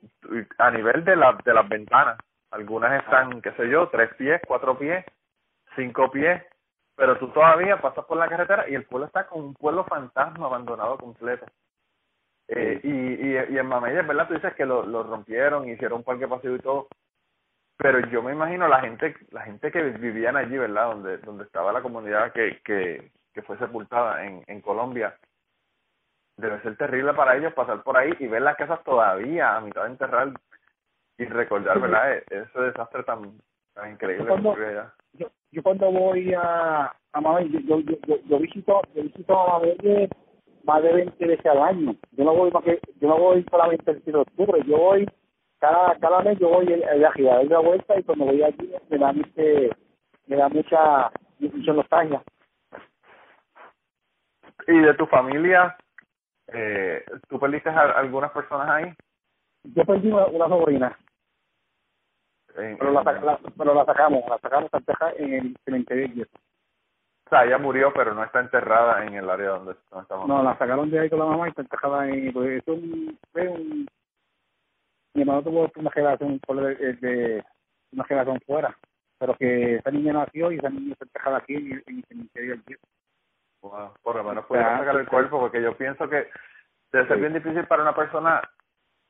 a 0.59 0.71
nivel 0.71 1.05
de, 1.05 1.17
la, 1.17 1.39
de 1.45 1.53
las 1.53 1.69
ventanas, 1.69 2.19
algunas 2.51 3.03
están, 3.03 3.43
qué 3.43 3.53
sé 3.53 3.69
yo, 3.69 3.89
tres 3.89 4.15
pies, 4.15 4.41
cuatro 4.47 4.79
pies, 4.79 5.05
cinco 5.77 6.11
pies, 6.11 6.43
pero 6.97 7.19
tú 7.19 7.29
todavía 7.29 7.81
pasas 7.81 8.05
por 8.07 8.17
la 8.17 8.29
carretera 8.29 8.69
y 8.69 8.75
el 8.75 8.85
pueblo 8.85 9.07
está 9.07 9.27
como 9.27 9.45
un 9.47 9.55
pueblo 9.55 9.85
fantasma 9.85 10.47
abandonado 10.47 10.97
completo. 10.97 11.47
Eh, 12.49 12.81
y, 12.83 12.89
y, 12.89 13.55
y 13.55 13.59
en 13.59 13.67
Mameyes, 13.67 14.07
¿verdad? 14.07 14.27
Tú 14.27 14.35
dices 14.35 14.55
que 14.55 14.65
lo, 14.65 14.87
lo 14.87 15.03
rompieron, 15.03 15.69
hicieron 15.69 15.99
un 15.99 16.05
parque 16.05 16.27
pasivo 16.27 16.57
y 16.57 16.61
todo, 16.61 16.89
pero 17.77 18.01
yo 18.09 18.23
me 18.23 18.33
imagino 18.33 18.67
la 18.69 18.81
gente 18.81 19.15
la 19.31 19.43
gente 19.43 19.71
que 19.71 19.83
vivían 19.83 20.37
allí 20.37 20.57
verdad 20.57 20.87
donde 20.87 21.19
donde 21.19 21.45
estaba 21.45 21.73
la 21.73 21.83
comunidad 21.83 22.33
que 22.33 22.61
que, 22.65 23.13
que 23.35 23.43
fue 23.43 23.59
sepultada 23.59 24.25
en, 24.25 24.43
en 24.47 24.61
Colombia 24.63 25.15
debe 26.39 26.61
ser 26.63 26.77
terrible 26.77 27.13
para 27.15 27.37
ellos 27.37 27.53
pasar 27.53 27.83
por 27.83 27.97
ahí 27.99 28.13
y 28.19 28.27
ver 28.27 28.43
las 28.43 28.57
casas 28.57 28.83
todavía 28.85 29.57
a 29.57 29.61
mitad 29.61 29.83
de 29.85 29.91
enterrar 29.91 30.33
y 31.19 31.25
recordar 31.27 31.81
verdad 31.81 32.13
E- 32.13 32.25
ese 32.31 32.61
desastre 32.61 33.03
tan 33.03 33.39
tan 33.75 33.93
increíble 33.93 34.25
que 34.25 34.29
Cuando- 34.29 34.53
allá 34.55 34.93
yo, 35.15 35.27
yo 35.51 35.63
cuando 35.63 35.91
voy 35.91 36.33
a, 36.35 36.93
a 37.13 37.21
Mabel, 37.21 37.51
yo, 37.51 37.61
yo, 37.61 37.81
yo, 37.81 37.97
yo, 38.07 38.17
yo 38.27 38.39
visito, 38.39 38.83
yo 38.95 39.03
visito 39.03 39.39
a 39.39 39.59
Mabel 39.59 40.09
más 40.65 40.83
de 40.83 40.93
20 40.93 41.27
veces 41.27 41.47
al 41.47 41.63
año. 41.63 41.95
Yo 42.13 42.25
no 42.25 42.35
voy 42.35 42.51
más 42.51 42.63
que, 42.63 42.79
yo 43.01 43.09
no 43.09 43.17
voy 43.17 43.45
solamente 43.51 43.91
el 43.91 43.97
7 44.05 44.13
de 44.13 44.19
octubre, 44.19 44.63
yo 44.67 44.77
voy 44.77 45.09
cada, 45.59 45.99
cada 45.99 46.21
mes 46.21 46.39
yo 46.39 46.51
voy 46.51 46.73
a 46.73 46.95
la 46.95 47.59
vuelta 47.59 47.99
y 47.99 48.03
cuando 48.05 48.27
voy 48.27 48.43
allí 48.43 48.73
me 48.91 48.99
da, 48.99 49.11
este, 49.11 49.71
me 50.27 50.37
da 50.37 50.49
mucha, 50.49 51.11
mucha 51.41 51.73
nostalgia. 51.73 52.23
¿Y 54.67 54.79
de 54.79 54.95
tu 54.95 55.07
familia? 55.07 55.77
Eh, 56.53 57.05
¿Tú 57.29 57.39
perdiste 57.39 57.69
a 57.69 57.99
algunas 57.99 58.31
personas 58.33 58.69
ahí? 58.69 58.95
Yo 59.65 59.85
perdí 59.85 60.11
una, 60.11 60.27
una 60.27 60.49
sobrina. 60.49 60.99
pero, 62.55 62.91
la, 62.93 63.03
la, 63.03 63.39
pero 63.57 63.75
la 63.75 63.85
sacamos, 63.85 64.23
la 64.29 64.39
sacamos 64.39 64.71
en 65.17 65.33
el 65.35 65.57
cementerio. 65.65 66.27
O 67.27 67.31
sea, 67.31 67.45
ella 67.45 67.59
murió, 67.59 67.93
pero 67.93 68.15
no 68.15 68.25
está 68.25 68.41
enterrada 68.41 69.05
en 69.05 69.13
el 69.13 69.29
área 69.29 69.51
donde, 69.51 69.73
estamos. 69.73 70.27
No, 70.27 70.43
la 70.43 70.57
sacaron 70.57 70.91
de 70.91 71.01
ahí 71.01 71.11
con 71.11 71.19
la 71.19 71.27
mamá 71.27 71.47
y 71.47 71.51
está 71.51 71.61
enterrada 71.61 72.09
en... 72.09 72.33
Pues, 72.33 72.63
es 72.63 72.69
un, 72.69 73.19
un, 73.35 73.87
mi 75.13 75.23
hermano 75.23 75.43
tuvo 75.43 75.71
una 75.77 75.91
generación 75.91 76.41
de, 76.49 76.93
de, 76.95 77.45
una 77.93 78.05
generación 78.05 78.41
fuera, 78.47 78.79
pero 79.19 79.37
que 79.37 79.77
esa 79.77 79.91
niña 79.91 80.15
nació 80.15 80.51
y 80.53 80.57
esa 80.57 80.71
niña 80.71 80.93
está 80.93 81.05
enterrada 81.05 81.39
aquí 81.39 81.55
en, 81.55 81.83
el 81.87 82.05
cementerio 82.09 82.51
del 82.53 82.65
Wow, 83.63 83.93
por 84.03 84.17
lo 84.17 84.25
menos 84.25 84.47
pudieron 84.47 84.79
sacar 84.79 84.97
el 84.97 85.09
cuerpo, 85.09 85.41
porque 85.41 85.61
yo 85.61 85.77
pienso 85.77 86.09
que 86.09 86.31
debe 86.93 87.09
ser 87.09 87.19
bien 87.19 87.35
difícil 87.35 87.67
para 87.67 87.83
una 87.83 87.95
persona 87.95 88.41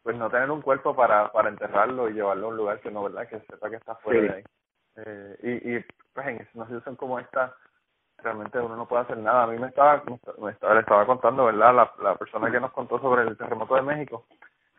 pues 0.02 0.16
no 0.16 0.30
tener 0.30 0.50
un 0.50 0.62
cuerpo 0.62 0.96
para, 0.96 1.30
para 1.32 1.50
enterrarlo 1.50 2.08
y 2.08 2.14
llevarlo 2.14 2.46
a 2.46 2.50
un 2.50 2.56
lugar 2.56 2.80
que 2.80 2.90
no, 2.90 3.02
¿verdad? 3.02 3.28
Que 3.28 3.40
sepa 3.40 3.68
que 3.68 3.76
está 3.76 3.94
fuera 3.96 4.20
de 4.20 4.38
ahí. 4.38 4.44
Eh, 4.96 5.36
y, 5.42 5.76
y 5.76 5.84
pues 6.14 6.26
en 6.28 6.48
una 6.54 6.66
situación 6.66 6.96
como 6.96 7.18
esta, 7.18 7.54
realmente 8.22 8.58
uno 8.58 8.76
no 8.76 8.86
puede 8.86 9.02
hacer 9.02 9.18
nada. 9.18 9.44
A 9.44 9.46
mí 9.46 9.58
me 9.58 9.68
estaba, 9.68 10.02
me 10.38 10.50
estaba, 10.50 10.74
le 10.74 10.80
estaba 10.80 11.06
contando, 11.06 11.44
¿verdad? 11.46 11.74
La, 11.74 11.92
la 12.02 12.14
persona 12.16 12.50
que 12.50 12.60
nos 12.60 12.72
contó 12.72 12.98
sobre 13.00 13.22
el 13.22 13.36
terremoto 13.36 13.74
de 13.74 13.82
México, 13.82 14.24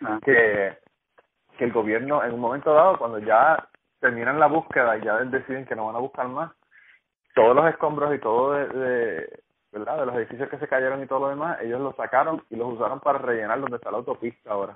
ah. 0.04 0.20
que, 0.24 0.78
que 1.58 1.64
el 1.64 1.72
gobierno 1.72 2.24
en 2.24 2.34
un 2.34 2.40
momento 2.40 2.74
dado, 2.74 2.98
cuando 2.98 3.20
ya 3.20 3.68
terminan 4.00 4.40
la 4.40 4.48
búsqueda 4.48 4.98
y 4.98 5.02
ya 5.04 5.18
deciden 5.26 5.66
que 5.66 5.76
no 5.76 5.88
van 5.88 5.96
a 5.96 6.00
buscar 6.00 6.28
más, 6.28 6.52
todos 7.36 7.56
los 7.56 7.68
escombros 7.70 8.14
y 8.16 8.20
todo 8.20 8.54
de, 8.54 8.68
de, 8.68 9.40
¿verdad? 9.72 10.00
de 10.00 10.06
los 10.06 10.16
edificios 10.16 10.50
que 10.50 10.58
se 10.58 10.68
cayeron 10.68 11.04
y 11.04 11.08
todo 11.08 11.20
lo 11.20 11.30
demás, 11.30 11.60
ellos 11.62 11.80
los 11.80 11.96
sacaron 11.96 12.44
y 12.50 12.56
los 12.56 12.74
usaron 12.74 13.00
para 13.00 13.20
rellenar 13.20 13.60
donde 13.60 13.78
está 13.78 13.92
la 13.92 13.98
autopista 13.98 14.52
ahora. 14.52 14.76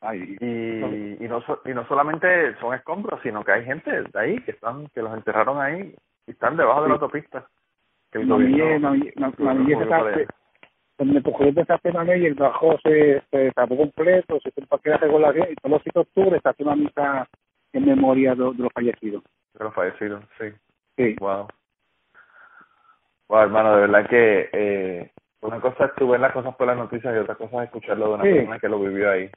Ay, 0.00 0.36
y, 0.40 1.24
y, 1.24 1.28
no 1.28 1.42
y 1.64 1.74
no 1.74 1.86
solamente 1.88 2.54
son 2.60 2.74
escombros, 2.74 3.20
sino 3.22 3.42
que 3.42 3.52
hay 3.52 3.64
gente 3.64 3.90
de 3.90 4.20
ahí 4.20 4.40
que 4.42 4.50
están 4.52 4.88
que 4.88 5.02
los 5.02 5.12
enterraron 5.14 5.58
ahí 5.60 5.94
y 6.26 6.30
están 6.30 6.56
debajo 6.56 6.82
de 6.82 6.88
la 6.88 6.94
autopista 6.94 7.46
que 8.10 8.18
el 8.18 8.28
gobierno, 8.28 8.94
cuando 10.96 11.14
me 11.14 11.22
cogió 11.22 11.52
de 11.52 11.62
esa 11.62 11.78
pena 11.78 12.16
y 12.16 12.26
el 12.26 12.34
bajo 12.34 12.78
se, 12.82 13.22
se 13.30 13.52
tapó 13.52 13.76
completo, 13.76 14.38
se 14.40 14.48
hizo 14.48 14.60
el 14.60 14.66
paquete 14.66 14.90
de 14.90 14.98
regulación 14.98 15.48
y 15.50 15.54
todos 15.56 15.72
los 15.72 15.82
7 15.82 15.98
de 15.98 16.00
octubre 16.02 16.40
se 16.40 16.48
hace 16.48 16.62
una 16.62 16.76
misa 16.76 17.28
en 17.72 17.84
memoria 17.84 18.34
de, 18.34 18.54
los 18.56 18.72
fallecidos. 18.72 19.22
De 19.54 19.64
los 19.64 19.74
fallecidos, 19.74 20.24
sí. 20.38 20.46
Sí. 20.96 21.16
Wow. 21.20 21.48
Wow, 23.28 23.40
hermano, 23.40 23.74
de 23.74 23.80
verdad 23.82 24.08
que 24.08 24.50
eh, 24.52 25.12
una 25.40 25.60
cosa 25.60 25.86
es 25.86 25.94
tu 25.94 26.08
ver 26.08 26.20
las 26.20 26.32
cosas 26.32 26.54
por 26.56 26.66
las 26.66 26.76
noticias 26.76 27.14
y 27.14 27.18
otra 27.18 27.34
cosa 27.34 27.58
es 27.58 27.64
escucharlo 27.64 28.08
de 28.08 28.14
una 28.14 28.22
persona 28.22 28.58
que 28.58 28.68
lo 28.68 28.78
vivió 28.80 29.10
ahí. 29.10 29.30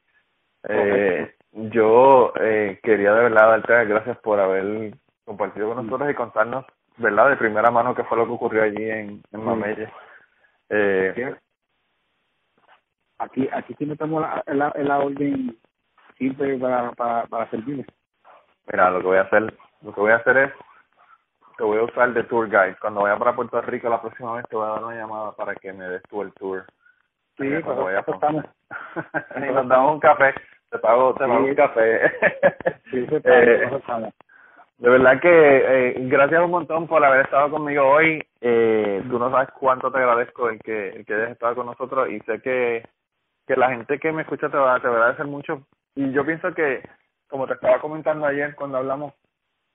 Eh, 0.67 1.35
yo 1.51 2.33
eh, 2.39 2.79
quería 2.83 3.13
de 3.13 3.23
verdad 3.23 3.49
darte 3.49 3.73
las 3.73 3.87
gracias 3.87 4.17
por 4.19 4.39
haber 4.39 4.93
compartido 5.25 5.73
con 5.73 5.85
nosotros 5.85 6.11
y 6.11 6.15
contarnos 6.15 6.65
¿verdad? 6.99 7.29
De 7.29 7.37
primera 7.37 7.71
mano 7.71 7.95
qué 7.95 8.03
fue 8.03 8.17
lo 8.17 8.25
que 8.25 8.33
ocurrió 8.33 8.63
allí 8.63 8.89
en, 8.89 9.21
en 9.31 9.43
Mamelle. 9.43 9.91
Eh, 10.69 11.35
aquí 13.17 13.49
aquí 13.51 13.73
sí 13.77 13.85
metemos 13.85 14.21
la, 14.21 14.43
la, 14.47 14.73
la 14.75 14.99
orden 14.99 15.57
simple 16.17 16.57
para, 16.57 16.91
para, 16.91 17.25
para 17.27 17.49
servirles. 17.49 17.87
Mira, 18.71 18.91
lo 18.91 18.99
que 18.99 19.07
voy 19.07 19.17
a 19.17 19.21
hacer, 19.21 19.53
lo 19.81 19.93
que 19.93 20.01
voy 20.01 20.11
a 20.11 20.17
hacer 20.17 20.37
es, 20.37 20.53
te 21.59 21.65
voy 21.65 21.77
a 21.77 21.83
usar 21.83 22.13
de 22.13 22.23
tour 22.23 22.47
guide. 22.47 22.77
Cuando 22.79 23.01
vaya 23.01 23.19
para 23.19 23.35
Puerto 23.35 23.61
Rico 23.61 23.89
la 23.89 24.01
próxima 24.01 24.33
vez 24.35 24.45
te 24.47 24.55
voy 24.55 24.65
a 24.65 24.71
dar 24.71 24.83
una 24.85 24.95
llamada 24.95 25.33
para 25.33 25.53
que 25.55 25.73
me 25.73 25.89
des 25.89 26.01
tú 26.03 26.21
el 26.21 26.31
tour. 26.33 26.65
Sí, 27.37 27.49
cuando 27.63 27.83
vaya 27.83 27.99
estamos. 27.99 28.45
y 29.35 29.39
nos 29.53 29.67
damos 29.67 29.93
un 29.95 29.99
café. 29.99 30.33
Te 30.69 30.79
pago, 30.79 31.13
te 31.15 31.27
pago 31.27 31.43
un 31.43 31.55
café. 31.55 32.11
sí, 32.89 33.05
se 33.07 33.15
eh, 33.25 33.69
de 34.77 34.89
verdad 34.89 35.19
que 35.19 35.29
eh, 35.29 35.95
gracias 36.07 36.41
un 36.41 36.51
montón 36.51 36.87
por 36.87 37.03
haber 37.03 37.25
estado 37.25 37.51
conmigo 37.51 37.85
hoy. 37.85 38.25
Eh, 38.39 39.03
tú 39.09 39.19
no 39.19 39.29
sabes 39.29 39.49
cuánto 39.59 39.91
te 39.91 39.97
agradezco 39.97 40.47
el 40.47 40.59
que, 40.59 40.91
el 40.91 41.05
que 41.05 41.13
hayas 41.13 41.31
estado 41.31 41.55
con 41.55 41.65
nosotros 41.65 42.09
y 42.09 42.21
sé 42.21 42.41
que, 42.41 42.87
que 43.45 43.57
la 43.57 43.69
gente 43.71 43.99
que 43.99 44.13
me 44.13 44.21
escucha 44.21 44.47
te 44.47 44.55
va, 44.55 44.79
te 44.79 44.87
va 44.87 44.93
a 44.93 44.97
agradecer 44.97 45.25
mucho. 45.25 45.63
Y 45.95 46.09
yo 46.13 46.25
pienso 46.25 46.53
que, 46.53 46.87
como 47.27 47.47
te 47.47 47.55
estaba 47.55 47.81
comentando 47.81 48.25
ayer 48.25 48.55
cuando 48.55 48.77
hablamos, 48.77 49.13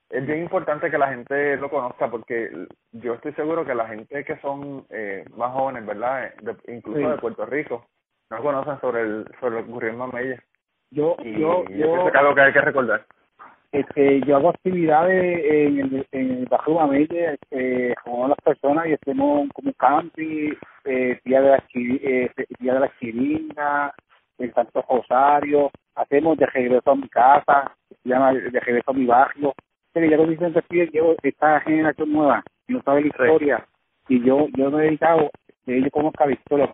es 0.09 0.25
bien 0.25 0.41
importante 0.41 0.91
que 0.91 0.97
la 0.97 1.09
gente 1.09 1.57
lo 1.57 1.69
conozca 1.69 2.09
porque 2.09 2.51
yo 2.91 3.15
estoy 3.15 3.33
seguro 3.33 3.65
que 3.65 3.75
la 3.75 3.87
gente 3.87 4.23
que 4.23 4.37
son 4.37 4.85
eh, 4.89 5.25
más 5.35 5.51
jóvenes, 5.51 5.85
¿verdad? 5.85 6.33
incluso 6.67 7.09
de 7.09 7.17
Puerto 7.17 7.45
Rico, 7.45 7.85
no 8.29 8.41
conocen 8.41 8.79
sobre 8.79 9.01
el 9.01 9.25
sobre 9.39 9.55
lo 9.55 9.65
que 9.65 9.71
ocurrió 9.71 9.89
en 9.91 9.97
Mamella. 9.97 10.43
Yo, 10.91 11.15
y 11.23 11.39
yo, 11.39 11.65
yo, 11.69 12.07
es 12.07 12.15
algo 12.15 12.35
que 12.35 12.41
hay 12.41 12.53
que 12.53 12.61
recordar. 12.61 13.05
Este, 13.71 14.21
yo 14.21 14.37
hago 14.37 14.49
actividades 14.49 15.43
en 15.43 15.79
el, 15.79 16.07
en 16.11 16.31
el 16.31 16.45
Bajo 16.45 16.75
Mamelle 16.75 17.33
este, 17.33 17.93
con 18.05 18.29
las 18.29 18.39
personas 18.41 18.87
y 18.87 18.93
hacemos 18.93 19.49
como 19.53 19.73
camping, 19.73 20.53
eh, 20.85 21.19
día 21.25 21.41
de 21.41 21.49
la 21.49 21.63
eh, 21.73 22.31
día 22.59 22.73
de 22.75 22.79
la 22.79 22.91
chiringa, 22.99 23.93
el 24.37 24.53
Santo 24.53 24.85
Rosario, 24.87 25.71
hacemos 25.95 26.37
de 26.37 26.45
regreso 26.45 26.91
a 26.91 26.95
mi 26.95 27.09
casa, 27.09 27.75
se 27.89 28.09
llama 28.09 28.33
de 28.33 28.59
regreso 28.59 28.91
a 28.91 28.93
mi 28.93 29.05
barrio. 29.05 29.53
Pero 29.95 30.07
ya 30.07 30.17
lo 30.17 30.27
dicen 30.27 30.53
que 30.69 30.89
yo 30.91 31.15
esta 31.23 31.61
generación 31.61 32.11
nueva, 32.11 32.43
no 32.67 32.81
sabe 32.81 32.99
la 32.99 33.07
historia, 33.07 33.67
y 34.09 34.21
yo 34.25 34.49
yo 34.57 34.69
me 34.69 34.79
he 34.79 34.85
dedicado, 34.87 35.31
que 35.65 35.77
ellos 35.77 35.89
conozcan 35.93 36.27
la 36.27 36.33
historia, 36.35 36.73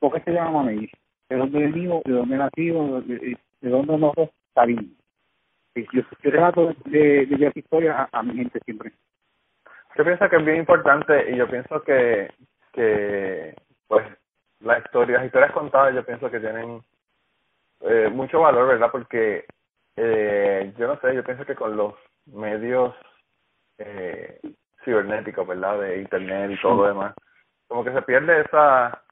¿por 0.00 0.12
qué 0.12 0.20
se 0.24 0.32
llama 0.32 0.50
Mamelle? 0.50 0.90
¿De 1.28 1.36
dónde 1.36 1.60
venimos? 1.60 2.02
¿De 2.02 2.10
dónde 2.10 2.36
nacimos? 2.36 3.06
¿De, 3.06 3.38
de 3.60 3.70
dónde 3.70 3.96
nosotros 3.98 4.30
salimos? 4.52 4.86
yo, 5.76 6.02
yo 6.24 6.30
trato 6.32 6.74
de, 6.86 7.26
de 7.26 7.36
llevar 7.36 7.56
historia 7.56 8.08
a, 8.10 8.22
mi 8.24 8.34
gente 8.34 8.58
siempre. 8.64 8.90
Yo 9.96 10.02
pienso 10.02 10.28
que 10.28 10.36
es 10.38 10.44
bien 10.44 10.56
importante 10.56 11.30
y 11.30 11.36
yo 11.36 11.48
pienso 11.48 11.80
que, 11.82 12.32
que 12.72 13.54
pues, 13.86 14.04
la 14.58 14.78
historia, 14.78 15.18
las 15.18 15.26
historias 15.26 15.52
contadas 15.52 15.94
yo 15.94 16.04
pienso 16.04 16.28
que 16.28 16.40
tienen 16.40 16.82
eh, 17.82 18.10
mucho 18.12 18.40
valor, 18.40 18.66
¿verdad? 18.66 18.90
Porque 18.90 19.44
eh, 19.94 20.72
yo 20.76 20.88
no 20.88 21.00
sé, 21.00 21.14
yo 21.14 21.22
pienso 21.22 21.44
que 21.44 21.54
con 21.54 21.76
los 21.76 21.94
medios 22.32 22.94
eh, 23.78 24.40
cibernéticos, 24.84 25.46
¿verdad? 25.46 25.80
De 25.80 26.00
internet 26.00 26.50
y 26.52 26.60
todo 26.60 26.76
lo 26.76 26.88
demás, 26.88 27.14
como 27.66 27.84
que 27.84 27.92
se 27.92 28.02
pierde 28.02 28.40
esa 28.42 29.02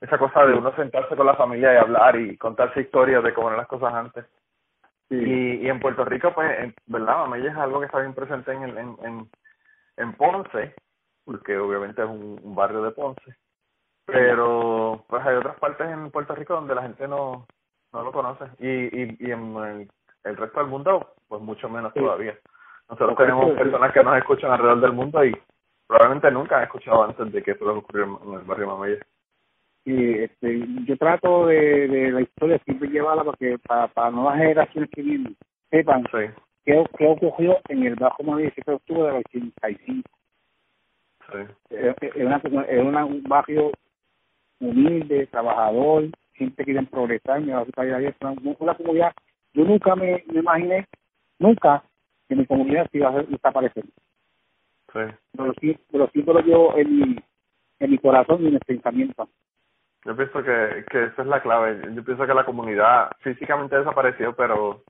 esa 0.00 0.18
cosa 0.18 0.46
de 0.46 0.54
uno 0.54 0.74
sentarse 0.76 1.14
con 1.14 1.26
la 1.26 1.36
familia 1.36 1.74
y 1.74 1.76
hablar 1.76 2.16
y 2.16 2.36
contarse 2.38 2.80
historias 2.80 3.22
de 3.22 3.34
cómo 3.34 3.48
eran 3.48 3.58
las 3.58 3.68
cosas 3.68 3.92
antes. 3.92 4.24
Y, 5.10 5.56
y 5.56 5.68
en 5.68 5.80
Puerto 5.80 6.04
Rico, 6.04 6.32
pues, 6.34 6.58
en, 6.58 6.74
¿verdad? 6.86 7.18
Mamella 7.18 7.50
es 7.50 7.56
algo 7.56 7.80
que 7.80 7.86
está 7.86 7.98
bien 7.98 8.14
presente 8.14 8.52
en, 8.52 8.62
en, 8.62 8.96
en, 9.02 9.30
en 9.96 10.12
Ponce, 10.14 10.74
porque 11.24 11.58
obviamente 11.58 12.02
es 12.02 12.08
un, 12.08 12.54
barrio 12.54 12.82
de 12.82 12.92
Ponce. 12.92 13.36
Pero, 14.06 15.04
pues, 15.08 15.24
hay 15.26 15.36
otras 15.36 15.58
partes 15.58 15.88
en 15.88 16.10
Puerto 16.10 16.34
Rico 16.34 16.54
donde 16.54 16.74
la 16.74 16.82
gente 16.82 17.06
no, 17.06 17.46
no 17.92 18.02
lo 18.02 18.12
conoce. 18.12 18.44
Y, 18.58 18.68
y, 18.68 19.16
y 19.18 19.30
en 19.32 19.88
el, 20.24 20.36
resto 20.36 20.60
del 20.60 20.68
mundo, 20.68 21.14
pues, 21.30 21.42
mucho 21.42 21.68
menos 21.70 21.94
todavía. 21.94 22.38
Nosotros 22.90 23.16
tenemos 23.16 23.52
personas 23.56 23.92
que 23.92 24.02
nos 24.02 24.18
escuchan 24.18 24.50
alrededor 24.50 24.80
del 24.80 24.92
mundo 24.92 25.24
y 25.24 25.32
probablemente 25.86 26.30
nunca 26.30 26.58
han 26.58 26.64
escuchado 26.64 27.04
antes 27.04 27.32
de 27.32 27.42
que 27.42 27.52
esto 27.52 27.72
ocurrió 27.72 28.20
en 28.24 28.34
el 28.34 28.40
barrio 28.40 28.66
Mamella 28.66 28.98
y 29.84 30.18
este, 30.18 30.62
yo 30.84 30.96
trato 30.98 31.46
de, 31.46 31.88
de 31.88 32.12
la 32.12 32.20
historia 32.20 32.58
siempre 32.64 32.88
llevarla 32.88 33.24
porque 33.24 33.58
para, 33.66 33.88
para 33.88 34.10
nuevas 34.10 34.36
generaciones 34.36 34.90
que 34.90 35.02
vienen 35.02 35.36
sepan 35.70 36.04
qué, 36.64 36.84
qué 36.98 37.06
ocurrió 37.06 37.58
en 37.68 37.84
el 37.84 37.94
Bajo 37.94 38.22
Madrid 38.22 38.50
el 38.56 38.64
de 38.64 38.72
octubre 38.74 39.04
del 39.04 39.22
85. 39.26 40.10
Sí. 41.32 41.38
Es, 41.70 41.96
una, 42.16 42.36
es 42.68 42.84
una, 42.84 43.04
un 43.04 43.22
barrio 43.22 43.70
humilde, 44.58 45.26
trabajador, 45.28 46.08
gente 46.34 46.56
que 46.56 46.72
quiere 46.72 46.86
progresar, 46.86 47.40
me 47.40 47.52
va 47.52 47.60
a 47.60 47.64
una, 47.64 48.54
una 48.58 48.74
comunidad. 48.74 49.12
Yo 49.54 49.64
nunca 49.64 49.96
me, 49.96 50.22
me 50.26 50.40
imaginé, 50.40 50.86
nunca, 51.40 51.82
que 52.28 52.36
mi 52.36 52.46
comunidad 52.46 52.88
se 52.90 52.98
iba 52.98 53.10
a 53.10 53.22
desaparecer. 53.22 53.84
Sí. 54.92 55.00
Pero, 55.32 55.52
pero 55.90 56.08
siempre 56.10 56.34
lo 56.34 56.40
llevo 56.40 56.76
en 56.76 56.96
mi, 56.96 57.16
en 57.80 57.90
mi 57.90 57.98
corazón 57.98 58.42
y 58.42 58.46
en 58.46 58.54
mi 58.54 58.58
pensamiento. 58.60 59.28
Yo 60.04 60.16
pienso 60.16 60.42
que, 60.42 60.84
que 60.90 61.04
esa 61.04 61.22
es 61.22 61.28
la 61.28 61.42
clave. 61.42 61.82
Yo 61.92 62.04
pienso 62.04 62.26
que 62.26 62.34
la 62.34 62.46
comunidad 62.46 63.10
físicamente 63.20 63.76
desapareció, 63.76 64.34
pero 64.34 64.82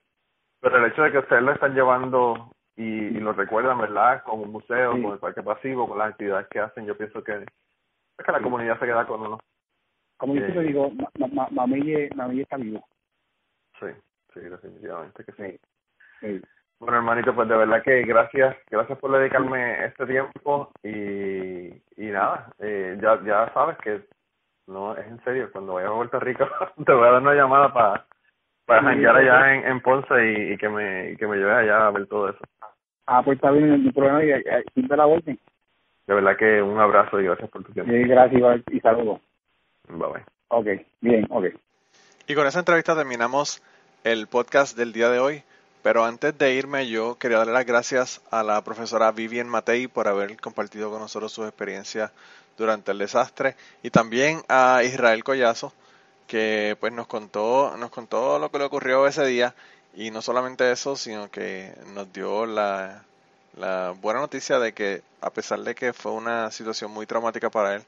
pero 0.61 0.77
el 0.77 0.91
hecho 0.91 1.03
de 1.03 1.13
que 1.13 1.19
ustedes 1.19 1.43
lo 1.43 1.53
están 1.53 1.75
llevando 1.75 2.53
y, 2.77 2.85
y 2.85 3.21
lo 3.21 3.33
recuerdan, 3.33 3.79
¿verdad? 3.79 4.23
Con 4.23 4.41
un 4.41 4.53
museo, 4.53 4.93
con 4.93 5.13
el 5.13 5.19
parque 5.19 5.43
pasivo, 5.43 5.89
con 5.89 5.99
las 5.99 6.11
actividades 6.11 6.49
que 6.49 6.61
hacen, 6.61 6.87
yo 6.87 6.97
pienso 6.97 7.25
que, 7.25 7.33
es 7.33 8.25
que 8.25 8.33
la 8.33 8.43
comunidad 8.43 8.79
se 8.79 8.87
queda 8.87 9.07
con 9.07 9.23
uno. 9.23 9.39
Como 10.19 10.35
yo 10.35 10.41
siempre 10.43 10.65
digo, 10.65 10.91
Mamelle, 11.51 12.11
Mamelle 12.15 12.43
está 12.43 12.59
vivo. 12.59 12.87
Sí. 13.81 13.87
sí, 14.35 14.41
definitivamente 14.41 15.25
que 15.25 15.33
sí. 15.33 15.61
Sí. 16.21 16.41
Bueno, 16.79 16.97
hermanito, 16.97 17.35
pues 17.35 17.47
de 17.47 17.57
verdad 17.57 17.83
que 17.83 18.03
gracias, 18.05 18.57
gracias 18.71 18.99
por 18.99 19.13
dedicarme 19.13 19.85
este 19.85 20.07
tiempo 20.07 20.71
y, 20.83 21.67
y 21.97 22.11
nada, 22.11 22.51
eh, 22.59 22.99
ya, 23.03 23.21
ya 23.23 23.53
sabes 23.53 23.77
que 23.79 24.01
no, 24.67 24.97
es 24.97 25.07
en 25.07 25.23
serio, 25.25 25.51
cuando 25.53 25.75
vayas 25.75 25.91
a 25.91 25.95
Puerto 25.95 26.21
Rico 26.21 26.49
te 26.87 26.93
voy 26.93 27.07
a 27.07 27.13
dar 27.13 27.23
una 27.23 27.35
llamada 27.35 27.73
para 27.73 28.07
para 28.65 28.83
janguear 28.83 29.17
allá 29.17 29.55
en, 29.55 29.67
en 29.67 29.81
Ponce 29.81 30.15
y, 30.15 30.53
y, 30.53 30.57
que 30.57 30.69
me 30.69 31.11
y 31.11 31.17
que 31.17 31.27
me 31.27 31.37
lleves 31.37 31.57
allá 31.57 31.89
a 31.89 31.91
ver 31.91 32.07
todo 32.07 32.29
eso. 32.31 32.39
Ah, 33.05 33.21
pues 33.25 33.37
está 33.37 33.51
bien, 33.51 33.83
mi 33.83 33.91
problema 33.91 34.25
y, 34.25 34.31
y, 34.77 34.83
la 34.87 35.05
vuelta. 35.07 35.33
De 36.07 36.15
verdad 36.15 36.37
que 36.37 36.63
un 36.63 36.79
abrazo 36.79 37.21
y 37.21 37.25
gracias 37.25 37.51
por 37.51 37.65
tu 37.65 37.73
tiempo. 37.73 37.93
Sí, 37.93 38.05
gracias 38.05 38.63
y 38.71 38.81
saludos. 38.81 39.21
Bye 39.89 40.09
bye. 40.13 40.25
Ok, 40.49 40.67
bien, 41.01 41.27
ok. 41.31 41.47
Y 42.29 42.35
con 42.37 42.47
esa 42.47 42.61
entrevista 42.61 42.95
terminamos 42.95 43.61
el 44.05 44.29
podcast 44.29 44.79
del 44.79 44.93
día 44.93 45.09
de 45.09 45.19
hoy. 45.19 45.43
Pero 45.83 46.05
antes 46.05 46.37
de 46.37 46.55
irme, 46.55 46.89
yo 46.89 47.17
quería 47.19 47.39
darle 47.39 47.53
las 47.55 47.67
gracias 47.67 48.21
a 48.31 48.43
la 48.43 48.63
profesora 48.63 49.13
Vivian 49.13 49.49
Matei 49.49 49.89
por 49.89 50.09
haber 50.09 50.37
compartido 50.41 50.91
con 50.91 51.01
nosotros 51.01 51.33
sus 51.33 51.47
experiencias 51.47 52.11
durante 52.59 52.93
el 52.93 52.99
desastre. 52.99 53.57
Y 53.83 53.91
también 53.91 54.43
a 54.49 54.83
Israel 54.85 55.25
Collazo 55.25 55.73
que 56.27 56.77
pues 56.79 56.93
nos 56.93 57.09
contó 57.09 57.77
nos 57.77 57.91
contó 57.91 58.39
lo 58.39 58.51
que 58.51 58.59
le 58.59 58.65
ocurrió 58.65 59.07
ese 59.07 59.25
día. 59.27 59.55
Y 59.95 60.11
no 60.11 60.23
solamente 60.23 60.71
eso 60.71 60.97
sino 60.97 61.31
que 61.31 61.75
nos 61.95 62.13
dio 62.13 62.47
la, 62.47 63.03
la 63.57 63.95
buena 64.01 64.21
noticia 64.21 64.59
de 64.59 64.73
que 64.73 65.03
a 65.21 65.31
pesar 65.31 65.61
de 65.61 65.75
que 65.75 65.93
fue 65.93 66.13
una 66.13 66.51
situación 66.51 66.91
muy 66.93 67.07
traumática 67.07 67.51
para 67.51 67.75
él 67.75 67.83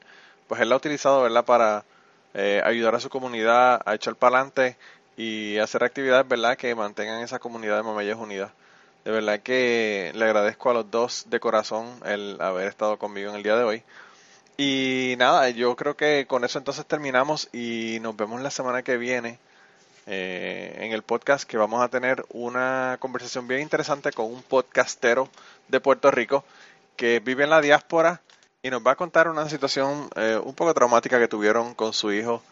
pues 0.47 0.61
él 0.61 0.69
la 0.69 0.75
ha 0.75 0.77
utilizado 0.77 1.21
verdad 1.23 1.45
para 1.45 1.85
eh, 2.33 2.61
ayudar 2.63 2.95
a 2.95 2.99
su 2.99 3.09
comunidad 3.09 3.81
a 3.85 3.95
echar 3.95 4.15
para 4.15 4.37
adelante 4.37 4.77
y 5.17 5.57
hacer 5.59 5.83
actividades, 5.83 6.27
¿verdad?, 6.27 6.57
que 6.57 6.73
mantengan 6.75 7.21
esa 7.21 7.39
comunidad 7.39 7.77
de 7.77 7.83
Mameyes 7.83 8.17
Unidas. 8.17 8.51
De 9.05 9.11
verdad 9.11 9.39
que 9.41 10.11
le 10.15 10.25
agradezco 10.25 10.69
a 10.69 10.73
los 10.73 10.89
dos 10.89 11.25
de 11.29 11.39
corazón 11.39 11.99
el 12.05 12.37
haber 12.39 12.67
estado 12.67 12.97
conmigo 12.97 13.29
en 13.29 13.35
el 13.35 13.43
día 13.43 13.55
de 13.55 13.63
hoy. 13.63 13.83
Y 14.57 15.15
nada, 15.17 15.49
yo 15.49 15.75
creo 15.75 15.95
que 15.95 16.25
con 16.27 16.43
eso 16.43 16.59
entonces 16.59 16.85
terminamos 16.85 17.49
y 17.51 17.97
nos 18.01 18.15
vemos 18.15 18.41
la 18.41 18.51
semana 18.51 18.83
que 18.83 18.97
viene 18.97 19.39
eh, 20.05 20.75
en 20.79 20.91
el 20.91 21.01
podcast 21.01 21.45
que 21.45 21.57
vamos 21.57 21.81
a 21.81 21.87
tener 21.87 22.23
una 22.29 22.97
conversación 22.99 23.47
bien 23.47 23.61
interesante 23.61 24.11
con 24.11 24.27
un 24.27 24.43
podcastero 24.43 25.29
de 25.69 25.79
Puerto 25.79 26.11
Rico 26.11 26.43
que 26.95 27.19
vive 27.19 27.45
en 27.45 27.49
la 27.49 27.61
diáspora 27.61 28.21
y 28.61 28.69
nos 28.69 28.85
va 28.85 28.91
a 28.91 28.95
contar 28.95 29.27
una 29.27 29.49
situación 29.49 30.09
eh, 30.15 30.39
un 30.43 30.53
poco 30.53 30.73
traumática 30.73 31.19
que 31.19 31.27
tuvieron 31.27 31.73
con 31.73 31.93
su 31.93 32.11
hijo 32.11 32.43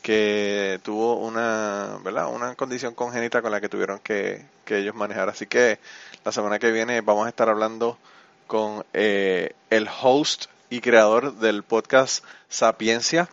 que 0.00 0.80
tuvo 0.82 1.16
una, 1.16 1.98
¿verdad? 2.02 2.28
una 2.28 2.54
condición 2.54 2.94
congénita 2.94 3.42
con 3.42 3.52
la 3.52 3.60
que 3.60 3.68
tuvieron 3.68 3.98
que, 4.00 4.44
ellos 4.66 4.94
manejar. 4.94 5.28
Así 5.28 5.46
que 5.46 5.80
la 6.24 6.30
semana 6.30 6.60
que 6.60 6.70
viene 6.70 7.00
vamos 7.00 7.26
a 7.26 7.28
estar 7.28 7.48
hablando 7.48 7.98
con 8.46 8.84
eh, 8.92 9.54
el 9.68 9.88
host 10.00 10.46
y 10.68 10.80
creador 10.80 11.34
del 11.38 11.64
podcast 11.64 12.24
Sapiencia. 12.48 13.28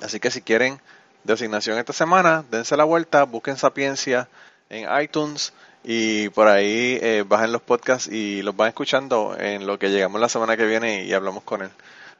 Así 0.00 0.20
que 0.20 0.30
si 0.30 0.40
quieren 0.40 0.80
designación 1.24 1.78
esta 1.78 1.92
semana, 1.92 2.44
dense 2.50 2.76
la 2.76 2.84
vuelta, 2.84 3.24
busquen 3.24 3.56
Sapiencia 3.56 4.28
en 4.70 4.88
iTunes 5.02 5.52
y 5.84 6.28
por 6.28 6.46
ahí 6.46 6.98
eh, 7.02 7.24
bajen 7.26 7.50
los 7.50 7.62
podcasts 7.62 8.08
y 8.08 8.42
los 8.42 8.54
van 8.56 8.68
escuchando 8.68 9.36
en 9.38 9.66
lo 9.66 9.78
que 9.80 9.90
llegamos 9.90 10.20
la 10.20 10.28
semana 10.28 10.56
que 10.56 10.64
viene 10.64 11.04
y 11.04 11.12
hablamos 11.12 11.42
con 11.42 11.62
él. 11.62 11.70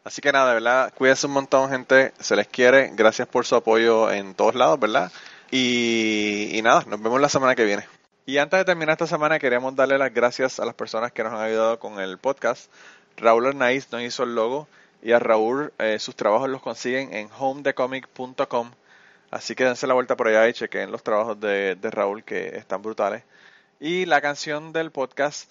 Así 0.04 0.20
que 0.20 0.32
nada, 0.32 0.54
verdad, 0.54 0.92
cuídense 0.94 1.26
un 1.26 1.32
montón, 1.32 1.70
gente. 1.70 2.12
Se 2.18 2.34
les 2.34 2.48
quiere. 2.48 2.90
Gracias 2.94 3.28
por 3.28 3.46
su 3.46 3.54
apoyo 3.54 4.10
en 4.10 4.34
todos 4.34 4.56
lados, 4.56 4.80
¿verdad? 4.80 5.12
Y, 5.50 6.60
nada, 6.64 6.84
nos 6.88 7.00
vemos 7.00 7.20
la 7.20 7.28
semana 7.28 7.54
que 7.54 7.64
viene. 7.64 7.86
Y 8.26 8.38
antes 8.38 8.58
de 8.58 8.64
terminar 8.64 8.94
esta 8.94 9.06
semana, 9.06 9.38
queremos 9.38 9.76
darle 9.76 9.98
las 9.98 10.12
gracias 10.12 10.58
a 10.58 10.64
las 10.64 10.74
personas 10.74 11.12
que 11.12 11.22
nos 11.22 11.32
han 11.32 11.42
ayudado 11.42 11.78
con 11.78 12.00
el 12.00 12.18
podcast. 12.18 12.72
Raúl 13.16 13.46
Arnaiz 13.46 13.92
nos 13.92 14.02
hizo 14.02 14.24
el 14.24 14.34
logo 14.34 14.66
y 15.02 15.12
a 15.12 15.18
Raúl 15.18 15.72
eh, 15.78 15.98
sus 15.98 16.16
trabajos 16.16 16.48
los 16.48 16.62
consiguen 16.62 17.14
en 17.14 17.28
homedecomic.com. 17.38 18.70
Así 19.30 19.54
que 19.54 19.64
dense 19.64 19.86
la 19.86 19.94
vuelta 19.94 20.16
por 20.16 20.28
allá 20.28 20.48
y 20.48 20.52
chequen 20.52 20.90
los 20.90 21.02
trabajos 21.02 21.38
de 21.38 21.76
Raúl 21.82 22.24
que 22.24 22.56
están 22.56 22.82
brutales. 22.82 23.22
Y 23.78 24.06
la 24.06 24.20
canción 24.20 24.72
del 24.72 24.90
podcast 24.90 25.50